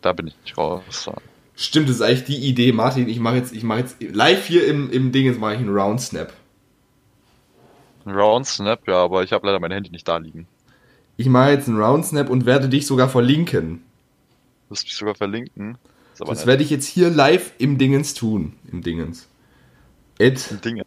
da 0.00 0.12
bin 0.12 0.26
ich 0.26 0.36
nicht 0.42 0.58
raus. 0.58 1.08
Stimmt, 1.54 1.88
das 1.88 1.96
ist 1.96 2.02
eigentlich 2.02 2.24
die 2.24 2.48
Idee, 2.48 2.72
Martin. 2.72 3.08
Ich 3.08 3.20
mache 3.20 3.36
jetzt, 3.36 3.52
ich 3.52 3.62
mache 3.62 3.80
jetzt 3.80 4.02
live 4.02 4.46
hier 4.46 4.66
im, 4.66 4.90
im 4.90 5.12
Ding, 5.12 5.26
jetzt 5.26 5.38
mache 5.38 5.54
ich 5.54 5.60
einen 5.60 5.74
Round-Snap. 5.74 6.32
Round 8.06 8.46
Snap, 8.46 8.86
ja, 8.86 9.02
aber 9.02 9.22
ich 9.22 9.32
habe 9.32 9.46
leider 9.46 9.60
mein 9.60 9.72
Handy 9.72 9.90
nicht 9.90 10.06
da 10.06 10.18
liegen. 10.18 10.46
Ich 11.16 11.26
mache 11.26 11.50
jetzt 11.50 11.68
einen 11.68 11.80
Roundsnap 11.80 12.28
und 12.28 12.46
werde 12.46 12.68
dich 12.68 12.86
sogar 12.86 13.08
verlinken. 13.08 13.82
Du 14.68 14.72
wirst 14.74 14.84
mich 14.84 14.94
sogar 14.94 15.14
verlinken. 15.14 15.78
Das 16.18 16.28
nett. 16.28 16.46
werde 16.46 16.62
ich 16.62 16.70
jetzt 16.70 16.86
hier 16.86 17.10
live 17.10 17.52
im 17.58 17.78
Dingens 17.78 18.14
tun. 18.14 18.54
Im 18.70 18.82
Dingens. 18.82 19.28
Ed, 20.18 20.46
Ein 20.50 20.60
Ding. 20.60 20.76
ich 20.78 20.84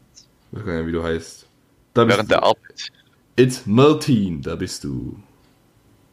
weiß 0.51 0.65
gar 0.65 0.77
nicht, 0.77 0.87
wie 0.87 0.91
du 0.91 1.03
heißt. 1.03 1.45
Da 1.93 2.07
Während 2.07 2.29
du. 2.29 2.35
der 2.35 2.43
Arbeit. 2.43 2.87
Ed 3.35 3.61
Martin, 3.65 4.41
da 4.41 4.55
bist 4.55 4.83
du. 4.83 5.17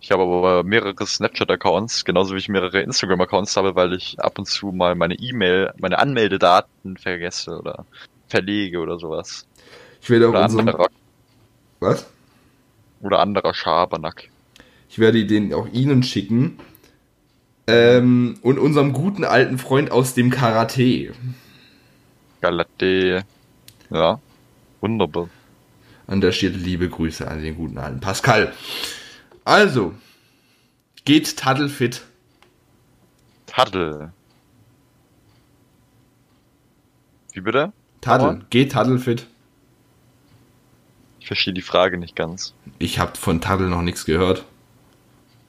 Ich 0.01 0.11
habe 0.11 0.23
aber 0.23 0.63
mehrere 0.65 1.07
Snapchat-Accounts, 1.07 2.05
genauso 2.05 2.35
wie 2.35 2.39
ich 2.39 2.49
mehrere 2.49 2.81
Instagram-Accounts 2.83 3.57
habe, 3.57 3.75
weil 3.75 3.95
ich 3.95 4.19
ab 4.21 4.39
und 4.39 4.47
zu 4.47 4.67
mal 4.67 4.95
meine 4.95 5.15
E-Mail, 5.15 5.73
meine 5.79 5.99
Anmeldedaten 5.99 6.97
vergesse 6.99 7.59
oder 7.59 7.87
verlege 8.29 8.81
oder 8.81 8.99
sowas. 8.99 9.47
Ich 10.03 10.11
werde 10.11 10.29
auch 10.29 10.35
unseren. 10.45 10.75
Was? 11.81 12.07
Oder 13.05 13.21
anderer 13.21 13.55
Schabernack. 13.55 14.31
Ich 14.89 14.99
werde 14.99 15.27
den 15.27 15.53
auch 15.53 15.69
Ihnen 15.73 16.03
schicken. 16.03 16.59
Ähm, 17.67 18.39
und 18.43 18.59
unserem 18.59 18.93
guten 18.93 19.25
alten 19.25 19.59
Freund 19.59 19.91
aus 19.91 20.15
dem 20.15 20.31
Karate. 20.31 21.13
Galate. 22.41 23.25
Ja. 23.91 24.21
Wunderbar. 24.81 25.29
An 26.07 26.21
der 26.21 26.33
Stelle 26.33 26.57
liebe 26.59 26.89
Grüße 26.91 27.27
an 27.27 27.43
den 27.43 27.57
guten 27.57 27.79
alten 27.79 28.01
Pascal. 28.01 28.53
Also, 29.47 29.95
geht 31.07 31.39
Taddlefit. 31.39 32.03
Taddel. 33.47 34.13
Wie 37.33 37.41
bitte? 37.41 37.73
Taddel, 38.03 38.29
Aber- 38.29 38.45
geht 38.51 38.73
Taddlefit. 38.73 39.27
Ich 41.25 41.29
verstehe 41.29 41.55
die 41.55 41.63
Frage 41.63 41.97
nicht 41.97 42.17
ganz. 42.17 42.53
Ich 42.79 42.99
habe 42.99 43.17
von 43.17 43.41
Taddle 43.41 43.69
noch 43.69 43.81
nichts 43.81 44.05
gehört. 44.05 44.45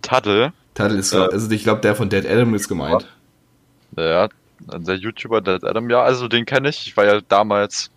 Taddel? 0.02 0.54
Taddle 0.74 0.98
ist, 0.98 1.12
Äh. 1.12 1.18
also 1.18 1.52
ich 1.52 1.64
glaube, 1.64 1.82
der 1.82 1.96
von 1.98 2.08
Dead 2.10 2.26
Adam 2.26 2.56
ist 2.56 2.70
gemeint. 2.70 3.06
Ja, 3.98 4.30
der 4.62 4.96
YouTuber, 4.96 5.42
der 5.42 5.56
Adam, 5.66 5.90
ja, 5.90 6.02
also 6.02 6.30
den 6.30 6.46
kenne 6.46 6.70
ich. 6.70 6.88
Ich 6.88 6.96
war 6.96 7.04
ja 7.04 7.20
damals 7.20 7.92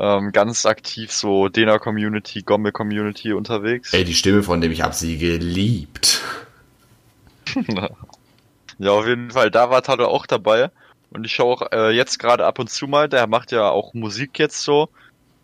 ähm, 0.00 0.32
ganz 0.32 0.66
aktiv 0.66 1.12
so 1.12 1.48
Dena 1.48 1.78
Community, 1.78 2.42
Gomme 2.42 2.72
Community 2.72 3.32
unterwegs. 3.32 3.92
Ey, 3.92 4.02
die 4.02 4.14
Stimme 4.14 4.42
von 4.42 4.60
dem, 4.60 4.72
ich 4.72 4.82
habe 4.82 4.94
sie 4.94 5.16
geliebt. 5.16 6.22
Ja, 8.78 8.90
auf 8.92 9.06
jeden 9.06 9.30
Fall, 9.30 9.52
da 9.52 9.70
war 9.70 9.82
Tado 9.82 10.06
auch 10.08 10.26
dabei. 10.26 10.70
Und 11.10 11.24
ich 11.24 11.32
schaue 11.32 11.54
auch 11.54 11.72
äh, 11.72 11.90
jetzt 11.90 12.18
gerade 12.18 12.44
ab 12.44 12.58
und 12.58 12.68
zu 12.68 12.88
mal, 12.88 13.08
der 13.08 13.28
macht 13.28 13.52
ja 13.52 13.68
auch 13.68 13.94
Musik 13.94 14.40
jetzt 14.40 14.62
so. 14.64 14.88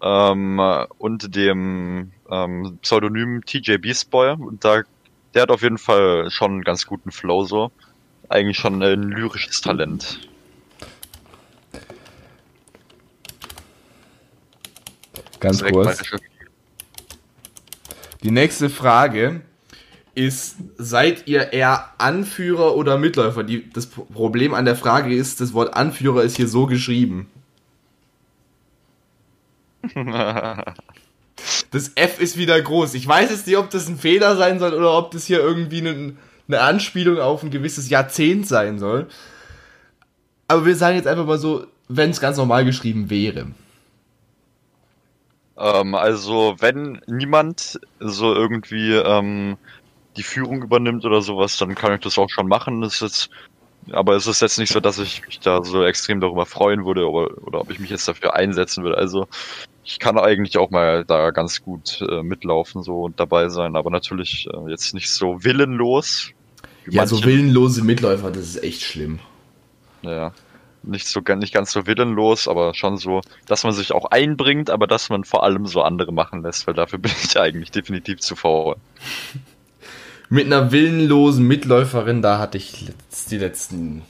Ähm, 0.00 0.58
äh, 0.58 0.86
unter 0.98 1.28
dem 1.28 2.12
ähm, 2.30 2.78
Pseudonym 2.82 3.44
TJ 3.44 3.78
Beastboy. 3.78 4.32
Und 4.32 4.64
da, 4.64 4.82
der 5.34 5.42
hat 5.42 5.50
auf 5.50 5.62
jeden 5.62 5.78
Fall 5.78 6.30
schon 6.30 6.52
einen 6.52 6.64
ganz 6.64 6.86
guten 6.86 7.10
Flow 7.10 7.44
so. 7.44 7.72
Eigentlich 8.28 8.58
schon 8.58 8.82
ein 8.82 9.02
lyrisches 9.02 9.60
Talent. 9.60 10.20
Ganz 15.40 15.58
Direkt 15.58 15.74
kurz. 15.74 16.02
Die 18.22 18.30
nächste 18.30 18.68
Frage 18.68 19.42
ist, 20.14 20.56
seid 20.76 21.28
ihr 21.28 21.52
eher 21.52 21.92
Anführer 21.98 22.74
oder 22.74 22.98
Mitläufer? 22.98 23.44
Die, 23.44 23.70
das 23.70 23.86
Pro- 23.86 24.04
Problem 24.04 24.52
an 24.52 24.64
der 24.64 24.74
Frage 24.74 25.14
ist, 25.14 25.40
das 25.40 25.52
Wort 25.54 25.74
Anführer 25.74 26.24
ist 26.24 26.36
hier 26.36 26.48
so 26.48 26.66
geschrieben. 26.66 27.30
Das 31.70 31.92
F 31.94 32.20
ist 32.20 32.36
wieder 32.36 32.60
groß. 32.60 32.94
Ich 32.94 33.06
weiß 33.06 33.30
jetzt 33.30 33.46
nicht, 33.46 33.56
ob 33.56 33.70
das 33.70 33.88
ein 33.88 33.96
Fehler 33.96 34.36
sein 34.36 34.58
soll 34.58 34.74
oder 34.74 34.96
ob 34.96 35.10
das 35.12 35.26
hier 35.26 35.38
irgendwie 35.38 35.78
eine, 35.78 36.14
eine 36.48 36.60
Anspielung 36.60 37.18
auf 37.20 37.42
ein 37.42 37.50
gewisses 37.50 37.90
Jahrzehnt 37.90 38.46
sein 38.46 38.78
soll. 38.78 39.06
Aber 40.48 40.66
wir 40.66 40.74
sagen 40.74 40.96
jetzt 40.96 41.06
einfach 41.06 41.26
mal 41.26 41.38
so, 41.38 41.66
wenn 41.88 42.10
es 42.10 42.20
ganz 42.20 42.36
normal 42.38 42.64
geschrieben 42.64 43.10
wäre. 43.10 43.48
Ähm, 45.58 45.94
also, 45.94 46.56
wenn 46.58 47.00
niemand 47.06 47.80
so 48.00 48.34
irgendwie 48.34 48.94
ähm, 48.94 49.58
die 50.16 50.22
Führung 50.22 50.62
übernimmt 50.62 51.04
oder 51.04 51.20
sowas, 51.20 51.56
dann 51.56 51.74
kann 51.74 51.94
ich 51.94 52.00
das 52.00 52.18
auch 52.18 52.30
schon 52.30 52.48
machen. 52.48 52.80
Das 52.80 52.94
ist 52.94 53.00
jetzt, 53.02 53.30
aber 53.92 54.16
es 54.16 54.26
ist 54.26 54.40
jetzt 54.40 54.58
nicht 54.58 54.72
so, 54.72 54.80
dass 54.80 54.98
ich 54.98 55.24
mich 55.26 55.40
da 55.40 55.62
so 55.62 55.84
extrem 55.84 56.20
darüber 56.20 56.46
freuen 56.46 56.84
würde 56.84 57.08
oder, 57.08 57.46
oder 57.46 57.60
ob 57.60 57.70
ich 57.70 57.78
mich 57.78 57.90
jetzt 57.90 58.06
dafür 58.08 58.34
einsetzen 58.34 58.84
würde. 58.84 58.98
Also, 58.98 59.26
ich 59.84 59.98
kann 59.98 60.18
eigentlich 60.18 60.58
auch 60.58 60.70
mal 60.70 61.04
da 61.04 61.30
ganz 61.30 61.62
gut 61.62 62.04
äh, 62.08 62.22
mitlaufen 62.22 62.82
so 62.82 63.02
und 63.02 63.18
dabei 63.18 63.48
sein, 63.48 63.76
aber 63.76 63.90
natürlich 63.90 64.48
äh, 64.52 64.70
jetzt 64.70 64.94
nicht 64.94 65.10
so 65.10 65.44
willenlos. 65.44 66.30
Ja, 66.86 67.06
so 67.06 67.16
manche. 67.16 67.28
willenlose 67.28 67.82
Mitläufer, 67.82 68.30
das 68.30 68.44
ist 68.44 68.62
echt 68.62 68.82
schlimm. 68.82 69.20
Ja. 70.02 70.32
Nicht 70.82 71.06
so 71.06 71.20
nicht 71.20 71.52
ganz 71.52 71.72
so 71.72 71.86
willenlos, 71.86 72.48
aber 72.48 72.72
schon 72.74 72.98
so, 72.98 73.20
dass 73.46 73.64
man 73.64 73.72
sich 73.72 73.92
auch 73.92 74.06
einbringt, 74.06 74.70
aber 74.70 74.86
dass 74.86 75.08
man 75.08 75.24
vor 75.24 75.42
allem 75.42 75.66
so 75.66 75.82
andere 75.82 76.12
machen 76.12 76.42
lässt, 76.42 76.66
weil 76.66 76.74
dafür 76.74 76.98
bin 76.98 77.12
ich 77.22 77.38
eigentlich 77.40 77.70
definitiv 77.70 78.20
zu 78.20 78.36
faul. 78.36 78.76
Mit 80.30 80.46
einer 80.46 80.72
willenlosen 80.72 81.46
Mitläuferin, 81.46 82.20
da 82.20 82.38
hatte 82.38 82.58
ich 82.58 82.82
letzt, 82.82 83.30
die 83.30 83.38
letzten, 83.38 84.02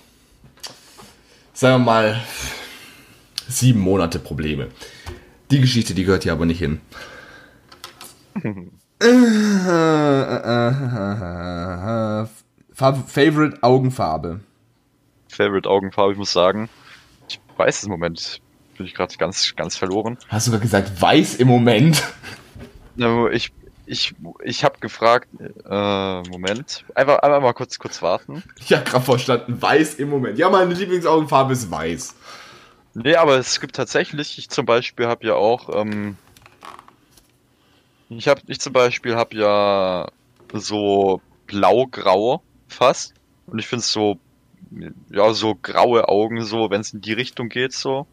sagen 1.53 1.85
wir 1.85 1.85
mal, 1.85 2.21
sieben 3.47 3.79
Monate 3.81 4.19
Probleme. 4.19 4.67
Die 5.51 5.61
Geschichte, 5.61 5.95
die 5.95 6.03
gehört 6.05 6.25
hier 6.25 6.33
aber 6.33 6.45
nicht 6.45 6.59
hin. 6.59 6.81
Favorite 13.07 13.63
Augenfarbe. 13.63 14.41
Favorite 15.29 15.69
Augenfarbe, 15.69 16.13
ich 16.13 16.19
muss 16.19 16.33
sagen, 16.33 16.69
ich 17.29 17.41
weiß 17.57 17.79
es 17.79 17.85
im 17.85 17.91
Moment, 17.91 18.41
bin 18.77 18.87
ich 18.87 18.95
gerade 18.95 19.17
ganz, 19.17 19.55
ganz 19.55 19.77
verloren. 19.77 20.19
Hast 20.29 20.49
du 20.49 20.51
gerade 20.51 20.63
gesagt, 20.63 21.01
weiß 21.01 21.37
im 21.37 21.47
Moment? 21.47 22.03
Ich, 23.33 23.53
ich, 23.89 24.15
ich 24.45 24.65
habe 24.65 24.79
gefragt, 24.79 25.29
äh, 25.41 26.23
Moment, 26.29 26.85
einfach, 26.95 27.19
einfach 27.21 27.41
mal 27.41 27.53
kurz, 27.55 27.79
kurz 27.79 28.03
warten. 28.03 28.43
Ich 28.61 28.73
habe 28.73 28.85
gerade 28.85 29.05
verstanden, 29.05 29.61
weiß 29.61 29.95
im 29.95 30.11
Moment. 30.11 30.39
Ja, 30.39 30.51
meine 30.51 30.75
Lieblingsaugenfarbe 30.75 31.53
ist 31.53 31.71
weiß. 31.71 32.15
Nee, 32.95 33.17
aber 33.17 33.39
es 33.39 33.61
gibt 33.61 33.77
tatsächlich, 33.77 34.39
ich 34.39 34.51
zum 34.51 34.67
Beispiel 34.67 35.07
habe 35.07 35.27
ja 35.27 35.35
auch, 35.35 35.69
ähm, 35.75 36.17
ich 38.09 38.29
habe, 38.29 38.41
ich 38.47 38.61
zum 38.61 38.73
Beispiel 38.73 39.17
habe 39.17 39.37
ja 39.37 40.09
so 40.53 41.21
blau-grau 41.47 42.43
fast 42.69 43.15
und 43.47 43.59
ich 43.59 43.67
finde 43.67 43.85
so, 43.85 44.19
ja, 45.11 45.33
so 45.33 45.55
graue 45.55 46.09
Augen 46.09 46.45
so, 46.45 46.71
wenn 46.71 46.81
es 46.81 46.93
in 46.93 47.01
die 47.01 47.13
Richtung 47.13 47.49
geht 47.49 47.73
so, 47.73 48.07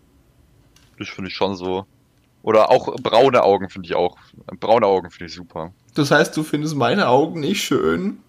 das 0.98 1.10
finde 1.10 1.30
ich 1.30 1.36
schon 1.36 1.56
so. 1.56 1.86
Oder 2.46 2.70
auch 2.70 2.96
braune 2.98 3.42
Augen 3.42 3.72
finde 3.72 3.88
ich 3.88 3.96
auch, 3.96 4.18
braune 4.60 4.86
Augen 4.86 5.10
finde 5.10 5.32
ich 5.32 5.34
super. 5.34 5.74
Das 5.96 6.12
heißt, 6.12 6.38
du 6.38 6.44
findest 6.44 6.76
meine 6.76 7.08
Augen 7.08 7.40
nicht 7.40 7.64
schön? 7.64 8.20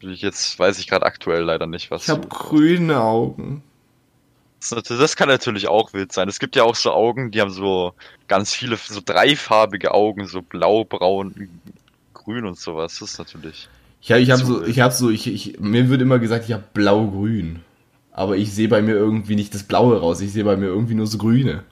Ich 0.00 0.20
jetzt 0.20 0.58
weiß 0.58 0.80
ich 0.80 0.88
gerade 0.88 1.06
aktuell 1.06 1.44
leider 1.44 1.68
nicht, 1.68 1.92
was. 1.92 2.02
Ich 2.02 2.08
habe 2.08 2.26
grüne 2.26 3.00
Augen. 3.00 3.62
Das, 4.58 4.82
das 4.82 5.14
kann 5.14 5.28
natürlich 5.28 5.68
auch 5.68 5.92
wild 5.92 6.10
sein. 6.10 6.28
Es 6.28 6.40
gibt 6.40 6.56
ja 6.56 6.64
auch 6.64 6.74
so 6.74 6.90
Augen, 6.90 7.30
die 7.30 7.40
haben 7.40 7.52
so 7.52 7.94
ganz 8.26 8.52
viele, 8.52 8.76
so 8.76 9.00
dreifarbige 9.04 9.94
Augen, 9.94 10.26
so 10.26 10.42
blau, 10.42 10.82
braun, 10.82 11.48
grün 12.14 12.46
und 12.46 12.58
sowas. 12.58 12.98
Das 12.98 13.12
ist 13.12 13.18
natürlich. 13.20 13.68
Ja, 14.02 14.16
ich 14.16 14.32
habe 14.32 14.44
so, 14.44 14.64
ich 14.64 14.80
habe 14.80 14.92
so, 14.92 15.10
ich, 15.10 15.28
ich, 15.28 15.60
mir 15.60 15.88
wird 15.88 16.02
immer 16.02 16.18
gesagt, 16.18 16.46
ich 16.46 16.52
habe 16.52 16.64
blau-grün. 16.74 17.60
Aber 18.10 18.36
ich 18.36 18.52
sehe 18.52 18.66
bei 18.66 18.82
mir 18.82 18.94
irgendwie 18.94 19.36
nicht 19.36 19.54
das 19.54 19.62
Blaue 19.62 20.00
raus. 20.00 20.20
Ich 20.20 20.32
sehe 20.32 20.42
bei 20.42 20.56
mir 20.56 20.66
irgendwie 20.66 20.94
nur 20.94 21.06
so 21.06 21.18
Grüne. 21.18 21.62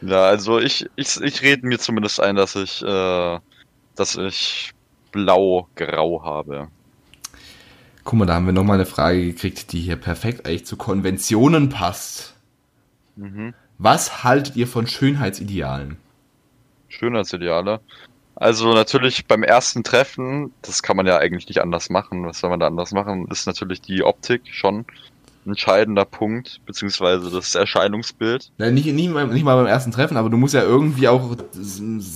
Ja, 0.00 0.24
also 0.24 0.58
ich, 0.58 0.88
ich, 0.96 1.20
ich 1.20 1.42
rede 1.42 1.66
mir 1.66 1.78
zumindest 1.78 2.20
ein, 2.20 2.36
dass 2.36 2.54
ich, 2.54 2.82
äh, 2.82 3.38
dass 3.96 4.16
ich 4.16 4.72
blau-grau 5.10 6.22
habe. 6.24 6.68
Guck 8.04 8.18
mal, 8.18 8.26
da 8.26 8.34
haben 8.34 8.46
wir 8.46 8.52
nochmal 8.52 8.76
eine 8.76 8.86
Frage 8.86 9.26
gekriegt, 9.26 9.72
die 9.72 9.80
hier 9.80 9.96
perfekt 9.96 10.46
eigentlich 10.46 10.66
zu 10.66 10.76
Konventionen 10.76 11.68
passt. 11.68 12.36
Mhm. 13.16 13.54
Was 13.78 14.24
haltet 14.24 14.56
ihr 14.56 14.66
von 14.66 14.86
Schönheitsidealen? 14.86 15.98
Schönheitsideale. 16.88 17.80
Also 18.34 18.72
natürlich 18.72 19.26
beim 19.26 19.42
ersten 19.42 19.82
Treffen, 19.82 20.52
das 20.62 20.82
kann 20.82 20.96
man 20.96 21.06
ja 21.06 21.18
eigentlich 21.18 21.48
nicht 21.48 21.60
anders 21.60 21.90
machen. 21.90 22.24
Was 22.24 22.38
soll 22.38 22.50
man 22.50 22.60
da 22.60 22.68
anders 22.68 22.92
machen? 22.92 23.26
Ist 23.30 23.46
natürlich 23.46 23.80
die 23.80 24.04
Optik 24.04 24.42
schon 24.52 24.86
entscheidender 25.48 26.04
Punkt, 26.04 26.60
beziehungsweise 26.66 27.30
das 27.30 27.54
Erscheinungsbild. 27.54 28.50
Nein, 28.58 28.74
nicht, 28.74 28.86
nicht, 28.86 29.10
mal, 29.10 29.26
nicht 29.26 29.44
mal 29.44 29.56
beim 29.56 29.66
ersten 29.66 29.90
Treffen, 29.90 30.16
aber 30.16 30.30
du 30.30 30.36
musst 30.36 30.54
ja 30.54 30.62
irgendwie 30.62 31.08
auch, 31.08 31.36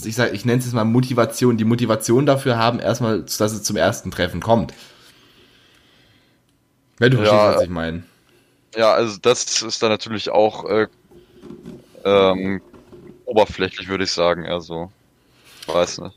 ich 0.05 0.15
sag, 0.15 0.33
ich 0.33 0.45
nenne 0.45 0.59
es 0.59 0.67
jetzt 0.67 0.75
mal 0.75 0.85
Motivation, 0.85 1.57
die 1.57 1.65
Motivation 1.65 2.27
dafür 2.27 2.59
haben, 2.59 2.79
erstmal, 2.79 3.23
dass 3.23 3.41
es 3.41 3.63
zum 3.63 3.77
ersten 3.77 4.11
Treffen 4.11 4.41
kommt. 4.41 4.73
Wenn 6.99 7.11
du 7.11 7.17
verstehst, 7.19 7.43
Ja, 7.43 7.55
was 7.57 7.63
ich 7.63 7.71
meine. 7.71 8.03
Ja, 8.77 8.93
also 8.93 9.19
das 9.21 9.63
ist 9.63 9.83
dann 9.83 9.91
natürlich 9.91 10.31
auch 10.31 10.65
äh, 10.69 10.87
ähm, 12.05 12.61
oberflächlich, 13.25 13.89
würde 13.89 14.05
ich 14.05 14.13
sagen. 14.13 14.47
Also 14.47 14.91
Weiß 15.67 15.99
nicht. 15.99 16.17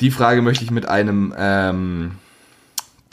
Die 0.00 0.10
Frage 0.10 0.42
möchte 0.42 0.64
ich 0.64 0.70
mit 0.70 0.86
einem 0.86 1.34
ähm, 1.38 2.18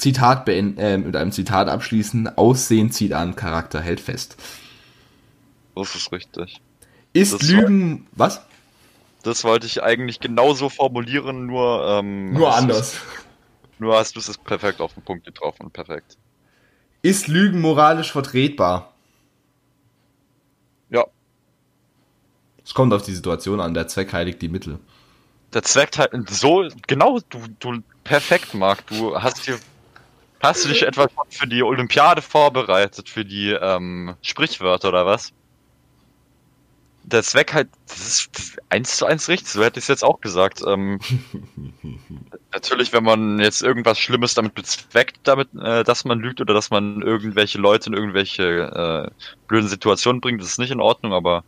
Zitat 0.02 0.46
beenden, 0.46 0.80
äh, 0.80 0.98
mit 0.98 1.16
einem 1.16 1.32
Zitat 1.32 1.70
abschließen. 1.70 2.36
Aussehen 2.36 2.92
zieht 2.92 3.14
an, 3.14 3.36
Charakter 3.36 3.80
hält 3.80 4.00
fest. 4.00 4.36
Das 5.76 5.94
ist 5.94 6.12
richtig. 6.12 6.60
Ist 7.14 7.34
Das 7.34 7.44
Lügen 7.44 8.08
was? 8.14 8.42
Das 9.22 9.44
wollte 9.44 9.68
ich 9.68 9.84
eigentlich 9.84 10.20
genauso 10.20 10.70
formulieren, 10.70 11.46
nur 11.46 11.86
ähm, 11.88 12.34
Nur 12.34 12.56
anders. 12.56 13.00
Nur 13.78 13.96
hast 13.96 14.16
du 14.16 14.20
es 14.20 14.38
perfekt 14.40 14.82
auf 14.82 14.96
den 14.96 15.04
Punkt 15.04 15.24
getroffen. 15.24 15.70
Perfekt. 15.70 16.18
Ist 17.04 17.28
Lügen 17.28 17.62
moralisch 17.62 18.12
vertretbar? 18.12 18.94
Ja. 20.90 21.06
Es 22.66 22.74
kommt 22.74 22.92
auf 22.92 23.04
die 23.04 23.14
Situation 23.14 23.60
an, 23.60 23.76
der 23.76 23.88
Zweck 23.88 24.14
heiligt 24.14 24.42
die 24.42 24.50
Mittel. 24.50 24.80
Der 25.54 25.62
Zweck 25.62 25.96
halt 26.00 26.12
so 26.30 26.68
genau 26.88 27.20
du 27.30 27.40
du 27.60 27.84
perfekt 28.04 28.56
Marc. 28.56 28.88
Du 28.88 29.22
hast 29.22 29.46
dir 29.46 29.60
hast 30.42 30.66
du 30.66 30.70
dich 30.70 30.84
etwa 30.84 31.08
für 31.30 31.48
die 31.48 31.64
Olympiade 31.64 32.22
vorbereitet 32.22 33.10
für 33.10 33.26
die 33.26 33.52
ähm, 33.52 34.16
Sprichwörter 34.22 34.90
oder 34.90 35.06
was? 35.06 35.34
Der 37.04 37.24
Zweck 37.24 37.54
halt 37.54 37.68
das 37.88 38.08
ist 38.08 38.58
eins 38.70 38.98
zu 38.98 39.06
eins 39.06 39.28
richtig. 39.28 39.50
So 39.50 39.64
hätte 39.64 39.80
ich 39.80 39.86
es 39.86 39.88
jetzt 39.90 40.04
auch 40.04 40.22
gesagt. 40.22 40.62
Ähm, 40.66 41.00
natürlich, 42.54 42.94
wenn 42.94 43.04
man 43.04 43.40
jetzt 43.40 43.64
irgendwas 43.64 44.00
Schlimmes 44.00 44.34
damit 44.34 44.54
bezweckt, 44.54 45.20
damit, 45.24 45.50
äh, 45.60 45.84
dass 45.84 46.06
man 46.06 46.20
lügt 46.20 46.42
oder 46.42 46.54
dass 46.54 46.70
man 46.70 47.02
irgendwelche 47.02 47.58
Leute 47.58 47.90
in 47.90 47.94
irgendwelche 47.94 49.12
äh, 49.12 49.26
blöden 49.48 49.68
Situationen 49.68 50.22
bringt, 50.22 50.42
das 50.42 50.50
ist 50.50 50.60
nicht 50.60 50.72
in 50.72 50.80
Ordnung. 50.80 51.14
Aber 51.14 51.44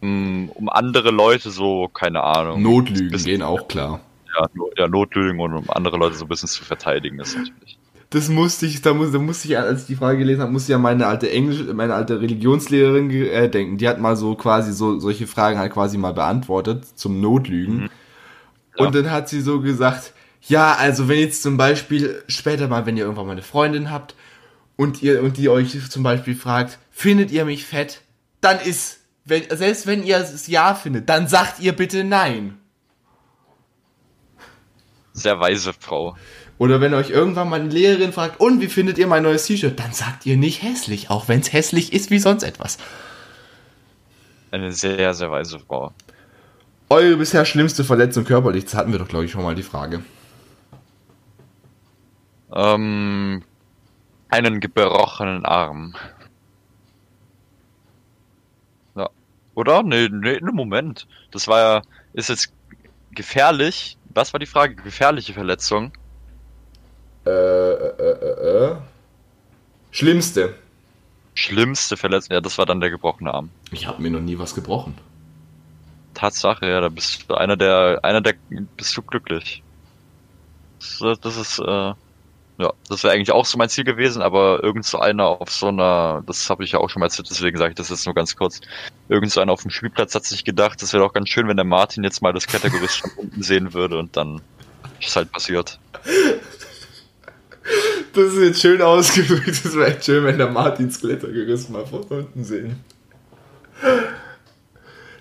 mh, 0.00 0.52
um 0.54 0.68
andere 0.70 1.10
Leute 1.10 1.50
so 1.50 1.88
keine 1.88 2.22
Ahnung. 2.22 2.62
Notlügen 2.62 3.22
gehen 3.22 3.42
auch 3.42 3.68
klar. 3.68 4.00
ja, 4.38 4.48
ja, 4.76 4.88
Notlügen 4.88 5.40
und 5.40 5.54
um 5.54 5.70
andere 5.70 5.96
Leute 5.96 6.16
so 6.16 6.24
ein 6.24 6.28
bisschen 6.28 6.48
zu 6.48 6.64
verteidigen 6.64 7.18
ist 7.20 7.36
natürlich. 7.36 7.77
Das 8.10 8.30
musste 8.30 8.64
ich, 8.64 8.80
da, 8.80 8.94
muss, 8.94 9.12
da 9.12 9.18
musste 9.18 9.48
ich, 9.48 9.58
als 9.58 9.82
ich 9.82 9.86
die 9.86 9.96
Frage 9.96 10.18
gelesen 10.18 10.40
habe, 10.40 10.50
musste 10.50 10.72
ich 10.72 10.76
an 10.76 10.82
meine 10.82 11.06
alte 11.06 11.30
Englisch, 11.30 11.60
meine 11.74 11.94
alte 11.94 12.20
Religionslehrerin 12.20 13.10
äh, 13.10 13.50
denken. 13.50 13.76
Die 13.76 13.86
hat 13.86 14.00
mal 14.00 14.16
so 14.16 14.34
quasi 14.34 14.72
so 14.72 14.98
solche 14.98 15.26
Fragen 15.26 15.58
halt 15.58 15.72
quasi 15.72 15.98
mal 15.98 16.14
beantwortet 16.14 16.86
zum 16.94 17.20
Notlügen. 17.20 17.82
Mhm. 17.82 17.90
Ja. 18.78 18.86
Und 18.86 18.94
dann 18.94 19.10
hat 19.10 19.28
sie 19.28 19.42
so 19.42 19.60
gesagt, 19.60 20.14
ja, 20.40 20.74
also 20.74 21.08
wenn 21.08 21.18
jetzt 21.18 21.42
zum 21.42 21.58
Beispiel 21.58 22.22
später 22.28 22.68
mal, 22.68 22.86
wenn 22.86 22.96
ihr 22.96 23.04
irgendwann 23.04 23.26
mal 23.26 23.32
eine 23.32 23.42
Freundin 23.42 23.90
habt 23.90 24.14
und 24.76 25.02
ihr 25.02 25.22
und 25.22 25.36
die 25.36 25.50
euch 25.50 25.90
zum 25.90 26.02
Beispiel 26.02 26.34
fragt, 26.34 26.78
findet 26.90 27.30
ihr 27.30 27.44
mich 27.44 27.66
fett, 27.66 28.00
dann 28.40 28.58
ist, 28.58 29.00
wenn, 29.26 29.42
selbst 29.50 29.86
wenn 29.86 30.02
ihr 30.02 30.16
es 30.18 30.46
ja 30.46 30.74
findet, 30.74 31.10
dann 31.10 31.28
sagt 31.28 31.60
ihr 31.60 31.74
bitte 31.74 32.04
nein. 32.04 32.56
Sehr 35.12 35.38
weise 35.40 35.72
Frau. 35.78 36.16
Oder 36.58 36.80
wenn 36.80 36.92
euch 36.94 37.10
irgendwann 37.10 37.48
mal 37.48 37.60
eine 37.60 37.68
Lehrerin 37.68 38.12
fragt, 38.12 38.40
und 38.40 38.60
wie 38.60 38.66
findet 38.66 38.98
ihr 38.98 39.06
mein 39.06 39.22
neues 39.22 39.46
T-Shirt? 39.46 39.78
Dann 39.78 39.92
sagt 39.92 40.26
ihr 40.26 40.36
nicht 40.36 40.62
hässlich, 40.62 41.08
auch 41.08 41.28
wenn 41.28 41.40
es 41.40 41.52
hässlich 41.52 41.92
ist 41.92 42.10
wie 42.10 42.18
sonst 42.18 42.42
etwas. 42.42 42.78
Eine 44.50 44.72
sehr, 44.72 45.14
sehr 45.14 45.30
weise 45.30 45.60
Frau. 45.60 45.92
Eure 46.88 47.16
bisher 47.16 47.44
schlimmste 47.44 47.84
Verletzung 47.84 48.24
körperlich, 48.24 48.64
das 48.64 48.74
hatten 48.74 48.92
wir 48.92 48.98
doch, 48.98 49.08
glaube 49.08 49.26
ich, 49.26 49.30
schon 49.30 49.42
mal 49.42 49.54
die 49.54 49.62
Frage. 49.62 50.02
Ähm, 52.52 53.42
einen 54.30 54.60
gebrochenen 54.60 55.44
Arm. 55.44 55.94
Ja. 58.96 59.10
Oder? 59.54 59.82
Nee, 59.82 60.08
nee, 60.10 60.38
nee, 60.40 60.52
Moment. 60.52 61.06
Das 61.30 61.46
war 61.46 61.60
ja, 61.60 61.82
ist 62.14 62.30
jetzt 62.30 62.52
gefährlich. 63.12 63.98
Was 64.14 64.32
war 64.32 64.40
die 64.40 64.46
Frage? 64.46 64.74
Gefährliche 64.76 65.34
Verletzung? 65.34 65.92
Äh, 67.28 67.72
äh, 67.72 68.12
äh, 68.22 68.70
äh. 68.70 68.76
Schlimmste. 69.90 70.54
Schlimmste 71.34 71.96
Verletzung? 71.96 72.34
Ja, 72.34 72.40
das 72.40 72.56
war 72.56 72.64
dann 72.64 72.80
der 72.80 72.90
gebrochene 72.90 73.32
Arm. 73.32 73.50
Ich 73.70 73.86
habe 73.86 74.00
mir 74.00 74.10
noch 74.10 74.20
nie 74.20 74.38
was 74.38 74.54
gebrochen. 74.54 74.96
Tatsache, 76.14 76.66
ja, 76.66 76.80
da 76.80 76.88
bist 76.88 77.26
du 77.28 77.34
einer 77.34 77.56
der, 77.56 78.00
einer 78.02 78.20
der, 78.20 78.34
bist 78.76 78.96
du 78.96 79.02
glücklich. 79.02 79.62
Das, 81.00 81.20
das 81.20 81.36
ist, 81.36 81.58
äh, 81.58 81.92
ja, 82.58 82.72
das 82.88 83.04
wäre 83.04 83.12
eigentlich 83.12 83.30
auch 83.30 83.44
so 83.44 83.58
mein 83.58 83.68
Ziel 83.68 83.84
gewesen, 83.84 84.22
aber 84.22 84.62
irgend 84.64 84.86
so 84.86 84.98
einer 84.98 85.26
auf 85.26 85.50
so 85.50 85.68
einer, 85.68 86.22
das 86.26 86.48
habe 86.48 86.64
ich 86.64 86.72
ja 86.72 86.80
auch 86.80 86.88
schon 86.88 87.00
mal 87.00 87.06
erzählt, 87.06 87.28
deswegen 87.30 87.58
sage 87.58 87.70
ich 87.70 87.76
das 87.76 87.90
jetzt 87.90 88.06
nur 88.06 88.14
ganz 88.14 88.34
kurz. 88.36 88.60
Irgend 89.08 89.30
so 89.30 89.40
einer 89.40 89.52
auf 89.52 89.62
dem 89.62 89.70
Spielplatz 89.70 90.14
hat 90.14 90.24
sich 90.24 90.44
gedacht, 90.44 90.80
das 90.80 90.92
wäre 90.94 91.04
doch 91.04 91.12
ganz 91.12 91.28
schön, 91.28 91.46
wenn 91.46 91.56
der 91.56 91.64
Martin 91.64 92.04
jetzt 92.04 92.22
mal 92.22 92.32
das 92.32 92.46
Klettergerüst 92.46 93.00
von 93.00 93.10
unten 93.16 93.42
sehen 93.42 93.74
würde 93.74 93.98
und 93.98 94.16
dann 94.16 94.40
ist 95.00 95.14
halt 95.14 95.30
passiert. 95.30 95.78
Das 98.14 98.32
ist 98.32 98.42
jetzt 98.42 98.60
schön 98.60 98.82
ausgedrückt. 98.82 99.48
Das 99.64 99.74
wäre 99.76 99.88
echt 99.94 100.04
schön, 100.04 100.24
wenn 100.24 100.38
der 100.38 100.50
Martins 100.50 101.00
Klettergerüst 101.00 101.70
mal 101.70 101.86
von 101.86 102.02
unten 102.04 102.44
sehen. 102.44 102.76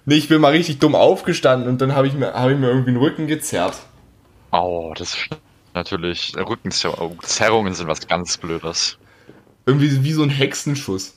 Nee, 0.05 0.15
ich 0.15 0.29
bin 0.29 0.39
mal 0.41 0.51
richtig 0.53 0.79
dumm 0.79 0.95
aufgestanden 0.95 1.67
und 1.69 1.81
dann 1.81 1.93
habe 1.93 2.07
ich, 2.07 2.13
mir- 2.13 2.33
hab 2.33 2.49
ich 2.49 2.57
mir 2.57 2.67
irgendwie 2.69 2.91
den 2.91 2.97
Rücken 2.99 3.27
gezerrt. 3.27 3.77
Oh, 4.51 4.93
das 4.97 5.13
ist 5.15 5.29
natürlich, 5.73 6.33
Rückenzerrungen 6.37 7.73
sind 7.73 7.87
was 7.87 8.07
ganz 8.07 8.37
Blödes. 8.37 8.97
Irgendwie 9.65 10.03
wie 10.03 10.13
so 10.13 10.23
ein 10.23 10.29
Hexenschuss. 10.29 11.15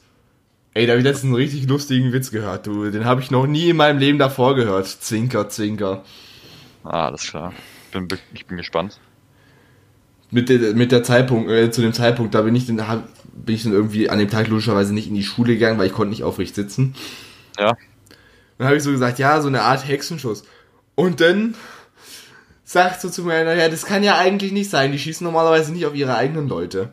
Ey, 0.75 0.87
da 0.87 0.93
habe 0.93 0.99
ich 1.01 1.05
letztens 1.05 1.27
einen 1.27 1.35
richtig 1.35 1.69
lustigen 1.69 2.13
Witz 2.13 2.31
gehört, 2.31 2.67
du. 2.67 2.91
Den 2.91 3.05
habe 3.05 3.21
ich 3.21 3.31
noch 3.31 3.47
nie 3.47 3.71
in 3.71 3.77
meinem 3.77 3.99
Leben 3.99 4.19
davor 4.19 4.55
gehört. 4.57 4.87
Zwinker, 4.89 5.49
zwinker. 5.49 6.05
Ah, 6.85 7.07
alles 7.07 7.23
klar. 7.29 7.53
Bin, 7.93 8.09
ich 8.35 8.47
bin 8.47 8.57
gespannt. 8.57 8.99
Mit 10.31 10.49
der, 10.49 10.75
mit 10.75 10.93
der 10.93 11.03
Zeitpunkt, 11.03 11.51
äh, 11.51 11.71
zu 11.71 11.81
dem 11.81 11.93
Zeitpunkt, 11.93 12.35
da 12.35 12.43
bin 12.43 12.55
ich 12.55 12.67
dann, 12.67 12.87
hab, 12.87 13.09
bin 13.33 13.55
ich 13.55 13.65
dann 13.65 13.73
irgendwie 13.73 14.09
an 14.09 14.19
dem 14.19 14.31
Tag 14.31 14.49
logischerweise 14.49 14.95
nicht 14.95 15.09
in 15.09 15.15
die 15.15 15.25
Schule 15.25 15.55
gegangen, 15.55 15.79
weil 15.79 15.89
ich 15.89 15.93
konnte 15.93 16.11
nicht 16.11 16.23
aufrecht 16.23 16.55
sitzen. 16.55 16.95
Ja. 17.59 17.77
Dann 18.59 18.67
habe 18.67 18.77
ich 18.77 18.83
so 18.83 18.91
gesagt, 18.91 19.19
ja, 19.19 19.41
so 19.41 19.49
eine 19.49 19.63
Art 19.63 19.87
Hexenschuss. 19.89 20.45
Und 20.95 21.21
dann 21.21 21.55
sagt 22.65 23.01
so 23.01 23.09
zu 23.09 23.25
mir 23.25 23.35
einer, 23.35 23.55
ja, 23.55 23.69
das 23.69 23.87
kann 23.87 24.05
ja 24.05 24.19
eigentlich 24.19 24.53
nicht 24.53 24.71
sein. 24.71 24.93
Die 24.93 24.99
schießen 24.99 25.25
normalerweise 25.25 25.73
nicht 25.73 25.87
auf 25.87 25.95
ihre 25.95 26.15
eigenen 26.15 26.47
Leute. 26.47 26.93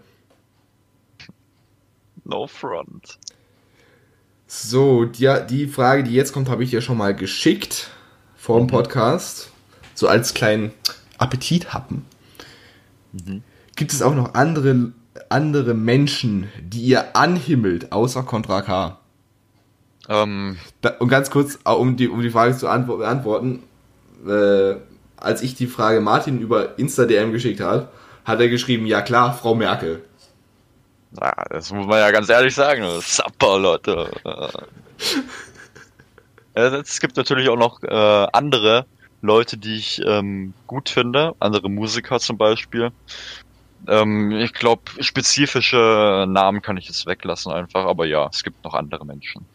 No 2.23 2.47
front. 2.47 3.19
So, 4.47 5.05
die, 5.05 5.30
die 5.49 5.68
Frage, 5.68 6.03
die 6.03 6.14
jetzt 6.14 6.34
kommt, 6.34 6.49
habe 6.49 6.64
ich 6.64 6.72
ja 6.72 6.81
schon 6.81 6.97
mal 6.97 7.14
geschickt 7.14 7.91
vor 8.35 8.59
dem 8.59 8.68
Podcast. 8.68 9.51
So 9.93 10.07
als 10.07 10.34
kleinen 10.34 10.72
Appetithappen. 11.18 12.05
Gibt 13.75 13.93
es 13.93 14.01
auch 14.01 14.15
noch 14.15 14.34
andere, 14.34 14.91
andere 15.29 15.73
Menschen, 15.73 16.49
die 16.61 16.81
ihr 16.81 17.15
anhimmelt, 17.15 17.91
außer 17.91 18.23
Contra 18.23 18.61
K? 18.61 18.97
Ähm, 20.09 20.57
Da, 20.81 20.91
und 20.99 21.09
ganz 21.09 21.29
kurz, 21.29 21.59
äh, 21.65 21.71
um 21.71 21.97
die, 21.97 22.07
um 22.07 22.21
die 22.21 22.29
Frage 22.29 22.55
zu 22.55 22.67
antwo- 22.69 22.97
beantworten, 22.97 23.63
äh, 24.27 24.75
als 25.17 25.41
ich 25.41 25.55
die 25.55 25.67
Frage 25.67 25.99
Martin 26.01 26.39
über 26.39 26.77
Insta-DM 26.79 27.31
geschickt 27.31 27.59
habe, 27.59 27.89
hat 28.25 28.39
er 28.39 28.49
geschrieben, 28.49 28.85
ja 28.85 29.01
klar, 29.01 29.34
Frau 29.34 29.55
Merkel. 29.55 30.03
Ja, 31.19 31.34
das 31.49 31.71
muss 31.71 31.88
man 31.88 31.99
ja 31.99 32.11
ganz 32.11 32.29
ehrlich 32.29 32.53
sagen. 32.53 32.84
Sapper, 33.01 33.59
Leute. 33.59 34.09
Äh, 36.53 36.81
Es 36.81 36.99
gibt 36.99 37.15
natürlich 37.17 37.49
auch 37.49 37.55
noch 37.57 37.84
äh, 37.84 38.27
andere 38.34 38.85
Leute, 39.28 39.58
die 39.60 39.76
ich 39.78 40.02
ähm, 40.06 40.56
gut 40.68 40.90
finde, 40.90 41.34
andere 41.40 41.70
Musiker 41.70 42.20
zum 42.20 42.38
Beispiel. 42.40 42.91
Ähm, 43.88 44.32
ich 44.34 44.54
glaube, 44.54 44.84
spezifische 45.04 46.26
Namen 46.30 46.62
kann 46.62 46.78
ich 46.78 46.88
jetzt 46.88 47.06
weglassen 47.08 47.52
einfach, 47.52 47.86
aber 47.86 48.06
ja, 48.08 48.30
es 48.34 48.44
gibt 48.44 48.64
noch 48.64 48.74
andere 48.76 49.06
Menschen. 49.06 49.49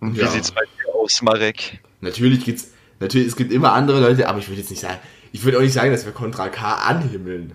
Wie 0.00 0.18
Ja. 0.18 0.26
sieht's 0.26 0.50
bei 0.52 0.62
dir 0.62 0.94
aus, 0.94 1.20
Marek? 1.22 1.82
Natürlich 2.00 2.44
gibt's, 2.44 2.72
natürlich, 3.00 3.28
es 3.28 3.36
gibt 3.36 3.52
immer 3.52 3.72
andere 3.72 4.00
Leute, 4.00 4.28
aber 4.28 4.38
ich 4.38 4.48
würde 4.48 4.60
jetzt 4.60 4.70
nicht 4.70 4.80
sagen, 4.80 4.98
ich 5.32 5.44
würde 5.44 5.58
auch 5.58 5.62
nicht 5.62 5.72
sagen, 5.72 5.90
dass 5.90 6.04
wir 6.06 6.12
Contra 6.12 6.48
K 6.48 6.74
anhimmeln. 6.76 7.54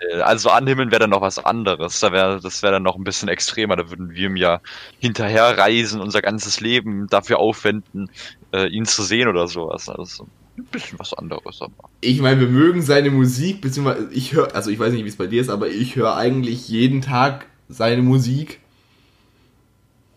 Äh, 0.00 0.20
Also 0.20 0.50
anhimmeln 0.50 0.90
wäre 0.90 1.00
dann 1.00 1.10
noch 1.10 1.20
was 1.20 1.38
anderes. 1.38 2.00
Da 2.00 2.12
wäre, 2.12 2.40
das 2.40 2.62
wäre 2.62 2.72
dann 2.74 2.82
noch 2.82 2.96
ein 2.96 3.04
bisschen 3.04 3.28
extremer. 3.28 3.76
Da 3.76 3.90
würden 3.90 4.10
wir 4.10 4.26
ihm 4.28 4.36
ja 4.36 4.60
hinterher 4.98 5.58
reisen, 5.58 6.00
unser 6.00 6.22
ganzes 6.22 6.60
Leben 6.60 7.06
dafür 7.08 7.38
aufwenden, 7.38 8.08
äh, 8.52 8.68
ihn 8.68 8.86
zu 8.86 9.02
sehen 9.02 9.28
oder 9.28 9.48
sowas. 9.48 9.88
Also 9.88 10.26
ein 10.56 10.64
bisschen 10.64 10.98
was 10.98 11.14
anderes. 11.14 11.60
Aber. 11.60 11.90
Ich 12.00 12.20
meine, 12.20 12.40
wir 12.40 12.48
mögen 12.48 12.82
seine 12.82 13.10
Musik, 13.10 13.60
beziehungsweise 13.60 14.08
ich 14.12 14.32
höre, 14.32 14.54
also 14.54 14.70
ich 14.70 14.78
weiß 14.78 14.92
nicht, 14.92 15.04
wie 15.04 15.08
es 15.08 15.16
bei 15.16 15.26
dir 15.26 15.40
ist, 15.40 15.50
aber 15.50 15.68
ich 15.68 15.96
höre 15.96 16.16
eigentlich 16.16 16.68
jeden 16.68 17.00
Tag 17.00 17.46
seine 17.68 18.02
Musik. 18.02 18.60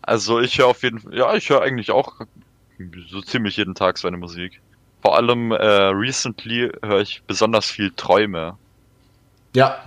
Also 0.02 0.40
ich 0.40 0.58
höre 0.58 0.66
auf 0.66 0.82
jeden 0.82 0.98
Fall, 0.98 1.16
ja, 1.16 1.34
ich 1.34 1.48
höre 1.48 1.62
eigentlich 1.62 1.90
auch 1.90 2.14
so 3.08 3.20
ziemlich 3.20 3.56
jeden 3.56 3.74
Tag 3.74 3.98
seine 3.98 4.16
Musik. 4.16 4.60
Vor 5.00 5.16
allem 5.16 5.52
äh, 5.52 5.64
recently 5.64 6.70
höre 6.82 7.00
ich 7.00 7.22
besonders 7.26 7.66
viel 7.66 7.92
Träume. 7.92 8.56
Ja. 9.54 9.84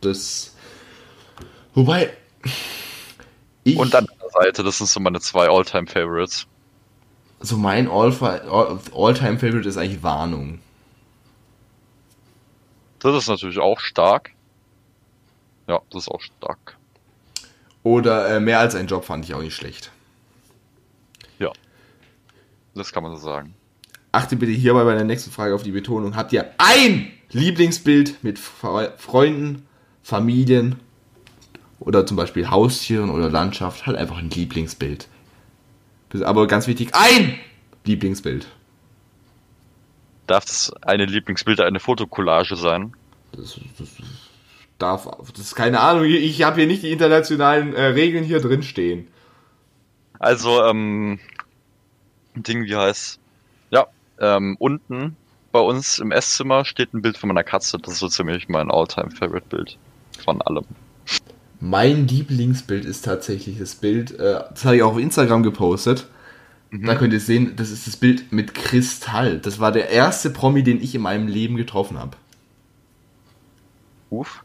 Das. 0.00 0.54
Wobei. 1.74 2.12
Ich, 3.64 3.76
Und 3.76 3.94
an 3.94 4.06
der 4.06 4.30
Seite, 4.30 4.62
das 4.62 4.78
sind 4.78 4.88
so 4.88 5.00
meine 5.00 5.20
zwei 5.20 5.48
All-Time-Favorites. 5.48 6.46
So 7.40 7.56
mein 7.56 7.88
All- 7.88 8.12
All-Time-Favorite 8.94 9.68
ist 9.68 9.76
eigentlich 9.76 10.02
Warnung. 10.02 10.60
Das 13.00 13.14
ist 13.14 13.28
natürlich 13.28 13.58
auch 13.58 13.78
stark. 13.80 14.32
Ja, 15.68 15.80
das 15.90 16.02
ist 16.04 16.08
auch 16.08 16.20
stark. 16.20 16.76
Oder 17.82 18.28
äh, 18.36 18.40
mehr 18.40 18.58
als 18.58 18.74
ein 18.74 18.86
Job 18.86 19.04
fand 19.04 19.24
ich 19.24 19.34
auch 19.34 19.40
nicht 19.40 19.54
schlecht. 19.54 19.92
Ja. 21.38 21.52
Das 22.74 22.92
kann 22.92 23.02
man 23.02 23.14
so 23.14 23.22
sagen. 23.22 23.54
Achte 24.10 24.36
bitte 24.36 24.52
hierbei 24.52 24.84
bei 24.84 24.94
der 24.94 25.04
nächsten 25.04 25.30
Frage 25.30 25.54
auf 25.54 25.62
die 25.62 25.70
Betonung. 25.70 26.16
Habt 26.16 26.32
ihr 26.32 26.52
ein 26.58 27.12
Lieblingsbild 27.30 28.24
mit 28.24 28.38
Fre 28.38 28.94
Freunden, 28.96 29.66
Familien 30.02 30.80
oder 31.78 32.06
zum 32.06 32.16
Beispiel 32.16 32.50
Haustieren 32.50 33.10
oder 33.10 33.30
Landschaft? 33.30 33.86
Halt 33.86 33.96
einfach 33.96 34.18
ein 34.18 34.30
Lieblingsbild. 34.30 35.08
Aber 36.22 36.46
ganz 36.46 36.66
wichtig, 36.66 36.90
ein 36.94 37.38
Lieblingsbild. 37.84 38.46
Darf 40.26 40.44
das 40.44 40.72
eine 40.82 41.06
Lieblingsbild 41.06 41.60
eine 41.60 41.80
Fotokollage 41.80 42.56
sein? 42.56 42.92
Das, 43.32 43.58
das 43.78 43.88
darf, 44.78 45.08
das 45.32 45.38
ist 45.40 45.54
keine 45.54 45.80
Ahnung. 45.80 46.04
Ich 46.04 46.42
habe 46.42 46.56
hier 46.56 46.66
nicht 46.66 46.82
die 46.82 46.92
internationalen 46.92 47.74
äh, 47.74 47.86
Regeln 47.86 48.24
hier 48.24 48.40
drin 48.40 48.62
stehen. 48.62 49.08
Also, 50.18 50.64
ähm, 50.64 51.18
Ding, 52.34 52.64
wie 52.64 52.76
heißt? 52.76 53.18
Ja, 53.70 53.86
ähm, 54.20 54.56
unten 54.58 55.16
bei 55.52 55.60
uns 55.60 55.98
im 55.98 56.12
Esszimmer 56.12 56.64
steht 56.64 56.92
ein 56.92 57.02
Bild 57.02 57.16
von 57.16 57.28
meiner 57.28 57.44
Katze. 57.44 57.78
Das 57.78 57.94
ist 57.94 58.00
so 58.00 58.08
ziemlich 58.08 58.48
mein 58.48 58.70
All-Time-Favorite-Bild 58.70 59.78
von 60.24 60.42
allem. 60.42 60.64
Mein 61.60 62.06
Lieblingsbild 62.06 62.84
ist 62.84 63.04
tatsächlich 63.04 63.58
das 63.58 63.74
Bild, 63.74 64.12
äh, 64.12 64.44
das 64.50 64.64
habe 64.64 64.76
ich 64.76 64.82
auch 64.82 64.92
auf 64.92 64.98
Instagram 64.98 65.42
gepostet. 65.42 66.06
Mhm. 66.70 66.86
Da 66.86 66.94
könnt 66.94 67.12
ihr 67.12 67.20
sehen, 67.20 67.56
das 67.56 67.70
ist 67.70 67.86
das 67.86 67.96
Bild 67.96 68.32
mit 68.32 68.54
Kristall. 68.54 69.38
Das 69.38 69.58
war 69.58 69.72
der 69.72 69.88
erste 69.90 70.30
Promi, 70.30 70.62
den 70.62 70.82
ich 70.82 70.94
in 70.94 71.02
meinem 71.02 71.26
Leben 71.26 71.56
getroffen 71.56 71.98
habe. 71.98 72.16
Uff. 74.10 74.44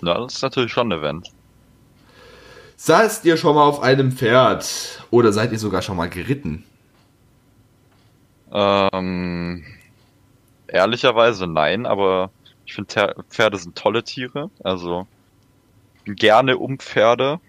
Na, 0.00 0.14
das 0.14 0.36
ist 0.36 0.42
natürlich 0.42 0.72
schon 0.72 0.92
ein 0.92 0.98
Event. 0.98 1.30
Saßt 2.76 3.24
ihr 3.24 3.36
schon 3.36 3.56
mal 3.56 3.64
auf 3.64 3.82
einem 3.82 4.12
Pferd? 4.12 5.04
Oder 5.10 5.32
seid 5.32 5.52
ihr 5.52 5.58
sogar 5.58 5.82
schon 5.82 5.96
mal 5.96 6.08
geritten? 6.08 6.64
Ähm, 8.52 9.64
ehrlicherweise 10.68 11.46
nein, 11.46 11.86
aber 11.86 12.30
ich 12.64 12.74
finde 12.74 13.16
Pferde 13.28 13.58
sind 13.58 13.76
tolle 13.76 14.04
Tiere. 14.04 14.50
Also 14.62 15.06
gerne 16.14 16.58
um 16.58 16.78
Pferde. 16.78 17.40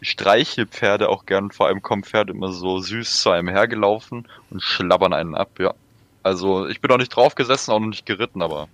Ich 0.00 0.10
streiche 0.10 0.66
Pferde 0.66 1.08
auch 1.08 1.26
gern, 1.26 1.50
vor 1.50 1.66
allem 1.66 1.82
kommen 1.82 2.04
Pferde 2.04 2.32
immer 2.32 2.52
so 2.52 2.78
süß 2.78 3.20
zu 3.20 3.30
einem 3.30 3.48
hergelaufen 3.48 4.28
und 4.50 4.62
schlabbern 4.62 5.12
einen 5.12 5.34
ab, 5.34 5.50
ja. 5.58 5.74
Also 6.22 6.68
ich 6.68 6.80
bin 6.80 6.90
auch 6.90 6.98
nicht 6.98 7.14
drauf 7.14 7.34
gesessen, 7.34 7.70
auch 7.72 7.80
noch 7.80 7.88
nicht 7.88 8.06
geritten, 8.06 8.42
aber. 8.42 8.68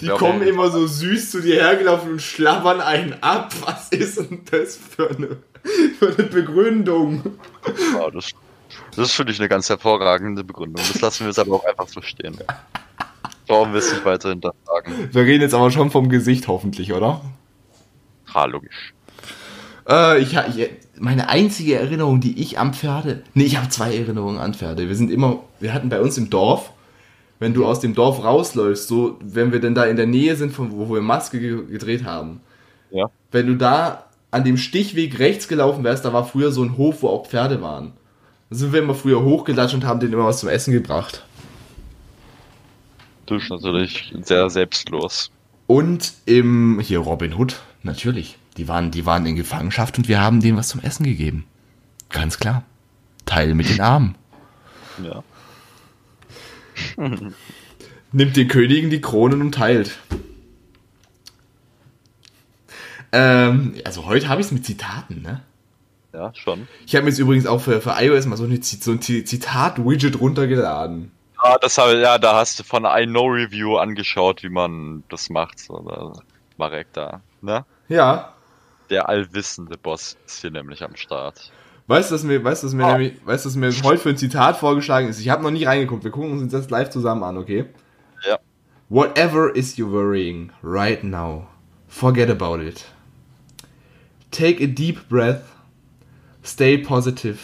Die 0.00 0.08
kommen 0.08 0.42
immer 0.42 0.70
so 0.70 0.86
süß 0.86 1.30
zu 1.30 1.40
dir 1.40 1.56
hergelaufen 1.56 2.12
und 2.12 2.22
schlabbern 2.22 2.80
einen 2.80 3.22
ab. 3.22 3.52
Was 3.64 3.88
ist 3.90 4.18
denn 4.18 4.42
das 4.50 4.76
für 4.76 5.10
eine, 5.10 5.38
für 5.98 6.08
eine 6.08 6.28
Begründung? 6.28 7.38
Ja, 7.94 8.10
das, 8.10 8.30
das 8.96 9.12
finde 9.12 9.32
ich 9.32 9.40
eine 9.40 9.48
ganz 9.48 9.68
hervorragende 9.68 10.44
Begründung. 10.44 10.84
Das 10.92 11.00
lassen 11.00 11.20
wir 11.20 11.28
jetzt 11.28 11.38
aber 11.38 11.56
auch 11.56 11.64
einfach 11.64 11.88
so 11.88 12.02
stehen. 12.02 12.38
Brauchen 13.46 13.72
wir 13.72 13.78
es 13.78 13.90
nicht 13.90 14.04
weiter 14.04 14.28
hinterfragen. 14.28 15.12
Wir 15.12 15.22
reden 15.22 15.42
jetzt 15.42 15.54
aber 15.54 15.70
schon 15.70 15.90
vom 15.90 16.08
Gesicht 16.08 16.48
hoffentlich, 16.48 16.92
oder? 16.92 17.22
Ha, 18.34 18.44
logisch. 18.46 18.94
Äh, 19.88 20.20
ich, 20.20 20.36
ich, 20.36 20.70
meine 20.98 21.28
einzige 21.28 21.76
Erinnerung, 21.76 22.20
die 22.20 22.40
ich 22.40 22.58
am 22.58 22.74
Pferde. 22.74 23.22
Nee, 23.34 23.44
ich 23.44 23.56
habe 23.56 23.68
zwei 23.68 23.96
Erinnerungen 23.96 24.38
an 24.38 24.54
Pferde. 24.54 24.88
Wir 24.88 24.96
sind 24.96 25.10
immer, 25.10 25.40
wir 25.60 25.74
hatten 25.74 25.88
bei 25.88 26.00
uns 26.00 26.16
im 26.18 26.30
Dorf, 26.30 26.72
wenn 27.38 27.54
du 27.54 27.66
aus 27.66 27.80
dem 27.80 27.94
Dorf 27.94 28.22
rausläufst, 28.22 28.86
so, 28.86 29.18
wenn 29.20 29.52
wir 29.52 29.60
denn 29.60 29.74
da 29.74 29.84
in 29.84 29.96
der 29.96 30.06
Nähe 30.06 30.36
sind, 30.36 30.52
von 30.52 30.70
wo 30.72 30.94
wir 30.94 31.02
Maske 31.02 31.40
ge 31.40 31.66
gedreht 31.66 32.04
haben. 32.04 32.40
Ja. 32.90 33.10
Wenn 33.32 33.48
du 33.48 33.56
da 33.56 34.04
an 34.30 34.44
dem 34.44 34.56
Stichweg 34.56 35.18
rechts 35.18 35.48
gelaufen 35.48 35.82
wärst, 35.82 36.04
da 36.04 36.12
war 36.12 36.24
früher 36.24 36.52
so 36.52 36.62
ein 36.62 36.76
Hof, 36.76 37.02
wo 37.02 37.08
auch 37.08 37.26
Pferde 37.26 37.60
waren. 37.60 37.92
Da 38.50 38.56
sind 38.56 38.72
wir 38.72 38.82
immer 38.82 38.94
früher 38.94 39.24
hochgelatscht 39.24 39.74
und 39.74 39.84
haben 39.84 39.98
denen 39.98 40.12
immer 40.12 40.26
was 40.26 40.40
zum 40.40 40.48
Essen 40.48 40.72
gebracht. 40.72 41.24
Du 43.26 43.34
bist 43.34 43.50
natürlich 43.50 44.14
sehr 44.22 44.48
selbstlos. 44.50 45.30
Und 45.66 46.12
im, 46.26 46.80
hier 46.80 46.98
Robin 46.98 47.34
Hood, 47.34 47.60
natürlich. 47.84 48.38
Die 48.56 48.68
waren, 48.68 48.90
die 48.90 49.06
waren 49.06 49.26
in 49.26 49.36
Gefangenschaft 49.36 49.98
und 49.98 50.08
wir 50.08 50.20
haben 50.20 50.40
denen 50.40 50.56
was 50.56 50.68
zum 50.68 50.80
Essen 50.80 51.04
gegeben. 51.04 51.46
Ganz 52.10 52.38
klar. 52.38 52.64
Teil 53.24 53.54
mit 53.54 53.68
den 53.68 53.80
Armen. 53.80 54.16
Ja. 55.02 55.24
Nimmt 58.12 58.36
den 58.36 58.48
Königen 58.48 58.90
die 58.90 59.00
Kronen 59.00 59.40
und 59.40 59.54
teilt. 59.54 59.98
Ähm, 63.10 63.74
also 63.84 64.04
heute 64.04 64.28
habe 64.28 64.42
ich 64.42 64.48
es 64.48 64.52
mit 64.52 64.66
Zitaten, 64.66 65.22
ne? 65.22 65.42
Ja, 66.12 66.34
schon. 66.34 66.68
Ich 66.86 66.94
habe 66.94 67.04
mir 67.04 67.10
jetzt 67.10 67.18
übrigens 67.18 67.46
auch 67.46 67.60
für, 67.60 67.80
für 67.80 67.94
iOS 67.98 68.26
mal 68.26 68.36
so, 68.36 68.44
eine, 68.44 68.62
so 68.62 68.92
ein 68.92 69.00
Zitat-Widget 69.00 70.20
runtergeladen. 70.20 71.10
Ah, 71.38 71.56
das 71.58 71.78
habe 71.78 71.98
ja, 71.98 72.18
da 72.18 72.36
hast 72.36 72.58
du 72.58 72.64
von 72.64 72.84
I 72.84 73.06
Know 73.06 73.26
Review 73.26 73.76
angeschaut, 73.76 74.42
wie 74.42 74.50
man 74.50 75.04
das 75.08 75.30
macht. 75.30 75.68
Oder 75.70 76.12
Marek 76.56 76.92
da, 76.92 77.22
ne? 77.40 77.64
Ja. 77.92 78.32
Der 78.88 79.08
allwissende 79.08 79.76
Boss 79.76 80.16
ist 80.26 80.40
hier 80.40 80.50
nämlich 80.50 80.82
am 80.82 80.96
Start. 80.96 81.52
Weißt 81.88 82.10
du, 82.10 82.14
was 82.14 82.22
mir, 82.22 82.42
weißt, 82.42 82.64
was 82.64 82.72
mir, 82.72 82.86
oh. 82.86 82.92
nämlich, 82.92 83.26
weißt, 83.26 83.44
was 83.44 83.54
mir 83.54 83.70
heute 83.82 83.98
für 83.98 84.08
ein 84.10 84.16
Zitat 84.16 84.56
vorgeschlagen 84.56 85.08
ist? 85.08 85.20
Ich 85.20 85.28
habe 85.28 85.42
noch 85.42 85.50
nie 85.50 85.64
reingeguckt. 85.64 86.02
Wir 86.02 86.10
gucken 86.10 86.32
uns 86.38 86.52
das 86.52 86.70
live 86.70 86.88
zusammen 86.88 87.22
an, 87.22 87.36
okay? 87.36 87.66
Ja. 88.26 88.38
Whatever 88.88 89.54
is 89.54 89.76
you 89.76 89.90
worrying 89.90 90.52
right 90.62 91.04
now, 91.04 91.48
forget 91.86 92.30
about 92.30 92.62
it. 92.62 92.86
Take 94.30 94.64
a 94.64 94.66
deep 94.66 95.08
breath, 95.10 95.42
stay 96.42 96.78
positive, 96.78 97.40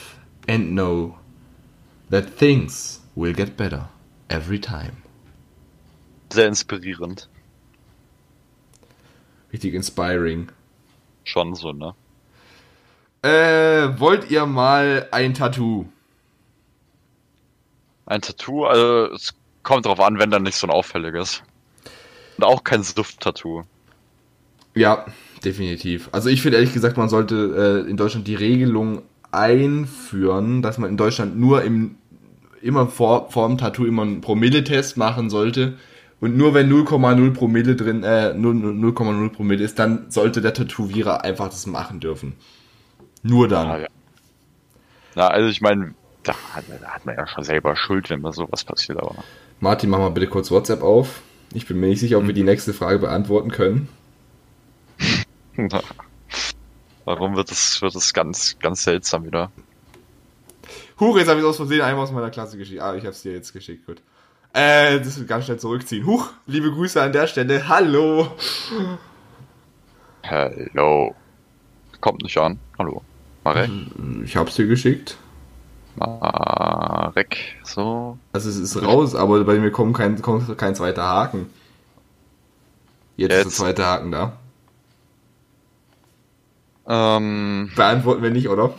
and 0.48 0.70
know 0.70 1.18
that 2.10 2.38
things 2.38 3.02
will 3.14 3.34
get 3.34 3.56
better 3.56 3.88
every 4.30 4.58
time. 4.58 5.02
Sehr 6.32 6.46
inspirierend. 6.46 7.28
Richtig 9.52 9.74
inspiring. 9.74 10.48
Schon 11.24 11.54
so, 11.54 11.72
ne? 11.72 11.94
Äh, 13.22 13.98
wollt 13.98 14.30
ihr 14.30 14.46
mal 14.46 15.08
ein 15.10 15.34
Tattoo? 15.34 15.86
Ein 18.06 18.22
Tattoo? 18.22 18.64
Also, 18.64 19.12
es 19.14 19.34
kommt 19.62 19.86
drauf 19.86 20.00
an, 20.00 20.18
wenn 20.18 20.30
dann 20.30 20.44
nicht 20.44 20.56
so 20.56 20.66
ein 20.66 20.70
auffälliges. 20.70 21.42
Und 22.36 22.44
auch 22.44 22.62
kein 22.64 22.82
Duft-Tattoo. 22.94 23.64
Ja, 24.74 25.06
definitiv. 25.44 26.08
Also 26.12 26.28
ich 26.28 26.40
finde 26.40 26.58
ehrlich 26.58 26.72
gesagt, 26.72 26.96
man 26.96 27.08
sollte 27.08 27.84
äh, 27.84 27.90
in 27.90 27.96
Deutschland 27.96 28.28
die 28.28 28.36
Regelung 28.36 29.02
einführen, 29.32 30.62
dass 30.62 30.78
man 30.78 30.90
in 30.90 30.96
Deutschland 30.96 31.38
nur 31.38 31.62
im 31.62 31.96
immer 32.62 32.86
vor, 32.86 33.30
vor 33.30 33.48
dem 33.48 33.58
Tattoo 33.58 33.84
immer 33.84 34.02
einen 34.02 34.20
Promille-Test 34.20 34.96
machen 34.96 35.30
sollte. 35.30 35.78
Und 36.20 36.36
nur 36.36 36.52
wenn 36.52 36.70
0,0 36.70 37.32
Promille 37.32 37.76
drin, 37.76 38.02
äh, 38.02 38.32
0,0 38.34 39.30
Promille 39.30 39.64
ist, 39.64 39.78
dann 39.78 40.10
sollte 40.10 40.40
der 40.40 40.52
Tätowierer 40.52 41.22
einfach 41.22 41.48
das 41.48 41.66
machen 41.66 42.00
dürfen. 42.00 42.34
Nur 43.22 43.46
dann. 43.48 43.68
Ja, 43.68 43.78
ja. 43.78 43.86
Na, 45.14 45.28
also 45.28 45.48
ich 45.48 45.60
meine, 45.60 45.94
da, 46.24 46.34
da, 46.80 46.88
hat 46.88 47.06
man 47.06 47.16
ja 47.16 47.26
schon 47.26 47.44
selber 47.44 47.76
Schuld, 47.76 48.10
wenn 48.10 48.20
mal 48.20 48.32
sowas 48.32 48.64
passiert, 48.64 48.98
aber. 48.98 49.14
Martin, 49.60 49.90
mach 49.90 49.98
mal 49.98 50.10
bitte 50.10 50.26
kurz 50.26 50.50
WhatsApp 50.50 50.82
auf. 50.82 51.22
Ich 51.52 51.66
bin 51.66 51.80
mir 51.80 51.86
nicht 51.88 52.00
sicher, 52.00 52.18
ob 52.18 52.26
wir 52.26 52.34
die 52.34 52.42
mhm. 52.42 52.48
nächste 52.48 52.74
Frage 52.74 52.98
beantworten 52.98 53.50
können. 53.50 53.88
Warum 57.04 57.36
wird 57.36 57.50
das, 57.50 57.80
wird 57.80 57.94
das 57.94 58.12
ganz, 58.12 58.58
ganz 58.58 58.82
seltsam 58.82 59.24
wieder? 59.24 59.50
Huch, 61.00 61.16
jetzt 61.16 61.28
habe 61.28 61.40
ich 61.40 61.46
aus 61.46 61.56
Versehen 61.56 61.80
einmal 61.80 62.04
aus 62.04 62.12
meiner 62.12 62.30
Klasse 62.30 62.58
geschickt. 62.58 62.80
Ah, 62.80 62.94
ich 62.94 63.02
habe 63.02 63.12
es 63.12 63.22
dir 63.22 63.32
jetzt 63.32 63.52
geschickt, 63.52 63.86
gut. 63.86 64.02
Äh, 64.52 64.98
das 65.00 65.18
wird 65.18 65.28
ganz 65.28 65.44
schnell 65.44 65.58
zurückziehen. 65.58 66.06
Huch, 66.06 66.30
liebe 66.46 66.70
Grüße 66.70 67.00
an 67.00 67.12
der 67.12 67.26
Stelle. 67.26 67.68
Hallo. 67.68 68.32
Hallo. 70.24 71.14
Kommt 72.00 72.22
nicht 72.22 72.38
an. 72.38 72.58
Hallo. 72.78 73.02
Marek? 73.44 73.70
Ich 74.24 74.36
hab's 74.36 74.54
dir 74.56 74.66
geschickt. 74.66 75.16
Marek, 75.96 77.56
so. 77.62 78.18
Also 78.32 78.48
es 78.48 78.56
ist 78.56 78.80
raus, 78.82 79.14
aber 79.14 79.42
bei 79.44 79.58
mir 79.58 79.70
kommt 79.70 79.96
kein, 79.96 80.20
kommt 80.22 80.56
kein 80.56 80.74
zweiter 80.74 81.04
Haken. 81.04 81.50
Jetzt, 83.16 83.32
Jetzt. 83.32 83.46
ist 83.46 83.58
der 83.58 83.66
zweite 83.66 83.86
Haken 83.86 84.12
da. 84.12 84.32
Ähm, 86.88 87.70
Beantworten 87.74 88.22
wir 88.22 88.30
nicht, 88.30 88.48
oder? 88.48 88.74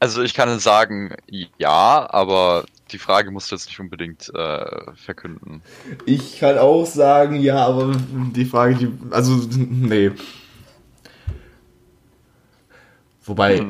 Also 0.00 0.22
ich 0.22 0.34
kann 0.34 0.58
sagen, 0.58 1.14
ja, 1.58 2.06
aber 2.10 2.64
die 2.90 2.98
Frage 2.98 3.30
musst 3.30 3.50
du 3.50 3.56
jetzt 3.56 3.66
nicht 3.66 3.80
unbedingt 3.80 4.30
äh, 4.34 4.92
verkünden. 4.94 5.62
Ich 6.06 6.38
kann 6.38 6.58
auch 6.58 6.84
sagen, 6.86 7.36
ja, 7.40 7.64
aber 7.66 7.92
die 8.34 8.44
Frage, 8.44 8.74
die, 8.76 8.88
also 9.10 9.40
nee. 9.56 10.10
Wobei, 13.24 13.64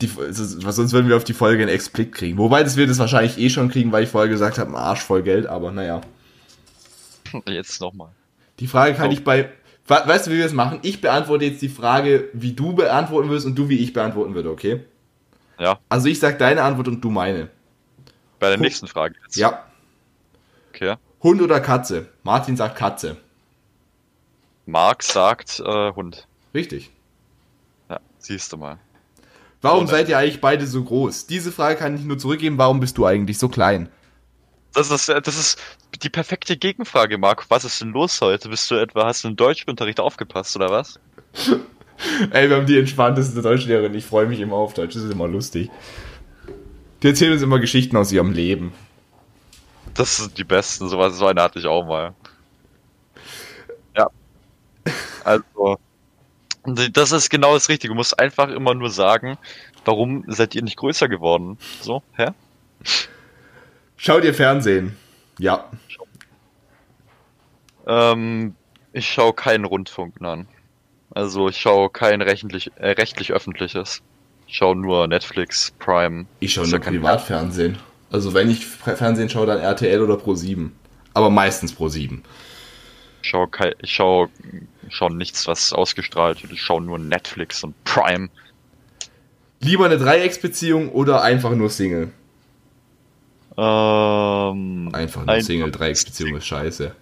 die, 0.00 0.06
sonst 0.30 0.92
würden 0.92 1.08
wir 1.08 1.16
auf 1.16 1.24
die 1.24 1.32
Folge 1.32 1.62
einen 1.62 1.72
Explit 1.72 2.12
kriegen. 2.12 2.38
Wobei, 2.38 2.62
das 2.62 2.76
wird 2.76 2.90
es 2.90 2.98
wahrscheinlich 2.98 3.38
eh 3.38 3.50
schon 3.50 3.68
kriegen, 3.68 3.90
weil 3.92 4.04
ich 4.04 4.10
vorher 4.10 4.28
gesagt 4.30 4.58
habe, 4.58 4.76
Arsch 4.76 5.00
voll 5.02 5.22
Geld, 5.22 5.46
aber 5.46 5.72
naja. 5.72 6.00
Jetzt 7.48 7.80
nochmal. 7.80 8.10
Die 8.60 8.66
Frage 8.66 8.94
kann 8.94 9.08
Oh. 9.08 9.12
ich 9.12 9.24
bei. 9.24 9.50
We- 9.88 10.02
Weißt 10.06 10.26
du, 10.26 10.30
wie 10.30 10.36
wir 10.38 10.44
es 10.46 10.52
machen? 10.52 10.78
Ich 10.82 11.00
beantworte 11.00 11.44
jetzt 11.46 11.62
die 11.62 11.68
Frage, 11.68 12.28
wie 12.32 12.52
du 12.52 12.74
beantworten 12.74 13.28
wirst 13.30 13.46
und 13.46 13.56
du, 13.56 13.68
wie 13.68 13.78
ich 13.78 13.92
beantworten 13.92 14.34
würde, 14.34 14.50
okay? 14.50 14.80
Ja, 15.58 15.80
Also 15.88 16.06
ich 16.08 16.20
sag 16.20 16.38
deine 16.38 16.62
Antwort 16.62 16.86
und 16.86 17.00
du 17.02 17.10
meine. 17.10 17.48
Bei 18.40 18.48
der 18.48 18.58
Hu- 18.58 18.62
nächsten 18.62 18.88
Frage 18.88 19.14
jetzt. 19.22 19.36
Ja. 19.36 19.64
Okay. 20.74 20.96
Hund 21.22 21.40
oder 21.42 21.60
Katze? 21.60 22.08
Martin 22.24 22.56
sagt 22.56 22.76
Katze. 22.76 23.16
Marc 24.66 25.02
sagt 25.02 25.60
äh, 25.60 25.92
Hund. 25.92 26.26
Richtig. 26.54 26.90
Ja, 27.88 28.00
siehst 28.18 28.52
du 28.52 28.56
mal. 28.56 28.78
Warum 29.62 29.84
Oder- 29.84 29.92
seid 29.92 30.08
ihr 30.08 30.18
eigentlich 30.18 30.40
beide 30.40 30.66
so 30.66 30.82
groß? 30.82 31.26
Diese 31.26 31.52
Frage 31.52 31.76
kann 31.78 31.94
ich 31.96 32.02
nur 32.02 32.18
zurückgeben. 32.18 32.56
Warum 32.58 32.80
bist 32.80 32.96
du 32.98 33.04
eigentlich 33.06 33.38
so 33.38 33.48
klein? 33.48 33.88
Das 34.72 34.90
ist, 34.90 35.08
äh, 35.08 35.20
das 35.20 35.36
ist 35.36 35.58
die 36.02 36.08
perfekte 36.08 36.56
Gegenfrage, 36.56 37.18
Marc. 37.18 37.46
Was 37.50 37.64
ist 37.64 37.80
denn 37.80 37.90
los 37.90 38.20
heute? 38.20 38.48
Bist 38.48 38.70
du 38.70 38.76
etwa, 38.76 39.06
hast 39.06 39.24
du 39.24 39.28
im 39.28 39.36
Deutschunterricht 39.36 40.00
aufgepasst 40.00 40.54
oder 40.56 40.70
was? 40.70 40.98
Ey, 42.30 42.48
wir 42.48 42.56
haben 42.56 42.66
die 42.66 42.78
entspannteste 42.78 43.42
Deutschlehrerin. 43.42 43.94
Ich 43.94 44.06
freue 44.06 44.26
mich 44.26 44.40
immer 44.40 44.56
auf 44.56 44.72
Deutsch. 44.72 44.94
Das 44.94 45.02
ist 45.02 45.12
immer 45.12 45.28
lustig. 45.28 45.70
Die 47.02 47.08
erzählen 47.08 47.32
uns 47.32 47.42
immer 47.42 47.58
Geschichten 47.58 47.96
aus 47.96 48.12
ihrem 48.12 48.32
Leben. 48.32 48.72
Das 49.94 50.18
sind 50.18 50.38
die 50.38 50.44
besten, 50.44 50.88
sowas, 50.88 51.16
so 51.16 51.26
eine 51.26 51.42
hatte 51.42 51.58
ich 51.58 51.66
auch 51.66 51.84
mal. 51.86 52.14
Ja. 53.96 54.08
Also, 55.24 55.78
das 56.64 57.12
ist 57.12 57.30
genau 57.30 57.54
das 57.54 57.68
Richtige. 57.68 57.92
Du 57.92 57.96
musst 57.96 58.18
einfach 58.18 58.48
immer 58.48 58.74
nur 58.74 58.90
sagen, 58.90 59.38
warum 59.84 60.24
seid 60.28 60.54
ihr 60.54 60.62
nicht 60.62 60.76
größer 60.76 61.08
geworden? 61.08 61.58
So, 61.80 62.02
hä? 62.16 62.28
Schaut 63.96 64.24
ihr 64.24 64.34
Fernsehen? 64.34 64.96
Ja. 65.38 65.70
Ähm, 67.86 68.54
ich 68.92 69.08
schaue 69.08 69.32
keinen 69.32 69.64
Rundfunk 69.64 70.20
an. 70.22 70.46
Also 71.10 71.48
ich 71.48 71.56
schaue 71.56 71.90
kein 71.90 72.22
rechtlich, 72.22 72.70
äh, 72.76 72.90
rechtlich 72.90 73.32
öffentliches. 73.32 74.02
Ich 74.50 74.56
schaue 74.56 74.74
nur 74.74 75.06
Netflix, 75.06 75.70
Prime. 75.78 76.26
Ich 76.40 76.54
schaue 76.54 76.64
nur 76.68 76.80
ja 76.80 76.84
Privatfernsehen. 76.90 77.78
Also 78.10 78.34
wenn 78.34 78.50
ich 78.50 78.66
Fernsehen 78.66 79.28
schaue, 79.28 79.46
dann 79.46 79.60
RTL 79.60 80.00
oder 80.02 80.14
Pro7. 80.14 80.70
Aber 81.14 81.30
meistens 81.30 81.72
Pro7. 81.72 82.18
Ich 83.22 83.28
schaue, 83.28 83.48
ich 83.80 83.92
schaue 84.88 85.14
nichts, 85.16 85.46
was 85.46 85.72
ausgestrahlt 85.72 86.42
wird. 86.42 86.52
Ich 86.52 86.62
schaue 86.62 86.82
nur 86.82 86.98
Netflix 86.98 87.62
und 87.62 87.76
Prime. 87.84 88.28
Lieber 89.60 89.84
eine 89.84 89.98
Dreiecksbeziehung 89.98 90.88
oder 90.88 91.22
einfach 91.22 91.54
nur 91.54 91.70
Single? 91.70 92.10
Ähm, 93.56 94.90
Einfach 94.92 95.24
nur 95.26 95.34
ein- 95.34 95.42
Single. 95.42 95.70
Dreiecksbeziehung 95.70 96.36
ist 96.38 96.46
scheiße. 96.46 96.92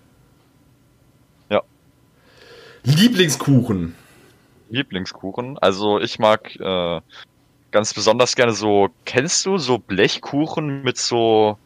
Ja. 1.49 1.62
Lieblingskuchen. 2.85 3.95
Lieblingskuchen. 4.69 5.57
Also 5.59 5.99
ich 6.01 6.19
mag 6.19 6.55
äh, 6.57 7.01
ganz 7.70 7.95
besonders 7.95 8.35
gerne 8.35 8.53
so, 8.53 8.89
kennst 9.05 9.45
du 9.47 9.59
so 9.59 9.78
Blechkuchen 9.78 10.82
mit 10.82 10.99
so, 10.99 11.59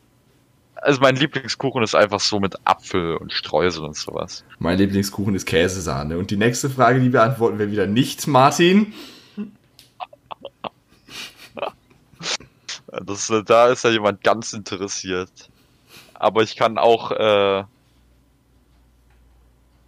also 0.74 1.00
mein 1.00 1.16
Lieblingskuchen 1.16 1.82
ist 1.82 1.94
einfach 1.94 2.20
so 2.20 2.40
mit 2.40 2.56
Apfel 2.64 3.16
und 3.16 3.32
Streusel 3.32 3.84
und 3.84 3.96
sowas. 3.96 4.44
Mein 4.58 4.78
Lieblingskuchen 4.78 5.34
ist 5.34 5.46
Käsesahne. 5.46 6.18
Und 6.18 6.30
die 6.30 6.36
nächste 6.36 6.70
Frage, 6.70 7.00
die 7.00 7.08
beantworten 7.08 7.58
wir 7.58 7.70
wieder 7.70 7.86
nicht, 7.86 8.26
Martin. 8.26 8.92
Das, 13.06 13.32
da 13.46 13.68
ist 13.68 13.84
ja 13.84 13.90
jemand 13.90 14.22
ganz 14.22 14.52
interessiert. 14.52 15.30
Aber 16.12 16.42
ich 16.42 16.56
kann 16.56 16.76
auch, 16.76 17.10
äh, 17.10 17.64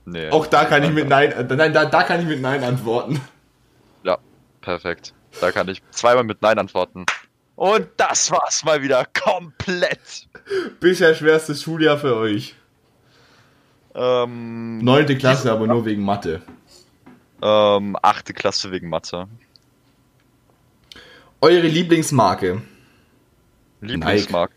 nee. 0.07 0.31
Auch 0.31 0.47
da 0.47 0.65
kann 0.65 0.83
ich 0.85 0.91
mit 0.91 1.07
Nein, 1.11 1.33
äh, 1.33 1.45
nein, 1.55 1.75
da, 1.75 1.85
da 1.85 2.03
kann 2.03 2.21
ich 2.21 2.27
mit 2.27 2.41
Nein 2.41 2.65
antworten. 2.65 3.21
Ja, 4.05 4.17
perfekt. 4.63 5.13
Da 5.41 5.53
kann 5.53 5.69
ich 5.69 5.83
zweimal 5.91 6.25
mit 6.25 6.43
Nein 6.43 6.59
antworten. 6.59 7.05
Und 7.57 7.87
das 7.97 8.31
war's 8.31 8.65
mal 8.65 8.83
wieder 8.83 9.05
komplett. 9.07 10.29
Bisher 10.81 11.15
schwerstes 11.15 11.63
Schuljahr 11.63 11.99
für 11.99 12.17
euch. 12.17 12.55
Ähm, 13.95 14.79
Neunte 14.79 15.17
Klasse, 15.17 15.53
aber 15.53 15.67
nur 15.67 15.85
wegen 15.85 16.05
Mathe. 16.05 16.43
ähm, 17.43 17.97
achte 18.03 18.33
Klasse 18.33 18.73
wegen 18.73 18.89
Mathe. 18.89 19.29
Eure 21.41 21.67
Lieblingsmarke? 21.69 22.63
Lieblingsmarke. 23.81 24.55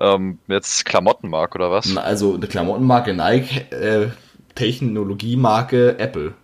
Ähm, 0.00 0.38
jetzt 0.46 0.84
Klamottenmarke 0.84 1.54
oder 1.56 1.70
was? 1.70 1.86
Na, 1.86 2.02
Also 2.02 2.34
eine 2.34 2.46
Klamottenmarke 2.46 3.14
Nike, 3.14 3.60
äh, 3.72 4.10
Technologiemarke 4.54 5.98
Apple. 5.98 6.34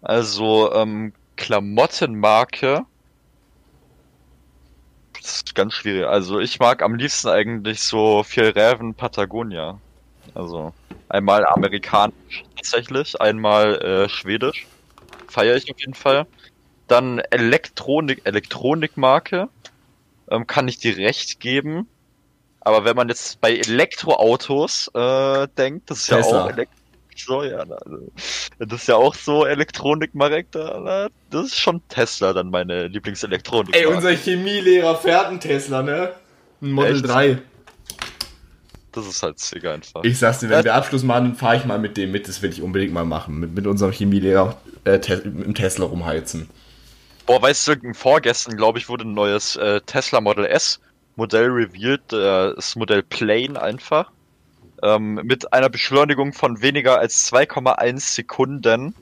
Also, 0.00 0.72
ähm, 0.72 1.12
Klamottenmarke. 1.36 2.84
Das 5.14 5.36
ist 5.36 5.54
ganz 5.54 5.74
schwierig. 5.74 6.06
Also, 6.06 6.40
ich 6.40 6.58
mag 6.58 6.82
am 6.82 6.94
liebsten 6.94 7.28
eigentlich 7.28 7.80
so 7.80 8.22
viel 8.22 8.52
Raven 8.56 8.94
Patagonia. 8.94 9.78
Also, 10.34 10.72
einmal 11.08 11.46
amerikanisch 11.46 12.44
tatsächlich, 12.56 13.20
einmal 13.20 13.76
äh, 13.82 14.08
schwedisch. 14.08 14.66
Feiere 15.28 15.56
ich 15.56 15.70
auf 15.70 15.78
jeden 15.78 15.94
Fall. 15.94 16.26
Dann 16.88 17.20
Elektronik, 17.30 18.22
Elektronikmarke. 18.24 19.48
Ähm, 20.30 20.46
kann 20.46 20.68
ich 20.68 20.78
dir 20.78 20.96
recht 20.96 21.40
geben. 21.40 21.88
Aber 22.60 22.84
wenn 22.84 22.96
man 22.96 23.08
jetzt 23.08 23.40
bei 23.40 23.56
Elektroautos 23.56 24.90
äh, 24.94 25.48
denkt, 25.58 25.90
das 25.90 25.98
ist 26.00 26.08
ja 26.08 26.16
Tesla. 26.18 26.44
auch 26.44 26.50
Elek 26.50 26.68
so, 27.16 27.42
ja, 27.42 27.58
also, 27.58 28.12
das 28.58 28.82
ist 28.82 28.88
ja 28.88 28.96
auch 28.96 29.14
so 29.14 29.44
Elektronik, 29.46 30.14
Marek, 30.14 30.50
da, 30.52 30.80
na, 30.82 31.08
das 31.30 31.46
ist 31.46 31.58
schon 31.58 31.80
Tesla 31.88 32.32
dann 32.32 32.50
meine 32.50 32.88
Lieblingselektronik. 32.88 33.74
Ey, 33.76 33.86
unser 33.86 34.10
Chemielehrer 34.12 34.96
fährt 34.96 35.26
einen 35.26 35.40
Tesla, 35.40 35.82
ne? 35.82 36.12
Ein 36.60 36.72
Model 36.72 36.96
Echt? 36.96 37.08
3. 37.08 37.38
Das 38.92 39.06
ist 39.06 39.22
halt 39.22 39.38
sick 39.38 39.64
einfach. 39.64 40.04
Ich 40.04 40.18
sag's 40.18 40.40
dir, 40.40 40.50
wenn 40.50 40.58
Ja. 40.58 40.64
wir 40.64 40.74
Abschluss 40.74 41.02
machen, 41.02 41.24
dann 41.24 41.34
fahre 41.34 41.56
ich 41.56 41.64
mal 41.64 41.78
mit 41.78 41.96
dem 41.96 42.12
mit. 42.12 42.28
Das 42.28 42.42
will 42.42 42.50
ich 42.50 42.60
unbedingt 42.60 42.92
mal 42.92 43.06
machen. 43.06 43.40
Mit, 43.40 43.54
mit 43.54 43.66
unserem 43.66 43.90
Chemielehrer 43.90 44.58
äh, 44.84 44.98
te 44.98 45.18
dem 45.18 45.54
Tesla 45.54 45.86
rumheizen. 45.86 46.50
Boah, 47.24 47.40
weißt 47.40 47.68
du, 47.68 47.94
vorgestern, 47.94 48.56
glaube 48.56 48.78
ich, 48.78 48.88
wurde 48.88 49.04
ein 49.04 49.14
neues 49.14 49.56
äh, 49.56 49.80
Tesla 49.86 50.20
Model 50.20 50.44
S 50.44 50.78
Modell 51.16 51.46
revealed, 51.48 52.12
äh, 52.12 52.54
das 52.54 52.76
Modell 52.76 53.02
Plain 53.02 53.56
einfach. 53.56 54.10
Ähm, 54.82 55.14
mit 55.14 55.52
einer 55.52 55.68
Beschleunigung 55.68 56.32
von 56.32 56.60
weniger 56.60 56.98
als 56.98 57.32
2,1 57.32 58.00
Sekunden 58.00 58.94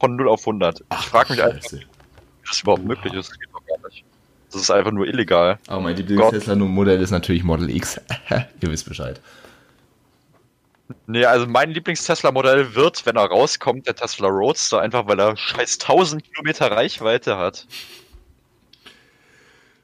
von 0.00 0.16
0 0.16 0.28
auf 0.28 0.40
100. 0.40 0.80
ich 0.80 1.06
frage 1.06 1.32
mich 1.32 1.42
einfach, 1.42 1.72
wie 1.72 1.86
das 2.46 2.60
überhaupt 2.60 2.84
möglich 2.84 3.14
ist. 3.14 3.30
Das 3.30 3.38
geht 3.38 3.48
doch 3.52 3.64
gar 3.66 3.88
nicht. 3.88 4.04
Das 4.50 4.62
ist 4.62 4.70
einfach 4.70 4.92
nur 4.92 5.06
illegal. 5.06 5.58
Aber 5.68 5.82
mein. 5.82 5.96
Lieblings-Tesla-Modell 5.96 7.00
ist 7.00 7.10
natürlich 7.10 7.44
Model 7.44 7.70
X. 7.70 8.00
Ihr 8.60 8.70
wisst 8.70 8.88
Bescheid. 8.88 9.20
Nee, 11.06 11.24
also 11.26 11.46
mein 11.46 11.70
Lieblings-Tesla-Modell 11.70 12.74
wird, 12.74 13.04
wenn 13.04 13.16
er 13.16 13.26
rauskommt, 13.26 13.86
der 13.86 13.94
Tesla 13.94 14.28
Roadster, 14.28 14.80
einfach 14.80 15.06
weil 15.06 15.20
er 15.20 15.36
scheiß 15.36 15.78
1000 15.80 16.24
Kilometer 16.24 16.70
Reichweite 16.70 17.36
hat. 17.36 17.66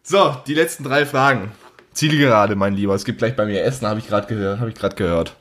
So, 0.02 0.36
die 0.46 0.54
letzten 0.54 0.84
drei 0.84 1.04
Fragen. 1.06 1.52
Zielgerade, 1.92 2.56
mein 2.56 2.74
Lieber. 2.74 2.94
Es 2.94 3.04
gibt 3.04 3.18
gleich 3.18 3.36
bei 3.36 3.46
mir 3.46 3.62
Essen, 3.62 3.86
habe 3.86 4.00
ich 4.00 4.08
gerade 4.08 4.26
gehört. 4.26 4.60
Hab 4.60 4.68
ich 4.68 4.96
gehört. 4.96 5.36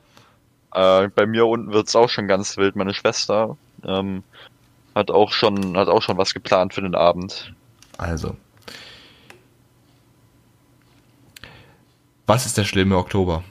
Äh, 0.73 1.09
bei 1.09 1.25
mir 1.25 1.45
unten 1.45 1.71
wird's 1.71 1.95
auch 1.95 2.09
schon 2.09 2.27
ganz 2.27 2.57
wild. 2.57 2.75
Meine 2.75 2.93
Schwester 2.93 3.57
ähm, 3.83 4.23
hat 4.95 5.11
auch 5.11 5.31
schon 5.31 5.77
hat 5.77 5.87
auch 5.87 6.01
schon 6.01 6.17
was 6.17 6.33
geplant 6.33 6.73
für 6.73 6.81
den 6.81 6.95
Abend. 6.95 7.53
Also. 7.97 8.35
Was 12.25 12.45
ist 12.45 12.57
der 12.57 12.63
schlimme 12.63 12.97
Oktober? 12.97 13.43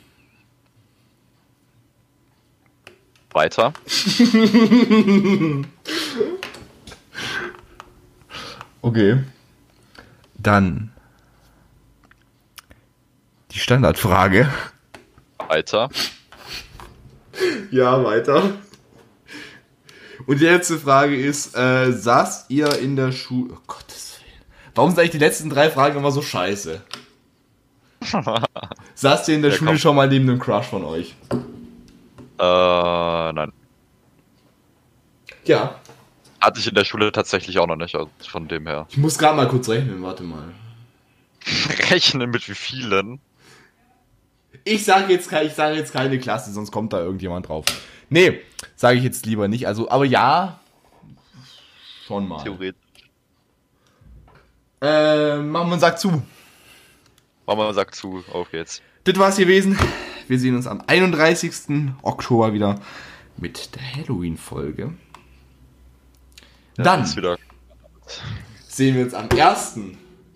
Weiter. 3.32 3.72
Okay. 8.82 9.22
Dann 10.34 10.90
die 13.52 13.60
Standardfrage. 13.60 14.52
Weiter. 15.48 15.88
Ja, 17.70 18.04
weiter. 18.04 18.52
Und 20.26 20.40
die 20.40 20.44
letzte 20.44 20.78
Frage 20.78 21.16
ist, 21.16 21.56
äh, 21.56 21.90
saßt 21.92 22.50
ihr 22.50 22.78
in 22.78 22.96
der 22.96 23.12
Schule... 23.12 23.54
Oh 23.54 23.60
Gottes 23.66 24.20
Willen. 24.20 24.44
Warum 24.74 24.90
sind 24.90 25.00
eigentlich 25.00 25.10
die 25.12 25.18
letzten 25.18 25.50
drei 25.50 25.70
Fragen 25.70 25.96
immer 25.96 26.10
so 26.12 26.22
scheiße? 26.22 26.82
saßt 28.94 29.28
ihr 29.28 29.34
in 29.36 29.42
der 29.42 29.50
Ja, 29.52 29.56
Schule 29.56 29.70
komm. 29.72 29.78
schon 29.78 29.96
mal 29.96 30.08
neben 30.08 30.28
einem 30.28 30.38
Crush 30.38 30.66
von 30.66 30.84
euch? 30.84 31.14
Äh, 32.38 33.32
nein. 33.32 33.52
Ja. 35.44 35.76
Hatte 36.40 36.60
ich 36.60 36.68
in 36.68 36.74
der 36.74 36.84
Schule 36.84 37.12
tatsächlich 37.12 37.58
auch 37.58 37.66
noch 37.66 37.76
nicht, 37.76 37.94
also 37.94 38.10
von 38.28 38.48
dem 38.48 38.66
her. 38.66 38.86
Ich 38.90 38.96
muss 38.96 39.18
gerade 39.18 39.36
mal 39.36 39.48
kurz 39.48 39.68
rechnen, 39.68 40.02
warte 40.02 40.22
mal. 40.22 40.44
Rechnen 41.90 42.30
mit 42.30 42.48
wie 42.48 42.54
vielen? 42.54 43.20
Ich 44.64 44.84
sage 44.84 45.12
jetzt, 45.12 45.32
ich 45.32 45.52
sage 45.54 45.76
jetzt 45.76 45.92
keine 45.92 46.18
Klasse, 46.18 46.52
sonst 46.52 46.70
kommt 46.70 46.92
da 46.92 47.00
irgendjemand 47.00 47.48
drauf. 47.48 47.64
Nee, 48.08 48.40
sage 48.76 48.98
ich 48.98 49.04
jetzt 49.04 49.26
lieber 49.26 49.48
nicht. 49.48 49.66
Also, 49.66 49.90
aber 49.90 50.04
ja, 50.04 50.60
schon 52.06 52.28
mal. 52.28 52.42
Theoretisch. 52.42 52.80
Äh, 54.80 55.36
machen 55.36 55.68
wir 55.68 55.72
einen 55.72 55.80
Sack 55.80 55.98
zu. 55.98 56.22
Mama 57.46 57.72
sagt 57.72 57.94
zu, 57.94 58.24
auf 58.32 58.50
geht's. 58.50 58.82
Das 59.04 59.18
war's 59.18 59.36
gewesen. 59.36 59.78
Wir 60.28 60.38
sehen 60.38 60.56
uns 60.56 60.66
am 60.66 60.82
31. 60.86 61.92
Oktober 62.02 62.52
wieder 62.52 62.80
mit 63.36 63.74
der 63.74 63.96
Halloween-Folge. 63.96 64.94
Dann 66.76 67.16
wieder. 67.16 67.36
sehen 68.68 68.96
wir 68.96 69.04
uns 69.04 69.14
am 69.14 69.28
1. 69.30 69.78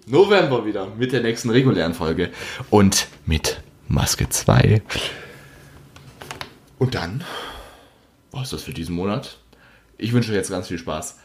November 0.07 0.66
wieder 0.66 0.86
mit 0.86 1.12
der 1.12 1.23
nächsten 1.23 1.51
regulären 1.51 1.94
Folge 1.94 2.31
und 2.70 3.09
mit 3.24 3.62
Maske 3.88 4.28
2. 4.28 4.82
Und 6.78 6.94
dann 6.94 7.24
war's 8.30 8.50
das 8.50 8.62
für 8.62 8.72
diesen 8.72 8.94
Monat. 8.94 9.38
Ich 9.98 10.12
wünsche 10.12 10.30
euch 10.30 10.36
jetzt 10.36 10.50
ganz 10.50 10.68
viel 10.68 10.78
Spaß 10.78 11.18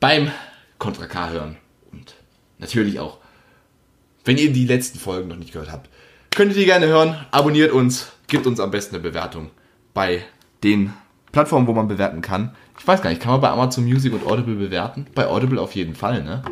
beim 0.00 0.30
Contra 0.78 1.06
K 1.06 1.30
hören 1.30 1.56
und 1.92 2.14
natürlich 2.58 3.00
auch, 3.00 3.18
wenn 4.24 4.36
ihr 4.36 4.52
die 4.52 4.66
letzten 4.66 4.98
Folgen 4.98 5.28
noch 5.28 5.36
nicht 5.36 5.52
gehört 5.52 5.72
habt, 5.72 5.88
könnt 6.34 6.52
ihr 6.52 6.58
die 6.58 6.66
gerne 6.66 6.86
hören. 6.86 7.16
Abonniert 7.30 7.72
uns, 7.72 8.12
gebt 8.26 8.46
uns 8.46 8.60
am 8.60 8.70
besten 8.70 8.96
eine 8.96 9.02
Bewertung 9.02 9.50
bei 9.94 10.24
den 10.62 10.92
Plattformen, 11.32 11.66
wo 11.66 11.72
man 11.72 11.88
bewerten 11.88 12.20
kann. 12.20 12.54
Ich 12.78 12.86
weiß 12.86 13.02
gar 13.02 13.10
nicht, 13.10 13.22
kann 13.22 13.32
man 13.32 13.40
bei 13.40 13.48
Amazon 13.48 13.84
Music 13.84 14.12
und 14.12 14.26
Audible 14.26 14.56
bewerten? 14.56 15.06
Bei 15.14 15.26
Audible 15.26 15.60
auf 15.60 15.74
jeden 15.74 15.94
Fall, 15.94 16.22
ne? 16.22 16.42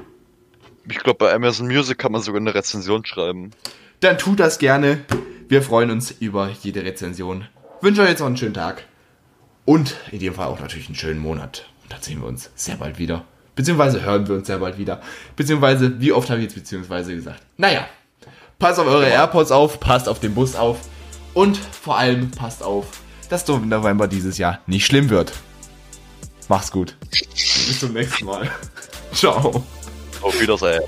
Ich 0.88 0.98
glaube, 0.98 1.18
bei 1.18 1.34
Amazon 1.34 1.66
Music 1.66 1.98
kann 1.98 2.12
man 2.12 2.22
sogar 2.22 2.40
eine 2.40 2.54
Rezension 2.54 3.04
schreiben. 3.04 3.50
Dann 4.00 4.18
tut 4.18 4.40
das 4.40 4.58
gerne. 4.58 5.04
Wir 5.48 5.62
freuen 5.62 5.92
uns 5.92 6.10
über 6.10 6.50
jede 6.62 6.82
Rezension. 6.82 7.46
Wünsche 7.80 8.02
euch 8.02 8.08
jetzt 8.08 8.18
noch 8.18 8.26
einen 8.26 8.36
schönen 8.36 8.54
Tag. 8.54 8.84
Und 9.64 9.96
in 10.10 10.18
dem 10.18 10.34
Fall 10.34 10.46
auch 10.48 10.58
natürlich 10.58 10.86
einen 10.86 10.96
schönen 10.96 11.20
Monat. 11.20 11.68
Und 11.84 11.92
dann 11.92 12.02
sehen 12.02 12.20
wir 12.20 12.26
uns 12.26 12.50
sehr 12.56 12.76
bald 12.76 12.98
wieder. 12.98 13.24
Beziehungsweise 13.54 14.02
hören 14.02 14.26
wir 14.26 14.34
uns 14.34 14.48
sehr 14.48 14.58
bald 14.58 14.76
wieder. 14.76 15.00
Beziehungsweise, 15.36 16.00
wie 16.00 16.12
oft 16.12 16.30
habe 16.30 16.40
ich 16.40 16.46
jetzt 16.46 16.56
beziehungsweise 16.56 17.14
gesagt? 17.14 17.42
Naja, 17.56 17.86
passt 18.58 18.80
auf 18.80 18.88
eure 18.88 19.08
AirPods 19.08 19.52
auf, 19.52 19.78
passt 19.78 20.08
auf 20.08 20.18
den 20.18 20.34
Bus 20.34 20.56
auf. 20.56 20.80
Und 21.32 21.56
vor 21.56 21.96
allem 21.96 22.32
passt 22.32 22.64
auf, 22.64 22.86
dass 23.28 23.44
der 23.44 23.58
November 23.58 24.08
dieses 24.08 24.38
Jahr 24.38 24.60
nicht 24.66 24.84
schlimm 24.84 25.10
wird. 25.10 25.32
Macht's 26.48 26.72
gut. 26.72 26.96
Bis 27.10 27.78
zum 27.78 27.92
nächsten 27.92 28.24
Mal. 28.24 28.50
Ciao. 29.12 29.64
Auf 30.22 30.40
Wiedersehen. 30.40 30.82